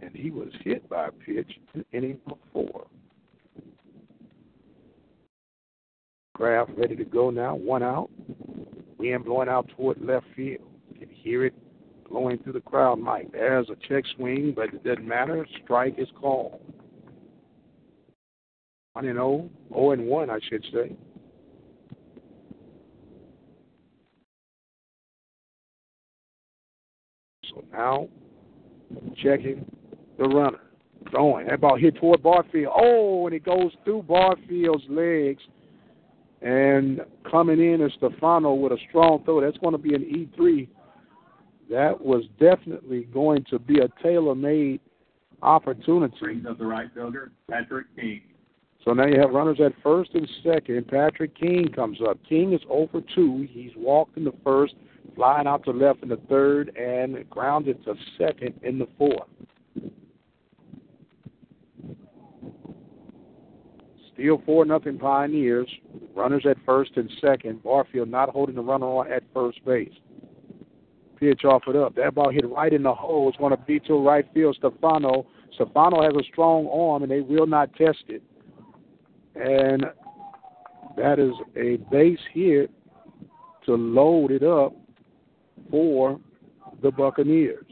And 0.00 0.14
he 0.14 0.30
was 0.30 0.48
hit 0.62 0.88
by 0.88 1.08
a 1.08 1.10
pitch 1.10 1.50
in 1.74 1.84
inning 1.92 2.18
number 2.26 2.42
four. 2.52 2.86
Kraft 6.34 6.72
ready 6.76 6.96
to 6.96 7.04
go 7.04 7.30
now, 7.30 7.54
one 7.54 7.82
out. 7.82 8.10
Wind 8.98 9.24
blowing 9.24 9.48
out 9.48 9.68
toward 9.76 10.00
left 10.00 10.26
field. 10.36 10.68
You 10.92 11.06
can 11.06 11.08
hear 11.08 11.46
it 11.46 11.54
blowing 12.08 12.38
through 12.38 12.54
the 12.54 12.60
crowd, 12.60 12.98
Mike. 12.98 13.32
There's 13.32 13.68
a 13.70 13.76
check 13.88 14.04
swing, 14.16 14.52
but 14.54 14.74
it 14.74 14.84
doesn't 14.84 15.06
matter. 15.06 15.46
Strike 15.64 15.94
is 15.98 16.08
called. 16.20 16.60
1 18.94 19.06
and 19.06 19.16
0, 19.16 19.48
0 19.72 19.90
and 19.92 20.06
1, 20.06 20.30
I 20.30 20.38
should 20.48 20.64
say. 20.72 20.96
So 27.48 27.64
now, 27.72 28.08
checking 29.22 29.64
the 30.18 30.24
runner. 30.24 30.58
Throwing. 31.10 31.48
That 31.48 31.60
ball 31.60 31.76
hit 31.76 31.96
toward 31.96 32.22
Barfield. 32.22 32.72
Oh, 32.76 33.26
and 33.26 33.34
it 33.34 33.44
goes 33.44 33.72
through 33.84 34.04
Barfield's 34.04 34.84
legs. 34.88 35.42
And 36.40 37.00
coming 37.28 37.60
in 37.60 37.80
is 37.82 37.92
Stefano 37.98 38.54
with 38.54 38.72
a 38.72 38.78
strong 38.88 39.22
throw. 39.24 39.40
That's 39.40 39.58
going 39.58 39.72
to 39.72 39.78
be 39.78 39.94
an 39.94 40.02
E3. 40.02 40.68
That 41.70 42.00
was 42.00 42.24
definitely 42.38 43.04
going 43.12 43.44
to 43.50 43.58
be 43.58 43.80
a 43.80 43.88
tailor 44.02 44.34
made 44.34 44.80
opportunity. 45.42 46.16
Brings 46.20 46.46
up 46.46 46.58
the 46.58 46.66
right 46.66 46.88
fielder, 46.94 47.32
Patrick 47.50 47.86
King. 47.96 48.22
So 48.84 48.92
now 48.92 49.06
you 49.06 49.20
have 49.20 49.30
runners 49.30 49.60
at 49.64 49.72
first 49.82 50.10
and 50.14 50.28
second. 50.42 50.88
Patrick 50.88 51.38
King 51.38 51.68
comes 51.72 51.98
up. 52.06 52.18
King 52.28 52.52
is 52.52 52.60
over 52.68 53.00
2. 53.14 53.46
He's 53.48 53.70
walked 53.76 54.16
in 54.16 54.24
the 54.24 54.34
first, 54.42 54.74
flying 55.14 55.46
out 55.46 55.64
to 55.64 55.70
left 55.70 56.02
in 56.02 56.08
the 56.08 56.20
third, 56.28 56.76
and 56.76 57.28
grounded 57.30 57.84
to 57.84 57.94
second 58.18 58.54
in 58.62 58.78
the 58.78 58.88
fourth. 58.98 59.28
Still 64.14 64.42
4 64.44 64.64
nothing 64.64 64.98
Pioneers. 64.98 65.68
Runners 66.14 66.44
at 66.48 66.56
first 66.66 66.92
and 66.96 67.10
second. 67.20 67.62
Barfield 67.62 68.08
not 68.08 68.30
holding 68.30 68.56
the 68.56 68.62
runner 68.62 68.86
on 68.86 69.10
at 69.10 69.22
first 69.32 69.64
base. 69.64 69.92
Pitch 71.18 71.44
off 71.44 71.62
it 71.68 71.76
up. 71.76 71.94
That 71.94 72.16
ball 72.16 72.30
hit 72.30 72.48
right 72.50 72.72
in 72.72 72.82
the 72.82 72.92
hole. 72.92 73.28
It's 73.28 73.38
going 73.38 73.56
to 73.56 73.56
be 73.56 73.78
to 73.80 73.94
right 73.94 74.26
field. 74.34 74.56
Stefano. 74.58 75.24
Stefano 75.54 76.02
has 76.02 76.14
a 76.14 76.24
strong 76.32 76.66
arm, 76.66 77.04
and 77.04 77.12
they 77.12 77.20
will 77.20 77.46
not 77.46 77.72
test 77.74 78.04
it. 78.08 78.22
And 79.34 79.84
that 80.96 81.18
is 81.18 81.32
a 81.56 81.76
base 81.90 82.18
hit 82.32 82.70
to 83.66 83.74
load 83.74 84.30
it 84.30 84.42
up 84.42 84.74
for 85.70 86.20
the 86.82 86.90
Buccaneers. 86.90 87.66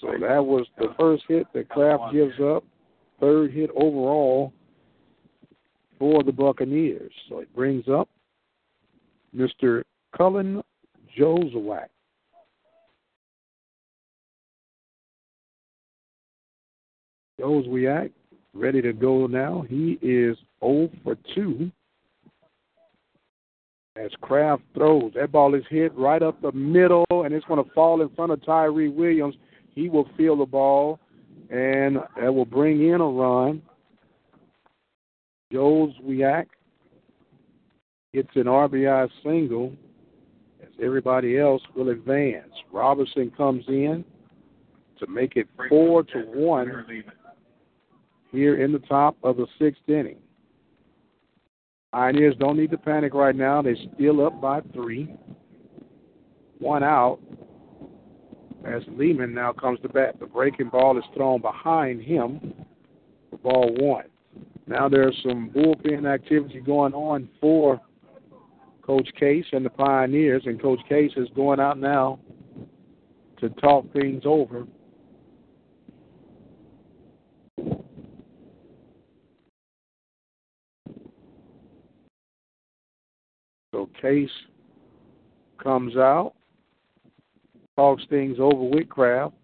So 0.00 0.12
that 0.20 0.44
was 0.44 0.66
the 0.78 0.94
first 0.98 1.24
hit 1.28 1.46
that 1.54 1.68
Kraft 1.68 2.12
gives 2.12 2.38
up, 2.40 2.64
third 3.20 3.52
hit 3.52 3.70
overall 3.70 4.52
for 5.98 6.22
the 6.22 6.32
Buccaneers. 6.32 7.12
So 7.28 7.38
it 7.38 7.54
brings 7.54 7.88
up 7.88 8.08
Mr. 9.34 9.82
Cullen 10.16 10.62
Josewak. 11.18 11.88
Joswiak 17.40 18.10
ready 18.58 18.82
to 18.82 18.92
go 18.92 19.26
now. 19.26 19.64
He 19.68 19.98
is 20.02 20.36
0 20.60 20.90
for 21.04 21.16
2 21.34 21.70
as 23.96 24.10
Kraft 24.20 24.62
throws. 24.74 25.12
That 25.14 25.32
ball 25.32 25.54
is 25.54 25.64
hit 25.70 25.96
right 25.96 26.22
up 26.22 26.40
the 26.40 26.52
middle, 26.52 27.06
and 27.10 27.32
it's 27.32 27.46
going 27.46 27.62
to 27.62 27.70
fall 27.72 28.02
in 28.02 28.08
front 28.10 28.32
of 28.32 28.44
Tyree 28.44 28.88
Williams. 28.88 29.34
He 29.74 29.88
will 29.88 30.08
feel 30.16 30.36
the 30.36 30.46
ball, 30.46 31.00
and 31.50 31.98
that 32.20 32.32
will 32.32 32.44
bring 32.44 32.88
in 32.88 33.00
a 33.00 33.06
run. 33.06 33.62
Joswiak 35.52 36.46
gets 38.12 38.28
an 38.34 38.44
RBI 38.44 39.08
single 39.22 39.72
as 40.62 40.68
everybody 40.82 41.38
else 41.38 41.62
will 41.74 41.90
advance. 41.90 42.52
Robertson 42.72 43.30
comes 43.36 43.64
in 43.68 44.04
to 44.98 45.06
make 45.06 45.36
it 45.36 45.46
four 45.68 46.02
to 46.02 46.18
one 46.34 46.84
here 48.30 48.62
in 48.62 48.72
the 48.72 48.78
top 48.80 49.16
of 49.22 49.36
the 49.36 49.46
sixth 49.58 49.88
inning. 49.88 50.18
Pioneers 51.92 52.34
don't 52.38 52.56
need 52.56 52.70
to 52.70 52.78
panic 52.78 53.14
right 53.14 53.34
now. 53.34 53.62
They're 53.62 53.76
still 53.94 54.24
up 54.26 54.40
by 54.40 54.60
three. 54.74 55.14
One 56.58 56.82
out 56.82 57.18
as 58.66 58.82
Lehman 58.88 59.32
now 59.32 59.52
comes 59.52 59.80
to 59.80 59.88
bat. 59.88 60.18
The 60.20 60.26
breaking 60.26 60.68
ball 60.68 60.98
is 60.98 61.04
thrown 61.14 61.40
behind 61.40 62.02
him 62.02 62.54
for 63.30 63.38
ball 63.38 63.74
one. 63.78 64.04
Now 64.66 64.88
there's 64.88 65.16
some 65.22 65.50
bullpen 65.50 66.12
activity 66.12 66.60
going 66.60 66.92
on 66.92 67.28
for 67.40 67.80
Coach 68.82 69.08
Case 69.18 69.46
and 69.52 69.64
the 69.64 69.70
Pioneers, 69.70 70.42
and 70.46 70.60
Coach 70.60 70.80
Case 70.88 71.12
is 71.16 71.28
going 71.34 71.60
out 71.60 71.78
now 71.78 72.18
to 73.40 73.48
talk 73.50 73.90
things 73.92 74.22
over 74.24 74.66
Case 84.00 84.30
comes 85.62 85.96
out, 85.96 86.34
talks 87.76 88.04
things 88.08 88.38
over 88.40 88.62
with 88.64 88.88
Kraft. 88.88 89.34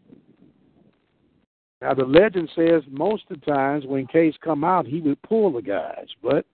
Now 1.81 1.95
the 1.95 2.05
legend 2.05 2.49
says 2.55 2.83
most 2.91 3.25
of 3.31 3.41
the 3.41 3.47
times 3.47 3.85
when 3.87 4.07
Case 4.07 4.35
come 4.43 4.65
out, 4.65 4.87
he 4.87 5.01
would 5.01 5.21
pull 5.23 5.53
the 5.53 5.63
guys, 5.63 6.07
but 6.23 6.47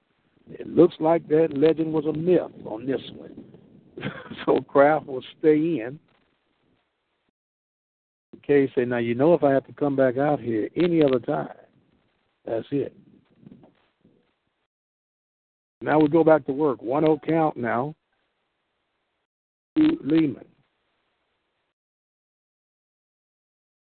it 0.48 0.66
looks 0.66 0.94
like 0.98 1.28
that 1.28 1.56
legend 1.56 1.92
was 1.92 2.06
a 2.06 2.12
myth 2.12 2.50
on 2.66 2.86
this 2.86 3.00
one. 3.14 3.44
so 4.44 4.60
Kraft 4.60 5.06
will 5.06 5.22
stay 5.38 5.56
in. 5.56 5.98
Case 8.42 8.70
say, 8.74 8.84
now 8.84 8.96
you 8.96 9.14
know 9.14 9.34
if 9.34 9.44
I 9.44 9.52
have 9.52 9.66
to 9.66 9.72
come 9.72 9.94
back 9.94 10.16
out 10.16 10.40
here 10.40 10.68
any 10.74 11.04
other 11.04 11.20
time, 11.20 11.54
that's 12.44 12.66
it. 12.72 12.96
Now 15.82 15.98
we 15.98 16.08
go 16.08 16.22
back 16.22 16.44
to 16.46 16.52
work. 16.52 16.82
1 16.82 17.02
0 17.04 17.20
count 17.26 17.56
now 17.56 17.94
to 19.76 19.98
Lehman. 20.04 20.44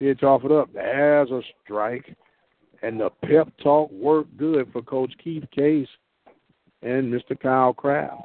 Pitch 0.01 0.23
off 0.23 0.45
it 0.45 0.53
up. 0.53 0.71
There's 0.75 1.31
a 1.31 1.41
strike. 1.65 2.15
And 2.83 3.01
the 3.01 3.09
pep 3.25 3.49
talk 3.63 3.91
worked 3.91 4.37
good 4.37 4.71
for 4.73 4.83
Coach 4.83 5.13
Keith 5.23 5.45
Case 5.51 5.89
and 6.83 7.13
Mr. 7.13 7.39
Kyle 7.41 7.73
Kraft. 7.73 8.21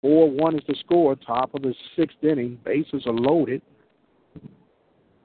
4 0.00 0.30
1 0.30 0.56
is 0.56 0.62
the 0.66 0.76
score, 0.80 1.16
top 1.16 1.54
of 1.54 1.62
the 1.62 1.74
sixth 1.96 2.16
inning. 2.22 2.58
Bases 2.64 3.02
are 3.06 3.12
loaded. 3.12 3.60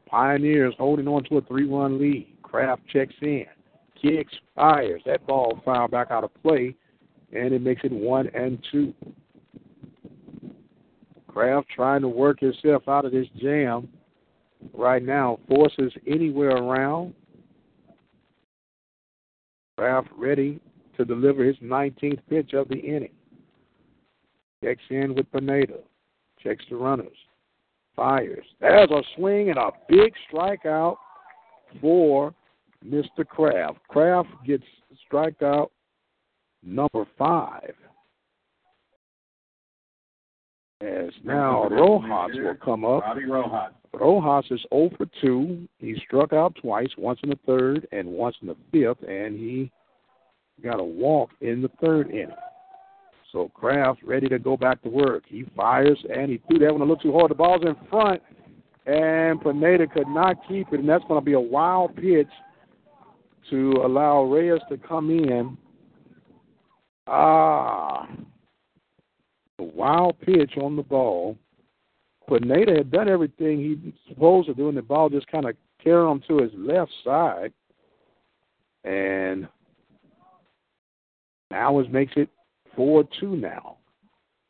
Pioneers 0.07 0.75
holding 0.77 1.07
on 1.07 1.23
to 1.25 1.37
a 1.37 1.41
3 1.41 1.65
1 1.67 1.99
lead. 1.99 2.27
Kraft 2.41 2.81
checks 2.91 3.15
in 3.21 3.45
kicks, 4.03 4.34
fires. 4.55 5.01
That 5.05 5.25
ball 5.25 5.59
fouled 5.65 5.91
back 5.91 6.11
out 6.11 6.23
of 6.23 6.31
play, 6.43 6.75
and 7.31 7.53
it 7.53 7.61
makes 7.61 7.81
it 7.84 7.91
one 7.91 8.30
and 8.35 8.63
two. 8.71 8.93
Kraft 11.27 11.67
trying 11.75 12.01
to 12.01 12.07
work 12.07 12.39
himself 12.39 12.88
out 12.88 13.05
of 13.05 13.11
this 13.11 13.27
jam 13.41 13.88
right 14.73 15.03
now. 15.03 15.39
Forces 15.47 15.91
anywhere 16.05 16.51
around. 16.51 17.13
Kraft 19.77 20.09
ready 20.15 20.59
to 20.97 21.05
deliver 21.05 21.43
his 21.43 21.55
19th 21.57 22.19
pitch 22.30 22.53
of 22.53 22.67
the 22.69 22.75
inning. 22.75 23.13
Checks 24.63 24.84
in 24.89 25.15
with 25.15 25.31
Pineda. 25.31 25.80
Checks 26.41 26.63
the 26.69 26.75
runners. 26.75 27.17
Fires. 27.95 28.45
There's 28.59 28.91
a 28.91 29.01
swing 29.15 29.49
and 29.49 29.57
a 29.57 29.71
big 29.89 30.13
strikeout 30.31 30.97
for 31.81 32.34
Mr. 32.88 33.26
Kraft. 33.27 33.80
Kraft 33.88 34.30
gets 34.45 34.64
strikeout 35.11 35.69
number 36.64 37.05
five. 37.18 37.73
As 40.81 41.11
now 41.23 41.69
Rojas 41.69 42.35
will 42.35 42.55
come 42.64 42.84
up. 42.84 43.03
Robbie 43.03 43.26
Rojas. 43.26 43.73
Rojas 43.93 44.45
is 44.51 44.65
0 44.73 44.89
for 44.97 45.07
2. 45.22 45.68
He 45.77 45.95
struck 46.05 46.34
out 46.34 46.55
twice, 46.61 46.89
once 46.97 47.19
in 47.23 47.30
the 47.30 47.39
third 47.45 47.88
and 47.91 48.07
once 48.07 48.35
in 48.41 48.47
the 48.47 48.57
fifth, 48.72 49.07
and 49.07 49.38
he 49.38 49.72
got 50.61 50.80
a 50.80 50.84
walk 50.84 51.30
in 51.41 51.61
the 51.61 51.69
third 51.80 52.10
inning. 52.10 52.31
So 53.31 53.49
Kraft 53.53 54.03
ready 54.03 54.27
to 54.30 54.39
go 54.39 54.57
back 54.57 54.81
to 54.84 54.89
work. 54.89 55.23
He 55.27 55.45
fires 55.55 55.97
and 56.14 56.30
he 56.30 56.39
threw 56.47 56.60
that 56.60 56.72
one 56.72 56.81
a 56.81 56.85
little 56.85 56.97
too 56.97 57.14
hard. 57.14 57.31
The 57.31 57.35
ball's 57.35 57.64
in 57.64 57.76
front, 57.89 58.22
and 58.85 59.41
Pineda 59.41 59.88
could 59.88 60.07
not 60.07 60.38
keep 60.47 60.68
it, 60.73 60.80
and 60.80 60.89
that's 60.89 61.03
going 61.07 61.19
to 61.19 61.26
be 61.26 61.34
a 61.34 61.39
wild 61.39 61.95
pitch 61.95 62.27
to 63.49 63.81
allow 63.83 64.23
Reyes 64.23 64.61
to 64.69 64.77
come 64.77 65.09
in. 65.09 65.57
Ah, 67.07 68.07
a 69.59 69.63
wild 69.63 70.19
pitch 70.21 70.53
on 70.61 70.75
the 70.75 70.83
ball. 70.83 71.37
Pineda 72.29 72.73
had 72.75 72.91
done 72.91 73.09
everything 73.09 73.59
he 73.59 73.93
supposed 74.07 74.47
to 74.47 74.53
do, 74.53 74.69
and 74.69 74.77
the 74.77 74.81
ball 74.81 75.09
just 75.09 75.27
kind 75.27 75.45
of 75.45 75.55
carried 75.83 76.09
him 76.09 76.23
to 76.27 76.37
his 76.37 76.51
left 76.55 76.91
side. 77.03 77.51
And 78.85 79.47
now 81.51 81.79
it 81.79 81.91
makes 81.91 82.13
it 82.15 82.29
4 82.75 83.03
2 83.19 83.35
now. 83.35 83.77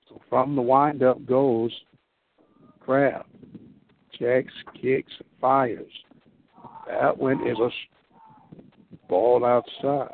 So 0.07 0.21
from 0.29 0.55
the 0.55 0.61
windup 0.61 1.25
goes 1.25 1.71
Kraft. 2.79 3.29
Checks, 4.19 4.53
kicks, 4.79 5.11
fires. 5.41 5.91
That 6.87 7.17
one 7.17 7.47
is 7.47 7.57
a 7.59 7.69
ball 9.13 9.45
outside. 9.45 10.09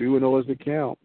2 0.00 0.18
0 0.18 0.38
is 0.40 0.46
the 0.48 0.56
count. 0.56 0.98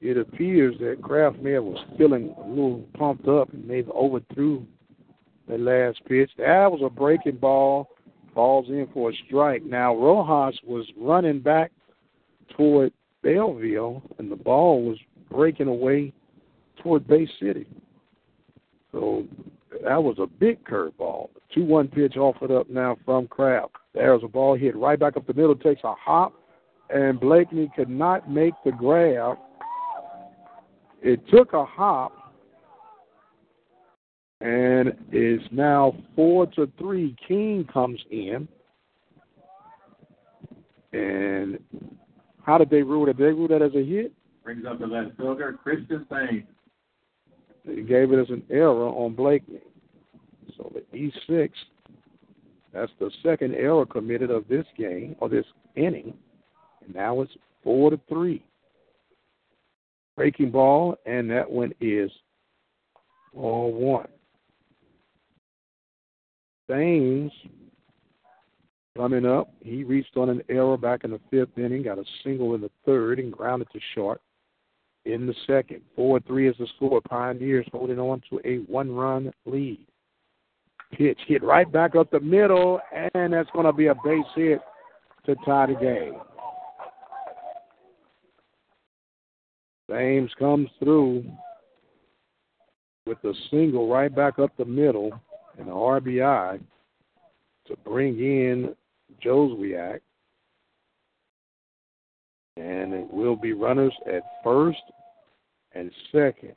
It 0.00 0.18
appears 0.18 0.74
that 0.80 1.00
Kraft 1.00 1.38
may 1.38 1.56
was 1.60 1.78
feeling 1.96 2.34
a 2.36 2.48
little 2.48 2.84
pumped 2.98 3.28
up 3.28 3.52
and 3.52 3.64
maybe 3.64 3.88
overthrew 3.92 4.66
the 5.48 5.58
last 5.58 6.04
pitch. 6.06 6.28
That 6.38 6.72
was 6.72 6.80
a 6.84 6.90
breaking 6.90 7.36
ball. 7.36 7.88
Balls 8.34 8.66
in 8.68 8.88
for 8.92 9.10
a 9.10 9.14
strike. 9.28 9.62
Now 9.62 9.94
Rojas 9.94 10.58
was 10.64 10.86
running 10.96 11.38
back 11.38 11.70
toward 12.56 12.92
Bellville, 13.22 14.02
and 14.18 14.28
the 14.28 14.36
ball 14.36 14.82
was 14.82 14.98
breaking 15.30 15.68
away 15.68 16.12
toward 16.82 17.06
Bay 17.06 17.28
City. 17.40 17.68
So 18.90 19.24
that 19.82 20.02
was 20.02 20.16
a 20.18 20.26
big 20.26 20.64
curveball. 20.64 21.28
Two 21.54 21.64
one 21.64 21.88
pitch 21.88 22.16
offered 22.16 22.50
up 22.50 22.70
now 22.70 22.96
from 23.04 23.26
Kraft. 23.26 23.76
There's 23.94 24.22
a 24.22 24.28
ball 24.28 24.56
hit 24.56 24.76
right 24.76 24.98
back 24.98 25.16
up 25.16 25.26
the 25.26 25.34
middle, 25.34 25.54
takes 25.54 25.82
a 25.84 25.94
hop, 25.94 26.32
and 26.90 27.18
Blakeney 27.20 27.70
could 27.74 27.88
not 27.88 28.30
make 28.30 28.54
the 28.64 28.72
grab. 28.72 29.38
It 31.02 31.20
took 31.28 31.52
a 31.52 31.64
hop 31.64 32.12
and 34.40 34.92
is 35.12 35.40
now 35.50 35.94
four 36.14 36.46
to 36.46 36.70
three. 36.78 37.16
King 37.26 37.66
comes 37.72 38.00
in. 38.10 38.48
And 40.92 41.58
how 42.42 42.58
did 42.58 42.70
they 42.70 42.82
rule 42.82 43.08
it? 43.08 43.16
Did 43.16 43.26
they 43.26 43.32
rule 43.32 43.48
that 43.48 43.62
as 43.62 43.74
a 43.74 43.84
hit? 43.84 44.12
Brings 44.44 44.66
up 44.66 44.78
the 44.78 44.86
left 44.86 45.16
fielder, 45.16 45.58
Christian 45.62 46.06
Thames. 46.10 46.44
They 47.64 47.82
gave 47.82 48.12
it 48.12 48.20
as 48.20 48.30
an 48.30 48.42
error 48.50 48.88
on 48.88 49.14
Blakeney. 49.14 49.60
So 50.56 50.72
the 50.74 50.96
E6, 50.96 51.50
that's 52.72 52.92
the 52.98 53.10
second 53.22 53.54
error 53.54 53.86
committed 53.86 54.30
of 54.30 54.46
this 54.48 54.66
game 54.76 55.16
or 55.20 55.28
this 55.28 55.46
inning, 55.74 56.14
and 56.84 56.94
now 56.94 57.20
it's 57.22 57.32
four 57.62 57.90
to 57.90 58.00
three. 58.08 58.44
Breaking 60.16 60.50
ball, 60.50 60.96
and 61.06 61.30
that 61.30 61.50
one 61.50 61.72
is 61.80 62.10
all 63.34 63.72
one. 63.72 64.08
Thames 66.70 67.32
coming 68.96 69.26
up. 69.26 69.52
He 69.60 69.82
reached 69.82 70.16
on 70.16 70.28
an 70.28 70.42
error 70.48 70.76
back 70.76 71.04
in 71.04 71.10
the 71.10 71.20
fifth 71.30 71.58
inning, 71.58 71.82
got 71.82 71.98
a 71.98 72.04
single 72.22 72.54
in 72.54 72.60
the 72.60 72.70
third, 72.86 73.18
and 73.18 73.32
grounded 73.32 73.68
to 73.72 73.80
short 73.94 74.20
in 75.04 75.26
the 75.26 75.34
second. 75.46 75.80
4 75.96 76.20
3 76.20 76.48
is 76.48 76.56
the 76.58 76.66
score. 76.76 77.00
Pioneers 77.02 77.66
holding 77.72 77.98
on 77.98 78.22
to 78.30 78.40
a 78.44 78.58
one 78.70 78.94
run 78.94 79.32
lead. 79.46 79.86
Pitch 80.92 81.18
hit 81.26 81.42
right 81.42 81.70
back 81.70 81.96
up 81.96 82.10
the 82.10 82.20
middle, 82.20 82.80
and 83.14 83.32
that's 83.32 83.50
going 83.50 83.66
to 83.66 83.72
be 83.72 83.88
a 83.88 83.94
base 84.04 84.24
hit 84.34 84.60
to 85.26 85.34
tie 85.44 85.66
the 85.66 85.74
game. 85.74 86.14
Thames 89.90 90.30
comes 90.38 90.68
through 90.78 91.24
with 93.06 93.22
a 93.24 93.34
single 93.50 93.88
right 93.88 94.14
back 94.14 94.38
up 94.38 94.56
the 94.56 94.64
middle 94.64 95.12
and 95.58 95.68
the 95.68 95.72
RBI 95.72 96.60
to 97.66 97.76
bring 97.84 98.18
in 98.18 98.74
Joswiak. 99.22 100.00
And 102.56 102.94
it 102.94 103.12
will 103.12 103.36
be 103.36 103.52
runners 103.52 103.92
at 104.06 104.22
first 104.42 104.82
and 105.72 105.90
second. 106.12 106.54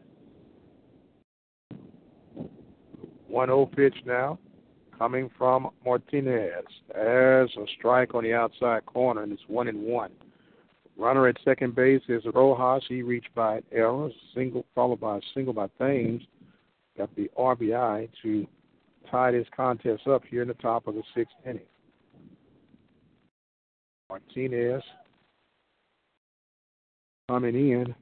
1-0 3.31 3.75
pitch 3.75 3.95
now 4.05 4.37
coming 4.97 5.29
from 5.37 5.69
Martinez. 5.85 6.65
There's 6.93 7.51
a 7.57 7.65
strike 7.77 8.13
on 8.13 8.23
the 8.23 8.33
outside 8.33 8.85
corner, 8.85 9.23
and 9.23 9.31
it's 9.31 9.41
one 9.47 9.67
and 9.69 9.81
one. 9.81 10.11
Runner 10.97 11.27
at 11.27 11.37
second 11.45 11.75
base 11.75 12.01
is 12.09 12.23
Rojas. 12.33 12.83
He 12.89 13.01
reached 13.01 13.33
by 13.33 13.57
an 13.57 13.63
error, 13.71 14.09
single 14.35 14.65
followed 14.75 14.99
by 14.99 15.17
a 15.17 15.21
single 15.33 15.53
by 15.53 15.67
Thames. 15.79 16.21
Got 16.97 17.15
the 17.15 17.31
RBI 17.37 18.09
to 18.21 18.47
tie 19.09 19.31
this 19.31 19.47
contest 19.55 20.05
up 20.07 20.23
here 20.29 20.41
in 20.41 20.49
the 20.49 20.53
top 20.55 20.87
of 20.87 20.95
the 20.95 21.03
sixth 21.15 21.35
inning. 21.45 21.61
Martinez 24.09 24.83
coming 27.29 27.55
in, 27.55 27.95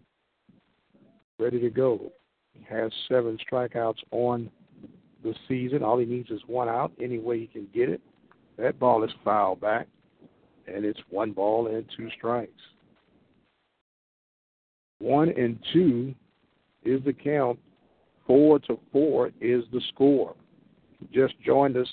ready 1.40 1.60
to 1.60 1.70
go. 1.70 2.12
He 2.54 2.66
has 2.68 2.92
seven 3.08 3.38
strikeouts 3.48 4.00
on 4.10 4.50
the 5.28 5.36
season. 5.48 5.84
All 5.84 5.98
he 5.98 6.06
needs 6.06 6.30
is 6.32 6.42
one 6.48 6.70
out 6.70 6.92
any 7.02 7.20
way 7.20 7.40
he 7.40 7.48
can 7.48 7.68
get 7.74 7.90
it. 7.90 8.02
That 8.58 8.80
ball 8.80 9.04
is 9.04 9.12
fouled 9.24 9.62
back, 9.62 9.88
and 10.68 10.84
it's 10.84 11.00
one 11.10 11.32
ball 11.32 11.68
and 11.68 11.86
two 11.96 12.10
strikes. 12.18 12.52
One 15.00 15.30
and 15.30 15.60
two 15.74 16.16
is 16.84 17.04
the 17.06 17.14
count. 17.14 17.60
Four 18.26 18.60
to 18.60 18.80
four 18.92 19.28
is 19.40 19.64
the 19.72 19.82
score. 19.94 20.36
Just 21.14 21.40
joined 21.46 21.78
us. 21.78 21.88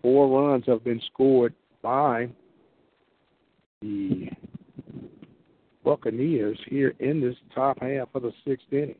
Four 0.00 0.28
runs 0.28 0.64
have 0.66 0.84
been 0.84 1.00
scored 1.12 1.54
by 1.82 2.28
the 3.82 4.28
Buccaneers 5.84 6.58
here 6.68 6.94
in 7.00 7.20
this 7.20 7.36
top 7.54 7.78
half 7.80 8.08
of 8.14 8.22
the 8.22 8.32
sixth 8.46 8.72
inning. 8.72 8.94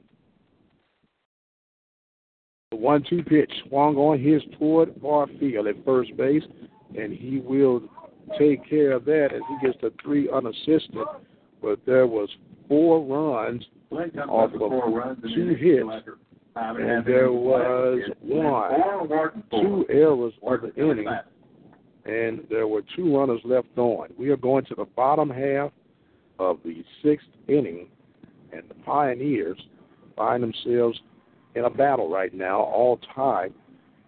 The 2.71 2.77
one 2.77 3.03
two 3.03 3.25
pitch 3.25 3.51
swung 3.67 3.97
on 3.97 4.21
his 4.21 4.43
toward 4.57 5.03
Barfield 5.03 5.67
at 5.67 5.85
first 5.85 6.17
base, 6.17 6.45
and 6.97 7.13
he 7.13 7.41
will 7.41 7.83
take 8.39 8.65
care 8.69 8.93
of 8.93 9.05
that 9.07 9.31
as 9.35 9.41
he 9.49 9.67
gets 9.67 9.81
the 9.83 9.93
three 10.01 10.31
unassisted. 10.31 11.05
But 11.61 11.81
there 11.85 12.07
was 12.07 12.29
four 12.69 13.05
runs 13.05 13.65
off 14.29 14.53
of 14.55 14.61
two 15.35 15.55
hits, 15.57 16.09
and 16.55 17.05
there 17.05 17.33
was 17.33 17.99
one, 18.21 19.43
two 19.51 19.85
errors 19.91 20.33
of 20.41 20.61
the 20.63 20.73
inning, 20.77 21.09
and 22.05 22.47
there 22.49 22.69
were 22.69 22.85
two 22.95 23.17
runners 23.17 23.41
left 23.43 23.77
on. 23.79 24.11
We 24.17 24.29
are 24.31 24.37
going 24.37 24.65
to 24.67 24.77
the 24.77 24.85
bottom 24.85 25.29
half 25.29 25.73
of 26.39 26.61
the 26.65 26.85
sixth 27.03 27.27
inning, 27.49 27.89
and 28.53 28.63
the 28.69 28.75
Pioneers 28.87 29.59
find 30.17 30.45
themselves 30.45 31.01
in 31.55 31.65
a 31.65 31.71
battle 31.71 32.11
right 32.11 32.33
now, 32.33 32.61
all 32.61 32.99
tied 33.15 33.53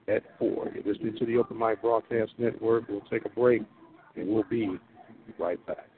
at 0.09 0.23
four. 0.39 0.71
You're 0.75 0.85
listening 0.85 1.17
to 1.19 1.27
the 1.27 1.37
Open 1.37 1.59
Mic 1.59 1.81
Broadcast 1.83 2.33
Network. 2.39 2.89
We'll 2.89 3.01
take 3.11 3.25
a 3.25 3.29
break, 3.29 3.63
and 4.17 4.29
we'll 4.29 4.45
be 4.45 4.79
right 5.39 5.65
back. 5.67 5.92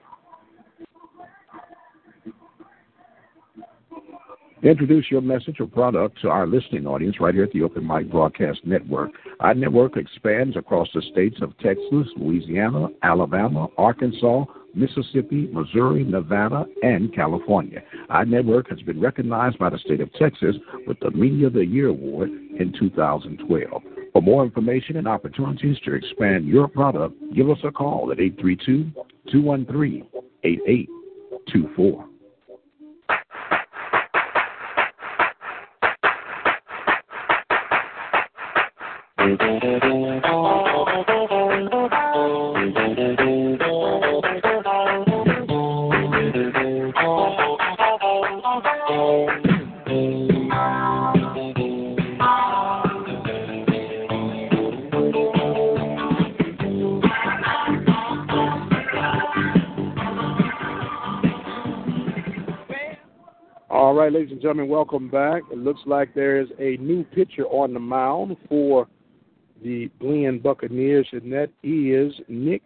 Introduce 4.64 5.10
your 5.10 5.20
message 5.20 5.60
or 5.60 5.66
product 5.66 6.22
to 6.22 6.30
our 6.30 6.46
listening 6.46 6.86
audience 6.86 7.20
right 7.20 7.34
here 7.34 7.44
at 7.44 7.52
the 7.52 7.62
Open 7.62 7.86
Mic 7.86 8.10
Broadcast 8.10 8.60
Network. 8.64 9.10
Our 9.40 9.52
network 9.52 9.98
expands 9.98 10.56
across 10.56 10.88
the 10.94 11.02
states 11.12 11.36
of 11.42 11.54
Texas, 11.58 12.08
Louisiana, 12.16 12.88
Alabama, 13.02 13.68
Arkansas, 13.76 14.46
Mississippi, 14.74 15.50
Missouri, 15.52 16.02
Nevada, 16.02 16.64
and 16.82 17.14
California. 17.14 17.82
Our 18.08 18.24
network 18.24 18.70
has 18.70 18.80
been 18.80 18.98
recognized 18.98 19.58
by 19.58 19.68
the 19.68 19.78
state 19.78 20.00
of 20.00 20.10
Texas 20.14 20.56
with 20.86 20.98
the 21.00 21.10
Media 21.10 21.48
of 21.48 21.52
the 21.52 21.66
Year 21.66 21.88
Award 21.88 22.30
in 22.30 22.72
2012. 22.80 23.82
For 24.14 24.22
more 24.22 24.44
information 24.44 24.96
and 24.96 25.06
opportunities 25.06 25.76
to 25.84 25.92
expand 25.92 26.46
your 26.46 26.68
product, 26.68 27.14
give 27.34 27.50
us 27.50 27.58
a 27.64 27.70
call 27.70 28.10
at 28.12 28.18
832 28.18 28.90
213 29.30 30.06
8824. 30.42 32.13
All 39.24 39.30
right, 63.94 64.12
ladies 64.12 64.32
and 64.32 64.40
gentlemen, 64.42 64.68
welcome 64.68 65.08
back. 65.08 65.40
It 65.50 65.56
looks 65.56 65.80
like 65.86 66.12
there 66.14 66.38
is 66.42 66.48
a 66.58 66.76
new 66.76 67.04
pitcher 67.04 67.46
on 67.46 67.72
the 67.72 67.80
mound 67.80 68.36
for 68.50 68.86
the 69.64 69.90
Blinn 69.98 70.38
Buccaneers, 70.40 71.08
and 71.12 71.32
that 71.32 71.48
is 71.62 72.12
Nick 72.28 72.64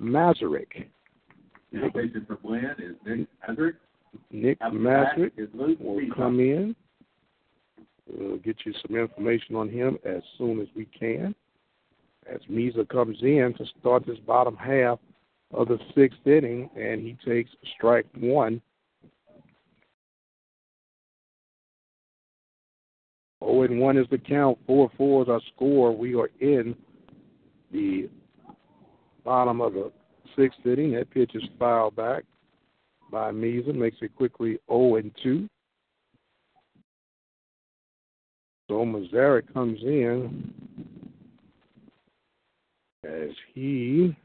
Mazurek. 0.00 0.86
The 1.70 1.90
pitcher 1.94 2.24
for 2.26 2.36
Blinn 2.36 2.74
is 2.78 2.96
Nick 3.06 3.28
Hazard. 3.40 3.76
Nick 4.32 4.58
Mazurek 4.60 5.30
will 5.80 6.00
come 6.16 6.40
in. 6.40 6.74
We'll 8.08 8.38
get 8.38 8.56
you 8.64 8.72
some 8.84 8.96
information 8.96 9.54
on 9.54 9.68
him 9.68 9.98
as 10.04 10.22
soon 10.36 10.60
as 10.60 10.66
we 10.74 10.86
can. 10.86 11.34
As 12.26 12.40
Misa 12.50 12.88
comes 12.88 13.18
in 13.22 13.54
to 13.58 13.64
start 13.78 14.06
this 14.06 14.18
bottom 14.26 14.56
half 14.56 14.98
of 15.52 15.68
the 15.68 15.78
sixth 15.94 16.26
inning, 16.26 16.70
and 16.74 17.02
he 17.02 17.16
takes 17.24 17.50
strike 17.76 18.06
one. 18.18 18.62
0 23.50 23.62
and 23.62 23.80
1 23.80 23.98
is 23.98 24.06
the 24.10 24.18
count. 24.18 24.58
4 24.66 24.90
4 24.96 25.22
is 25.22 25.28
our 25.28 25.40
score. 25.54 25.96
We 25.96 26.14
are 26.14 26.30
in 26.40 26.74
the 27.72 28.08
bottom 29.24 29.60
of 29.60 29.74
the 29.74 29.92
sixth 30.36 30.60
inning. 30.64 30.92
That 30.92 31.10
pitch 31.10 31.32
is 31.34 31.42
fouled 31.58 31.96
back 31.96 32.24
by 33.10 33.30
Meason. 33.30 33.78
Makes 33.78 33.98
it 34.02 34.14
quickly 34.16 34.58
0 34.70 34.96
and 34.96 35.12
2. 35.22 35.48
So 38.68 38.84
Mazurek 38.84 39.52
comes 39.52 39.80
in 39.82 40.54
as 43.04 43.30
he 43.52 44.16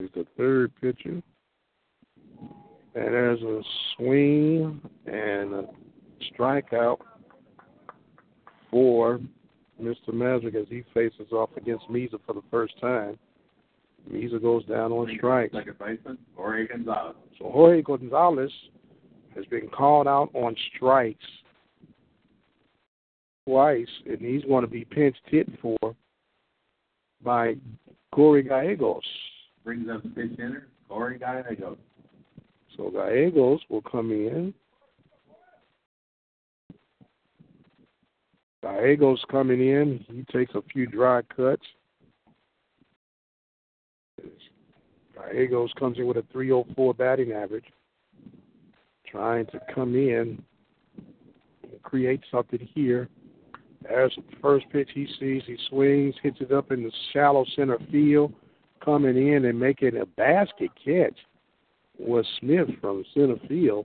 is 0.00 0.08
the 0.14 0.26
third 0.36 0.72
pitcher. 0.80 1.22
And 2.96 3.12
there's 3.12 3.42
a 3.42 3.60
swing 3.96 4.80
and 5.06 5.52
a 5.52 5.64
strikeout 6.32 6.98
for 8.74 9.20
Mr. 9.80 10.08
Mazurek 10.08 10.56
as 10.56 10.66
he 10.68 10.82
faces 10.92 11.30
off 11.30 11.50
against 11.56 11.88
Misa 11.88 12.18
for 12.26 12.32
the 12.32 12.42
first 12.50 12.74
time. 12.80 13.16
Misa 14.12 14.42
goes 14.42 14.64
down 14.64 14.90
on 14.90 15.08
strike. 15.16 15.52
Second 15.54 15.78
baseman, 15.78 16.18
Jorge 16.34 16.66
Gonzalez. 16.66 17.14
So 17.38 17.50
Jorge 17.52 17.82
Gonzalez 17.82 18.50
has 19.36 19.44
been 19.46 19.68
called 19.68 20.08
out 20.08 20.28
on 20.34 20.56
strikes 20.74 21.24
twice, 23.46 23.86
and 24.06 24.20
he's 24.20 24.42
going 24.42 24.64
to 24.64 24.70
be 24.70 24.84
pinched 24.84 25.22
hit 25.26 25.48
for 25.62 25.94
by 27.22 27.54
Corey 28.12 28.42
Gallegos. 28.42 29.04
Brings 29.62 29.88
up 29.88 30.02
the 30.02 30.08
pitch 30.08 30.32
hitter, 30.32 30.66
Corey 30.88 31.20
Gallegos. 31.20 31.78
So 32.76 32.90
Gallegos 32.90 33.60
will 33.70 33.82
come 33.82 34.10
in. 34.10 34.52
Gallegos 38.64 39.22
coming 39.30 39.60
in. 39.60 40.02
He 40.08 40.24
takes 40.32 40.54
a 40.54 40.62
few 40.72 40.86
dry 40.86 41.20
cuts. 41.36 41.66
Gallegos 45.14 45.70
comes 45.78 45.98
in 45.98 46.06
with 46.06 46.16
a 46.16 46.24
304 46.32 46.94
batting 46.94 47.32
average, 47.32 47.66
trying 49.06 49.44
to 49.46 49.60
come 49.74 49.94
in 49.94 50.42
and 51.62 51.82
create 51.82 52.22
something 52.30 52.66
here. 52.74 53.10
As 53.84 54.10
the 54.16 54.36
first 54.40 54.64
pitch 54.72 54.88
he 54.94 55.06
sees, 55.20 55.42
he 55.46 55.58
swings, 55.68 56.14
hits 56.22 56.38
it 56.40 56.50
up 56.50 56.72
in 56.72 56.84
the 56.84 56.92
shallow 57.12 57.44
center 57.54 57.78
field, 57.92 58.32
coming 58.82 59.28
in 59.28 59.44
and 59.44 59.60
making 59.60 59.98
a 59.98 60.06
basket 60.06 60.70
catch 60.82 61.18
was 61.98 62.24
Smith 62.40 62.68
from 62.80 63.04
center 63.12 63.36
field, 63.46 63.84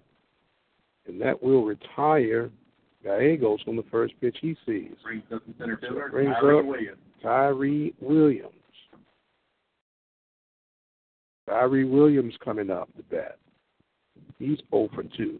and 1.06 1.20
that 1.22 1.44
will 1.44 1.66
retire 1.66 2.50
Gallegos 3.04 3.62
on 3.68 3.76
the 3.76 3.86
first 3.92 4.14
pitch 4.20 4.38
he 4.42 4.56
sees. 4.66 4.92
Brings 5.04 5.24
up 5.34 5.42
the 5.48 5.54
center 5.58 5.78
fielder, 5.78 6.10
Brings 6.10 6.34
Tyree 6.42 6.60
up 6.60 6.66
Williams. 6.66 6.98
Tyree 7.22 7.94
Williams. 8.02 8.54
Tyree 11.48 11.86
Williams 11.86 12.34
coming 12.44 12.70
up 12.70 12.90
the 12.96 13.04
bat. 13.04 13.38
He's 14.38 14.60
0 14.70 14.90
for 14.94 15.04
2. 15.04 15.40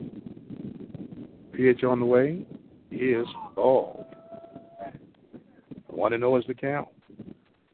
Pitch 1.54 1.84
on 1.84 2.00
the 2.00 2.06
way 2.06 2.46
is 2.92 3.28
ball. 3.56 4.08
One 5.88 6.14
and 6.14 6.22
zero 6.22 6.38
is 6.38 6.46
the 6.48 6.54
count. 6.54 6.88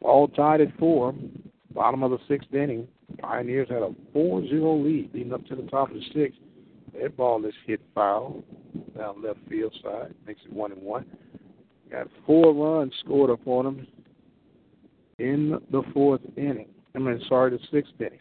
All 0.01 0.27
tied 0.27 0.61
at 0.61 0.75
four. 0.77 1.13
Bottom 1.73 2.03
of 2.03 2.11
the 2.11 2.17
sixth 2.27 2.53
inning. 2.53 2.87
Pioneers 3.21 3.69
had 3.69 3.83
a 3.83 3.93
4-0 4.15 4.83
lead 4.83 5.11
leading 5.13 5.33
up 5.33 5.45
to 5.45 5.55
the 5.55 5.63
top 5.63 5.89
of 5.89 5.95
the 5.95 6.03
sixth. 6.13 6.39
That 7.01 7.17
ball 7.17 7.45
is 7.45 7.53
hit 7.65 7.81
foul 7.93 8.43
down 8.97 9.21
left 9.21 9.39
field 9.49 9.73
side. 9.83 10.13
Makes 10.25 10.41
it 10.45 10.53
one 10.53 10.71
and 10.71 10.81
one. 10.81 11.05
Got 11.91 12.07
four 12.25 12.53
runs 12.53 12.93
scored 13.03 13.29
upon 13.29 13.65
them 13.65 13.87
in 15.19 15.59
the 15.71 15.83
fourth 15.93 16.21
inning. 16.37 16.69
I 16.95 16.99
mean, 16.99 17.21
sorry, 17.27 17.51
the 17.51 17.59
sixth 17.71 17.93
inning. 17.99 18.19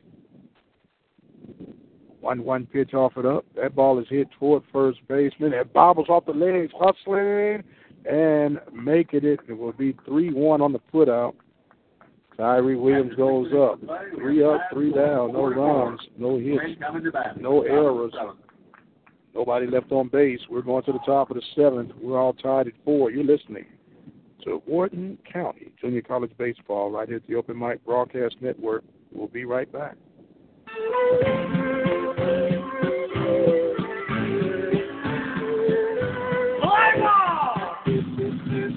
One 2.20 2.42
one 2.42 2.66
pitch 2.66 2.94
offered 2.94 3.26
up. 3.26 3.44
That 3.54 3.74
ball 3.74 3.98
is 3.98 4.06
hit 4.08 4.28
toward 4.38 4.62
first 4.72 4.98
baseman. 5.08 5.52
It 5.52 5.72
bobbles 5.72 6.08
off 6.08 6.24
the 6.24 6.32
legs, 6.32 6.72
hustling 6.78 7.62
and 8.10 8.60
making 8.72 9.24
it. 9.24 9.40
It 9.48 9.52
will 9.52 9.72
be 9.72 9.94
three 10.06 10.32
one 10.32 10.60
on 10.60 10.72
the 10.72 10.78
put 10.78 11.08
out. 11.08 11.34
Tyree 12.36 12.76
Williams 12.76 13.14
goes 13.14 13.52
up. 13.52 13.78
Three 14.16 14.42
up, 14.42 14.60
three 14.72 14.92
down. 14.92 15.32
No 15.32 15.54
runs, 15.54 16.00
no 16.18 16.36
hits, 16.36 16.80
no 17.38 17.62
errors. 17.62 18.12
Nobody 19.34 19.66
left 19.66 19.90
on 19.90 20.08
base. 20.08 20.40
We're 20.48 20.62
going 20.62 20.84
to 20.84 20.92
the 20.92 21.00
top 21.00 21.30
of 21.30 21.36
the 21.36 21.42
seventh. 21.56 21.90
We're 22.00 22.18
all 22.18 22.34
tied 22.34 22.68
at 22.68 22.74
four. 22.84 23.10
You're 23.10 23.24
listening 23.24 23.66
to 24.44 24.62
Wharton 24.66 25.18
County 25.30 25.72
Junior 25.80 26.02
College 26.02 26.30
Baseball 26.38 26.90
right 26.90 27.08
here 27.08 27.16
at 27.16 27.26
the 27.26 27.34
Open 27.34 27.58
Mic 27.58 27.84
Broadcast 27.84 28.36
Network. 28.40 28.84
We'll 29.12 29.28
be 29.28 29.44
right 29.44 29.70
back. 29.72 29.96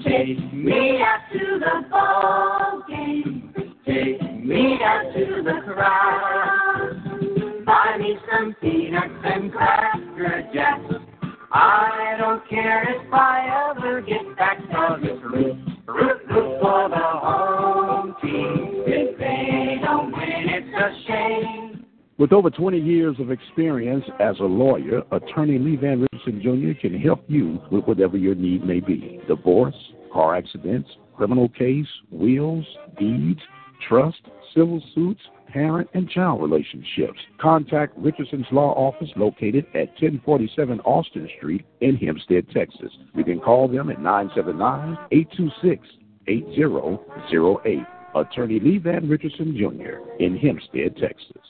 Take 0.04 0.52
me 0.52 1.00
out 1.00 1.20
to 1.32 1.58
the 1.60 1.88
ball 1.90 2.82
game. 2.88 3.52
Take 3.86 4.44
me 4.44 4.78
out 4.82 5.12
to 5.14 5.42
the 5.42 5.60
crowd. 5.72 7.64
Buy 7.64 7.98
me 7.98 8.18
some 8.30 8.54
peanuts 8.60 9.24
and 9.24 9.52
cracker 10.18 10.48
jacks. 10.52 10.94
I 11.50 12.16
don't 12.18 12.46
care 12.48 12.82
if 12.82 13.12
I 13.12 13.70
ever 13.70 14.02
get 14.02 14.36
back 14.36 14.58
to 14.58 14.96
this 15.00 15.18
root, 15.24 15.56
root, 15.86 16.20
root 16.28 16.60
for 16.60 16.88
the 16.90 16.96
home 16.96 18.14
team. 18.20 18.84
If 18.86 19.18
they 19.18 19.76
don't 19.82 20.12
win, 20.12 20.44
it's 20.46 20.76
a 20.76 21.06
shame. 21.06 21.86
With 22.18 22.32
over 22.32 22.50
20 22.50 22.78
years 22.78 23.16
of 23.20 23.30
experience 23.30 24.04
as 24.20 24.38
a 24.40 24.44
lawyer, 24.44 25.02
attorney 25.12 25.58
Lee 25.58 25.76
Van 25.76 26.06
Richardson 26.12 26.42
Jr. 26.42 26.78
can 26.78 27.00
help 27.00 27.24
you 27.28 27.60
with 27.70 27.84
whatever 27.84 28.16
your 28.16 28.34
need 28.34 28.66
may 28.66 28.80
be 28.80 29.20
divorce, 29.28 29.76
car 30.12 30.36
accidents, 30.36 30.90
criminal 31.16 31.48
case, 31.48 31.86
wills, 32.10 32.66
deeds, 32.98 33.40
trust, 33.88 34.20
civil 34.54 34.82
suits, 34.94 35.20
parent 35.58 35.90
and 35.94 36.08
child 36.08 36.40
relationships. 36.40 37.18
Contact 37.40 37.92
Richardson's 37.98 38.46
Law 38.52 38.72
Office 38.74 39.10
located 39.16 39.66
at 39.74 39.88
1047 40.00 40.78
Austin 40.80 41.28
Street 41.36 41.66
in 41.80 41.96
Hempstead, 41.96 42.48
Texas. 42.50 42.92
You 43.16 43.24
can 43.24 43.40
call 43.40 43.66
them 43.66 43.90
at 43.90 44.00
979 44.00 44.96
826 45.10 45.84
8008. 46.28 47.78
Attorney 48.14 48.60
Lee 48.60 48.78
Van 48.78 49.08
Richardson 49.08 49.56
Jr. 49.56 49.98
in 50.22 50.36
Hempstead, 50.36 50.96
Texas. 50.96 51.42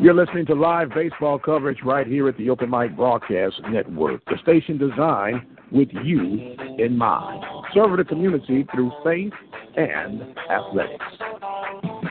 You're 0.00 0.14
listening 0.14 0.46
to 0.46 0.54
live 0.54 0.88
baseball 0.94 1.38
coverage 1.38 1.78
right 1.84 2.06
here 2.06 2.28
at 2.28 2.38
the 2.38 2.48
Open 2.48 2.70
Mic 2.70 2.96
Broadcast 2.96 3.60
Network, 3.70 4.24
the 4.24 4.38
station 4.42 4.78
designed 4.78 5.42
with 5.70 5.88
you 6.02 6.56
in 6.78 6.96
mind. 6.96 7.44
Serve 7.74 7.98
the 7.98 8.04
community 8.04 8.66
through 8.72 8.90
faith 9.04 9.32
and 9.76 10.22
athletics. 10.50 12.03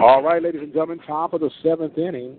All 0.00 0.22
right, 0.22 0.42
ladies 0.42 0.62
and 0.62 0.72
gentlemen, 0.72 0.98
top 1.06 1.34
of 1.34 1.42
the 1.42 1.50
seventh 1.62 1.98
inning. 1.98 2.36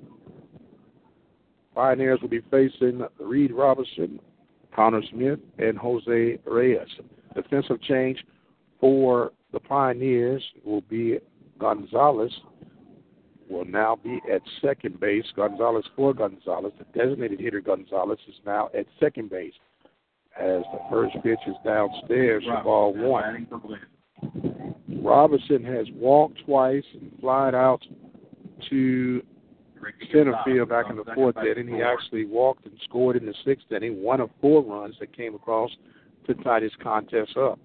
Pioneers 1.75 2.19
will 2.19 2.29
be 2.29 2.41
facing 2.49 3.05
Reed 3.19 3.51
Robinson, 3.51 4.19
Connor 4.75 5.01
Smith, 5.11 5.39
and 5.59 5.77
Jose 5.77 6.39
Reyes. 6.45 6.87
Defensive 7.35 7.79
change 7.83 8.25
for 8.79 9.31
the 9.53 9.59
Pioneers 9.59 10.43
will 10.65 10.81
be 10.81 11.19
Gonzalez 11.59 12.31
will 13.47 13.65
now 13.65 13.95
be 13.95 14.19
at 14.33 14.41
second 14.59 14.99
base. 14.99 15.25
Gonzalez 15.35 15.85
for 15.95 16.15
Gonzalez. 16.15 16.73
The 16.79 16.99
designated 16.99 17.39
hitter 17.39 17.61
Gonzalez 17.61 18.17
is 18.27 18.35
now 18.43 18.69
at 18.75 18.87
second 18.99 19.29
base 19.29 19.53
as 20.39 20.63
the 20.71 20.79
first 20.89 21.13
pitch 21.21 21.39
is 21.45 21.55
downstairs 21.63 22.43
for 22.45 22.63
ball 22.63 22.93
one. 22.95 23.45
Robinson 25.01 25.63
has 25.63 25.87
walked 25.93 26.43
twice 26.45 26.83
and 26.93 27.11
flied 27.19 27.55
out 27.55 27.81
to 28.69 29.23
center 30.11 30.35
field 30.45 30.69
back 30.69 30.85
in 30.89 30.95
the 30.95 31.05
fourth 31.15 31.35
inning. 31.37 31.67
He 31.67 31.81
actually 31.81 32.25
walked 32.25 32.65
and 32.65 32.77
scored 32.83 33.15
in 33.15 33.25
the 33.25 33.33
sixth 33.43 33.71
inning, 33.71 34.03
one 34.03 34.21
of 34.21 34.29
four 34.39 34.63
runs 34.63 34.95
that 34.99 35.15
came 35.15 35.35
across 35.35 35.71
to 36.27 36.33
tie 36.35 36.59
this 36.59 36.71
contest 36.81 37.35
up. 37.35 37.59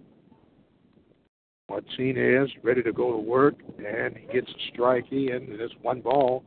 Martinez 1.68 2.48
ready 2.62 2.82
to 2.82 2.92
go 2.92 3.12
to 3.12 3.18
work, 3.18 3.56
and 3.84 4.16
he 4.16 4.26
gets 4.32 4.48
a 4.48 4.72
strike 4.72 5.10
in, 5.10 5.28
and 5.30 5.60
it's 5.60 5.74
one 5.82 6.00
ball 6.00 6.44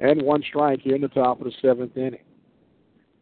and 0.00 0.22
one 0.22 0.42
strike 0.48 0.80
here 0.82 0.94
in 0.94 1.00
the 1.00 1.08
top 1.08 1.40
of 1.40 1.44
the 1.46 1.52
seventh 1.60 1.96
inning. 1.96 2.20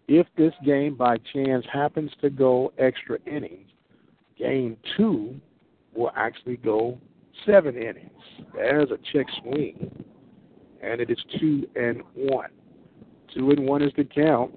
If 0.09 0.27
this 0.37 0.53
game 0.65 0.95
by 0.95 1.17
chance 1.33 1.65
happens 1.73 2.11
to 2.21 2.31
go 2.31 2.73
extra 2.79 3.19
innings, 3.27 3.71
game 4.39 4.77
two 4.97 5.41
will 5.97 6.13
actually 6.17 6.57
go 6.59 6.99
seven 7.45 7.77
innings. 7.77 8.11
There's 8.55 8.91
a 8.91 8.99
check 9.13 9.27
swing, 9.43 10.05
and 10.83 11.01
it 11.01 11.11
is 11.11 11.19
two 11.39 11.67
and 11.77 12.03
one. 12.15 12.51
Two 13.35 13.51
and 13.51 13.67
one 13.67 13.83
is 13.83 13.93
the 13.97 14.05
count. 14.05 14.57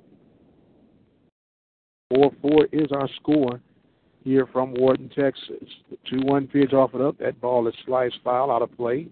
Four 2.14 2.32
four 2.42 2.68
is 2.72 2.88
our 2.92 3.10
score 3.22 3.62
here 4.24 4.48
from 4.52 4.74
Wharton, 4.74 5.10
Texas. 5.10 5.68
The 5.90 5.98
two 6.10 6.22
one 6.26 6.48
pitch 6.48 6.74
off 6.74 6.94
it 6.94 7.02
up. 7.02 7.18
That 7.20 7.40
ball 7.42 7.68
is 7.68 7.74
sliced 7.86 8.18
foul 8.24 8.52
out 8.52 8.62
of 8.62 8.76
play, 8.76 9.08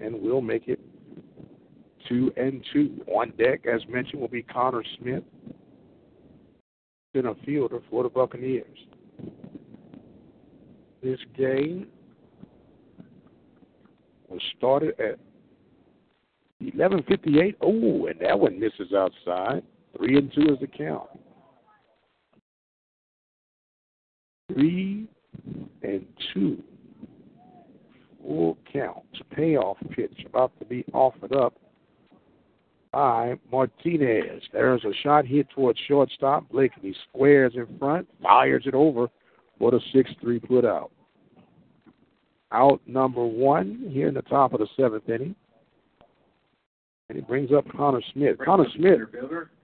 and 0.00 0.20
we'll 0.20 0.40
make 0.40 0.68
it 0.68 0.80
two 2.08 2.32
and 2.36 2.64
two. 2.72 3.04
On 3.08 3.32
deck, 3.38 3.66
as 3.66 3.82
mentioned, 3.88 4.20
will 4.20 4.28
be 4.28 4.42
Connor 4.42 4.82
Smith, 4.98 5.22
center 7.14 7.34
fielder 7.44 7.80
for 7.90 8.02
the 8.02 8.08
Buccaneers. 8.08 8.78
This 11.02 11.18
game 11.36 11.88
was 14.28 14.40
started 14.56 14.98
at 15.00 15.18
11:58. 16.62 17.56
Oh, 17.60 18.06
and 18.06 18.20
that 18.20 18.38
one 18.38 18.58
misses 18.60 18.92
outside. 18.92 19.64
Three 19.96 20.16
and 20.16 20.32
two 20.32 20.52
is 20.52 20.60
the 20.60 20.68
count. 20.68 21.10
Three 24.52 25.08
and 25.82 26.06
two. 26.32 26.62
Full 28.22 28.56
count. 28.72 29.04
Payoff 29.30 29.78
pitch 29.90 30.24
about 30.24 30.56
to 30.60 30.64
be 30.64 30.84
offered 30.92 31.34
up 31.34 31.54
by 32.92 33.36
Martinez. 33.50 34.42
There's 34.52 34.84
a 34.84 34.92
shot 35.02 35.26
hit 35.26 35.48
towards 35.50 35.80
shortstop. 35.88 36.48
Blakeney 36.50 36.94
squares 37.08 37.54
in 37.56 37.66
front, 37.78 38.06
fires 38.22 38.62
it 38.66 38.74
over 38.74 39.08
for 39.62 39.70
the 39.70 39.80
6 39.92 40.10
3 40.20 40.40
put 40.40 40.64
out. 40.64 40.90
Out 42.50 42.80
number 42.84 43.24
one 43.24 43.88
here 43.92 44.08
in 44.08 44.14
the 44.14 44.22
top 44.22 44.52
of 44.52 44.58
the 44.58 44.66
seventh 44.76 45.08
inning. 45.08 45.36
And 47.08 47.16
he 47.16 47.22
brings 47.22 47.52
up 47.52 47.64
Connor 47.70 48.02
Smith. 48.12 48.38
Connor 48.44 48.66
Smith 48.76 49.02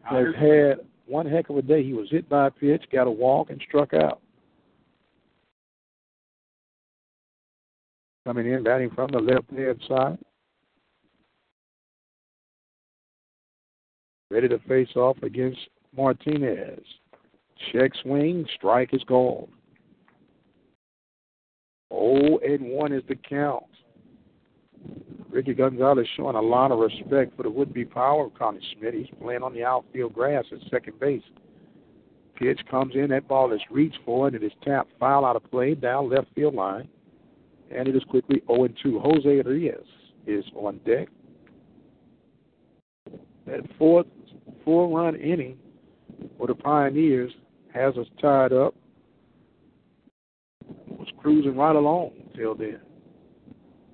has 0.02 0.26
had 0.38 0.86
one 1.06 1.26
heck 1.26 1.50
of 1.50 1.56
a 1.56 1.62
day. 1.62 1.82
He 1.82 1.94
was 1.94 2.06
hit 2.12 2.28
by 2.28 2.46
a 2.46 2.50
pitch, 2.50 2.84
got 2.92 3.08
a 3.08 3.10
walk, 3.10 3.50
and 3.50 3.60
struck 3.66 3.92
out. 3.92 4.20
Coming 8.24 8.52
in, 8.52 8.62
batting 8.62 8.90
from 8.90 9.10
the 9.10 9.18
left 9.18 9.50
hand 9.50 9.82
side. 9.88 10.18
Ready 14.30 14.48
to 14.48 14.60
face 14.60 14.94
off 14.94 15.16
against 15.24 15.58
Martinez. 15.96 16.84
Check 17.72 17.90
swing, 18.00 18.46
strike 18.54 18.94
is 18.94 19.02
gone. 19.02 19.48
Oh 21.90 22.38
and 22.38 22.70
1 22.70 22.92
is 22.92 23.02
the 23.08 23.16
count. 23.16 23.64
Ricky 25.30 25.54
Gonzalez 25.54 26.06
showing 26.16 26.36
a 26.36 26.40
lot 26.40 26.72
of 26.72 26.78
respect 26.78 27.36
for 27.36 27.42
the 27.42 27.50
would 27.50 27.72
be 27.74 27.84
power 27.84 28.26
of 28.26 28.34
Connor 28.34 28.60
Smith. 28.76 28.94
He's 28.94 29.06
playing 29.20 29.42
on 29.42 29.52
the 29.52 29.64
outfield 29.64 30.14
grass 30.14 30.44
at 30.52 30.58
second 30.70 30.98
base. 30.98 31.22
Pitch 32.36 32.60
comes 32.70 32.94
in, 32.94 33.08
that 33.10 33.28
ball 33.28 33.52
is 33.52 33.60
reached 33.70 33.98
for, 34.04 34.28
and 34.28 34.36
it 34.36 34.42
is 34.42 34.52
tapped 34.64 34.92
foul 34.98 35.24
out 35.24 35.36
of 35.36 35.50
play 35.50 35.74
down 35.74 36.08
left 36.08 36.28
field 36.34 36.54
line. 36.54 36.88
And 37.70 37.86
it 37.88 37.94
is 37.94 38.04
quickly 38.04 38.42
0 38.46 38.68
2. 38.82 39.00
Jose 39.00 39.42
Reyes 39.42 39.74
is 40.26 40.44
on 40.54 40.78
deck. 40.86 41.08
That 43.46 43.60
fourth 43.78 44.06
four 44.64 44.88
run 44.88 45.16
inning 45.16 45.58
for 46.38 46.46
the 46.46 46.54
Pioneers 46.54 47.32
has 47.74 47.96
us 47.96 48.06
tied 48.20 48.52
up. 48.52 48.74
Was 51.08 51.22
cruising 51.22 51.56
right 51.56 51.76
along 51.76 52.12
till 52.36 52.54
then. 52.54 52.80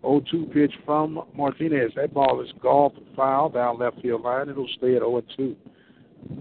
0-2 0.02 0.52
pitch 0.52 0.72
from 0.84 1.22
Martinez. 1.34 1.92
That 1.96 2.12
ball 2.12 2.40
is 2.42 2.52
golfed 2.60 2.98
foul 3.16 3.48
down 3.48 3.78
left 3.78 4.00
field 4.02 4.22
line. 4.22 4.48
It'll 4.48 4.68
stay 4.76 4.96
at 4.96 5.02
0-2. 5.02 5.56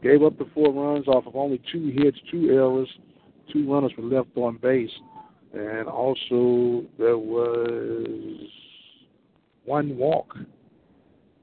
Gave 0.02 0.24
up 0.24 0.38
the 0.38 0.48
four 0.54 0.74
runs 0.74 1.08
off 1.08 1.28
of 1.28 1.36
only 1.36 1.62
two 1.72 1.94
hits, 1.96 2.18
two 2.32 2.50
errors, 2.50 2.90
two 3.52 3.72
runners 3.72 3.92
were 3.98 4.06
left 4.06 4.30
on 4.36 4.58
base, 4.58 4.90
and 5.54 5.88
also 5.88 6.86
there 6.98 7.18
was 7.18 8.48
one 9.66 9.98
walk 9.98 10.36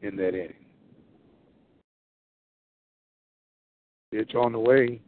in 0.03 0.17
that 0.17 0.29
inning. 0.29 0.55
Pitch 4.11 4.35
on 4.35 4.53
the 4.53 4.59
way. 4.59 5.01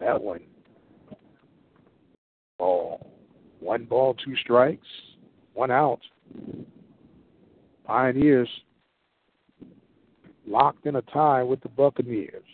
That 0.00 0.20
one. 0.20 0.40
Ball. 2.62 3.04
One 3.58 3.86
ball, 3.86 4.14
two 4.14 4.36
strikes, 4.36 4.86
one 5.52 5.72
out. 5.72 5.98
Pioneers 7.84 8.48
locked 10.46 10.86
in 10.86 10.94
a 10.94 11.02
tie 11.02 11.42
with 11.42 11.60
the 11.62 11.68
Buccaneers. 11.68 12.44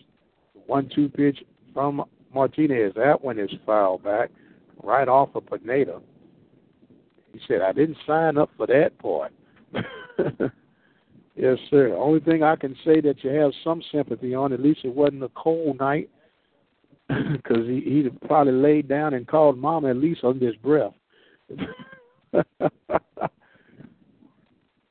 One 0.66 0.90
two 0.94 1.10
pitch 1.10 1.44
from 1.74 2.04
Martinez. 2.32 2.94
That 2.96 3.22
one 3.22 3.38
is 3.38 3.50
fouled 3.66 4.02
back 4.02 4.30
right 4.82 5.08
off 5.08 5.34
of 5.34 5.44
Pineda. 5.44 6.00
He 7.34 7.40
said, 7.46 7.60
I 7.60 7.72
didn't 7.72 7.98
sign 8.06 8.38
up 8.38 8.48
for 8.56 8.66
that 8.66 8.98
part. 9.00 9.34
yes, 11.36 11.58
sir. 11.68 11.94
Only 11.94 12.20
thing 12.20 12.42
I 12.42 12.56
can 12.56 12.74
say 12.82 13.02
that 13.02 13.22
you 13.22 13.28
have 13.28 13.52
some 13.62 13.82
sympathy 13.92 14.34
on, 14.34 14.54
at 14.54 14.62
least 14.62 14.86
it 14.86 14.94
wasn't 14.94 15.24
a 15.24 15.30
cold 15.36 15.78
night, 15.78 16.08
because 17.32 17.66
he, 17.66 17.80
he'd 17.80 18.20
probably 18.22 18.52
laid 18.52 18.88
down 18.88 19.14
and 19.14 19.26
called 19.26 19.58
Mama 19.58 19.90
at 19.90 19.96
least 19.96 20.24
under 20.24 20.46
his 20.46 20.56
breath. 20.56 20.92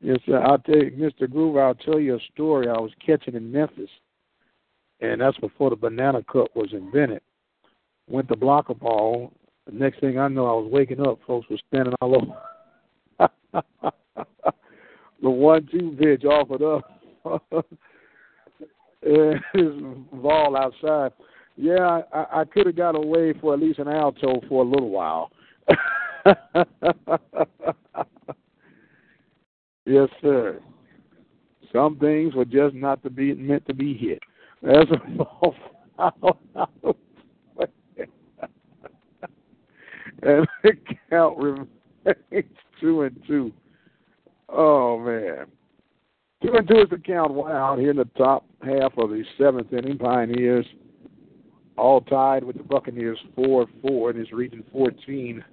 yes. 0.02 0.20
I'll 0.28 0.58
tell 0.60 0.78
you, 0.78 0.92
Mr. 0.98 1.28
Groover, 1.28 1.62
I'll 1.62 1.76
tell 1.76 2.00
you 2.00 2.16
a 2.16 2.20
story 2.34 2.68
I 2.68 2.80
was 2.80 2.92
catching 3.06 3.36
in 3.36 3.52
Memphis, 3.52 3.90
and 5.00 5.22
that's 5.22 5.38
before 5.38 5.70
the 5.70 5.76
banana 5.76 6.24
cup 6.24 6.48
was 6.56 6.70
invented. 6.74 7.22
Went 8.10 8.30
to 8.30 8.36
block 8.36 8.70
a 8.70 8.74
ball. 8.74 9.32
The 9.68 9.74
next 9.74 10.00
thing 10.00 10.18
I 10.18 10.28
know, 10.28 10.48
I 10.48 10.54
was 10.54 10.72
waking 10.72 11.06
up. 11.06 11.20
Folks 11.28 11.48
were 11.50 11.60
standing 11.68 11.94
all 12.02 12.16
over. 12.16 13.30
the 15.22 15.30
one-two 15.30 15.98
pitch 16.00 16.24
offered 16.24 16.64
up. 16.64 16.84
and 19.04 20.10
ball 20.12 20.58
outside. 20.58 21.12
Yeah, 21.58 22.02
I, 22.14 22.42
I 22.42 22.46
could 22.46 22.68
have 22.68 22.76
got 22.76 22.96
away 22.96 23.34
for 23.42 23.54
at 23.56 23.60
least 23.60 23.80
an 23.80 23.88
alto 23.88 24.40
for 24.48 24.64
a 24.64 24.68
little 24.68 24.90
while. 24.90 25.32
yes, 29.86 30.08
sir. 30.22 30.62
Some 31.74 31.98
things 31.98 32.36
were 32.36 32.46
just 32.46 32.76
not 32.76 33.02
to 33.04 33.10
be 33.10 33.34
meant 33.34 33.66
to 33.66 33.74
be 33.74 33.96
hit. 33.96 34.22
That's 34.62 34.90
a 34.92 34.98
and 40.22 40.48
the 40.64 40.74
count 41.10 41.38
remains 41.38 42.52
two 42.80 43.02
and 43.02 43.20
two. 43.28 43.52
Oh 44.48 45.00
man. 45.00 45.48
Two 46.44 46.54
and 46.54 46.68
two 46.68 46.82
is 46.82 46.90
the 46.92 47.00
count. 47.00 47.34
One 47.34 47.52
out 47.52 47.80
here 47.80 47.90
in 47.92 47.98
the 47.98 48.06
top 48.16 48.46
half 48.64 48.96
of 48.98 49.10
the 49.10 49.24
seventh 49.40 49.74
inning. 49.74 49.98
Pioneers 49.98 50.68
all 51.78 52.02
tied 52.02 52.44
with 52.44 52.58
the 52.58 52.64
Buccaneers 52.64 53.20
4 53.36 53.66
4 53.82 54.12
in 54.12 54.18
this 54.18 54.32
Region 54.32 54.64
14 54.72 55.44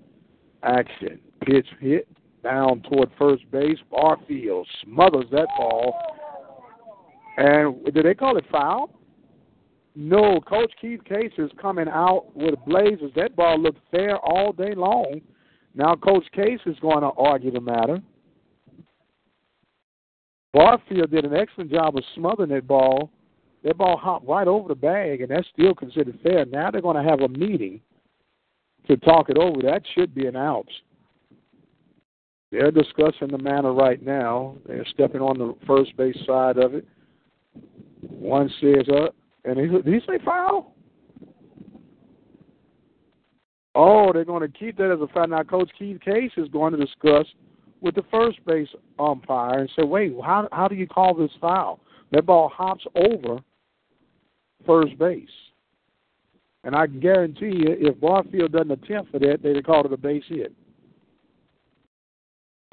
action. 0.62 1.18
Pitch 1.44 1.66
hit 1.80 2.08
down 2.42 2.82
toward 2.82 3.10
first 3.18 3.50
base. 3.50 3.78
Barfield 3.90 4.66
smothers 4.84 5.26
that 5.32 5.48
ball. 5.56 5.94
And 7.36 7.84
did 7.92 8.04
they 8.04 8.14
call 8.14 8.36
it 8.36 8.44
foul? 8.50 8.90
No, 9.96 10.40
Coach 10.40 10.72
Keith 10.80 11.04
Case 11.04 11.32
is 11.38 11.50
coming 11.60 11.88
out 11.88 12.26
with 12.34 12.54
blazers. 12.66 13.12
That 13.14 13.36
ball 13.36 13.60
looked 13.60 13.80
fair 13.90 14.16
all 14.18 14.52
day 14.52 14.74
long. 14.74 15.20
Now 15.74 15.94
Coach 15.94 16.24
Case 16.32 16.60
is 16.66 16.76
going 16.80 17.00
to 17.00 17.10
argue 17.16 17.50
the 17.50 17.60
matter. 17.60 18.00
Barfield 20.52 21.10
did 21.10 21.24
an 21.24 21.34
excellent 21.34 21.70
job 21.70 21.96
of 21.96 22.04
smothering 22.14 22.50
that 22.50 22.66
ball 22.66 23.10
that 23.64 23.78
ball 23.78 23.96
hopped 23.96 24.28
right 24.28 24.46
over 24.46 24.68
the 24.68 24.74
bag, 24.74 25.22
and 25.22 25.30
that's 25.30 25.48
still 25.52 25.74
considered 25.74 26.18
fair. 26.22 26.44
Now 26.44 26.70
they're 26.70 26.82
going 26.82 27.02
to 27.02 27.10
have 27.10 27.20
a 27.20 27.28
meeting 27.28 27.80
to 28.86 28.96
talk 28.98 29.30
it 29.30 29.38
over. 29.38 29.62
That 29.62 29.82
should 29.94 30.14
be 30.14 30.26
an 30.26 30.36
out. 30.36 30.68
They're 32.52 32.70
discussing 32.70 33.28
the 33.30 33.38
matter 33.38 33.72
right 33.72 34.00
now. 34.04 34.56
They're 34.66 34.86
stepping 34.92 35.22
on 35.22 35.38
the 35.38 35.56
first 35.66 35.96
base 35.96 36.16
side 36.26 36.58
of 36.58 36.74
it. 36.74 36.86
One 38.02 38.50
says, 38.60 38.86
uh, 38.88 39.06
and 39.44 39.58
he, 39.58 39.66
did 39.66 39.86
he 39.86 40.00
say 40.06 40.22
foul? 40.24 40.74
Oh, 43.74 44.12
they're 44.12 44.26
going 44.26 44.42
to 44.42 44.58
keep 44.58 44.76
that 44.76 44.92
as 44.92 45.00
a 45.00 45.12
foul. 45.12 45.26
Now, 45.26 45.42
Coach 45.42 45.70
Keith 45.76 46.00
Case 46.00 46.30
is 46.36 46.48
going 46.48 46.74
to 46.74 46.78
discuss 46.78 47.26
with 47.80 47.94
the 47.94 48.04
first 48.10 48.44
base 48.44 48.68
umpire 48.98 49.60
and 49.60 49.70
say, 49.74 49.84
wait, 49.84 50.14
how, 50.22 50.48
how 50.52 50.68
do 50.68 50.74
you 50.74 50.86
call 50.86 51.14
this 51.14 51.30
foul? 51.40 51.80
That 52.12 52.26
ball 52.26 52.50
hops 52.54 52.84
over 52.94 53.40
first 54.66 54.98
base. 54.98 55.28
And 56.64 56.74
I 56.74 56.86
can 56.86 57.00
guarantee 57.00 57.52
you, 57.56 57.76
if 57.78 58.00
Barfield 58.00 58.52
doesn't 58.52 58.70
attempt 58.70 59.12
for 59.12 59.18
that, 59.18 59.40
they'd 59.42 59.56
have 59.56 59.64
called 59.64 59.86
it 59.86 59.92
a 59.92 59.96
base 59.96 60.24
hit. 60.28 60.52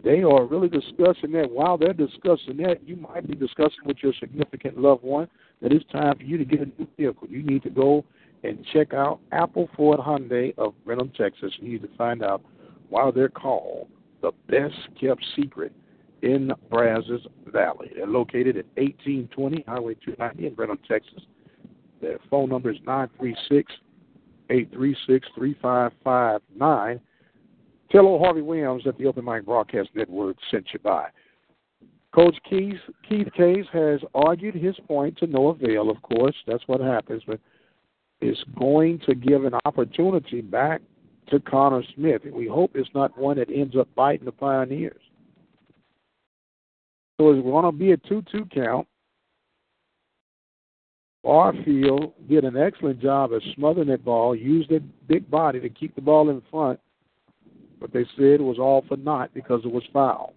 They 0.03 0.23
are 0.23 0.45
really 0.45 0.69
discussing 0.69 1.31
that. 1.33 1.51
While 1.51 1.77
they're 1.77 1.93
discussing 1.93 2.57
that, 2.57 2.77
you 2.85 2.95
might 2.95 3.27
be 3.27 3.35
discussing 3.35 3.85
with 3.85 3.97
your 4.01 4.13
significant 4.19 4.79
loved 4.79 5.03
one 5.03 5.27
that 5.61 5.71
it's 5.71 5.85
time 5.91 6.17
for 6.17 6.23
you 6.23 6.37
to 6.37 6.45
get 6.45 6.61
a 6.61 6.65
new 6.65 6.87
vehicle. 6.97 7.27
You 7.29 7.43
need 7.43 7.61
to 7.63 7.69
go 7.69 8.03
and 8.43 8.65
check 8.73 8.93
out 8.93 9.19
Apple 9.31 9.69
Ford 9.75 9.99
Hyundai 9.99 10.57
of 10.57 10.73
Brenham, 10.85 11.11
Texas. 11.15 11.51
You 11.59 11.69
need 11.69 11.81
to 11.83 11.89
find 11.97 12.23
out 12.23 12.41
why 12.89 13.11
they're 13.11 13.29
called 13.29 13.87
the 14.21 14.31
best 14.47 14.75
kept 14.99 15.23
secret 15.35 15.71
in 16.21 16.51
Brazos 16.69 17.25
Valley. 17.47 17.91
They're 17.95 18.07
located 18.07 18.57
at 18.57 18.65
1820 18.75 19.65
Highway 19.67 19.95
290 19.95 20.47
in 20.47 20.53
Brenham, 20.55 20.79
Texas. 20.87 21.21
Their 22.01 22.19
phone 22.29 22.49
number 22.49 22.71
is 22.71 22.77
936 22.85 23.71
836 24.49 25.27
3559. 25.35 26.99
Tell 27.91 28.05
old 28.05 28.21
Harvey 28.21 28.41
Williams 28.41 28.83
that 28.85 28.97
the 28.97 29.05
Open 29.05 29.25
Mic 29.25 29.45
Broadcast 29.45 29.89
Network 29.95 30.37
sent 30.49 30.67
you 30.73 30.79
by. 30.79 31.07
Coach 32.13 32.35
Keith, 32.49 32.79
Keith 33.07 33.31
Case 33.33 33.65
has 33.71 34.01
argued 34.13 34.55
his 34.55 34.75
point 34.87 35.17
to 35.17 35.27
no 35.27 35.49
avail, 35.49 35.89
of 35.89 36.01
course. 36.01 36.35
That's 36.45 36.67
what 36.67 36.81
happens, 36.81 37.23
but 37.25 37.39
is 38.21 38.37
going 38.57 38.99
to 39.07 39.15
give 39.15 39.45
an 39.45 39.53
opportunity 39.65 40.41
back 40.41 40.81
to 41.29 41.39
Connor 41.39 41.83
Smith. 41.95 42.23
And 42.25 42.33
we 42.33 42.47
hope 42.47 42.71
it's 42.75 42.89
not 42.93 43.17
one 43.17 43.37
that 43.37 43.49
ends 43.49 43.75
up 43.75 43.87
biting 43.95 44.25
the 44.25 44.31
Pioneers. 44.31 45.01
So 47.19 47.31
it's 47.31 47.43
going 47.43 47.65
to 47.65 47.71
be 47.71 47.91
a 47.91 47.97
2 47.97 48.23
2 48.31 48.45
count. 48.53 48.87
Barfield 51.23 52.13
did 52.27 52.45
an 52.45 52.57
excellent 52.57 52.99
job 52.99 53.31
of 53.31 53.41
smothering 53.55 53.89
that 53.89 54.03
ball, 54.03 54.35
used 54.35 54.71
a 54.71 54.79
big 55.07 55.29
body 55.29 55.59
to 55.59 55.69
keep 55.69 55.93
the 55.95 56.01
ball 56.01 56.29
in 56.29 56.41
front, 56.49 56.79
but 57.79 57.93
they 57.93 58.05
said 58.15 58.39
it 58.39 58.41
was 58.41 58.59
all 58.59 58.83
for 58.87 58.97
naught 58.97 59.31
because 59.33 59.61
it 59.63 59.71
was 59.71 59.83
foul. 59.93 60.33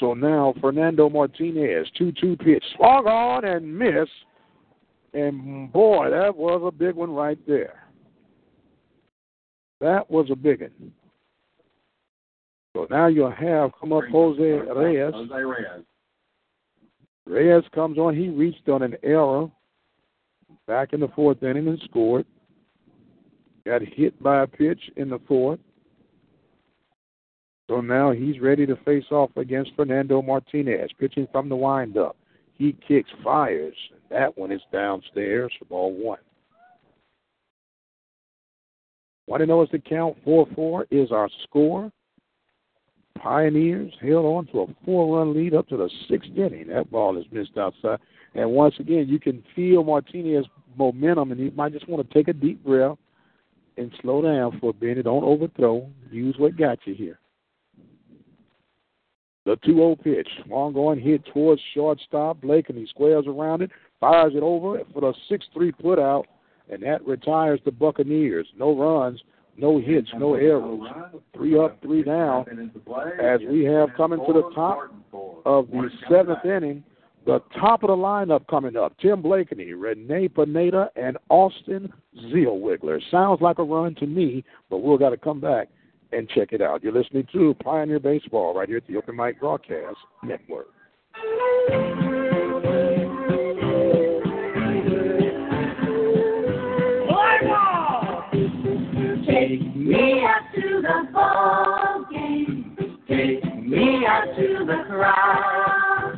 So 0.00 0.14
now 0.14 0.54
Fernando 0.60 1.10
Martinez, 1.10 1.86
2 1.98 2.12
2 2.20 2.36
pitch, 2.36 2.64
slog 2.76 3.06
on 3.06 3.44
and 3.44 3.78
miss. 3.78 4.08
And 5.14 5.70
boy, 5.70 6.08
that 6.10 6.34
was 6.34 6.62
a 6.66 6.70
big 6.70 6.94
one 6.94 7.12
right 7.12 7.38
there. 7.46 7.84
That 9.80 10.10
was 10.10 10.28
a 10.30 10.36
big 10.36 10.62
one. 10.62 10.92
So 12.74 12.86
now 12.90 13.08
you'll 13.08 13.30
have 13.30 13.72
come 13.78 13.92
up 13.92 14.04
Jose 14.10 14.42
Reyes. 14.42 15.12
Jose 15.12 15.34
Reyes. 15.34 15.84
Reyes 17.26 17.64
comes 17.74 17.98
on. 17.98 18.16
He 18.16 18.28
reached 18.28 18.68
on 18.68 18.82
an 18.82 18.96
error 19.02 19.50
back 20.66 20.92
in 20.92 21.00
the 21.00 21.08
fourth 21.08 21.42
inning 21.42 21.68
and 21.68 21.80
scored. 21.84 22.26
Got 23.64 23.82
hit 23.82 24.20
by 24.22 24.42
a 24.42 24.46
pitch 24.46 24.80
in 24.96 25.08
the 25.08 25.20
fourth. 25.28 25.60
So 27.70 27.80
now 27.80 28.10
he's 28.10 28.40
ready 28.40 28.66
to 28.66 28.76
face 28.84 29.04
off 29.10 29.30
against 29.36 29.70
Fernando 29.76 30.20
Martinez, 30.20 30.90
pitching 30.98 31.28
from 31.30 31.48
the 31.48 31.56
windup. 31.56 32.16
He 32.54 32.76
kicks, 32.86 33.10
fires. 33.22 33.76
And 33.92 34.00
that 34.10 34.36
one 34.36 34.52
is 34.52 34.60
downstairs 34.72 35.52
for 35.58 35.64
ball 35.66 35.92
one. 35.92 36.18
Want 39.26 39.40
to 39.40 39.46
know 39.46 39.62
is 39.62 39.68
the 39.70 39.78
count 39.78 40.16
4 40.24 40.46
4 40.54 40.86
is 40.90 41.12
our 41.12 41.30
score. 41.44 41.90
Pioneers 43.22 43.92
held 44.00 44.24
on 44.24 44.46
to 44.46 44.62
a 44.62 44.66
four 44.84 45.18
run 45.18 45.32
lead 45.32 45.54
up 45.54 45.68
to 45.68 45.76
the 45.76 45.88
sixth 46.08 46.30
inning. 46.36 46.66
That 46.66 46.90
ball 46.90 47.16
is 47.16 47.24
missed 47.30 47.56
outside. 47.56 48.00
And 48.34 48.50
once 48.50 48.74
again, 48.80 49.06
you 49.08 49.20
can 49.20 49.44
feel 49.54 49.84
Martinez's 49.84 50.50
momentum, 50.76 51.30
and 51.30 51.40
he 51.40 51.50
might 51.50 51.72
just 51.72 51.88
want 51.88 52.06
to 52.06 52.14
take 52.14 52.26
a 52.26 52.32
deep 52.32 52.64
breath 52.64 52.98
and 53.76 53.92
slow 54.00 54.22
down 54.22 54.58
for 54.58 54.70
a 54.70 54.84
minute. 54.84 55.04
Don't 55.04 55.22
overthrow. 55.22 55.88
Use 56.10 56.34
what 56.38 56.56
got 56.56 56.78
you 56.84 56.94
here. 56.94 57.20
The 59.44 59.56
2 59.64 59.74
0 59.74 59.96
pitch. 60.02 60.28
Long 60.48 60.72
going 60.72 61.00
hit 61.00 61.24
towards 61.32 61.60
shortstop. 61.74 62.40
Blakeney 62.40 62.86
squares 62.88 63.26
around 63.28 63.62
it, 63.62 63.70
fires 64.00 64.32
it 64.34 64.42
over 64.42 64.80
for 64.92 65.00
the 65.00 65.14
6 65.28 65.46
3 65.54 65.70
put 65.72 66.00
out, 66.00 66.26
and 66.68 66.82
that 66.82 67.06
retires 67.06 67.60
the 67.64 67.70
Buccaneers. 67.72 68.48
No 68.56 68.76
runs, 68.76 69.20
no 69.56 69.78
hits, 69.78 70.08
no 70.16 70.34
errors. 70.34 70.80
Three 71.34 71.58
up, 71.58 71.80
three 71.82 72.02
down. 72.02 72.44
As 73.22 73.40
we 73.48 73.64
have 73.64 73.90
coming 73.96 74.18
to 74.26 74.32
the 74.32 74.50
top 74.54 74.92
of 75.44 75.68
the 75.70 75.90
seventh 76.08 76.44
inning, 76.44 76.84
the 77.24 77.40
top 77.60 77.82
of 77.84 77.88
the 77.88 77.96
lineup 77.96 78.46
coming 78.48 78.76
up 78.76 78.94
Tim 78.98 79.22
Blakeney, 79.22 79.72
Renee 79.74 80.28
Pineda, 80.28 80.90
and 80.96 81.16
Austin 81.28 81.92
Zellweger. 82.26 83.00
Sounds 83.10 83.40
like 83.40 83.58
a 83.58 83.62
run 83.62 83.94
to 83.96 84.06
me, 84.06 84.44
but 84.70 84.78
we'll 84.78 84.98
got 84.98 85.10
to 85.10 85.16
come 85.16 85.40
back 85.40 85.68
and 86.12 86.28
check 86.28 86.52
it 86.52 86.60
out. 86.60 86.82
You're 86.82 86.92
listening 86.92 87.26
to 87.32 87.54
Pioneer 87.62 88.00
Baseball 88.00 88.54
right 88.54 88.68
here 88.68 88.78
at 88.78 88.86
the 88.86 88.96
Open 88.96 89.16
Mic 89.16 89.38
Broadcast 89.40 89.96
Network. 90.24 90.66
Me 103.72 104.04
out 104.06 104.26
to 104.36 104.66
the 104.66 104.84
crowd. 104.86 106.14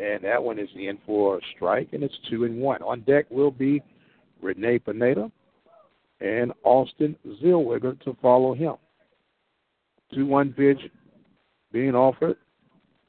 And 0.00 0.24
that 0.24 0.42
one 0.42 0.58
is 0.58 0.68
in 0.74 0.98
for 1.04 1.36
a 1.36 1.40
strike, 1.54 1.88
and 1.92 2.02
it's 2.02 2.14
2 2.30 2.44
and 2.44 2.58
1. 2.58 2.82
On 2.82 3.00
deck 3.00 3.26
will 3.30 3.50
be 3.50 3.82
Renee 4.40 4.78
Pineda 4.78 5.30
and 6.20 6.52
Austin 6.64 7.16
Zellweger 7.42 8.00
to 8.04 8.16
follow 8.22 8.54
him. 8.54 8.76
2 10.14 10.26
1 10.26 10.52
pitch 10.52 10.80
being 11.72 11.94
offered 11.94 12.36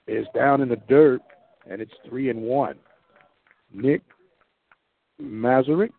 is 0.08 0.26
down 0.36 0.62
in 0.62 0.70
the 0.70 0.82
dirt, 0.90 1.22
and 1.70 1.82
it's 1.82 1.94
3 2.10 2.30
and 2.30 2.42
1. 2.42 2.76
Nick 3.74 4.02
Mazurek 5.22 5.92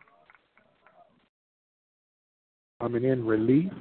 coming 2.80 3.04
in 3.04 3.24
relief. 3.24 3.72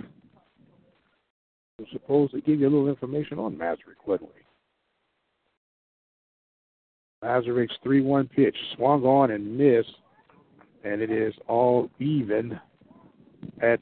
Supposed 1.91 2.33
to 2.33 2.41
give 2.41 2.59
you 2.59 2.67
a 2.67 2.69
little 2.69 2.89
information 2.89 3.39
on 3.39 3.55
Mazurek, 3.55 4.05
wasn't 4.05 4.29
we? 4.35 4.41
Mazurek's 7.27 7.77
3 7.83 8.01
1 8.01 8.27
pitch 8.27 8.55
swung 8.75 9.03
on 9.03 9.31
and 9.31 9.57
missed, 9.57 9.95
and 10.83 11.01
it 11.01 11.11
is 11.11 11.33
all 11.47 11.89
even 11.99 12.59
at 13.61 13.79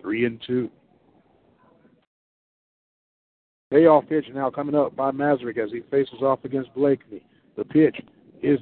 3 0.00 0.26
and 0.26 0.42
2. 0.46 0.70
Payoff 3.70 4.08
pitch 4.08 4.26
now 4.34 4.50
coming 4.50 4.74
up 4.74 4.96
by 4.96 5.12
Mazurek 5.12 5.58
as 5.58 5.70
he 5.70 5.80
faces 5.90 6.22
off 6.22 6.44
against 6.44 6.74
Blakeney. 6.74 7.22
The 7.56 7.64
pitch 7.64 8.00
is 8.42 8.58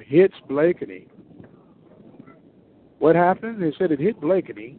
hits 0.00 0.34
Blakeney. 0.48 1.06
What 2.98 3.16
happened? 3.16 3.62
They 3.62 3.72
said 3.78 3.90
it 3.90 3.98
hit 3.98 4.20
Blakeney. 4.20 4.78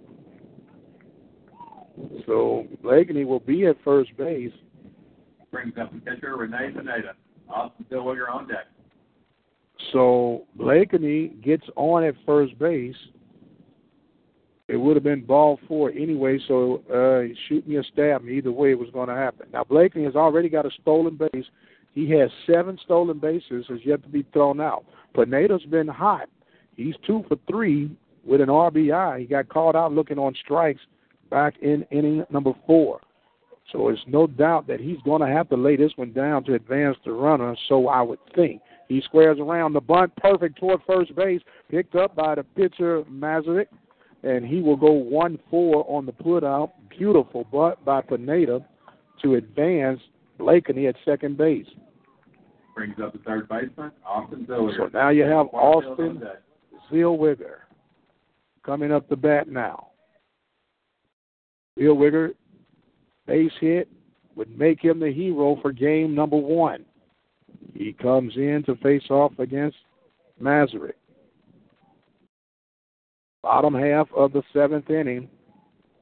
So 2.25 2.65
Blakeney 2.81 3.25
will 3.25 3.39
be 3.39 3.65
at 3.67 3.75
first 3.83 4.15
base. 4.17 4.51
Brings 5.51 5.73
up 5.79 5.93
the 5.93 5.99
pitcher, 5.99 6.35
Renee 6.35 6.71
Pineda. 6.75 7.13
Austin 7.49 7.85
Zellweger 7.91 8.29
on 8.31 8.47
deck. 8.47 8.67
So 9.91 10.45
Blakeney 10.55 11.29
gets 11.43 11.65
on 11.75 12.03
at 12.03 12.15
first 12.25 12.57
base. 12.57 12.95
It 14.67 14.77
would 14.77 14.95
have 14.95 15.03
been 15.03 15.25
ball 15.25 15.59
four 15.67 15.91
anyway, 15.91 16.39
so 16.47 16.81
uh, 16.89 17.33
shoot 17.47 17.67
me 17.67 17.75
or 17.75 17.83
stab 17.83 18.23
me. 18.23 18.37
Either 18.37 18.51
way, 18.51 18.71
it 18.71 18.79
was 18.79 18.89
going 18.91 19.09
to 19.09 19.15
happen. 19.15 19.47
Now 19.51 19.63
Blakeney 19.63 20.05
has 20.05 20.15
already 20.15 20.49
got 20.49 20.65
a 20.65 20.71
stolen 20.81 21.17
base. 21.17 21.45
He 21.91 22.09
has 22.11 22.31
seven 22.47 22.79
stolen 22.83 23.19
bases, 23.19 23.65
has 23.69 23.79
yet 23.85 24.01
to 24.03 24.09
be 24.09 24.25
thrown 24.33 24.59
out. 24.59 24.85
Pineda's 25.13 25.65
been 25.65 25.87
hot. 25.87 26.27
He's 26.75 26.95
two 27.05 27.23
for 27.27 27.37
three 27.47 27.91
with 28.25 28.41
an 28.41 28.47
RBI. 28.47 29.19
He 29.19 29.25
got 29.25 29.49
called 29.49 29.75
out 29.75 29.91
looking 29.91 30.17
on 30.17 30.33
strikes 30.43 30.81
back 31.29 31.55
in 31.61 31.85
inning 31.91 32.23
number 32.29 32.53
four. 32.65 32.99
So 33.71 33.89
it's 33.89 34.01
no 34.07 34.27
doubt 34.27 34.67
that 34.67 34.79
he's 34.79 35.01
going 35.03 35.21
to 35.21 35.27
have 35.27 35.49
to 35.49 35.55
lay 35.55 35.75
this 35.75 35.93
one 35.95 36.13
down 36.13 36.43
to 36.45 36.53
advance 36.53 36.97
the 37.05 37.11
runner, 37.11 37.55
so 37.67 37.87
I 37.87 38.01
would 38.01 38.19
think. 38.35 38.61
He 38.89 39.01
squares 39.01 39.39
around 39.39 39.73
the 39.73 39.81
bunt, 39.81 40.15
perfect 40.17 40.59
toward 40.59 40.81
first 40.85 41.15
base, 41.15 41.41
picked 41.71 41.95
up 41.95 42.15
by 42.15 42.35
the 42.35 42.43
pitcher 42.43 43.01
Mazurek, 43.03 43.67
and 44.23 44.45
he 44.45 44.61
will 44.61 44.75
go 44.75 44.91
1 44.91 45.39
4 45.49 45.85
on 45.87 46.05
the 46.05 46.11
putout. 46.11 46.71
Beautiful 46.89 47.45
bunt 47.45 47.83
by 47.83 48.01
Pineda 48.01 48.63
to 49.23 49.35
advance 49.35 49.99
Blakeney 50.37 50.87
at 50.87 50.95
second 51.05 51.37
base. 51.37 51.65
Brings 52.75 52.99
up 53.01 53.13
the 53.13 53.19
third 53.19 53.47
baseman, 53.47 53.91
Austin 54.05 54.45
Zellweger. 54.47 54.77
So 54.77 54.89
now 54.93 55.09
you 55.09 55.23
have 55.23 55.47
Austin 55.53 56.21
Zellweger 56.91 57.57
coming 58.63 58.91
up 58.91 59.07
the 59.09 59.15
bat 59.15 59.47
now. 59.47 59.87
Zellweger, 61.79 62.33
base 63.25 63.51
hit, 63.59 63.89
would 64.35 64.57
make 64.57 64.83
him 64.83 64.99
the 64.99 65.11
hero 65.11 65.57
for 65.61 65.71
game 65.71 66.15
number 66.15 66.37
one. 66.37 66.85
He 67.73 67.93
comes 67.93 68.33
in 68.35 68.63
to 68.65 68.75
face 68.77 69.09
off 69.09 69.37
against 69.39 69.77
Mazurek. 70.41 70.93
Bottom 73.41 73.73
half 73.73 74.07
of 74.15 74.31
the 74.31 74.43
seventh 74.53 74.89
inning, 74.89 75.29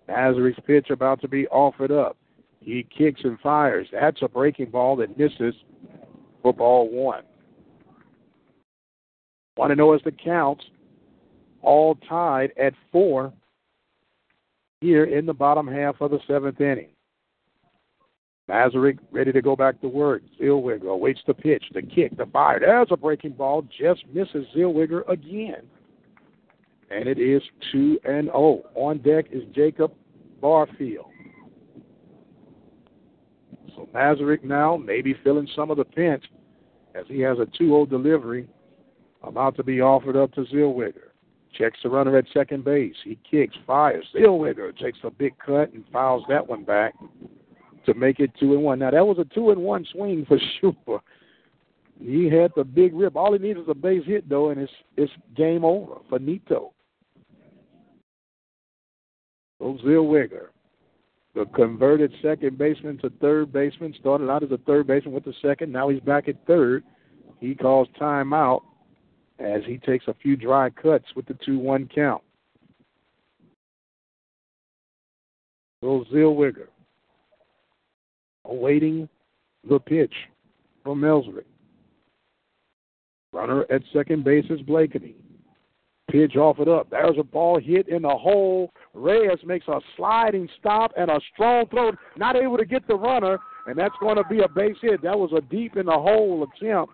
Mazurek's 0.08 0.60
pitch 0.66 0.90
about 0.90 1.22
to 1.22 1.28
be 1.28 1.48
offered 1.48 1.92
up. 1.92 2.18
He 2.60 2.86
kicks 2.96 3.22
and 3.24 3.40
fires. 3.40 3.88
That's 3.92 4.22
a 4.22 4.28
breaking 4.28 4.70
ball 4.70 4.96
that 4.98 5.18
misses 5.18 5.56
for 6.42 6.54
ball 6.54 6.90
one. 6.90 7.24
Want 9.58 9.72
to 9.72 9.76
know 9.76 9.94
as 9.94 10.02
the 10.04 10.12
counts, 10.12 10.64
all 11.62 11.96
tied 12.08 12.52
at 12.60 12.74
four 12.92 13.34
here 14.82 15.06
in 15.06 15.26
the 15.26 15.34
bottom 15.34 15.68
half 15.68 16.02
of 16.02 16.12
the 16.12 16.20
seventh 16.28 16.60
inning. 16.60 16.90
Mazurek 18.50 18.98
ready 19.12 19.32
to 19.32 19.42
go 19.42 19.56
back 19.56 19.80
to 19.82 19.88
work. 19.88 20.24
Zellweger 20.40 20.90
awaits 20.90 21.22
the 21.26 21.34
pitch, 21.34 21.64
the 21.74 21.82
kick, 21.82 22.18
the 22.18 22.26
fire. 22.26 22.60
There's 22.60 22.88
a 22.92 22.98
breaking 22.98 23.34
ball, 23.34 23.66
just 23.80 24.04
misses 24.12 24.46
Zellweger 24.56 25.08
again. 25.08 25.62
And 26.90 27.08
it 27.08 27.20
is 27.20 27.42
2 27.72 28.00
and 28.04 28.26
0. 28.26 28.64
On 28.76 28.98
deck 28.98 29.28
is 29.32 29.44
Jacob 29.56 29.94
Barfield. 30.42 31.06
So 33.76 33.88
Mazurek 33.94 34.44
now 34.44 34.76
maybe 34.76 35.16
feeling 35.24 35.48
some 35.56 35.72
of 35.72 35.78
the 35.78 35.86
pinch 35.86 36.26
as 36.94 37.06
he 37.08 37.22
has 37.22 37.38
a 37.40 37.46
2-0 37.62 37.90
delivery 37.90 38.48
about 39.24 39.56
to 39.56 39.64
be 39.64 39.80
offered 39.80 40.18
up 40.18 40.34
to 40.34 40.42
Zellweger. 40.46 41.11
Checks 41.58 41.80
the 41.84 41.90
runner 41.90 42.18
at 42.18 42.26
second 42.34 42.64
base. 42.64 42.96
He 43.04 43.18
kicks, 43.30 43.56
fires. 43.68 44.06
Zellweger 44.16 44.78
takes 44.78 45.00
a 45.04 45.10
big 45.10 45.38
cut 45.38 45.74
and 45.74 45.84
fouls 45.92 46.24
that 46.30 46.48
one 46.48 46.64
back 46.64 46.94
to 47.86 47.94
make 47.94 48.20
it 48.20 48.32
two 48.40 48.54
and 48.54 48.64
one. 48.64 48.80
Now 48.80 48.92
that 48.92 49.06
was 49.06 49.18
a 49.20 49.26
two 49.34 49.52
and 49.52 49.62
one 49.62 49.86
swing 49.92 50.26
for 50.28 50.38
sure. 50.62 51.02
He 52.00 52.30
had 52.30 52.52
the 52.56 52.64
big 52.64 52.96
rip. 52.96 53.16
All 53.16 53.34
he 53.34 53.40
needs 53.40 53.60
is 53.60 53.68
a 53.70 53.76
base 53.76 54.06
hit 54.06 54.28
though, 54.28 54.50
and 54.50 54.62
it's 54.62 54.72
it's 54.98 55.12
game 55.36 55.64
over 55.64 55.96
for 56.10 56.20
Nito. 56.20 56.74
So 59.60 59.78
Zellweger, 59.86 60.48
the 61.36 61.46
converted 61.54 62.12
second 62.22 62.58
baseman 62.58 62.98
to 63.00 63.12
third 63.22 63.54
baseman, 63.54 63.94
started 64.00 64.30
out 64.30 64.44
as 64.44 64.52
a 64.52 64.58
third 64.60 64.88
baseman 64.88 65.14
with 65.14 65.26
the 65.26 65.34
second. 65.42 65.72
Now 65.72 65.90
he's 65.90 66.02
back 66.02 66.28
at 66.28 66.36
third. 66.48 66.84
He 67.40 67.54
calls 67.54 67.88
timeout 68.00 68.62
as 69.42 69.62
he 69.66 69.78
takes 69.78 70.08
a 70.08 70.16
few 70.22 70.36
dry 70.36 70.70
cuts 70.70 71.06
with 71.16 71.26
the 71.26 71.38
2 71.46 71.58
1 71.60 71.90
count. 71.94 72.22
So 75.84 76.06
Zellweger 76.14 76.68
awaiting 78.46 79.10
the 79.68 79.80
pitch 79.80 80.14
from 80.84 81.02
Ellswick. 81.02 81.46
Runner 83.34 83.66
at 83.72 83.82
second 83.94 84.24
base 84.24 84.46
is 84.50 84.62
Blakeney. 84.62 85.16
Pitch 86.10 86.36
off 86.36 86.60
it 86.60 86.68
up. 86.68 86.90
There's 86.90 87.18
a 87.18 87.24
ball 87.24 87.58
hit 87.60 87.88
in 87.88 88.02
the 88.02 88.10
hole. 88.10 88.72
Reyes 88.94 89.40
makes 89.46 89.68
a 89.70 89.80
sliding 89.96 90.50
stop 90.60 90.92
and 90.98 91.10
a 91.10 91.22
strong 91.34 91.66
throw. 91.68 91.94
Not 92.18 92.36
able 92.36 92.58
to 92.58 92.66
get 92.66 92.86
the 92.88 92.96
runner, 92.96 93.40
and 93.68 93.78
that's 93.78 93.96
going 94.02 94.18
to 94.18 94.24
be 94.26 94.42
a 94.42 94.50
base 94.50 94.76
hit. 94.82 95.02
That 95.02 95.18
was 95.18 95.32
a 95.36 95.42
deep 95.42 95.78
in 95.78 95.86
the 95.86 95.94
hole 95.94 96.46
attempt. 96.46 96.92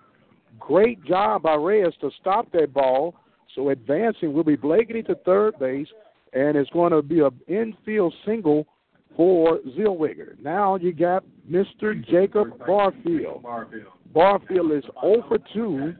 Great 0.60 1.04
job 1.06 1.44
by 1.44 1.56
Reyes 1.56 1.94
to 2.02 2.12
stop 2.20 2.52
that 2.52 2.74
ball. 2.74 3.16
So 3.56 3.70
advancing 3.70 4.34
will 4.34 4.44
be 4.44 4.56
Blakeney 4.56 5.04
to 5.04 5.16
third 5.26 5.58
base, 5.60 5.88
and 6.34 6.56
it's 6.56 6.70
going 6.72 6.92
to 6.92 7.02
be 7.02 7.22
an 7.22 7.32
infield 7.48 8.14
single 8.26 8.68
for 9.16 9.60
Zellweger. 9.78 10.40
Now 10.40 10.76
you 10.76 10.94
got 10.94 11.24
Mr. 11.50 12.06
Jacob 12.08 12.60
Barfield. 12.60 13.44
Barfield 14.14 14.72
is 14.72 14.84
0 15.02 15.24
for 15.28 15.40
2. 15.54 15.96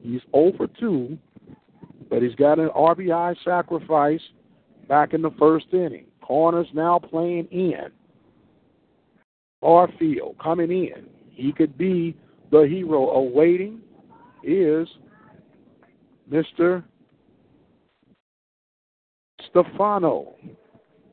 He's 0.00 0.20
0 0.34 0.52
for 0.56 0.68
2, 0.80 1.18
but 2.08 2.22
he's 2.22 2.34
got 2.34 2.58
an 2.58 2.70
RBI 2.70 3.36
sacrifice 3.44 4.22
back 4.88 5.12
in 5.12 5.22
the 5.22 5.30
first 5.38 5.66
inning. 5.72 6.06
Corners 6.22 6.66
now 6.72 6.98
playing 6.98 7.46
in. 7.50 7.90
Barfield 9.60 10.36
coming 10.42 10.70
in. 10.70 11.06
He 11.30 11.52
could 11.52 11.76
be 11.76 12.16
the 12.52 12.68
hero. 12.68 13.08
Awaiting 13.08 13.80
is 14.44 14.86
Mr. 16.30 16.84
Stefano. 19.48 20.34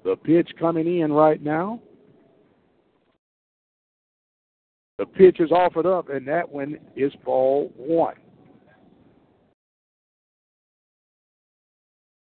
The 0.04 0.16
pitch 0.18 0.52
coming 0.60 1.00
in 1.00 1.12
right 1.12 1.42
now. 1.42 1.82
The 5.00 5.06
pitch 5.06 5.40
is 5.40 5.52
offered 5.52 5.86
up, 5.86 6.10
and 6.10 6.28
that 6.28 6.48
one 6.48 6.78
is 6.96 7.14
ball 7.24 7.72
one. 7.78 8.16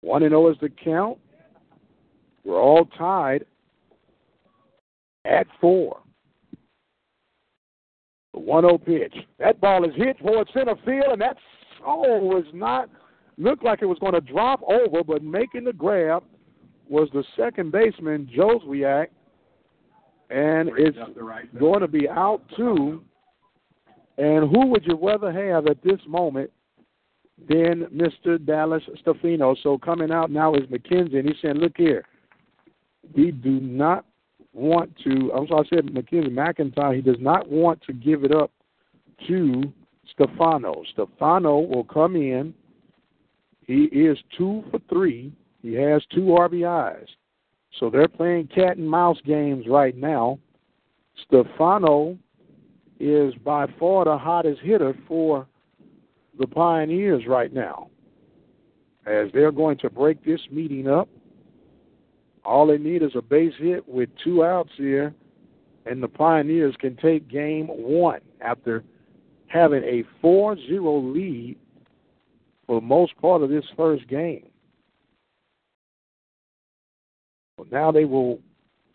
1 0.02 0.22
and 0.22 0.30
0 0.30 0.52
is 0.52 0.56
the 0.60 0.68
count. 0.68 1.18
We're 2.44 2.60
all 2.60 2.84
tied 2.96 3.44
at 5.24 5.46
four. 5.60 6.00
The 8.38 8.44
1 8.44 8.62
0 8.62 8.78
pitch. 8.78 9.14
That 9.40 9.60
ball 9.60 9.84
is 9.84 9.90
hit 9.96 10.16
towards 10.18 10.52
center 10.52 10.76
field, 10.84 11.12
and 11.12 11.20
that 11.20 11.36
oh 11.84 12.18
was 12.18 12.44
not 12.54 12.88
looked 13.36 13.64
like 13.64 13.82
it 13.82 13.86
was 13.86 13.98
going 13.98 14.14
to 14.14 14.20
drop 14.20 14.60
over, 14.62 15.02
but 15.02 15.24
making 15.24 15.64
the 15.64 15.72
grab 15.72 16.22
was 16.88 17.08
the 17.12 17.24
second 17.36 17.72
baseman, 17.72 18.30
Joswiak, 18.36 19.08
and 20.30 20.70
it's 20.76 20.96
right 21.16 21.58
going 21.58 21.80
to 21.80 21.88
be 21.88 22.08
out 22.08 22.42
too. 22.56 23.02
And 24.18 24.48
who 24.50 24.66
would 24.68 24.86
you 24.86 24.96
rather 25.00 25.32
have 25.32 25.66
at 25.66 25.82
this 25.82 26.00
moment 26.06 26.50
than 27.48 27.86
Mr. 27.86 28.44
Dallas 28.44 28.82
Stefano? 29.00 29.56
So 29.62 29.78
coming 29.78 30.12
out 30.12 30.30
now 30.30 30.54
is 30.54 30.62
McKenzie, 30.66 31.18
and 31.18 31.28
he's 31.28 31.38
saying, 31.42 31.56
look 31.56 31.76
here, 31.76 32.04
we 33.16 33.32
do 33.32 33.60
not 33.60 34.04
want 34.58 34.94
to, 35.04 35.32
I'm 35.32 35.46
sorry, 35.46 35.66
I 35.70 35.76
said 35.76 35.86
McKenzie 35.86 36.30
McIntyre, 36.30 36.94
he 36.94 37.02
does 37.02 37.20
not 37.20 37.48
want 37.48 37.80
to 37.82 37.92
give 37.92 38.24
it 38.24 38.32
up 38.34 38.50
to 39.26 39.72
Stefano. 40.12 40.82
Stefano 40.92 41.60
will 41.60 41.84
come 41.84 42.16
in. 42.16 42.54
He 43.66 43.84
is 43.84 44.18
two 44.36 44.64
for 44.70 44.80
three 44.88 45.32
he 45.62 45.74
has 45.74 46.02
two 46.14 46.20
RBIs. 46.20 47.06
So 47.78 47.90
they're 47.90 48.08
playing 48.08 48.48
cat 48.48 48.76
and 48.76 48.88
mouse 48.88 49.18
games 49.24 49.66
right 49.68 49.96
now. 49.96 50.38
Stefano 51.24 52.16
is 53.00 53.34
by 53.44 53.66
far 53.78 54.04
the 54.04 54.16
hottest 54.16 54.60
hitter 54.60 54.94
for 55.06 55.46
the 56.38 56.46
Pioneers 56.46 57.26
right 57.26 57.52
now. 57.52 57.90
As 59.06 59.28
they're 59.32 59.52
going 59.52 59.78
to 59.78 59.90
break 59.90 60.24
this 60.24 60.40
meeting 60.50 60.88
up. 60.88 61.08
All 62.48 62.66
they 62.66 62.78
need 62.78 63.02
is 63.02 63.12
a 63.14 63.20
base 63.20 63.52
hit 63.58 63.86
with 63.86 64.08
two 64.24 64.42
outs 64.42 64.70
here, 64.78 65.14
and 65.84 66.02
the 66.02 66.08
Pioneers 66.08 66.74
can 66.80 66.96
take 66.96 67.28
game 67.28 67.66
one 67.66 68.20
after 68.40 68.84
having 69.48 69.84
a 69.84 70.02
4 70.22 70.56
0 70.56 70.98
lead 70.98 71.58
for 72.66 72.80
the 72.80 72.86
most 72.86 73.14
part 73.18 73.42
of 73.42 73.50
this 73.50 73.66
first 73.76 74.08
game. 74.08 74.46
Now 77.70 77.92
they 77.92 78.06
will 78.06 78.38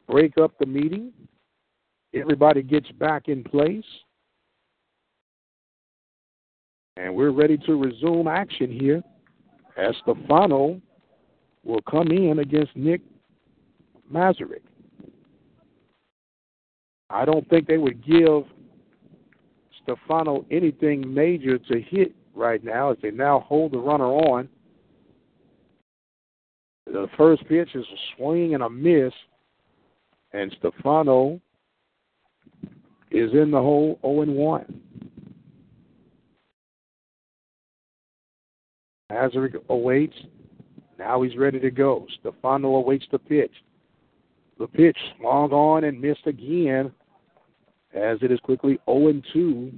break 0.10 0.36
up 0.40 0.58
the 0.58 0.66
meeting. 0.66 1.12
Everybody 2.16 2.64
gets 2.64 2.90
back 2.94 3.28
in 3.28 3.44
place. 3.44 3.86
And 6.98 7.14
we're 7.14 7.30
ready 7.30 7.60
to 7.68 7.76
resume 7.76 8.28
action 8.28 8.72
here 8.72 9.04
as 9.78 9.94
Stefano 10.02 10.82
will 11.64 11.82
come 11.84 12.08
in 12.08 12.40
against 12.40 12.76
Nick 12.76 13.02
Mazurek. 14.14 14.62
I 17.10 17.26
don't 17.26 17.48
think 17.50 17.68
they 17.68 17.78
would 17.78 18.06
give 18.06 18.44
Stefano 19.84 20.46
anything 20.50 21.14
major 21.14 21.58
to 21.58 21.82
hit 21.82 22.16
right 22.34 22.64
now 22.64 22.92
as 22.92 22.98
they 23.02 23.12
now 23.12 23.42
hold 23.42 23.74
the 23.74 23.78
runner 23.78 24.08
on. 24.08 24.48
The 26.86 27.08
first 27.18 27.48
pitch 27.48 27.70
is 27.76 27.86
a 27.86 28.16
swing 28.16 28.54
and 28.54 28.64
a 28.64 28.70
miss, 28.70 29.14
and 30.32 30.56
Stefano 30.60 31.40
is 33.12 33.32
in 33.34 33.52
the 33.52 33.60
hole 33.60 34.00
0 34.02 34.26
1. 34.26 34.82
Hazard 39.10 39.58
awaits. 39.70 40.16
Now 40.98 41.22
he's 41.22 41.38
ready 41.38 41.60
to 41.60 41.70
go. 41.72 42.08
Stefano 42.20 42.76
awaits 42.76 43.06
the 43.12 43.20
pitch. 43.20 43.54
The 44.64 44.70
pitch 44.70 44.98
swung 45.18 45.52
on 45.52 45.84
and 45.84 46.00
missed 46.00 46.26
again 46.26 46.94
as 47.94 48.20
it 48.22 48.32
is 48.32 48.40
quickly 48.40 48.80
0 48.90 49.22
2 49.34 49.74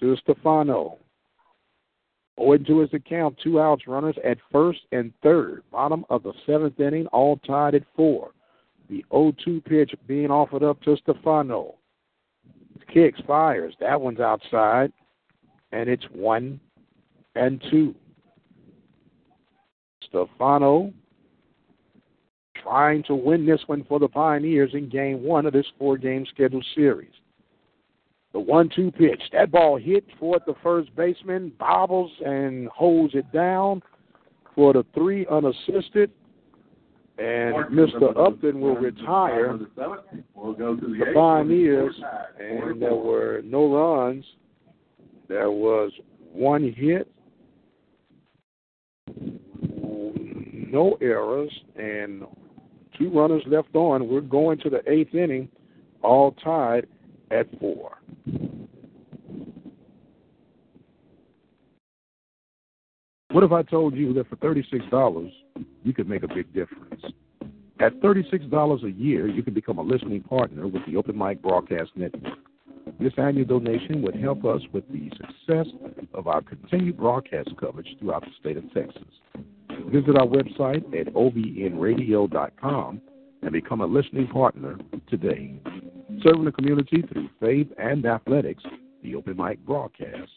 to 0.00 0.16
Stefano. 0.16 0.96
0 2.40 2.56
2 2.66 2.80
is 2.80 2.90
the 2.92 2.98
count. 2.98 3.38
Two 3.44 3.60
outs, 3.60 3.86
runners 3.86 4.16
at 4.24 4.38
first 4.50 4.80
and 4.92 5.12
third. 5.22 5.64
Bottom 5.70 6.06
of 6.08 6.22
the 6.22 6.32
seventh 6.46 6.80
inning, 6.80 7.08
all 7.08 7.36
tied 7.46 7.74
at 7.74 7.82
four. 7.94 8.30
The 8.88 9.04
0 9.12 9.34
2 9.44 9.60
pitch 9.60 9.94
being 10.06 10.30
offered 10.30 10.62
up 10.62 10.80
to 10.84 10.96
Stefano. 10.96 11.74
Kicks, 12.90 13.20
fires. 13.26 13.74
That 13.80 14.00
one's 14.00 14.20
outside. 14.20 14.94
And 15.72 15.90
it's 15.90 16.06
one 16.10 16.58
and 17.34 17.62
two. 17.70 17.94
Stefano 20.04 20.90
trying 22.62 23.02
to 23.04 23.14
win 23.14 23.46
this 23.46 23.60
one 23.66 23.84
for 23.88 23.98
the 23.98 24.08
Pioneers 24.08 24.70
in 24.74 24.88
game 24.88 25.22
one 25.22 25.46
of 25.46 25.52
this 25.52 25.66
four 25.78 25.96
game 25.96 26.26
scheduled 26.32 26.64
series. 26.74 27.12
The 28.32 28.40
one 28.40 28.68
two 28.74 28.90
pitch. 28.90 29.22
That 29.32 29.50
ball 29.50 29.78
hit 29.78 30.04
toward 30.18 30.42
the 30.46 30.54
first 30.62 30.94
baseman, 30.94 31.52
bobbles 31.58 32.10
and 32.24 32.68
holds 32.68 33.14
it 33.14 33.30
down 33.32 33.82
for 34.54 34.72
the 34.72 34.84
three 34.94 35.26
unassisted. 35.30 36.10
And 37.18 37.56
Mr. 37.72 38.16
Upton 38.16 38.60
will 38.60 38.76
retire 38.76 39.58
the 39.58 41.12
Pioneers, 41.14 41.94
and 42.38 42.80
there 42.80 42.94
were 42.94 43.42
no 43.44 43.74
runs. 43.74 44.24
There 45.28 45.50
was 45.50 45.90
one 46.32 46.72
hit, 46.76 47.10
no 50.70 50.96
errors, 51.00 51.50
and 51.76 52.22
two 52.98 53.10
runners 53.10 53.42
left 53.46 53.74
on. 53.74 54.08
We're 54.08 54.20
going 54.20 54.58
to 54.60 54.70
the 54.70 54.82
eighth 54.90 55.14
inning 55.14 55.48
all 56.02 56.32
tied 56.32 56.86
at 57.30 57.46
four. 57.58 57.98
What 63.30 63.44
if 63.44 63.52
I 63.52 63.62
told 63.62 63.94
you 63.94 64.12
that 64.14 64.28
for 64.28 64.36
$36 64.36 65.32
you 65.84 65.92
could 65.92 66.08
make 66.08 66.22
a 66.22 66.28
big 66.28 66.52
difference? 66.52 67.02
At 67.80 68.00
$36 68.00 68.84
a 68.84 68.90
year, 68.90 69.28
you 69.28 69.42
can 69.42 69.54
become 69.54 69.78
a 69.78 69.82
listening 69.82 70.22
partner 70.22 70.66
with 70.66 70.84
the 70.86 70.96
Open 70.96 71.16
Mic 71.16 71.40
Broadcast 71.40 71.90
Network. 71.94 72.38
This 72.98 73.12
annual 73.16 73.44
donation 73.44 74.02
would 74.02 74.16
help 74.16 74.44
us 74.44 74.62
with 74.72 74.82
the 74.88 75.10
success 75.10 75.66
of 76.14 76.26
our 76.26 76.42
continued 76.42 76.96
broadcast 76.96 77.50
coverage 77.60 77.94
throughout 78.00 78.22
the 78.22 78.32
state 78.40 78.56
of 78.56 78.64
Texas. 78.72 79.04
Visit 79.86 80.16
our 80.16 80.26
website 80.26 80.84
at 80.98 81.12
obnradio.com 81.14 83.00
and 83.42 83.52
become 83.52 83.80
a 83.80 83.86
listening 83.86 84.26
partner 84.28 84.76
today. 85.08 85.54
Serving 86.22 86.44
the 86.44 86.52
community 86.52 87.02
through 87.12 87.28
faith 87.40 87.68
and 87.78 88.04
athletics, 88.04 88.62
the 89.02 89.14
Open 89.14 89.36
Mic 89.36 89.64
Broadcast 89.64 90.30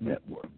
Network. 0.00 0.48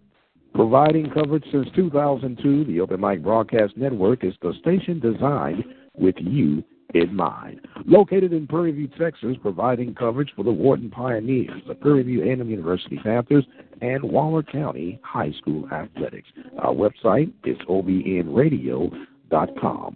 Providing 0.55 1.11
coverage 1.11 1.45
since 1.53 1.69
2002, 1.75 2.65
the 2.65 2.81
Open 2.81 3.01
Mic 3.01 3.23
Broadcast 3.23 3.77
Network 3.77 4.25
is 4.25 4.35
the 4.43 4.55
station 4.61 5.01
designed 5.01 5.65
with 5.95 6.15
you 6.19 6.65
in 6.95 7.15
mind. 7.15 7.61
Located 7.87 8.33
in 8.33 8.47
Prairie 8.47 8.73
View, 8.73 8.89
Texas, 8.99 9.37
providing 9.43 9.95
coverage 9.95 10.33
for 10.35 10.45
the 10.45 10.51
Wharton 10.51 10.91
Pioneers, 10.91 11.61
the 11.67 11.75
Prairie 11.75 12.03
View 12.05 12.23
A&M 12.23 12.49
University 12.49 12.99
Panthers, 13.03 13.45
and 13.81 14.03
Waller 14.03 14.43
County 14.43 15.01
High 15.03 15.33
School 15.39 15.69
Athletics. 15.73 16.29
Our 16.59 16.75
website 16.75 17.33
is 17.45 17.57
obnradio.com. 17.69 18.97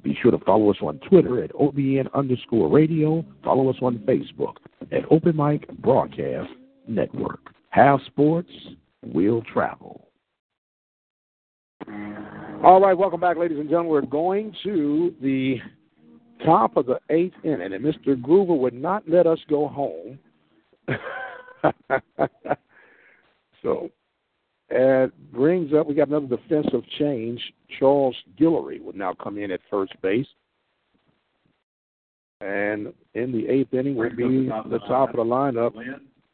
Be 0.03 0.19
sure 0.21 0.31
to 0.31 0.39
follow 0.39 0.71
us 0.71 0.77
on 0.83 0.99
Twitter 1.09 1.43
at 1.43 1.51
obn 1.55 2.09
underscore 2.15 2.69
radio. 2.69 3.25
Follow 3.43 3.71
us 3.71 3.77
on 3.83 3.99
Facebook 3.99 4.57
at 4.91 5.05
Open 5.11 5.37
Mic 5.37 5.69
Broadcast 5.79 6.51
Network. 6.87 7.55
Have 7.71 8.01
sports, 8.07 8.51
we'll 9.05 9.43
travel. 9.43 10.09
All 12.63 12.81
right, 12.81 12.97
welcome 12.97 13.21
back, 13.21 13.37
ladies 13.37 13.59
and 13.59 13.69
gentlemen. 13.69 13.93
We're 13.93 14.03
going 14.03 14.55
to 14.63 15.15
the 15.21 15.57
top 16.45 16.77
of 16.77 16.87
the 16.87 17.01
eighth 17.11 17.35
inning, 17.45 17.73
and 17.73 17.85
Mr. 17.85 18.15
Groover 18.21 18.57
would 18.57 18.75
not 18.75 19.09
let 19.09 19.27
us 19.27 19.39
go 19.49 19.69
home. 19.69 20.19
so 23.63 23.91
it 24.75 25.13
brings 25.33 25.75
up, 25.75 25.87
we 25.87 25.95
got 25.95 26.09
another 26.09 26.27
defensive 26.27 26.83
change. 26.99 27.41
Charles 27.79 28.17
Guillory 28.41 28.81
would 28.83 28.97
now 28.97 29.15
come 29.15 29.39
in 29.39 29.51
at 29.51 29.61
first 29.71 29.93
base. 30.01 30.27
And 32.41 32.93
in 33.15 33.33
the 33.33 33.47
eighth 33.49 33.73
inning 33.73 33.95
will 33.95 34.11
be 34.11 34.49
the 34.49 34.81
top 34.89 35.11
of 35.11 35.17
the 35.17 35.25
lineup. 35.25 35.75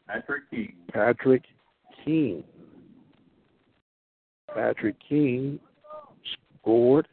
Patrick 0.07 0.49
King. 0.51 0.75
Patrick 0.93 1.43
King. 2.05 2.45
Patrick 4.55 4.97
King 5.07 5.61
scored 6.63 7.09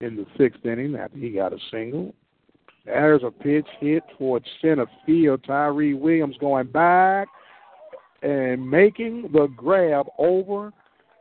in 0.00 0.16
the 0.16 0.26
sixth 0.36 0.66
inning 0.66 0.96
after 0.96 1.18
he 1.18 1.30
got 1.30 1.52
a 1.52 1.58
single. 1.70 2.14
There's 2.84 3.22
a 3.22 3.30
pitch 3.30 3.66
hit 3.80 4.02
towards 4.18 4.44
center 4.60 4.86
field. 5.06 5.42
Tyree 5.46 5.94
Williams 5.94 6.36
going 6.38 6.66
back 6.66 7.28
and 8.24 8.68
making 8.68 9.28
the 9.32 9.48
grab 9.54 10.06
over 10.18 10.72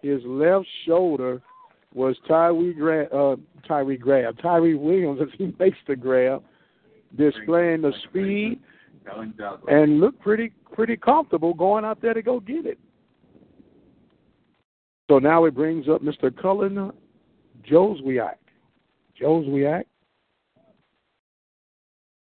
his 0.02 0.22
left 0.26 0.66
shoulder 0.86 1.42
was 1.94 2.16
Tyree 2.28 2.74
Grab, 2.74 3.14
uh, 3.14 3.36
Tyree 3.68 3.98
Grab, 3.98 4.38
Tyree 4.42 4.76
Williams 4.76 5.20
as 5.22 5.28
he 5.38 5.54
makes 5.60 5.78
the 5.86 5.96
grab, 5.96 6.42
displaying 7.16 7.82
the 7.82 7.94
speed 8.10 8.60
and 9.68 10.00
looked 10.00 10.20
pretty 10.22 10.52
pretty 10.72 10.96
comfortable 10.96 11.54
going 11.54 11.86
out 11.86 12.02
there 12.02 12.14
to 12.14 12.22
go 12.22 12.40
get 12.40 12.66
it. 12.66 12.80
So 15.12 15.20
now 15.20 15.46
it 15.46 15.54
brings 15.54 15.90
up 15.90 16.02
Mr. 16.02 16.36
Cullen 16.36 16.92
Joswiak. 17.70 18.36
Joswiak 19.22 19.84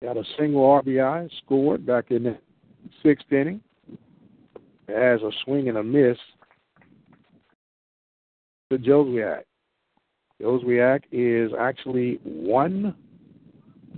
got 0.02 0.16
a 0.16 0.22
single 0.38 0.62
RBI, 0.62 1.28
scored 1.44 1.84
back 1.84 2.12
in 2.12 2.22
the 2.22 2.38
sixth 3.02 3.30
inning. 3.32 3.60
Has 4.88 5.20
a 5.20 5.30
swing 5.44 5.68
and 5.68 5.78
a 5.78 5.82
miss 5.82 6.16
to 8.70 8.78
Joswiak. 8.78 9.42
Joswiak 10.40 11.02
is 11.12 11.52
actually 11.58 12.20
one 12.22 12.94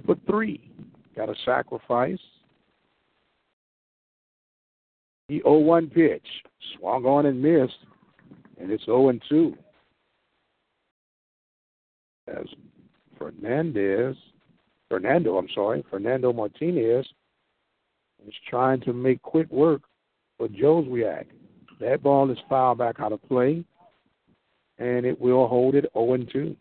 for 0.05 0.17
three. 0.27 0.71
Got 1.17 1.29
a 1.29 1.35
sacrifice. 1.45 2.19
The 5.29 5.43
0 5.43 5.59
1 5.59 5.91
pitch. 5.91 6.27
Swung 6.77 7.05
on 7.05 7.27
and 7.27 7.41
missed. 7.41 7.79
And 8.61 8.71
it's 8.71 8.85
0 8.87 9.13
2. 9.29 9.57
As 12.29 12.47
Fernandez, 13.19 14.17
Fernando, 14.89 15.37
I'm 15.37 15.49
sorry, 15.55 15.85
Fernando 15.91 16.33
Martinez 16.33 17.07
is 18.27 18.35
trying 18.49 18.81
to 18.83 18.93
make 18.93 19.23
quick 19.23 19.51
work 19.51 19.83
for 20.41 20.83
react, 20.83 21.33
That 21.81 22.03
ball 22.03 22.31
is 22.31 22.39
fouled 22.49 22.79
back 22.79 22.97
out 22.99 23.13
of 23.13 23.23
play, 23.29 23.63
and 24.79 25.05
it 25.05 25.21
will 25.21 25.47
hold 25.47 25.75
it 25.75 25.85
0 25.93 26.17
2. 26.17 26.57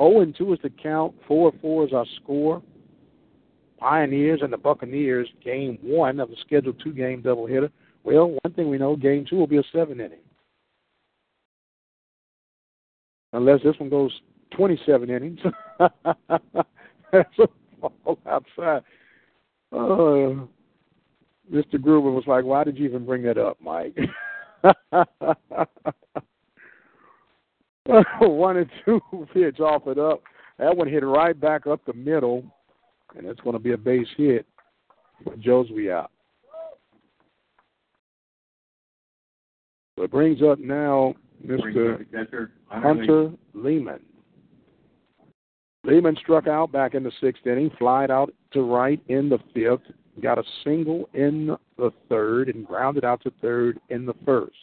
0 0.00 0.32
2 0.38 0.52
is 0.52 0.58
the 0.62 0.70
count. 0.70 1.14
4 1.28 1.52
4 1.60 1.86
is 1.86 1.92
our 1.92 2.06
score. 2.22 2.62
Pioneers 3.78 4.40
and 4.42 4.52
the 4.52 4.56
Buccaneers, 4.56 5.28
game 5.44 5.76
one 5.82 6.20
of 6.20 6.30
the 6.30 6.36
scheduled 6.46 6.80
two 6.82 6.92
game 6.92 7.20
doubleheader. 7.20 7.70
Well, 8.04 8.38
one 8.42 8.54
thing 8.54 8.70
we 8.70 8.78
know, 8.78 8.96
game 8.96 9.26
two 9.28 9.36
will 9.36 9.46
be 9.48 9.58
a 9.58 9.62
seven 9.72 10.00
inning. 10.00 10.18
Unless 13.32 13.62
this 13.64 13.78
one 13.78 13.90
goes 13.90 14.12
27 14.52 15.10
innings. 15.10 15.40
That's 15.78 17.38
a 17.40 17.48
ball 17.80 18.18
outside. 18.26 18.82
Uh, 19.72 20.46
Mr. 21.50 21.74
Groover 21.74 22.12
was 22.12 22.24
like, 22.26 22.44
why 22.44 22.64
did 22.64 22.78
you 22.78 22.86
even 22.86 23.04
bring 23.04 23.22
that 23.22 23.38
up, 23.38 23.58
Mike? 23.60 23.96
one 28.20 28.58
and 28.58 28.70
two 28.84 29.00
pitch 29.32 29.60
off 29.60 29.86
it 29.86 29.98
up. 29.98 30.22
That 30.58 30.76
one 30.76 30.88
hit 30.88 31.04
right 31.04 31.38
back 31.38 31.66
up 31.66 31.84
the 31.84 31.94
middle, 31.94 32.44
and 33.16 33.26
it's 33.26 33.40
going 33.40 33.54
to 33.54 33.62
be 33.62 33.72
a 33.72 33.78
base 33.78 34.06
hit 34.16 34.46
for 35.24 35.34
Joswiak. 35.36 36.06
So 39.96 40.04
it 40.04 40.10
brings 40.10 40.42
up 40.42 40.58
now 40.58 41.14
Mr. 41.44 42.04
Hunter 42.68 43.30
Lehman. 43.54 44.00
Lehman 45.84 46.16
struck 46.20 46.46
out 46.46 46.70
back 46.70 46.94
in 46.94 47.02
the 47.02 47.12
sixth 47.20 47.46
inning, 47.46 47.70
flied 47.78 48.10
out 48.10 48.32
to 48.52 48.62
right 48.62 49.00
in 49.08 49.28
the 49.28 49.38
fifth, 49.52 49.82
got 50.20 50.38
a 50.38 50.44
single 50.64 51.08
in 51.14 51.56
the 51.78 51.90
third, 52.08 52.48
and 52.48 52.66
grounded 52.66 53.04
out 53.04 53.22
to 53.22 53.32
third 53.40 53.80
in 53.88 54.04
the 54.04 54.14
first. 54.24 54.56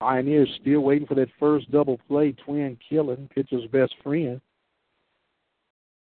Pioneers 0.00 0.48
still 0.60 0.80
waiting 0.80 1.06
for 1.06 1.14
that 1.14 1.28
first 1.38 1.70
double 1.70 1.98
play. 2.08 2.32
Twin 2.32 2.78
killing, 2.88 3.28
pitcher's 3.34 3.66
best 3.70 3.94
friend. 4.02 4.40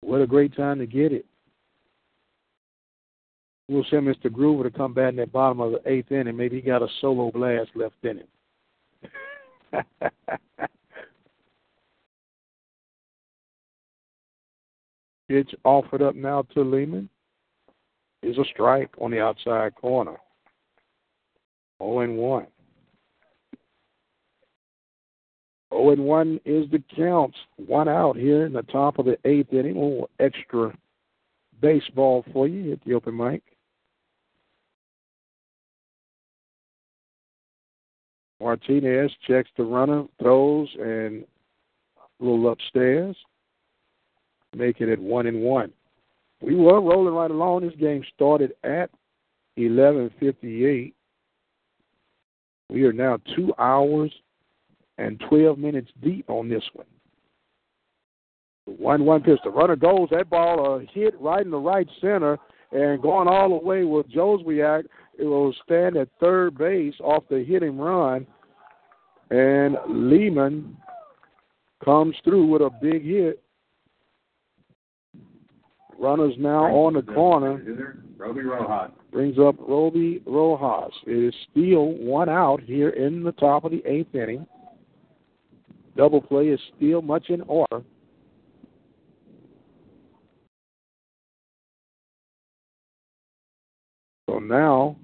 What 0.01 0.21
a 0.21 0.27
great 0.27 0.55
time 0.55 0.79
to 0.79 0.87
get 0.87 1.13
it. 1.13 1.25
We'll 3.67 3.85
send 3.89 4.07
Mr. 4.07 4.29
Groover 4.29 4.63
to 4.63 4.69
come 4.69 4.93
back 4.93 5.09
in 5.09 5.15
the 5.15 5.25
bottom 5.25 5.59
of 5.59 5.71
the 5.71 5.81
eighth 5.89 6.11
inning. 6.11 6.37
Maybe 6.37 6.57
he 6.57 6.61
got 6.61 6.83
a 6.83 6.87
solo 7.01 7.31
blast 7.31 7.71
left 7.75 7.95
in 8.03 8.19
him. 8.19 8.27
Pitch 15.27 15.55
offered 15.63 16.01
up 16.01 16.15
now 16.15 16.43
to 16.53 16.61
Lehman 16.61 17.09
is 18.21 18.37
a 18.37 18.45
strike 18.45 18.89
on 18.99 19.11
the 19.11 19.19
outside 19.19 19.73
corner. 19.75 20.17
0 21.81 21.99
and 21.99 22.17
1. 22.17 22.47
0 25.73 25.89
and 25.89 26.05
1 26.05 26.39
is 26.45 26.69
the 26.71 26.83
count. 26.95 27.33
One 27.57 27.89
out 27.89 28.15
here 28.15 28.45
in 28.45 28.53
the 28.53 28.63
top 28.63 28.99
of 28.99 29.05
the 29.05 29.17
eighth 29.25 29.51
inning. 29.51 29.77
A 29.77 29.79
little 29.79 30.09
extra 30.19 30.77
baseball 31.61 32.23
for 32.31 32.47
you 32.47 32.73
at 32.73 32.83
the 32.85 32.93
open 32.93 33.17
mic. 33.17 33.41
Martinez 38.39 39.11
checks 39.27 39.49
the 39.57 39.63
runner, 39.63 40.05
throws, 40.21 40.69
and 40.79 41.25
a 41.97 42.23
little 42.23 42.51
upstairs. 42.51 43.15
Make 44.56 44.80
it 44.80 45.00
one 45.00 45.27
and 45.27 45.42
one. 45.42 45.74
We 46.42 46.56
were 46.56 46.80
rolling 46.80 47.14
right 47.14 47.30
along. 47.30 47.61
This 47.61 47.75
game 47.80 48.03
started 48.16 48.53
at 48.64 48.90
eleven 49.58 50.09
fifty 50.19 50.66
eight. 50.66 50.95
We 52.69 52.84
are 52.84 52.93
now 52.93 53.19
two 53.35 53.53
hours 53.59 54.14
and 54.98 55.22
twelve 55.30 55.58
minutes 55.58 55.92
deep 56.01 56.30
on 56.30 56.48
this 56.48 56.64
one. 56.74 56.88
One 58.66 59.06
one 59.06 59.22
pitch. 59.22 59.40
The 59.43 59.50
runner 59.50 59.75
goes. 59.75 60.08
That 60.11 60.30
ball 60.30 60.75
uh, 60.75 60.85
hit 60.93 61.19
right 61.19 61.43
in 61.43 61.51
the 61.51 61.58
right 61.58 61.88
center 62.00 62.38
and 62.72 63.01
going 63.01 63.27
all 63.27 63.50
the 63.50 63.66
way 63.66 63.84
with 63.84 64.09
Joswiak. 64.09 64.85
It 65.19 65.25
will 65.25 65.53
stand 65.66 65.98
at 65.98 66.08
third 66.19 66.58
base 66.58 66.95
off 67.01 67.24
the 67.30 67.43
hitting 67.43 67.77
run, 67.77 68.25
and 69.32 69.77
Lehman 69.90 70.77
comes 71.84 72.16
through 72.24 72.48
with 72.48 72.61
a 72.61 72.69
big 72.82 73.03
hit. 73.03 73.42
Runners 75.99 76.33
now 76.38 76.65
on 76.65 76.93
the 76.93 77.01
corner. 77.01 77.61
Roby 78.17 78.41
Rojas. 78.41 78.91
Brings 79.11 79.38
up 79.40 79.56
Roby 79.59 80.22
Rojas. 80.25 80.93
It 81.06 81.30
is 81.30 81.33
still 81.51 81.93
one 81.93 82.30
out 82.30 82.61
here 82.61 82.90
in 82.90 83.24
the 83.24 83.32
top 83.33 83.64
of 83.64 83.72
the 83.72 83.83
eighth 83.85 84.14
inning. 84.14 84.45
Double 85.95 86.22
play 86.22 86.48
is 86.48 86.59
still 86.75 87.01
much 87.01 87.30
in 87.30 87.41
order. 87.41 87.82
So 94.30 94.40
now 94.40 94.98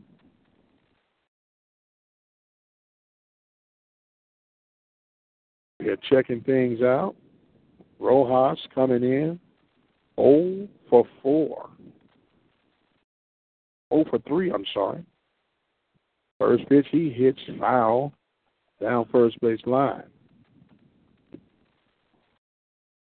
we 5.80 5.90
are 5.90 5.98
checking 6.10 6.42
things 6.42 6.82
out. 6.82 7.16
Rojas 8.00 8.60
coming 8.74 9.04
in 9.04 9.40
0 10.20 10.68
for 10.92 11.06
4. 11.24 11.70
0 13.92 14.06
for 14.10 14.20
3, 14.28 14.52
I'm 14.52 14.66
sorry. 14.74 15.04
First 16.38 16.68
pitch, 16.70 16.86
he 16.92 17.10
hits 17.10 17.40
foul 17.60 18.14
down 18.80 19.06
first 19.12 19.40
base 19.42 19.62
line. 19.66 20.04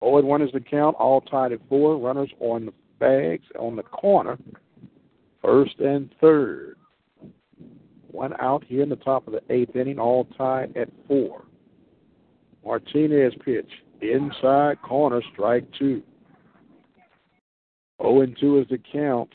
0 0.04 0.18
and 0.18 0.28
1 0.28 0.42
is 0.42 0.52
the 0.52 0.60
count, 0.60 0.96
all 0.96 1.20
tied 1.22 1.52
at 1.52 1.60
4. 1.68 1.96
Runners 1.96 2.30
on 2.40 2.66
the 2.66 2.72
bags 3.00 3.46
on 3.58 3.74
the 3.74 3.82
corner, 3.82 4.38
first 5.42 5.78
and 5.80 6.14
third. 6.20 6.76
One 8.10 8.34
out 8.40 8.62
here 8.64 8.82
in 8.82 8.90
the 8.90 8.96
top 8.96 9.26
of 9.26 9.32
the 9.32 9.42
eighth 9.48 9.74
inning, 9.74 9.98
all 9.98 10.26
tied 10.36 10.76
at 10.76 10.90
4. 11.08 11.42
Martinez 12.64 13.32
pitch, 13.44 13.70
inside 14.02 14.80
corner, 14.82 15.22
strike 15.32 15.64
two. 15.78 16.02
0 18.02 18.22
and 18.22 18.36
2 18.38 18.58
is 18.58 18.66
the 18.68 18.78
count. 18.92 19.30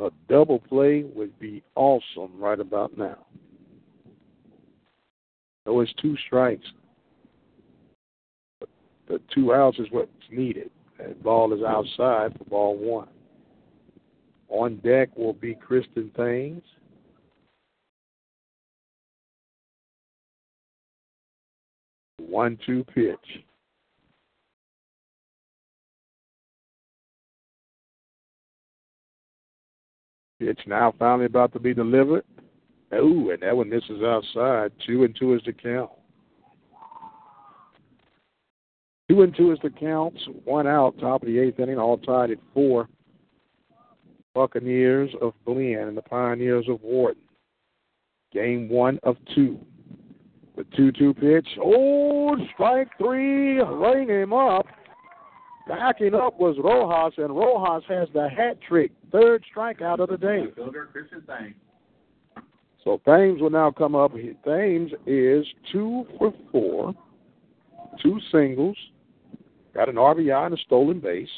A 0.00 0.10
double 0.28 0.58
play 0.58 1.04
would 1.14 1.38
be 1.38 1.62
awesome 1.74 2.32
right 2.38 2.58
about 2.58 2.96
now. 2.96 3.18
So 5.66 5.80
it's 5.80 5.92
two 6.00 6.16
strikes. 6.26 6.66
The 9.08 9.20
two 9.34 9.52
outs 9.52 9.78
is 9.78 9.86
what's 9.90 10.10
needed. 10.30 10.70
That 10.98 11.22
ball 11.22 11.52
is 11.52 11.62
outside 11.62 12.36
for 12.38 12.44
ball 12.44 12.76
one. 12.76 13.08
On 14.48 14.76
deck 14.76 15.16
will 15.16 15.32
be 15.32 15.54
Kristen 15.54 16.10
Thames. 16.16 16.62
One 22.18 22.58
two 22.64 22.84
pitch. 22.84 23.44
It's 30.40 30.60
now 30.66 30.94
finally 30.98 31.26
about 31.26 31.52
to 31.52 31.60
be 31.60 31.74
delivered. 31.74 32.24
Oh, 32.92 33.30
and 33.30 33.42
that 33.42 33.56
one 33.56 33.68
misses 33.68 34.02
outside. 34.02 34.72
Two 34.86 35.04
and 35.04 35.14
two 35.14 35.34
is 35.34 35.42
the 35.44 35.52
count. 35.52 35.90
Two 39.08 39.22
and 39.22 39.36
two 39.36 39.52
is 39.52 39.58
the 39.62 39.70
count. 39.70 40.14
One 40.44 40.66
out, 40.66 40.98
top 40.98 41.22
of 41.22 41.28
the 41.28 41.38
eighth 41.38 41.60
inning, 41.60 41.78
all 41.78 41.98
tied 41.98 42.30
at 42.30 42.38
four. 42.54 42.88
Buccaneers 44.34 45.10
of 45.20 45.34
Blinn 45.44 45.88
and 45.88 45.96
the 45.96 46.02
Pioneers 46.02 46.66
of 46.68 46.80
Wharton. 46.82 47.22
Game 48.32 48.68
one 48.68 48.98
of 49.02 49.16
two. 49.34 49.58
The 50.56 50.64
2 50.76 50.92
2 50.92 51.14
pitch. 51.14 51.48
Oh, 51.62 52.36
strike 52.52 52.88
three. 52.98 53.60
Ring 53.60 54.08
him 54.08 54.32
up. 54.32 54.66
Backing 55.68 56.14
up 56.14 56.38
was 56.38 56.56
Rojas, 56.58 57.14
and 57.18 57.36
Rojas 57.36 57.84
has 57.88 58.08
the 58.12 58.28
hat 58.28 58.58
trick. 58.66 58.90
Third 59.12 59.44
strikeout 59.54 60.00
of 60.00 60.08
the 60.08 60.16
day. 60.16 60.44
So 62.84 63.00
Thames 63.06 63.40
will 63.40 63.50
now 63.50 63.70
come 63.70 63.94
up. 63.94 64.12
Thames 64.44 64.92
is 65.06 65.44
two 65.70 66.06
for 66.18 66.32
four, 66.50 66.94
two 68.02 68.18
singles, 68.32 68.76
got 69.74 69.88
an 69.88 69.96
RBI 69.96 70.46
and 70.46 70.54
a 70.54 70.62
stolen 70.62 70.98
base. 70.98 71.28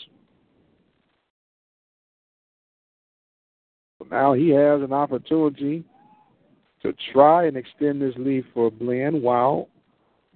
So 3.98 4.06
now 4.10 4.34
he 4.34 4.50
has 4.50 4.82
an 4.82 4.92
opportunity 4.92 5.84
to 6.82 6.94
try 7.12 7.46
and 7.46 7.56
extend 7.56 8.02
this 8.02 8.14
lead 8.16 8.44
for 8.54 8.70
Blinn 8.70 9.22
while 9.22 9.68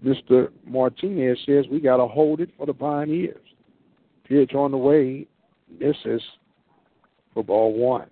Mr. 0.05 0.50
Martinez 0.65 1.39
says 1.47 1.65
we 1.70 1.81
got 1.81 1.97
to 1.97 2.06
hold 2.06 2.40
it 2.40 2.50
for 2.56 2.66
the 2.66 2.74
Pioneers. 2.74 3.45
Pitch 4.28 4.55
on 4.55 4.70
the 4.70 4.76
way 4.76 5.26
misses 5.78 6.22
for 7.32 7.44
ball 7.44 7.74
one. 7.74 8.08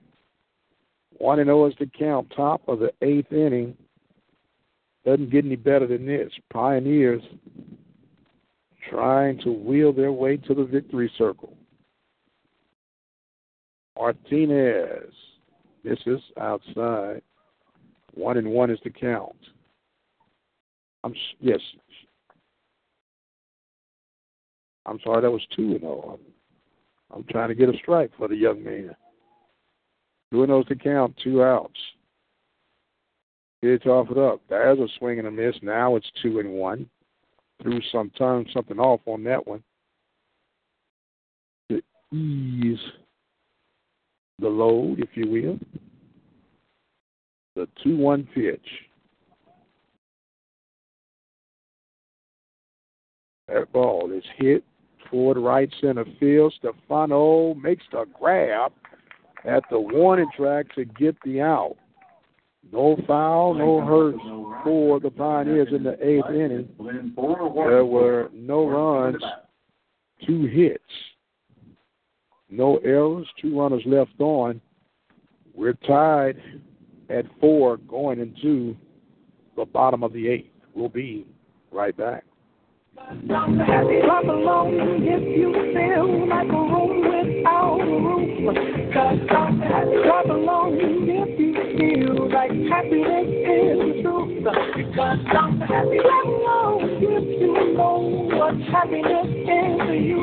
1 1.19 1.39
and 1.39 1.49
0 1.49 1.67
is 1.67 1.75
the 1.79 1.87
count, 1.99 2.33
top 2.35 2.63
of 2.69 2.81
the 2.81 2.93
eighth 3.03 3.33
inning. 3.33 3.77
Doesn't 5.05 5.31
get 5.31 5.45
any 5.45 5.57
better 5.57 5.87
than 5.87 6.07
this. 6.07 6.33
Pioneers 6.53 7.23
trying 8.91 9.39
to 9.41 9.53
wheel 9.53 9.93
their 9.93 10.13
way 10.13 10.37
to 10.37 10.55
the 10.55 10.65
victory 10.65 11.11
circle. 11.17 11.57
Martinez. 13.97 15.13
Is 15.87 15.99
outside. 16.41 17.21
One 18.15 18.39
and 18.39 18.49
one 18.49 18.71
is 18.71 18.79
the 18.85 18.91
count. 18.91 19.37
I'm 21.03 21.15
yes. 21.39 21.61
I'm 24.87 25.01
sorry, 25.03 25.23
that 25.23 25.31
was 25.31 25.43
two 25.57 25.73
and 25.73 25.81
zero. 25.81 26.19
I'm, 26.19 27.17
I'm 27.17 27.25
trying 27.31 27.49
to 27.49 27.55
get 27.55 27.69
a 27.69 27.79
strike 27.79 28.11
for 28.17 28.29
the 28.29 28.37
young 28.37 28.63
man. 28.63 28.95
Two 30.33 30.43
and 30.43 30.53
oh 30.53 30.59
those 30.59 30.69
to 30.69 30.77
count, 30.77 31.15
two 31.23 31.43
outs. 31.43 31.79
Off 33.87 34.11
it 34.11 34.19
up. 34.19 34.43
There's 34.51 34.79
a 34.79 34.87
swing 34.99 35.19
and 35.19 35.27
a 35.27 35.31
miss. 35.31 35.55
Now 35.63 35.97
it's 35.97 36.11
two 36.23 36.39
and 36.39 36.51
one. 36.51 36.87
Threw 37.63 37.81
some 37.91 38.11
turned 38.11 38.51
something 38.53 38.79
off 38.79 39.01
on 39.07 39.25
that 39.25 39.47
one. 39.47 39.63
To 41.71 41.81
ease 42.15 42.79
the 44.39 44.49
load, 44.49 45.01
if 45.01 45.09
you 45.15 45.31
will. 45.31 45.59
The 47.57 47.67
two 47.83 47.97
one 47.97 48.29
pitch. 48.35 48.67
That 53.49 53.73
ball 53.73 54.13
is 54.13 54.25
hit 54.37 54.63
toward 55.15 55.37
right 55.39 55.73
center 55.81 56.05
field. 56.19 56.53
Stefano 56.59 57.55
makes 57.55 57.85
the 57.93 58.05
grab 58.19 58.73
at 59.45 59.63
the 59.71 59.79
warning 59.79 60.27
track 60.37 60.67
to 60.75 60.85
get 60.85 61.15
the 61.25 61.41
out. 61.41 61.77
No 62.73 62.97
foul, 63.07 63.55
no 63.55 63.81
hurts 63.81 64.19
for 64.65 64.99
the 64.99 65.11
Pioneers 65.11 65.69
in 65.71 65.85
the 65.85 65.93
eighth 66.05 66.31
inning. 66.31 66.69
There 67.17 67.85
were 67.85 68.29
no 68.33 68.67
runs, 68.67 69.23
two 70.27 70.47
hits, 70.47 70.83
no 72.51 72.79
errors, 72.79 73.29
two 73.41 73.57
runners 73.57 73.83
left 73.87 74.19
on. 74.19 74.61
We're 75.55 75.75
tied 75.75 76.43
at 77.09 77.27
four 77.41 77.77
going 77.77 78.19
into 78.19 78.75
the 79.57 79.65
bottom 79.65 80.03
of 80.03 80.13
the 80.13 80.27
eighth. 80.27 80.51
We'll 80.75 80.89
be 80.89 81.25
right 81.71 81.97
back. 81.97 82.25
Clap 82.97 84.25
along 84.25 84.71
if 85.03 85.23
you 85.37 85.51
feel 85.75 86.29
like 86.29 86.47
a 86.47 86.51
room 86.53 87.03
without 87.03 87.81
a 87.81 87.87
roof. 87.91 88.31
Clap 88.93 90.27
along 90.27 90.79
if 90.79 91.41
you 91.41 91.55
feel 91.77 92.31
like 92.31 92.53
happiness 92.71 93.27
is 93.51 93.79
the 93.83 93.99
truth. 94.01 94.47
Clap 94.95 95.19
along 96.25 96.79
if 97.03 97.27
you 97.41 97.55
know 97.75 97.99
what 98.31 98.55
happiness 98.71 99.27
is 99.43 99.75
to 99.89 99.95
you. 99.99 100.21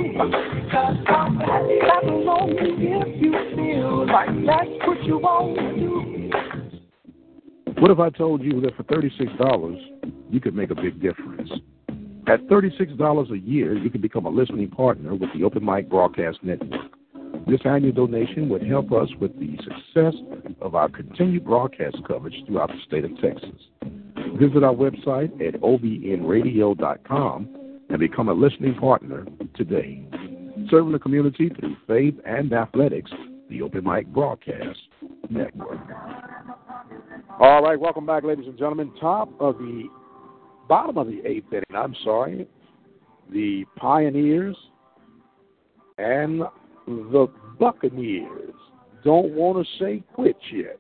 Clap 0.71 2.03
along 2.03 2.55
if 2.57 3.21
you 3.21 3.33
feel 3.53 4.07
like 4.07 4.31
that's 4.45 4.87
what 4.87 5.03
you 5.03 5.17
want 5.17 5.57
to 5.59 5.65
do. 5.75 5.93
What 7.81 7.91
if 7.91 7.99
I 7.99 8.09
told 8.11 8.41
you 8.43 8.61
that 8.61 8.75
for 8.77 8.83
$36 8.83 9.75
you 10.29 10.39
could 10.39 10.55
make 10.55 10.71
a 10.71 10.75
big 10.75 11.01
difference? 11.01 11.51
At 12.27 12.45
$36 12.47 13.31
a 13.31 13.39
year, 13.39 13.75
you 13.77 13.89
can 13.89 13.99
become 13.99 14.25
a 14.25 14.29
listening 14.29 14.69
partner 14.69 15.15
with 15.15 15.29
the 15.35 15.43
Open 15.43 15.65
Mic 15.65 15.89
Broadcast 15.89 16.37
Network. 16.43 16.91
This 17.47 17.61
annual 17.65 17.93
donation 17.93 18.47
would 18.49 18.63
help 18.63 18.91
us 18.91 19.09
with 19.19 19.37
the 19.39 19.57
success 19.57 20.13
of 20.61 20.75
our 20.75 20.87
continued 20.87 21.45
broadcast 21.45 21.97
coverage 22.07 22.35
throughout 22.45 22.69
the 22.69 22.79
state 22.85 23.05
of 23.05 23.11
Texas. 23.19 23.59
Visit 24.39 24.63
our 24.63 24.73
website 24.73 25.33
at 25.45 25.59
obnradio.com 25.61 27.49
and 27.89 27.99
become 27.99 28.29
a 28.29 28.33
listening 28.33 28.75
partner 28.75 29.25
today. 29.55 30.05
Serving 30.69 30.91
the 30.91 30.99
community 30.99 31.49
through 31.59 31.75
faith 31.87 32.15
and 32.25 32.53
athletics, 32.53 33.11
the 33.49 33.63
Open 33.63 33.83
Mic 33.83 34.07
Broadcast 34.07 34.79
Network. 35.29 35.79
All 37.39 37.63
right, 37.63 37.79
welcome 37.79 38.05
back, 38.05 38.23
ladies 38.23 38.45
and 38.45 38.57
gentlemen. 38.57 38.93
Top 38.99 39.29
of 39.41 39.57
the 39.57 39.89
bottom 40.71 40.97
of 40.97 41.07
the 41.07 41.21
eighth 41.25 41.51
inning, 41.51 41.63
I'm 41.75 41.93
sorry, 42.01 42.47
the 43.29 43.65
Pioneers 43.75 44.55
and 45.97 46.43
the 46.87 47.27
Buccaneers 47.59 48.53
don't 49.03 49.33
want 49.33 49.67
to 49.67 49.83
say 49.83 50.01
quit 50.13 50.37
yet. 50.49 50.79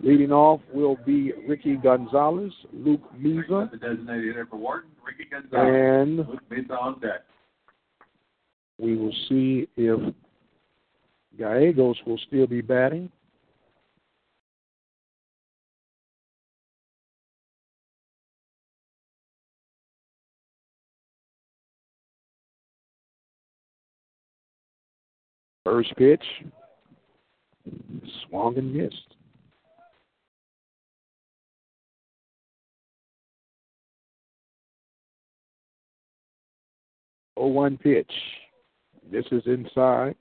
Leading 0.00 0.32
off 0.32 0.62
will 0.72 0.96
be 1.04 1.32
Ricky 1.46 1.76
Gonzalez, 1.76 2.52
Luke 2.72 3.02
Meza, 3.20 3.70
The 3.70 3.76
designated 3.76 4.24
hitter 4.28 4.46
for 4.48 4.56
Wharton, 4.56 4.90
Ricky 5.06 5.28
Gonzalez. 5.30 5.74
and 5.74 6.16
Luke 6.16 6.42
Mesa 6.50 6.72
on 6.72 6.98
deck. 7.00 7.20
we 8.78 8.96
will 8.96 9.14
see 9.28 9.68
if 9.76 10.14
Gallegos 11.38 11.96
will 12.06 12.18
still 12.28 12.46
be 12.46 12.62
batting. 12.62 13.10
First 25.70 25.94
pitch, 25.96 26.24
swung 28.30 28.56
and 28.56 28.72
missed. 28.72 29.14
Oh 37.36 37.48
one 37.48 37.76
pitch. 37.76 38.10
This 39.12 39.26
is 39.30 39.42
inside. 39.44 40.16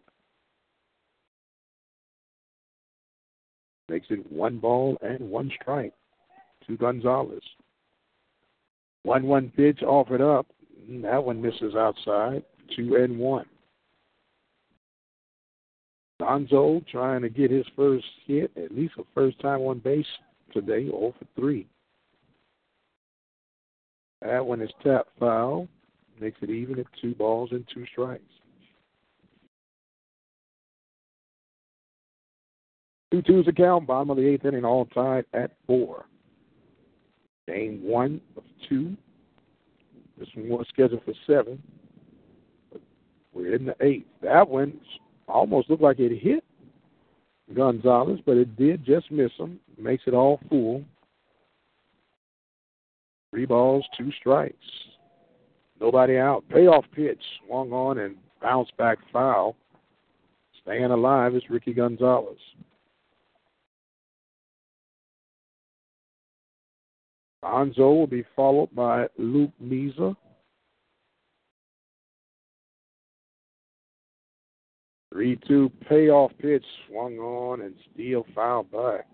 Makes 3.87 4.07
it 4.09 4.29
one 4.29 4.57
ball 4.57 4.97
and 5.01 5.29
one 5.29 5.49
strike 5.61 5.93
to 6.67 6.75
Gonzalez. 6.75 7.39
One 9.03 9.23
one 9.23 9.53
pitch 9.55 9.81
offered 9.81 10.19
up. 10.19 10.45
That 11.03 11.23
one 11.23 11.41
misses 11.41 11.73
outside. 11.73 12.43
Two 12.75 12.97
and 12.97 13.17
one. 13.17 13.45
Donzo 16.21 16.85
trying 16.87 17.21
to 17.21 17.29
get 17.29 17.51
his 17.51 17.65
first 17.75 18.05
hit, 18.25 18.51
at 18.57 18.75
least 18.75 18.95
a 18.97 19.03
first 19.13 19.39
time 19.39 19.61
on 19.61 19.79
base 19.79 20.05
today, 20.51 20.85
0 20.85 21.13
for 21.17 21.25
3. 21.39 21.67
That 24.21 24.45
one 24.45 24.61
is 24.61 24.71
tapped 24.83 25.11
foul, 25.19 25.67
makes 26.19 26.39
it 26.41 26.49
even 26.49 26.79
at 26.79 26.87
two 26.99 27.13
balls 27.13 27.49
and 27.51 27.65
two 27.71 27.85
strikes. 27.91 28.23
Two 33.11 33.21
Two 33.21 33.33
twos 33.33 33.47
account, 33.47 33.87
bottom 33.87 34.09
of 34.09 34.17
the 34.17 34.27
eighth 34.27 34.45
inning, 34.45 34.65
all 34.65 34.85
tied 34.87 35.25
at 35.33 35.51
four. 35.67 36.05
Game 37.47 37.79
one 37.83 38.19
of 38.35 38.43
two. 38.67 38.97
This 40.17 40.27
one 40.33 40.49
was 40.49 40.65
scheduled 40.73 41.03
for 41.05 41.13
seven. 41.27 41.61
We're 43.33 43.55
in 43.55 43.65
the 43.65 43.75
eighth. 43.81 44.07
That 44.21 44.49
one 44.49 44.79
almost 45.27 45.69
looked 45.69 45.83
like 45.83 45.99
it 45.99 46.17
hit 46.17 46.43
Gonzalez, 47.53 48.19
but 48.25 48.37
it 48.37 48.55
did 48.57 48.85
just 48.85 49.09
miss 49.11 49.31
him. 49.37 49.59
Makes 49.77 50.03
it 50.07 50.13
all 50.13 50.39
full. 50.49 50.83
Three 53.31 53.45
balls, 53.45 53.85
two 53.97 54.11
strikes. 54.19 54.55
Nobody 55.79 56.17
out. 56.17 56.43
Payoff 56.49 56.85
pitch 56.93 57.21
swung 57.45 57.71
on 57.71 57.99
and 57.99 58.15
bounced 58.41 58.75
back 58.77 58.97
foul. 59.13 59.55
Staying 60.61 60.91
alive 60.91 61.35
is 61.35 61.43
Ricky 61.49 61.73
Gonzalez. 61.73 62.37
Bonzo 67.43 67.95
will 67.95 68.07
be 68.07 68.25
followed 68.35 68.73
by 68.75 69.07
Luke 69.17 69.51
Meza. 69.63 70.15
Three 75.17 75.39
two 75.47 75.71
payoff 75.89 76.31
pitch 76.39 76.63
swung 76.87 77.17
on 77.17 77.61
and 77.61 77.73
Steele 77.91 78.23
fouled 78.35 78.71
back. 78.71 79.07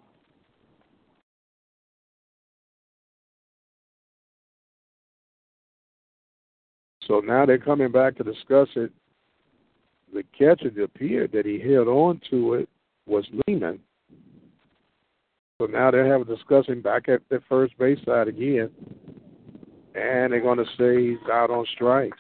So 7.08 7.22
now 7.22 7.46
they're 7.46 7.58
coming 7.58 7.90
back 7.90 8.18
to 8.18 8.24
discuss 8.26 8.68
it. 8.76 8.92
The 10.14 10.24
catcher 10.38 10.68
it 10.68 10.84
appeared 10.84 11.32
that 11.32 11.46
he 11.46 11.58
held 11.58 11.88
on 11.88 12.20
to 12.32 12.56
it 12.56 12.70
was 13.06 13.24
Lehman. 13.48 13.80
So 15.62 15.68
now 15.68 15.90
they're 15.90 16.12
having 16.12 16.28
a 16.30 16.36
discussion 16.36 16.82
back 16.82 17.08
at 17.08 17.22
the 17.30 17.42
first 17.48 17.78
base 17.78 18.00
side 18.06 18.28
again. 18.28 18.70
And 19.96 20.34
they're 20.34 20.42
going 20.42 20.58
to 20.58 20.66
say 20.78 21.12
he's 21.12 21.30
out 21.32 21.50
on 21.50 21.66
strikes. 21.74 22.20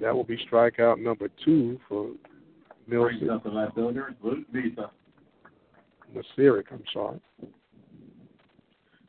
That 0.00 0.14
will 0.14 0.24
be 0.24 0.38
strikeout 0.50 1.00
number 1.00 1.28
two 1.44 1.78
for 1.88 2.10
Brings 2.88 3.20
Milton. 3.20 3.30
up 3.30 3.42
the 3.42 3.50
left 3.50 3.74
fielder, 3.74 4.14
Luke 4.22 4.46
Mesa. 4.52 4.90
Maseric, 6.14 6.66
I'm 6.70 6.84
sorry. 6.92 7.20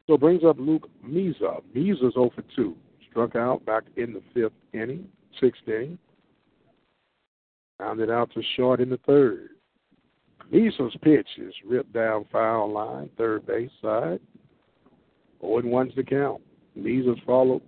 So 0.07 0.15
it 0.15 0.19
brings 0.19 0.43
up 0.43 0.57
Luke 0.59 0.89
Meza. 1.05 1.61
Meza's 1.75 2.13
0 2.15 2.31
for 2.35 2.43
2. 2.55 2.75
Struck 3.09 3.35
out 3.35 3.63
back 3.65 3.83
in 3.95 4.13
the 4.13 4.21
fifth 4.33 4.53
inning, 4.73 5.07
sixth 5.39 5.61
inning. 5.67 5.97
Rounded 7.79 8.09
out 8.09 8.31
to 8.33 8.41
short 8.57 8.81
in 8.81 8.89
the 8.89 8.99
third. 9.05 9.49
Meza's 10.51 10.95
pitch 11.03 11.27
is 11.37 11.53
ripped 11.65 11.93
down 11.93 12.25
foul 12.31 12.71
line, 12.71 13.09
third 13.17 13.45
base 13.45 13.69
side. 13.81 14.19
0 15.41 15.59
and 15.59 15.67
1's 15.67 15.95
the 15.95 16.03
count. 16.03 16.41
Meza's 16.77 17.19
followed 17.25 17.61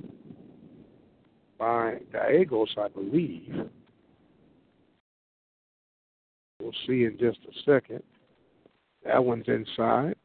by 1.61 1.99
Gallegos, 2.11 2.73
I 2.75 2.87
believe. 2.87 3.69
We'll 6.59 6.71
see 6.87 7.03
in 7.03 7.19
just 7.19 7.37
a 7.47 7.53
second. 7.63 8.01
That 9.05 9.23
one's 9.23 9.45
inside. 9.47 10.15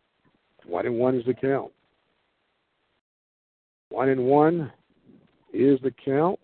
One 0.64 0.86
and 0.86 0.94
one 0.94 1.14
is 1.14 1.26
the 1.26 1.34
count. 1.34 1.72
One 3.90 4.08
and 4.08 4.24
one 4.24 4.72
is 5.52 5.78
the 5.82 5.92
count. 6.02 6.40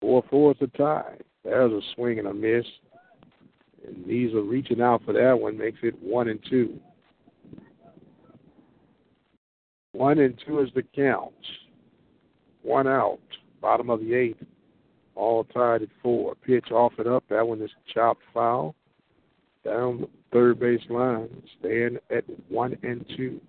Four 0.00 0.24
four 0.28 0.52
is 0.52 0.58
the 0.60 0.66
tie. 0.76 1.18
There's 1.44 1.72
a 1.72 1.80
swing 1.94 2.18
and 2.18 2.26
a 2.26 2.34
miss. 2.34 2.66
And 3.86 4.04
these 4.04 4.34
are 4.34 4.42
reaching 4.42 4.80
out 4.80 5.04
for 5.04 5.12
that 5.12 5.38
one, 5.38 5.56
makes 5.56 5.78
it 5.84 5.94
one 6.02 6.28
and 6.28 6.40
two. 6.50 6.80
One 9.92 10.18
and 10.18 10.34
two 10.44 10.58
is 10.58 10.70
the 10.74 10.82
count. 10.82 11.32
One 12.68 12.86
out. 12.86 13.18
Bottom 13.62 13.88
of 13.88 14.00
the 14.00 14.12
eighth. 14.12 14.44
All 15.14 15.42
tied 15.44 15.80
at 15.80 15.88
four. 16.02 16.34
Pitch 16.34 16.70
off 16.70 16.92
and 16.98 17.08
up. 17.08 17.24
That 17.30 17.48
one 17.48 17.62
is 17.62 17.70
chopped 17.94 18.20
foul. 18.34 18.74
Down 19.64 20.06
third 20.34 20.60
base 20.60 20.82
line. 20.90 21.30
Staying 21.58 21.96
at 22.14 22.24
one 22.50 22.76
and 22.82 23.06
two. 23.16 23.40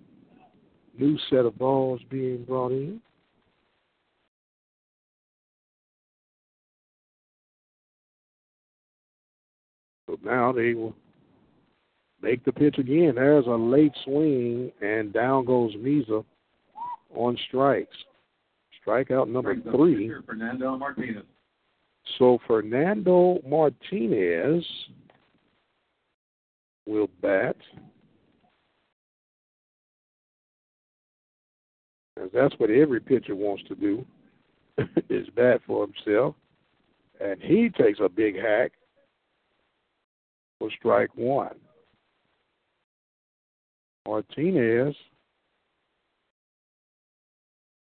New 0.97 1.17
set 1.29 1.39
of 1.39 1.57
balls 1.57 1.99
being 2.09 2.45
brought 2.45 2.71
in. 2.71 3.01
So 10.07 10.17
now 10.23 10.53
they 10.53 10.75
will 10.75 10.95
make 12.21 12.45
the 12.45 12.53
pitch 12.53 12.77
again. 12.77 13.15
There's 13.15 13.47
a 13.47 13.49
late 13.49 13.93
swing, 14.05 14.71
and 14.81 15.11
down 15.11 15.43
goes 15.43 15.75
Meza 15.75 16.23
on 17.13 17.37
strikes. 17.49 17.97
Strikeout 18.89 19.27
number 19.27 19.55
three. 19.55 20.11
Fernando 20.25 20.75
Martinez. 20.77 21.23
So 22.17 22.39
Fernando 22.47 23.39
Martinez 23.47 24.65
will 26.87 27.09
bat. 27.21 27.55
As 32.21 32.29
that's 32.33 32.55
what 32.57 32.69
every 32.71 32.99
pitcher 32.99 33.35
wants 33.35 33.63
to 33.67 33.75
do, 33.75 34.05
is 35.09 35.27
bat 35.35 35.61
for 35.67 35.87
himself. 35.87 36.35
And 37.21 37.39
he 37.41 37.69
takes 37.69 37.99
a 38.01 38.09
big 38.09 38.35
hack 38.35 38.71
for 40.57 40.69
strike 40.71 41.15
one. 41.15 41.55
Martinez 44.07 44.95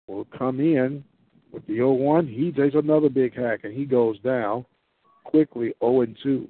will 0.09 0.25
come 0.37 0.59
in 0.59 1.03
with 1.51 1.65
the 1.67 1.75
0 1.75 1.93
1. 1.93 2.27
He 2.27 2.51
takes 2.51 2.75
another 2.75 3.09
big 3.09 3.35
hack 3.35 3.61
and 3.63 3.73
he 3.73 3.85
goes 3.85 4.19
down 4.19 4.65
quickly 5.23 5.73
0 5.81 6.01
and 6.01 6.17
2. 6.23 6.47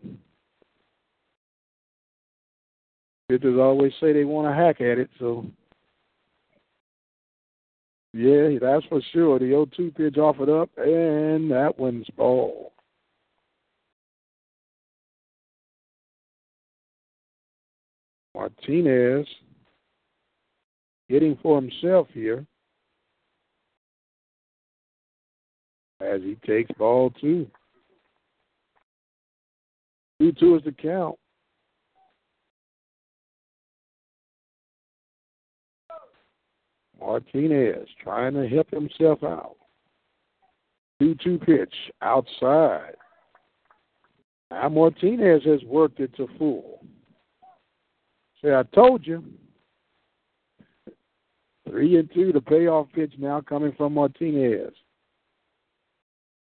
Pitchers 3.30 3.60
always 3.60 3.92
say 4.00 4.14
they 4.14 4.24
want 4.24 4.48
to 4.48 4.56
hack 4.56 4.82
at 4.82 4.98
it, 4.98 5.10
so 5.20 5.46
Yeah, 8.14 8.58
that's 8.60 8.86
for 8.86 9.02
sure. 9.12 9.38
The 9.38 9.46
0 9.46 9.68
2 9.76 9.92
pitch 9.92 10.18
offered 10.18 10.50
up, 10.50 10.70
and 10.78 11.52
that 11.52 11.78
one's 11.78 12.08
ball. 12.16 12.74
Martinez 18.34 19.28
hitting 21.10 21.38
for 21.42 21.60
himself 21.60 22.08
here 22.14 22.46
as 26.02 26.22
he 26.22 26.38
takes 26.46 26.72
ball 26.78 27.12
two. 27.22 27.48
2 30.22 30.34
2 30.34 30.56
is 30.58 30.64
the 30.64 30.72
count. 30.72 31.18
Martinez 37.00 37.88
trying 38.04 38.34
to 38.34 38.48
help 38.48 38.70
himself 38.70 39.24
out. 39.24 39.56
2 41.02 41.16
2 41.24 41.40
pitch 41.40 41.74
outside. 42.02 42.96
Now 44.52 44.70
Martinez 44.70 45.44
has 45.46 45.64
worked 45.64 46.00
it 46.00 46.16
to 46.18 46.28
full. 46.38 46.84
Say, 48.44 48.54
I 48.54 48.64
told 48.74 49.06
you. 49.06 49.24
Three 51.68 51.98
and 51.98 52.10
two, 52.14 52.32
the 52.32 52.42
payoff 52.42 52.88
pitch 52.94 53.14
now 53.20 53.42
coming 53.42 53.74
from 53.78 53.94
Martinez. 53.94 54.74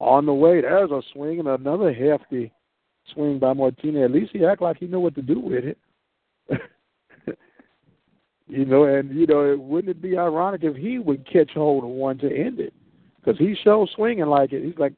On 0.01 0.25
the 0.25 0.33
way, 0.33 0.61
there's 0.61 0.89
a 0.89 1.03
swing 1.13 1.37
and 1.37 1.47
another 1.47 1.93
hefty 1.93 2.51
swing 3.13 3.37
by 3.37 3.53
Martinez. 3.53 4.05
At 4.05 4.11
least 4.11 4.31
he 4.33 4.43
act 4.43 4.59
like 4.59 4.77
he 4.79 4.87
know 4.87 4.99
what 4.99 5.13
to 5.13 5.21
do 5.21 5.39
with 5.39 5.63
it. 5.63 5.77
you 8.47 8.65
know, 8.65 8.85
and 8.85 9.15
you 9.15 9.27
know, 9.27 9.55
wouldn't 9.59 9.95
it 9.95 10.01
be 10.01 10.17
ironic 10.17 10.63
if 10.63 10.75
he 10.75 10.97
would 10.97 11.31
catch 11.31 11.51
hold 11.53 11.83
of 11.83 11.91
one 11.91 12.17
to 12.17 12.35
end 12.35 12.59
it? 12.59 12.73
Because 13.19 13.37
he 13.37 13.55
shows 13.63 13.91
swinging 13.95 14.25
like 14.25 14.53
it. 14.53 14.65
He's 14.65 14.79
like, 14.79 14.93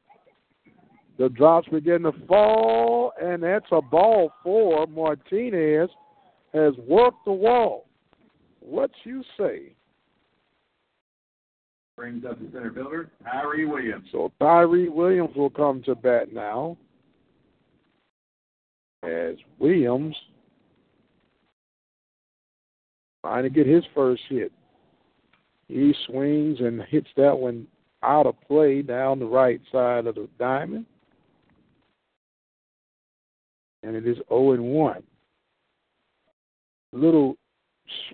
the 1.18 1.28
drops 1.28 1.68
begin 1.68 2.04
to 2.04 2.12
fall, 2.26 3.12
and 3.22 3.42
that's 3.42 3.66
a 3.72 3.82
ball 3.82 4.32
for 4.42 4.86
Martinez. 4.86 5.90
Has 6.54 6.72
worked 6.78 7.26
the 7.26 7.32
wall. 7.32 7.88
What 8.60 8.90
you 9.04 9.22
say? 9.36 9.73
Brings 11.96 12.24
up 12.24 12.40
the 12.40 12.50
center 12.52 12.72
fielder, 12.72 13.10
Tyree 13.22 13.66
Williams. 13.66 14.08
So 14.10 14.32
Tyree 14.40 14.88
Williams 14.88 15.36
will 15.36 15.50
come 15.50 15.82
to 15.84 15.94
bat 15.94 16.32
now. 16.32 16.76
As 19.04 19.36
Williams 19.58 20.16
trying 23.22 23.44
to 23.44 23.50
get 23.50 23.66
his 23.66 23.84
first 23.94 24.22
hit. 24.28 24.52
He 25.68 25.94
swings 26.06 26.58
and 26.60 26.82
hits 26.88 27.08
that 27.16 27.36
one 27.36 27.66
out 28.02 28.26
of 28.26 28.34
play 28.46 28.82
down 28.82 29.18
the 29.18 29.26
right 29.26 29.60
side 29.72 30.06
of 30.06 30.16
the 30.16 30.28
diamond. 30.38 30.84
And 33.82 33.94
it 33.96 34.06
is 34.06 34.18
0 34.28 34.52
and 34.52 34.64
1 34.64 35.02
little 36.94 37.36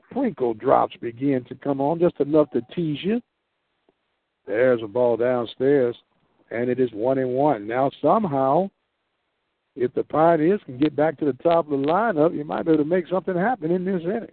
sprinkle 0.09 0.55
drops 0.55 0.97
begin 1.01 1.45
to 1.45 1.55
come 1.55 1.81
on, 1.81 2.01
just 2.01 2.19
enough 2.21 2.51
to 2.51 2.63
tease 2.75 2.99
you. 3.03 3.21
There's 4.51 4.83
a 4.83 4.89
ball 4.89 5.17
downstairs, 5.17 5.95
and 6.51 6.69
it 6.69 6.81
is 6.81 6.91
one 6.93 7.19
and 7.19 7.31
one. 7.31 7.69
Now 7.69 7.89
somehow, 8.03 8.69
if 9.77 9.95
the 9.95 10.03
Pioneers 10.03 10.61
can 10.67 10.77
get 10.77 10.97
back 10.97 11.17
to 11.19 11.25
the 11.25 11.35
top 11.35 11.71
of 11.71 11.71
the 11.71 11.87
lineup, 11.87 12.37
you 12.37 12.45
might 12.45 12.65
be 12.65 12.73
able 12.73 12.83
to 12.83 12.89
make 12.89 13.07
something 13.07 13.37
happen 13.37 13.71
in 13.71 13.85
this 13.85 14.03
inning. 14.03 14.33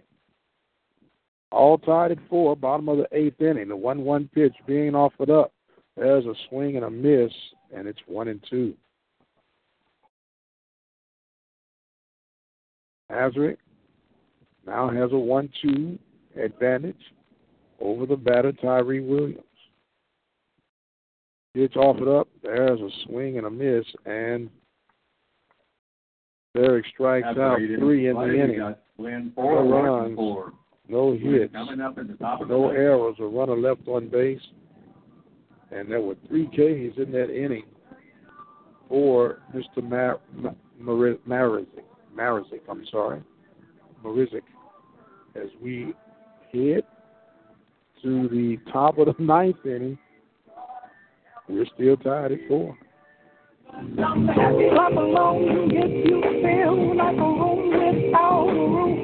All 1.52 1.78
tied 1.78 2.10
at 2.10 2.18
four, 2.28 2.56
bottom 2.56 2.88
of 2.88 2.98
the 2.98 3.06
eighth 3.12 3.40
inning. 3.40 3.68
The 3.68 3.76
one-one 3.76 4.28
pitch 4.34 4.54
being 4.66 4.96
offered 4.96 5.30
up. 5.30 5.52
There's 5.96 6.26
a 6.26 6.34
swing 6.48 6.74
and 6.74 6.84
a 6.84 6.90
miss, 6.90 7.32
and 7.72 7.86
it's 7.86 8.00
one 8.08 8.26
and 8.26 8.44
two. 8.50 8.74
Hazard 13.08 13.56
now 14.66 14.90
has 14.90 15.12
a 15.12 15.18
1 15.18 15.48
2 15.62 15.98
advantage 16.36 16.96
over 17.80 18.04
the 18.04 18.16
batter, 18.16 18.52
Tyree 18.52 19.00
Williams. 19.00 19.44
Pitch 21.54 21.76
offered 21.76 22.08
up. 22.08 22.28
There's 22.42 22.80
a 22.80 22.88
swing 23.06 23.38
and 23.38 23.46
a 23.46 23.50
miss, 23.50 23.84
and 24.06 24.48
Derek 26.54 26.84
strikes 26.92 27.26
That's 27.26 27.38
out 27.38 27.58
three 27.58 28.08
in 28.08 28.16
the 28.16 28.34
inning. 28.42 28.74
four, 29.34 29.64
No 29.64 29.70
runs, 29.70 30.14
four. 30.16 30.52
no 30.88 31.12
hits, 31.12 31.52
Coming 31.52 31.80
up 31.80 31.98
in 31.98 32.06
the 32.08 32.14
top 32.14 32.40
of 32.42 32.48
the 32.48 32.54
no 32.54 32.68
errors, 32.70 33.16
a 33.20 33.24
runner 33.24 33.56
left 33.56 33.86
on 33.88 34.08
base, 34.08 34.40
and 35.70 35.90
there 35.90 36.00
were 36.00 36.16
three 36.28 36.46
Ks 36.46 36.98
in 36.98 37.10
that 37.12 37.30
inning 37.30 37.64
for 38.88 39.38
Mr. 39.54 39.82
Mar- 39.82 40.20
Mar- 40.34 40.54
Mar- 40.78 41.18
Marizik. 41.26 41.66
Marizik, 42.16 42.60
I'm 42.68 42.84
sorry, 42.90 43.22
Marizic, 44.04 44.42
As 45.36 45.48
we 45.62 45.92
head 46.52 46.82
to 48.02 48.28
the 48.28 48.58
top 48.72 48.98
of 48.98 49.06
the 49.06 49.22
ninth 49.22 49.64
inning, 49.64 49.98
we're 51.48 51.66
still 51.74 51.96
tied 51.96 52.32
at 52.32 52.38
four. 52.48 52.76
If 53.70 53.94
you 56.06 56.22
feel 56.42 56.96
like 56.96 57.16
a 57.16 57.20
room 57.20 57.70
without 57.70 58.48
a 58.48 58.52
roof. 58.52 58.98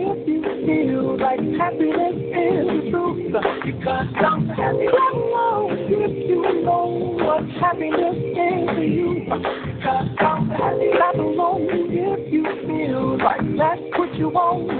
If 0.00 0.28
you 0.28 0.42
feel 0.66 1.06
like 1.18 1.40
happiness 1.58 2.16
is 2.16 2.66
the 2.66 2.80
truth. 2.90 3.34
If 5.90 6.14
you 6.28 6.42
know 6.64 6.86
what 7.18 7.44
happiness 7.60 8.16
is 8.16 8.64
to 8.76 8.82
you. 8.84 9.08
If 11.90 12.32
you 12.32 12.44
feel 12.66 13.04
like 13.18 13.44
that's 13.56 13.86
what 13.98 14.10
you 14.14 14.28
want 14.30 14.77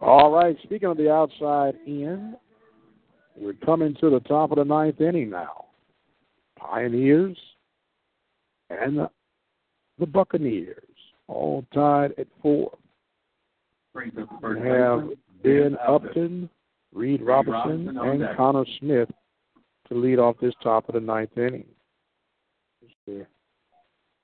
All 0.03 0.31
right, 0.31 0.57
speaking 0.63 0.89
of 0.89 0.97
the 0.97 1.09
outside 1.09 1.75
in, 1.87 2.35
we're 3.37 3.53
coming 3.65 3.95
to 4.01 4.09
the 4.09 4.19
top 4.19 4.51
of 4.51 4.57
the 4.57 4.65
ninth 4.65 4.99
inning 4.99 5.29
now. 5.29 5.67
Pioneers 6.59 7.37
and 8.69 8.97
the, 8.97 9.09
the 9.99 10.05
Buccaneers 10.05 10.75
all 11.27 11.65
tied 11.73 12.11
at 12.17 12.27
four. 12.41 12.77
We 13.95 14.11
have 14.65 15.07
Ben 15.41 15.77
Upton, 15.87 16.49
Reed 16.93 17.21
Robertson, 17.21 17.97
and. 17.97 18.27
Connor 18.35 18.65
Smith 18.81 19.09
to 19.87 19.95
lead 19.95 20.19
off 20.19 20.35
this 20.41 20.53
top 20.61 20.89
of 20.89 20.95
the 20.95 20.99
ninth 20.99 21.37
inning. 21.37 21.65
Mr. 23.07 23.25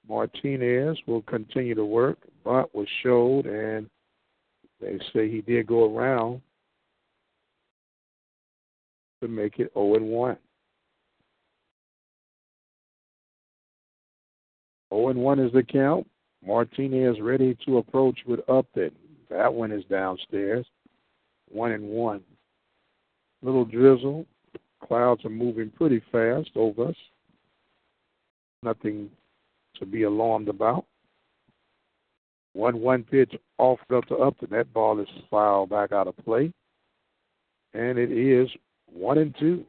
Martinez 0.10 0.98
will 1.08 1.22
continue 1.22 1.76
to 1.76 1.86
work. 1.86 2.18
Bunt 2.44 2.68
was 2.76 2.88
showed, 3.02 3.46
and 3.46 3.90
they 4.82 5.00
say 5.14 5.30
he 5.30 5.42
did 5.42 5.68
go 5.68 5.96
around 5.96 6.42
to 9.22 9.28
make 9.28 9.60
it 9.60 9.72
0 9.74 9.96
and 9.96 10.08
1. 10.08 10.38
0 14.94 15.10
and 15.10 15.20
1 15.20 15.40
is 15.40 15.52
the 15.52 15.64
count. 15.64 16.08
Martinez 16.46 17.20
ready 17.22 17.58
to 17.66 17.78
approach 17.78 18.20
with 18.26 18.40
Upton. 18.50 18.92
That 19.30 19.54
one 19.54 19.72
is 19.72 19.84
downstairs. 19.86 20.66
1 21.50 21.72
and 21.74 21.84
1. 21.84 22.22
Little 23.42 23.66
drizzle. 23.66 24.26
Clouds 24.86 25.26
are 25.26 25.30
moving 25.30 25.70
pretty 25.70 26.02
fast 26.12 26.50
over 26.56 26.88
us. 26.88 26.96
Nothing 28.64 29.10
to 29.76 29.86
be 29.86 30.04
alarmed 30.04 30.48
about. 30.48 30.86
1 32.54 32.80
1 32.80 33.04
pitch 33.04 33.34
offered 33.58 33.98
up 33.98 34.06
to 34.08 34.16
Upton. 34.16 34.50
That 34.52 34.74
ball 34.74 35.00
is 35.00 35.08
fouled 35.30 35.70
back 35.70 35.92
out 35.92 36.08
of 36.08 36.18
play. 36.18 36.52
And 37.74 37.98
it 37.98 38.12
is 38.12 38.50
1 38.92 39.18
and 39.18 39.36
2. 39.40 39.64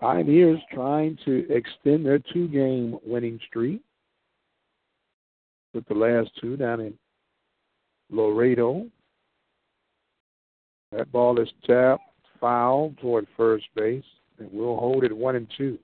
Pioneers 0.00 0.60
trying 0.72 1.18
to 1.24 1.44
extend 1.52 2.06
their 2.06 2.20
two 2.20 2.46
game 2.48 2.96
winning 3.04 3.40
streak 3.48 3.82
with 5.74 5.86
the 5.88 5.94
last 5.94 6.30
two 6.40 6.56
down 6.56 6.80
in 6.80 6.94
Laredo 8.10 8.86
That 10.92 11.10
ball 11.10 11.40
is 11.40 11.48
tapped, 11.66 12.04
foul 12.40 12.94
toward 13.00 13.26
first 13.36 13.66
base, 13.74 14.04
and 14.38 14.48
we'll 14.52 14.76
hold 14.76 15.04
it 15.04 15.14
one 15.14 15.36
and 15.36 15.48
two. 15.58 15.78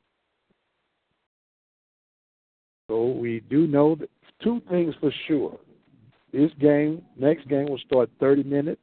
So 2.88 3.08
we 3.08 3.40
do 3.50 3.66
know 3.66 3.96
two 4.42 4.62
things 4.70 4.94
for 5.00 5.12
sure. 5.26 5.58
This 6.34 6.50
game, 6.58 7.00
next 7.16 7.46
game, 7.46 7.66
will 7.66 7.78
start 7.78 8.10
30 8.18 8.42
minutes 8.42 8.82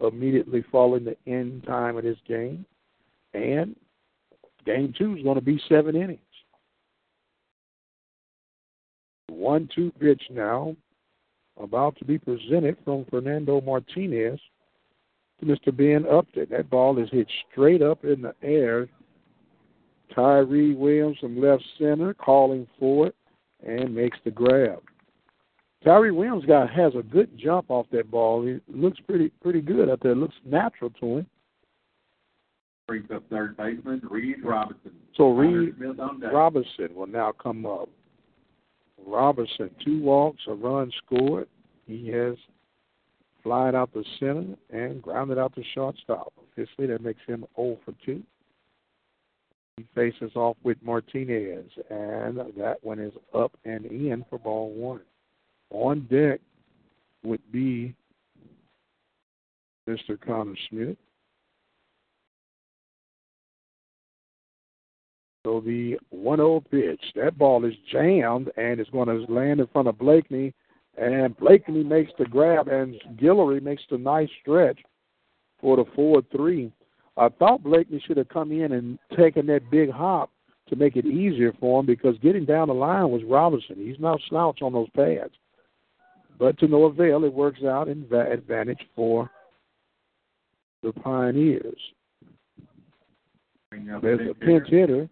immediately 0.00 0.64
following 0.72 1.04
the 1.04 1.16
end 1.30 1.62
time 1.64 1.98
of 1.98 2.04
this 2.04 2.16
game. 2.26 2.64
And 3.34 3.76
game 4.64 4.94
two 4.96 5.14
is 5.14 5.22
going 5.22 5.34
to 5.34 5.42
be 5.42 5.60
seven 5.68 5.94
innings. 5.94 6.20
One 9.28 9.68
two 9.74 9.92
pitch 10.00 10.22
now, 10.30 10.74
about 11.60 11.98
to 11.98 12.06
be 12.06 12.16
presented 12.16 12.78
from 12.82 13.04
Fernando 13.10 13.60
Martinez 13.60 14.40
to 15.40 15.44
Mr. 15.44 15.76
Ben 15.76 16.06
Upton. 16.10 16.46
That 16.50 16.70
ball 16.70 16.98
is 16.98 17.10
hit 17.10 17.28
straight 17.52 17.82
up 17.82 18.06
in 18.06 18.22
the 18.22 18.34
air. 18.42 18.88
Tyree 20.14 20.74
Williams 20.74 21.18
from 21.18 21.38
left 21.38 21.62
center 21.78 22.14
calling 22.14 22.66
for 22.78 23.08
it 23.08 23.16
and 23.62 23.94
makes 23.94 24.16
the 24.24 24.30
grab. 24.30 24.80
Tyree 25.84 26.10
Williams 26.10 26.44
got 26.44 26.70
has 26.70 26.94
a 26.94 27.02
good 27.02 27.30
jump 27.38 27.70
off 27.70 27.86
that 27.92 28.10
ball. 28.10 28.44
He 28.44 28.60
looks 28.68 28.98
pretty 29.00 29.30
pretty 29.42 29.60
good 29.60 29.88
out 29.88 30.00
there. 30.02 30.12
It 30.12 30.16
looks 30.16 30.34
natural 30.44 30.90
to 31.00 31.18
him. 31.18 31.26
Brings 32.86 33.10
up 33.10 33.22
third 33.30 33.56
baseman 33.56 34.02
Reed 34.10 34.44
Robinson. 34.44 34.92
So 35.16 35.30
Reed 35.30 35.74
Smith 35.76 35.98
on 35.98 36.20
deck. 36.20 36.32
Robinson 36.32 36.94
will 36.94 37.06
now 37.06 37.32
come 37.32 37.64
up. 37.64 37.88
Robinson, 39.06 39.70
two 39.82 40.02
walks, 40.02 40.42
a 40.46 40.52
run 40.52 40.92
scored. 41.04 41.48
He 41.86 42.08
has 42.08 42.36
flied 43.42 43.74
out 43.74 43.92
the 43.94 44.04
center 44.18 44.54
and 44.70 45.00
grounded 45.00 45.38
out 45.38 45.54
the 45.54 45.64
shortstop. 45.74 46.32
Officially, 46.52 46.88
that 46.88 47.00
makes 47.00 47.20
him 47.26 47.46
0 47.56 47.78
for 47.84 47.94
2. 48.04 48.22
He 49.76 49.86
faces 49.94 50.32
off 50.34 50.56
with 50.62 50.76
Martinez, 50.82 51.70
and 51.88 52.38
that 52.58 52.76
one 52.82 52.98
is 52.98 53.14
up 53.34 53.52
and 53.64 53.86
in 53.86 54.26
for 54.28 54.38
ball 54.38 54.72
one. 54.72 55.00
On 55.70 56.06
deck 56.10 56.40
would 57.22 57.40
be 57.52 57.94
Mr. 59.88 60.20
Connor 60.20 60.56
Smith. 60.68 60.96
So 65.44 65.60
the 65.60 65.98
1 66.10 66.38
0 66.38 66.62
pitch, 66.70 67.00
that 67.16 67.38
ball 67.38 67.64
is 67.64 67.74
jammed 67.90 68.50
and 68.56 68.78
it's 68.78 68.90
going 68.90 69.08
to 69.08 69.32
land 69.32 69.60
in 69.60 69.66
front 69.68 69.88
of 69.88 69.98
Blakeney. 69.98 70.52
And 70.98 71.36
Blakeney 71.38 71.82
makes 71.82 72.10
the 72.18 72.26
grab, 72.26 72.68
and 72.68 72.94
Guillory 73.16 73.62
makes 73.62 73.82
the 73.90 73.96
nice 73.96 74.28
stretch 74.42 74.78
for 75.60 75.76
the 75.76 75.84
4 75.94 76.22
3. 76.30 76.70
I 77.16 77.28
thought 77.28 77.62
Blakeney 77.62 78.02
should 78.06 78.16
have 78.18 78.28
come 78.28 78.52
in 78.52 78.72
and 78.72 78.98
taken 79.16 79.46
that 79.46 79.70
big 79.70 79.90
hop 79.90 80.30
to 80.68 80.76
make 80.76 80.96
it 80.96 81.06
easier 81.06 81.52
for 81.58 81.80
him 81.80 81.86
because 81.86 82.16
getting 82.18 82.44
down 82.44 82.68
the 82.68 82.74
line 82.74 83.10
was 83.10 83.22
Robinson. 83.24 83.76
He's 83.76 83.98
not 83.98 84.20
slouch 84.28 84.62
on 84.62 84.72
those 84.72 84.90
pads. 84.90 85.32
But 86.40 86.58
to 86.60 86.66
no 86.66 86.86
avail, 86.86 87.24
it 87.24 87.32
works 87.32 87.62
out 87.62 87.88
in 87.88 88.06
va- 88.08 88.32
advantage 88.32 88.80
for 88.96 89.30
the 90.82 90.90
Pioneers. 90.90 91.78
There's 93.70 94.30
a 94.30 94.34
pinch 94.34 94.68
hitter, 94.68 95.06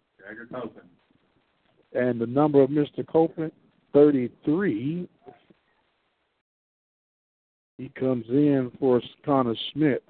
and 1.92 2.18
the 2.18 2.26
number 2.26 2.62
of 2.62 2.70
Mr. 2.70 3.07
Copeland, 3.07 3.52
33. 3.92 5.07
He 7.76 7.89
comes 7.90 8.24
in 8.31 8.73
for 8.81 9.00
Connor 9.24 9.55
Smith. 9.73 10.00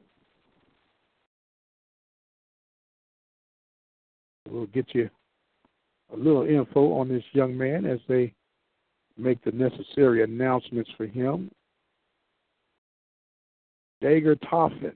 We'll 4.48 4.66
get 4.66 4.86
you 4.94 5.10
a 6.14 6.16
little 6.16 6.46
info 6.46 6.92
on 6.92 7.08
this 7.08 7.24
young 7.32 7.58
man 7.58 7.84
as 7.84 7.98
they 8.08 8.32
make 9.18 9.42
the 9.44 9.52
necessary 9.52 10.22
announcements 10.22 10.90
for 10.96 11.06
him. 11.06 11.50
Dager 14.02 14.38
Toffin. 14.48 14.92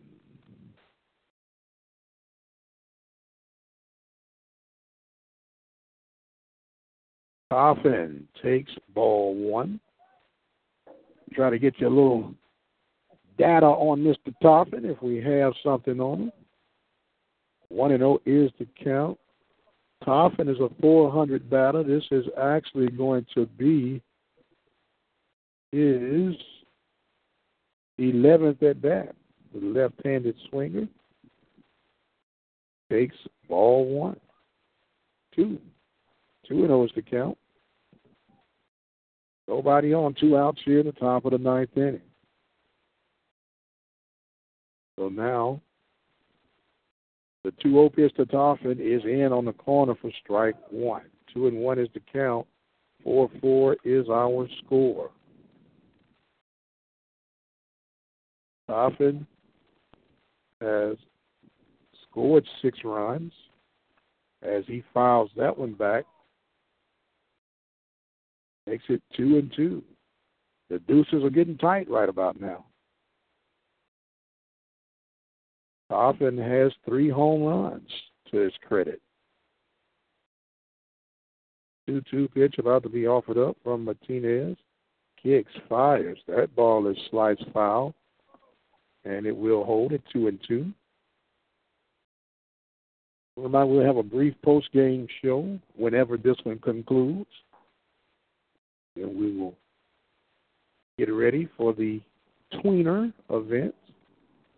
Toffin 7.51 8.27
takes 8.43 8.73
ball 8.95 9.35
one. 9.35 9.79
Try 11.35 11.51
to 11.51 11.59
get 11.59 11.75
you 11.79 11.89
a 11.89 11.91
little 11.91 12.35
data 13.37 13.67
on 13.67 14.01
Mr. 14.01 14.33
Toffin 14.43 14.85
if 14.85 15.03
we 15.03 15.17
have 15.21 15.53
something 15.63 16.01
on 16.01 16.21
him. 16.21 16.33
1 17.69 17.93
and 17.93 18.01
0 18.01 18.21
is 18.27 18.51
the 18.59 18.67
count. 18.83 19.19
Toffin 20.05 20.49
is 20.49 20.59
a 20.61 20.69
400 20.81 21.49
batter. 21.49 21.83
This 21.83 22.05
is 22.11 22.25
actually 22.41 22.89
going 22.89 23.27
to 23.35 23.47
be 23.47 24.03
his 25.73 26.37
11th 27.99 28.63
at 28.63 28.81
bat. 28.81 29.15
The 29.55 29.61
left 29.61 29.95
handed 30.05 30.37
swinger 30.49 30.87
takes 32.91 33.17
ball 33.49 33.87
one. 33.87 34.21
Two. 35.35 35.59
2 36.49 36.59
and 36.59 36.69
0 36.69 36.85
is 36.85 36.91
the 36.95 37.03
count. 37.03 37.39
Nobody 39.49 39.93
on, 39.93 40.15
two 40.15 40.37
outs 40.37 40.61
here 40.65 40.81
in 40.81 40.87
the 40.87 40.93
top 40.93 41.25
of 41.25 41.33
the 41.33 41.39
ninth 41.39 41.77
inning. 41.77 42.01
So 44.99 45.09
now 45.09 45.61
the 47.45 47.51
2 47.63 47.71
0 47.71 47.89
pitch 47.91 48.15
to 48.17 48.71
is 48.71 49.05
in 49.05 49.33
on 49.33 49.45
the 49.45 49.53
corner 49.53 49.95
for 50.01 50.11
strike 50.23 50.57
one. 50.71 51.03
2 51.35 51.49
and 51.49 51.59
1 51.59 51.79
is 51.79 51.89
the 51.95 52.01
count. 52.13 52.47
4 53.05 53.31
4 53.41 53.77
is 53.85 54.09
our 54.09 54.49
score. 54.65 55.11
Toffin 58.69 59.27
has 60.61 60.97
scored 62.09 62.47
six 62.61 62.79
runs 62.85 63.33
as 64.43 64.65
he 64.67 64.83
files 64.93 65.31
that 65.37 65.57
one 65.57 65.75
back. 65.75 66.05
Makes 68.67 68.85
it 68.89 69.03
two 69.17 69.39
and 69.39 69.53
two. 69.55 69.83
The 70.71 70.79
deuces 70.81 71.25
are 71.25 71.31
getting 71.31 71.59
tight 71.59 71.91
right 71.91 72.09
about 72.09 72.41
now. 72.41 72.65
Toffin 75.91 76.39
has 76.39 76.73
three 76.87 77.11
home 77.11 77.43
runs 77.43 77.89
to 78.31 78.39
his 78.39 78.53
credit. 78.67 79.01
2 81.87 82.01
2 82.11 82.29
pitch 82.29 82.55
about 82.59 82.83
to 82.83 82.89
be 82.89 83.07
offered 83.07 83.39
up 83.39 83.57
from 83.63 83.85
Martinez. 83.85 84.57
Kicks, 85.23 85.53
fires. 85.69 86.19
That 86.27 86.55
ball 86.55 86.87
is 86.89 86.97
sliced 87.11 87.45
foul, 87.53 87.95
and 89.05 89.27
it 89.27 89.37
will 89.37 89.65
hold 89.65 89.93
at 89.93 90.01
2 90.13 90.29
and 90.29 90.39
2. 90.47 90.73
Remind 93.37 93.71
we'll 93.71 93.85
have 93.85 93.97
a 93.97 94.03
brief 94.03 94.35
post 94.45 94.71
game 94.73 95.07
show 95.23 95.59
whenever 95.75 96.17
this 96.17 96.37
one 96.45 96.59
concludes. 96.59 97.31
And 98.97 99.17
we 99.17 99.37
will 99.37 99.55
get 100.99 101.11
ready 101.11 101.49
for 101.57 101.73
the 101.73 102.01
tweener 102.55 103.13
event 103.31 103.75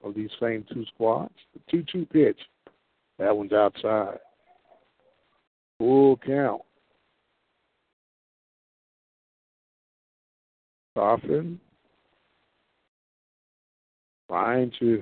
of 0.02 0.14
these 0.14 0.30
same 0.40 0.64
two 0.72 0.84
squads. 0.92 1.34
The 1.54 1.60
2 1.70 1.84
2 1.92 2.06
pitch. 2.06 2.38
That 3.18 3.36
one's 3.36 3.52
outside. 3.52 4.18
Full 5.78 6.16
count. 6.18 6.62
Coffin 10.96 11.60
trying 14.34 14.72
to 14.80 15.00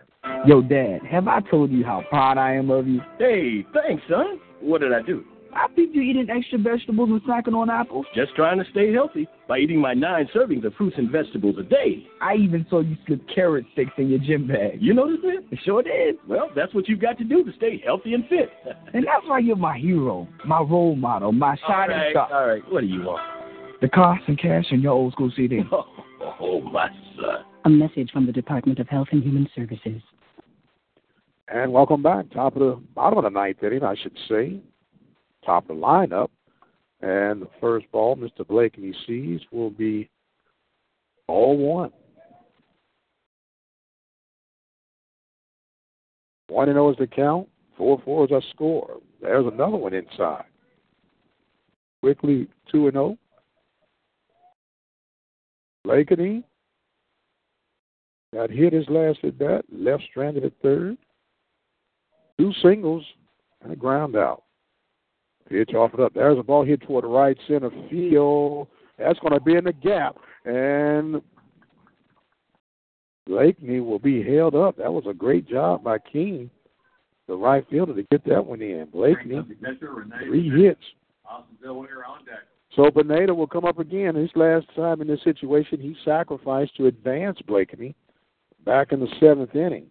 Yo, 0.45 0.61
Dad, 0.61 0.99
have 1.09 1.27
I 1.27 1.39
told 1.41 1.71
you 1.71 1.83
how 1.83 2.03
proud 2.09 2.37
I 2.37 2.53
am 2.53 2.69
of 2.69 2.87
you? 2.87 3.01
Hey, 3.19 3.65
thanks, 3.73 4.03
son. 4.09 4.39
What 4.61 4.79
did 4.81 4.93
I 4.93 5.01
do? 5.01 5.25
I 5.55 5.67
think 5.75 5.91
you're 5.93 6.03
eating 6.03 6.29
extra 6.29 6.57
vegetables 6.57 7.09
and 7.09 7.21
snacking 7.23 7.55
on 7.55 7.69
apples. 7.69 8.05
Just 8.15 8.35
trying 8.35 8.57
to 8.57 8.65
stay 8.71 8.91
healthy 8.91 9.27
by 9.47 9.59
eating 9.59 9.79
my 9.79 9.93
nine 9.93 10.27
servings 10.33 10.65
of 10.65 10.73
fruits 10.75 10.95
and 10.97 11.09
vegetables 11.11 11.55
a 11.59 11.63
day. 11.63 12.07
I 12.21 12.35
even 12.35 12.65
saw 12.69 12.81
you 12.81 12.97
slip 13.05 13.21
carrot 13.33 13.65
sticks 13.73 13.91
in 13.97 14.09
your 14.09 14.19
gym 14.19 14.47
bag. 14.47 14.81
You 14.81 14.93
noticed 14.93 15.23
it? 15.23 15.59
Sure 15.63 15.83
did. 15.83 16.15
Well, 16.27 16.49
that's 16.55 16.73
what 16.73 16.87
you've 16.87 17.01
got 17.01 17.17
to 17.19 17.23
do 17.23 17.43
to 17.43 17.51
stay 17.57 17.81
healthy 17.85 18.13
and 18.13 18.27
fit. 18.27 18.49
and 18.93 19.05
that's 19.05 19.27
why 19.27 19.39
you're 19.39 19.55
my 19.55 19.77
hero, 19.77 20.27
my 20.45 20.59
role 20.59 20.95
model, 20.95 21.31
my 21.31 21.55
shining 21.67 21.95
all 21.95 22.01
right, 22.01 22.11
star. 22.11 22.33
All 22.33 22.47
right, 22.47 22.71
what 22.71 22.81
do 22.81 22.87
you 22.87 23.01
want? 23.01 23.21
The 23.81 23.89
cost 23.89 24.21
and 24.27 24.39
cash 24.39 24.65
in 24.71 24.81
your 24.81 24.93
old 24.93 25.13
school 25.13 25.31
CD. 25.35 25.61
Oh, 25.71 25.85
oh, 26.39 26.61
my 26.61 26.87
son. 27.15 27.45
A 27.65 27.69
message 27.69 28.11
from 28.11 28.25
the 28.25 28.31
Department 28.31 28.79
of 28.79 28.87
Health 28.87 29.07
and 29.11 29.23
Human 29.23 29.49
Services. 29.55 30.01
And 31.49 31.71
welcome 31.71 32.01
back. 32.01 32.29
Top 32.31 32.55
of 32.55 32.59
the 32.61 32.81
bottom 32.95 33.19
of 33.19 33.25
the 33.25 33.29
ninth 33.29 33.61
inning, 33.61 33.83
I 33.83 33.95
should 34.01 34.17
say. 34.29 34.61
Top 35.45 35.69
of 35.69 35.75
the 35.75 35.81
lineup. 35.81 36.29
And 37.01 37.41
the 37.41 37.49
first 37.59 37.91
ball, 37.91 38.15
Mr. 38.15 38.47
Blakeney 38.47 38.93
sees, 39.05 39.41
will 39.51 39.69
be 39.69 40.09
all 41.27 41.57
one. 41.57 41.91
One 46.47 46.69
and 46.69 46.75
zero 46.75 46.91
is 46.91 46.97
the 46.97 47.07
count. 47.07 47.49
Four 47.77 48.01
four 48.05 48.25
is 48.25 48.31
our 48.31 48.41
score. 48.53 48.97
There's 49.21 49.45
another 49.45 49.77
one 49.77 49.93
inside. 49.93 50.45
Quickly 52.01 52.47
two 52.71 52.87
and 52.87 52.97
oh. 52.97 53.07
zero. 53.07 53.17
Blakeney 55.83 56.43
got 58.33 58.49
hit 58.49 58.71
his 58.71 58.87
last 58.87 59.19
at 59.23 59.37
bat. 59.37 59.65
Left 59.71 60.03
stranded 60.09 60.45
at 60.45 60.53
third. 60.61 60.97
Two 62.39 62.53
singles 62.61 63.03
and 63.61 63.73
a 63.73 63.75
ground 63.75 64.15
out. 64.15 64.43
Pitch 65.53 65.75
off 65.75 65.93
it 65.93 65.99
up. 65.99 66.15
There's 66.15 66.39
a 66.39 66.41
ball 66.41 66.65
hit 66.65 66.81
toward 66.81 67.05
right 67.05 67.37
center 67.47 67.69
field. 67.87 68.67
That's 68.97 69.19
going 69.19 69.35
to 69.35 69.39
be 69.39 69.53
in 69.53 69.65
the 69.65 69.73
gap. 69.73 70.15
And 70.45 71.21
Blakeney 73.27 73.79
will 73.79 73.99
be 73.99 74.23
held 74.23 74.55
up. 74.55 74.77
That 74.77 74.91
was 74.91 75.03
a 75.07 75.13
great 75.13 75.47
job 75.47 75.83
by 75.83 75.99
King, 75.99 76.49
the 77.27 77.35
right 77.35 77.63
fielder, 77.69 77.93
to 77.93 78.01
get 78.09 78.25
that 78.25 78.43
one 78.43 78.63
in. 78.63 78.87
Blakeney, 78.91 79.41
three 80.25 80.49
hits. 80.49 80.81
So 82.75 82.89
Pineda 82.89 83.35
will 83.35 83.45
come 83.45 83.65
up 83.65 83.77
again. 83.77 84.15
His 84.15 84.31
last 84.33 84.65
time 84.75 85.01
in 85.01 85.07
this 85.07 85.23
situation, 85.23 85.79
he 85.79 85.95
sacrificed 86.03 86.75
to 86.77 86.87
advance 86.87 87.37
Blakeney 87.45 87.93
back 88.65 88.91
in 88.91 88.99
the 88.99 89.07
seventh 89.19 89.55
inning. 89.55 89.85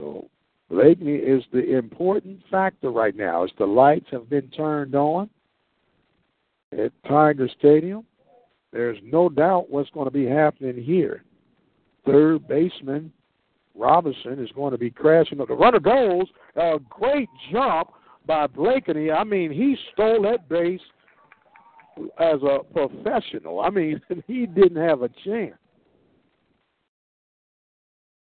So 0.00 0.30
Blakeney 0.70 1.14
is 1.14 1.42
the 1.52 1.76
important 1.76 2.40
factor 2.50 2.90
right 2.90 3.16
now 3.16 3.44
as 3.44 3.50
the 3.58 3.66
lights 3.66 4.06
have 4.10 4.28
been 4.28 4.48
turned 4.50 4.94
on 4.94 5.30
at 6.72 6.92
Tiger 7.06 7.48
Stadium. 7.58 8.04
There's 8.72 8.98
no 9.02 9.30
doubt 9.30 9.70
what's 9.70 9.90
going 9.90 10.06
to 10.06 10.10
be 10.10 10.26
happening 10.26 10.82
here. 10.82 11.24
Third 12.04 12.46
baseman 12.46 13.12
Robinson 13.78 14.42
is 14.42 14.50
going 14.52 14.72
to 14.72 14.78
be 14.78 14.90
crashing. 14.90 15.38
The 15.38 15.46
runner 15.46 15.80
goes. 15.80 16.26
A 16.56 16.78
great 16.90 17.28
jump 17.52 17.90
by 18.26 18.46
Blakeney. 18.46 19.10
I 19.10 19.24
mean, 19.24 19.52
he 19.52 19.76
stole 19.92 20.22
that 20.22 20.48
base 20.48 20.80
as 22.18 22.40
a 22.42 22.58
professional. 22.72 23.60
I 23.60 23.70
mean, 23.70 24.00
he 24.26 24.46
didn't 24.46 24.82
have 24.82 25.02
a 25.02 25.08
chance. 25.24 25.54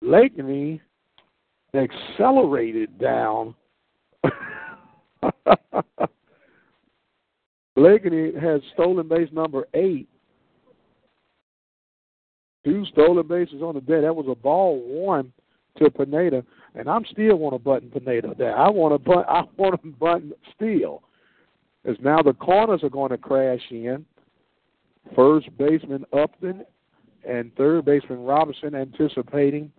Blakeney 0.02 0.82
accelerated 1.74 2.98
down. 2.98 3.54
Blakeney 7.76 8.32
has 8.40 8.60
stolen 8.72 9.08
base 9.08 9.28
number 9.32 9.66
eight. 9.74 10.08
Two 12.64 12.84
stolen 12.86 13.26
bases 13.26 13.62
on 13.62 13.74
the 13.74 13.80
day. 13.80 14.00
That 14.00 14.16
was 14.16 14.26
a 14.28 14.34
ball 14.34 14.80
one 14.80 15.32
to 15.78 15.90
Pineda, 15.90 16.44
and 16.74 16.88
I'm 16.88 17.04
still 17.10 17.36
want 17.36 17.54
to 17.54 17.58
button 17.58 17.90
Pineda 17.90 18.34
there. 18.38 18.56
I 18.56 18.70
want 18.70 18.94
to 18.94 18.98
butt. 18.98 19.28
I 19.28 19.42
want 19.56 19.82
to 19.82 19.88
button 19.88 20.32
steal. 20.54 21.02
As 21.84 21.96
now 22.02 22.22
the 22.22 22.32
corners 22.32 22.82
are 22.82 22.90
going 22.90 23.10
to 23.10 23.18
crash 23.18 23.60
in. 23.70 24.06
First 25.14 25.54
baseman 25.58 26.06
Upton 26.16 26.64
and 27.28 27.54
third 27.56 27.84
baseman 27.84 28.24
Robinson 28.24 28.74
anticipating 28.74 29.70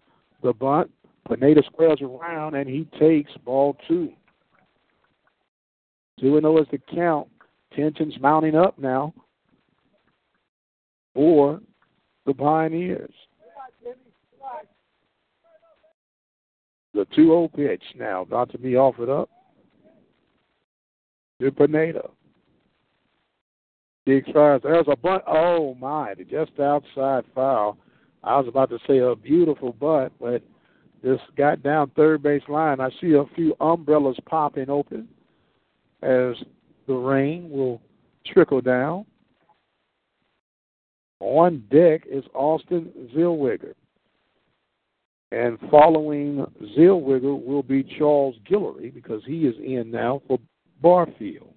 the 0.44 0.54
bunt. 0.54 0.92
Pineda 1.28 1.64
squares 1.66 2.02
around 2.02 2.56
and 2.56 2.70
he 2.70 2.88
takes 3.00 3.32
ball 3.44 3.76
two. 3.88 4.12
2 6.20 6.40
0 6.40 6.58
is 6.62 6.68
the 6.72 6.80
count. 6.94 7.28
Tension's 7.76 8.16
mounting 8.22 8.56
up 8.56 8.78
now 8.80 9.14
for 11.14 11.60
the 12.26 12.34
Pioneers. 12.34 13.14
The 16.94 17.06
2 17.16 17.24
0 17.26 17.50
pitch 17.54 17.84
now 17.96 18.22
about 18.22 18.52
to 18.52 18.58
be 18.58 18.78
offered 18.78 19.10
up 19.10 19.30
to 21.42 21.52
Pineda. 21.52 22.10
He 24.06 24.22
tries. 24.22 24.62
There's 24.64 24.86
a 24.88 24.96
bunt. 24.96 25.24
Oh, 25.28 25.76
my. 25.76 26.14
Just 26.30 26.60
outside 26.60 27.26
foul. 27.34 27.78
I 28.24 28.38
was 28.38 28.48
about 28.48 28.70
to 28.70 28.80
say 28.88 29.00
a 29.00 29.16
beautiful 29.16 29.74
bunt, 29.74 30.14
but 30.20 30.42
got 31.38 31.62
down 31.64 31.92
third 31.96 32.24
base 32.24 32.42
line. 32.48 32.80
I 32.80 32.90
see 33.02 33.14
a 33.14 33.26
few 33.36 33.56
umbrellas 33.60 34.18
popping 34.26 34.70
open 34.70 35.08
as 36.02 36.36
the 36.88 36.94
rain 36.94 37.50
will 37.50 37.82
trickle 38.26 38.62
down. 38.62 39.06
On 41.20 41.64
deck 41.72 42.04
is 42.10 42.24
Austin 42.34 42.92
Zillweger. 43.16 43.74
And 45.32 45.58
following 45.72 46.46
Zillweger 46.78 47.44
will 47.44 47.64
be 47.64 47.84
Charles 47.98 48.36
Guillory 48.50 48.94
because 48.94 49.22
he 49.26 49.46
is 49.46 49.56
in 49.64 49.92
now 49.92 50.22
for 50.28 50.40
Barfield. 50.82 51.54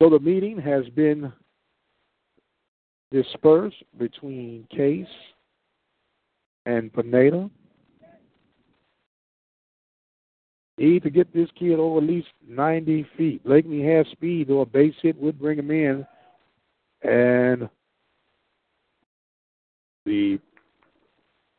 So 0.00 0.08
the 0.10 0.20
meeting 0.20 0.60
has 0.60 0.88
been 0.90 1.32
dispersed 3.10 3.82
between 3.98 4.66
Case 4.70 5.06
and 6.66 6.92
Pineda. 6.92 7.50
Need 10.76 11.02
to 11.02 11.10
get 11.10 11.32
this 11.34 11.48
kid 11.58 11.80
over 11.80 11.98
at 11.98 12.04
least 12.04 12.28
90 12.46 13.06
feet. 13.16 13.44
Blakeney 13.44 13.84
has 13.84 14.06
speed, 14.12 14.48
though 14.48 14.60
a 14.60 14.66
base 14.66 14.94
hit 15.02 15.20
would 15.20 15.38
bring 15.38 15.58
him 15.58 15.70
in. 15.70 16.06
And 17.02 17.68
the 20.04 20.38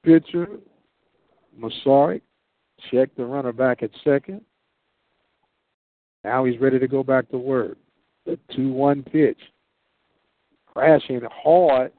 pitcher, 0.03 0.47
Mazurek, 1.59 2.21
checked 2.89 3.17
the 3.17 3.25
runner 3.25 3.51
back 3.51 3.83
at 3.83 3.91
second. 4.03 4.41
Now 6.23 6.45
he's 6.45 6.59
ready 6.59 6.79
to 6.79 6.87
go 6.87 7.03
back 7.03 7.29
to 7.29 7.37
work. 7.37 7.77
The 8.25 8.39
2 8.55 8.69
1 8.71 9.03
pitch. 9.03 9.39
Crashing 10.79 11.23
hard. 11.43 11.91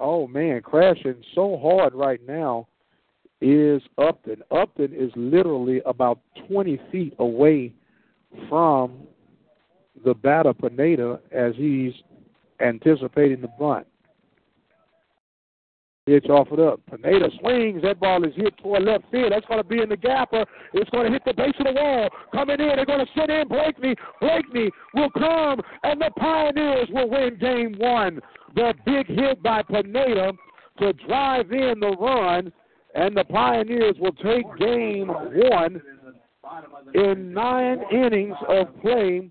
Oh, 0.00 0.26
man, 0.26 0.60
crashing 0.60 1.22
so 1.36 1.56
hard 1.56 1.94
right 1.94 2.18
now 2.26 2.66
is 3.40 3.80
Upton. 3.96 4.42
Upton 4.50 4.92
is 4.92 5.12
literally 5.14 5.80
about 5.86 6.18
20 6.48 6.80
feet 6.90 7.14
away 7.20 7.72
from 8.48 9.06
the 10.04 10.14
batter 10.14 10.52
Pineda 10.52 11.20
as 11.30 11.52
he's 11.54 11.92
anticipating 12.58 13.40
the 13.40 13.50
bunt. 13.56 13.86
Pitch 16.04 16.26
offered 16.28 16.58
up. 16.58 16.80
Pineda 16.90 17.28
swings. 17.40 17.82
That 17.82 18.00
ball 18.00 18.24
is 18.24 18.34
hit 18.34 18.56
toward 18.58 18.82
left 18.82 19.04
field. 19.12 19.30
That's 19.30 19.46
going 19.46 19.62
to 19.62 19.68
be 19.68 19.80
in 19.80 19.88
the 19.88 19.96
gapper. 19.96 20.44
It's 20.74 20.90
going 20.90 21.06
to 21.06 21.12
hit 21.12 21.22
the 21.24 21.32
base 21.32 21.54
of 21.60 21.66
the 21.66 21.80
wall. 21.80 22.08
Coming 22.32 22.58
in. 22.58 22.72
They're 22.74 22.84
going 22.84 23.06
to 23.06 23.12
send 23.16 23.30
in 23.30 23.46
Blakeney. 23.46 23.94
Blakeney 24.20 24.70
will 24.94 25.10
come, 25.10 25.60
and 25.84 26.00
the 26.00 26.10
Pioneers 26.18 26.88
will 26.90 27.08
win 27.08 27.38
game 27.38 27.76
one. 27.78 28.20
The 28.56 28.74
big 28.84 29.06
hit 29.06 29.42
by 29.44 29.62
Pineda 29.62 30.32
to 30.80 30.92
drive 31.06 31.52
in 31.52 31.78
the 31.78 31.94
run, 32.00 32.52
and 32.96 33.16
the 33.16 33.24
Pioneers 33.24 33.94
will 34.00 34.12
take 34.12 34.44
game 34.58 35.06
one 35.06 35.80
in 36.94 37.32
nine 37.32 37.80
innings 37.92 38.36
of 38.48 38.66
play. 38.82 39.30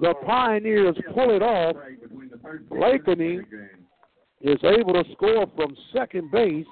The 0.00 0.14
Pioneers 0.24 0.96
pull 1.12 1.34
it 1.34 1.42
off. 1.42 1.74
Blakeney 2.70 3.40
is 4.44 4.58
able 4.62 4.92
to 4.92 5.04
score 5.12 5.46
from 5.56 5.74
second 5.92 6.30
base, 6.30 6.66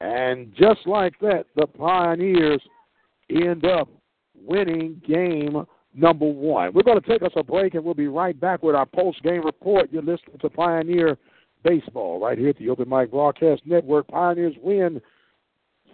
and 0.00 0.52
just 0.54 0.86
like 0.86 1.18
that, 1.20 1.46
the 1.56 1.66
Pioneers 1.66 2.60
end 3.30 3.64
up 3.64 3.88
winning 4.34 5.00
game 5.08 5.64
number 5.94 6.26
one. 6.26 6.74
We're 6.74 6.82
going 6.82 7.00
to 7.00 7.08
take 7.08 7.22
us 7.22 7.32
a 7.34 7.42
break, 7.42 7.74
and 7.74 7.82
we'll 7.82 7.94
be 7.94 8.08
right 8.08 8.38
back 8.38 8.62
with 8.62 8.74
our 8.74 8.84
post-game 8.84 9.42
report. 9.42 9.90
You're 9.90 10.02
listening 10.02 10.38
to 10.38 10.50
Pioneer 10.50 11.16
Baseball 11.64 12.20
right 12.20 12.36
here 12.36 12.50
at 12.50 12.58
the 12.58 12.68
Open 12.68 12.88
Mic 12.90 13.10
Broadcast 13.10 13.62
Network. 13.64 14.06
Pioneers 14.08 14.54
win 14.62 15.00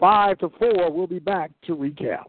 five 0.00 0.36
to 0.38 0.50
four. 0.58 0.90
We'll 0.90 1.06
be 1.06 1.20
back 1.20 1.52
to 1.66 1.76
recap. 1.76 2.24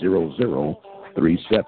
0037. 0.00 1.64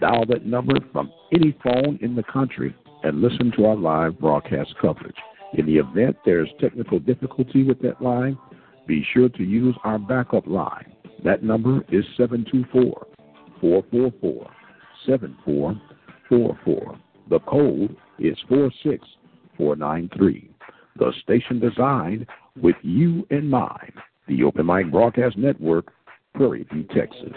Dial 0.00 0.26
that 0.26 0.46
number 0.46 0.74
from 0.92 1.12
any 1.32 1.56
phone 1.62 1.98
in 2.02 2.14
the 2.14 2.22
country 2.24 2.74
and 3.02 3.20
listen 3.20 3.52
to 3.56 3.66
our 3.66 3.76
live 3.76 4.18
broadcast 4.18 4.74
coverage. 4.80 5.16
In 5.54 5.66
the 5.66 5.76
event 5.76 6.16
there's 6.24 6.48
technical 6.60 6.98
difficulty 6.98 7.62
with 7.62 7.80
that 7.82 8.02
line, 8.02 8.36
be 8.86 9.06
sure 9.12 9.28
to 9.30 9.42
use 9.42 9.74
our 9.84 9.98
backup 9.98 10.46
line. 10.46 10.92
That 11.22 11.42
number 11.42 11.84
is 11.90 12.04
724 12.16 13.06
444 13.60 14.50
7444. 15.06 16.98
The 17.30 17.40
code 17.40 17.96
is 18.18 18.36
46493. 18.48 20.50
The 20.96 21.12
station 21.22 21.60
designed 21.60 22.26
with 22.60 22.76
you 22.82 23.26
in 23.30 23.48
mind. 23.48 23.92
The 24.28 24.42
Open 24.44 24.66
Mic 24.66 24.90
Broadcast 24.90 25.36
Network, 25.36 25.92
Prairie 26.34 26.66
View, 26.72 26.84
Texas. 26.94 27.36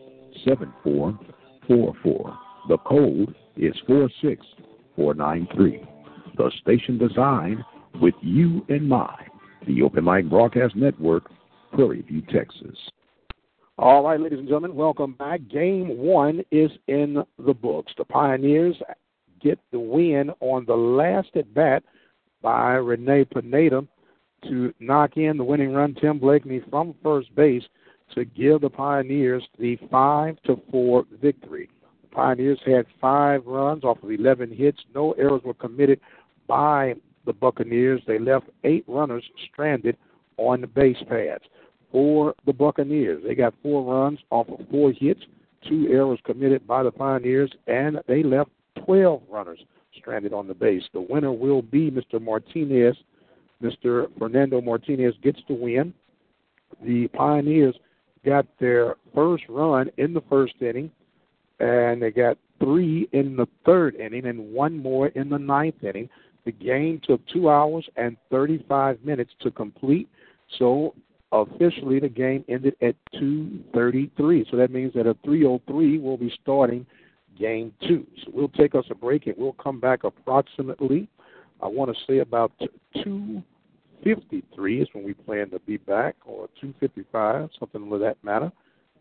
7444. 0.44 2.38
The 2.68 2.78
code 2.78 3.34
is 3.56 3.74
46493. 3.86 5.86
The 6.36 6.50
station 6.60 6.98
designed 6.98 7.64
with 8.00 8.14
you 8.20 8.66
in 8.68 8.88
mind. 8.88 9.30
The 9.66 9.82
Open 9.82 10.04
Mic 10.04 10.28
Broadcast 10.28 10.76
Network, 10.76 11.30
Prairie 11.72 12.02
View, 12.02 12.22
Texas. 12.32 12.76
All 13.78 14.04
right, 14.04 14.20
ladies 14.20 14.38
and 14.38 14.48
gentlemen, 14.48 14.74
welcome 14.74 15.14
back. 15.14 15.40
Game 15.48 15.96
one 15.96 16.42
is 16.50 16.70
in 16.88 17.24
the 17.38 17.54
books. 17.54 17.92
The 17.96 18.04
Pioneers 18.04 18.76
get 19.42 19.58
the 19.72 19.80
win 19.80 20.30
on 20.40 20.64
the 20.66 20.76
last 20.76 21.28
at 21.34 21.52
bat 21.54 21.82
by 22.42 22.74
Rene 22.74 23.24
Pineda 23.24 23.86
to 24.44 24.74
knock 24.80 25.16
in 25.16 25.36
the 25.36 25.44
winning 25.44 25.72
run, 25.72 25.94
Tim 25.94 26.18
Blakeney 26.18 26.62
from 26.70 26.94
first 27.02 27.34
base 27.34 27.64
to 28.14 28.24
give 28.24 28.60
the 28.60 28.70
Pioneers 28.70 29.42
the 29.58 29.76
five 29.90 30.40
to 30.46 30.60
four 30.70 31.04
victory. 31.20 31.68
The 32.02 32.08
Pioneers 32.08 32.58
had 32.64 32.86
five 33.00 33.46
runs 33.46 33.84
off 33.84 34.02
of 34.02 34.10
11 34.10 34.50
hits. 34.50 34.80
No 34.94 35.12
errors 35.12 35.42
were 35.44 35.54
committed 35.54 36.00
by 36.46 36.94
the 37.26 37.32
Buccaneers. 37.32 38.00
They 38.06 38.18
left 38.18 38.46
eight 38.64 38.84
runners 38.88 39.24
stranded 39.50 39.96
on 40.36 40.62
the 40.62 40.66
base 40.66 41.02
pads. 41.08 41.44
For 41.92 42.34
the 42.46 42.52
Buccaneers, 42.52 43.22
they 43.26 43.34
got 43.34 43.54
four 43.62 43.82
runs 43.84 44.20
off 44.30 44.48
of 44.48 44.66
four 44.70 44.92
hits, 44.92 45.20
two 45.68 45.88
errors 45.90 46.20
committed 46.24 46.66
by 46.66 46.82
the 46.82 46.90
Pioneers, 46.90 47.52
and 47.66 48.00
they 48.06 48.22
left 48.22 48.50
12 48.84 49.22
runners 49.28 49.60
stranded 49.98 50.32
on 50.32 50.46
the 50.46 50.54
base. 50.54 50.82
The 50.92 51.00
winner 51.00 51.32
will 51.32 51.62
be 51.62 51.90
Mr. 51.90 52.20
Martinez. 52.20 52.96
Mr. 53.62 54.06
Fernando 54.18 54.60
Martinez 54.60 55.14
gets 55.22 55.40
the 55.48 55.54
win. 55.54 55.92
The 56.82 57.08
Pioneers 57.08 57.74
got 58.24 58.46
their 58.58 58.96
first 59.14 59.44
run 59.48 59.90
in 59.96 60.14
the 60.14 60.22
first 60.28 60.54
inning 60.60 60.90
and 61.60 62.02
they 62.02 62.10
got 62.10 62.38
three 62.58 63.08
in 63.12 63.36
the 63.36 63.46
third 63.64 63.94
inning 63.96 64.26
and 64.26 64.52
one 64.52 64.78
more 64.78 65.08
in 65.08 65.28
the 65.28 65.38
ninth 65.38 65.82
inning. 65.82 66.08
The 66.44 66.52
game 66.52 67.00
took 67.04 67.20
two 67.28 67.50
hours 67.50 67.86
and 67.96 68.16
35 68.30 69.04
minutes 69.04 69.32
to 69.42 69.50
complete. 69.50 70.08
So 70.58 70.94
officially, 71.32 72.00
the 72.00 72.08
game 72.08 72.44
ended 72.48 72.76
at 72.80 72.96
2:33. 73.14 74.46
So 74.50 74.56
that 74.56 74.70
means 74.70 74.92
that 74.94 75.06
at 75.06 75.22
3:03 75.22 75.98
we'll 75.98 76.16
be 76.16 76.32
starting 76.42 76.86
game 77.40 77.72
two. 77.88 78.06
So 78.22 78.30
we'll 78.32 78.48
take 78.48 78.74
us 78.74 78.84
a 78.90 78.94
break 78.94 79.26
and 79.26 79.34
we'll 79.36 79.54
come 79.54 79.80
back 79.80 80.04
approximately. 80.04 81.08
I 81.62 81.66
want 81.66 81.90
to 81.94 82.04
say 82.06 82.18
about 82.18 82.52
2:53 82.96 84.82
is 84.82 84.88
when 84.92 85.04
we 85.04 85.14
plan 85.14 85.50
to 85.50 85.58
be 85.60 85.78
back, 85.78 86.16
or 86.24 86.48
2:55, 86.60 87.50
something 87.58 87.90
of 87.90 88.00
that 88.00 88.22
matter, 88.22 88.52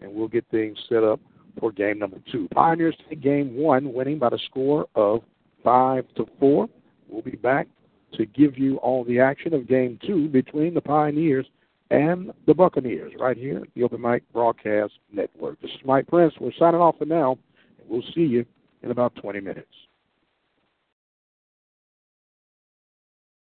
and 0.01 0.13
we'll 0.13 0.27
get 0.27 0.45
things 0.47 0.77
set 0.89 1.03
up 1.03 1.19
for 1.59 1.71
game 1.71 1.99
number 1.99 2.19
two. 2.31 2.47
Pioneers 2.49 2.95
take 3.09 3.21
game 3.21 3.55
one, 3.55 3.93
winning 3.93 4.17
by 4.17 4.29
the 4.29 4.39
score 4.39 4.87
of 4.95 5.21
five 5.63 6.05
to 6.15 6.25
four. 6.39 6.69
We'll 7.09 7.21
be 7.21 7.31
back 7.31 7.67
to 8.13 8.25
give 8.25 8.57
you 8.57 8.77
all 8.77 9.03
the 9.03 9.19
action 9.19 9.53
of 9.53 9.67
game 9.67 9.99
two 10.05 10.29
between 10.29 10.73
the 10.73 10.81
Pioneers 10.81 11.45
and 11.91 12.31
the 12.45 12.53
Buccaneers 12.53 13.13
right 13.19 13.37
here 13.37 13.63
the 13.75 13.83
Open 13.83 14.01
Mic 14.01 14.23
Broadcast 14.31 14.93
Network. 15.11 15.59
This 15.61 15.71
is 15.71 15.85
Mike 15.85 16.07
Prince. 16.07 16.33
We're 16.39 16.51
signing 16.57 16.81
off 16.81 16.97
for 16.97 17.05
now, 17.05 17.37
we'll 17.89 18.03
see 18.13 18.21
you 18.21 18.45
in 18.83 18.91
about 18.91 19.15
20 19.15 19.39
minutes. 19.41 19.67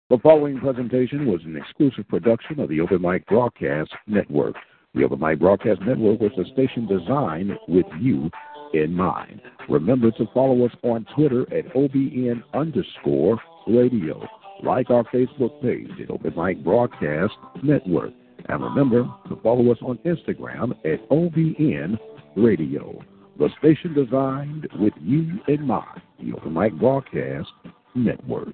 The 0.10 0.18
following 0.18 0.60
presentation 0.60 1.26
was 1.26 1.42
an 1.46 1.56
exclusive 1.56 2.08
production 2.10 2.60
of 2.60 2.68
the 2.68 2.82
Open 2.82 3.02
Mic 3.02 3.26
Broadcast 3.28 3.92
Network. 4.08 4.56
The 4.94 5.06
Open 5.06 5.20
Mic 5.20 5.40
Broadcast 5.40 5.80
Network 5.82 6.20
was 6.20 6.32
a 6.38 6.52
station 6.52 6.86
designed 6.86 7.54
with 7.70 7.86
you 7.98 8.30
in 8.74 8.94
mind. 8.94 9.42
Remember 9.70 10.12
to 10.12 10.26
follow 10.34 10.66
us 10.66 10.74
on 10.84 11.06
Twitter 11.16 11.44
at 11.54 11.74
OBN 11.74 12.44
underscore 12.54 13.40
radio. 13.68 14.22
Like 14.64 14.90
our 14.90 15.06
Facebook 15.06 15.62
page 15.62 15.90
at 16.02 16.12
Open 16.12 16.34
Mic 16.36 16.62
Broadcast 16.62 17.34
Network. 17.64 18.12
And 18.50 18.62
remember 18.62 19.04
to 19.30 19.40
follow 19.42 19.72
us 19.72 19.78
on 19.82 19.98
Instagram 20.00 20.72
at 20.84 21.08
OBN 21.10 21.98
Radio. 22.36 23.02
The 23.42 23.50
station 23.58 23.96
designed 23.96 24.68
with 24.80 24.94
you 25.02 25.40
in 25.48 25.66
mind. 25.66 26.00
The 26.20 26.32
Open 26.34 26.54
Mic 26.54 26.74
Broadcast 26.78 27.50
Network. 27.96 28.54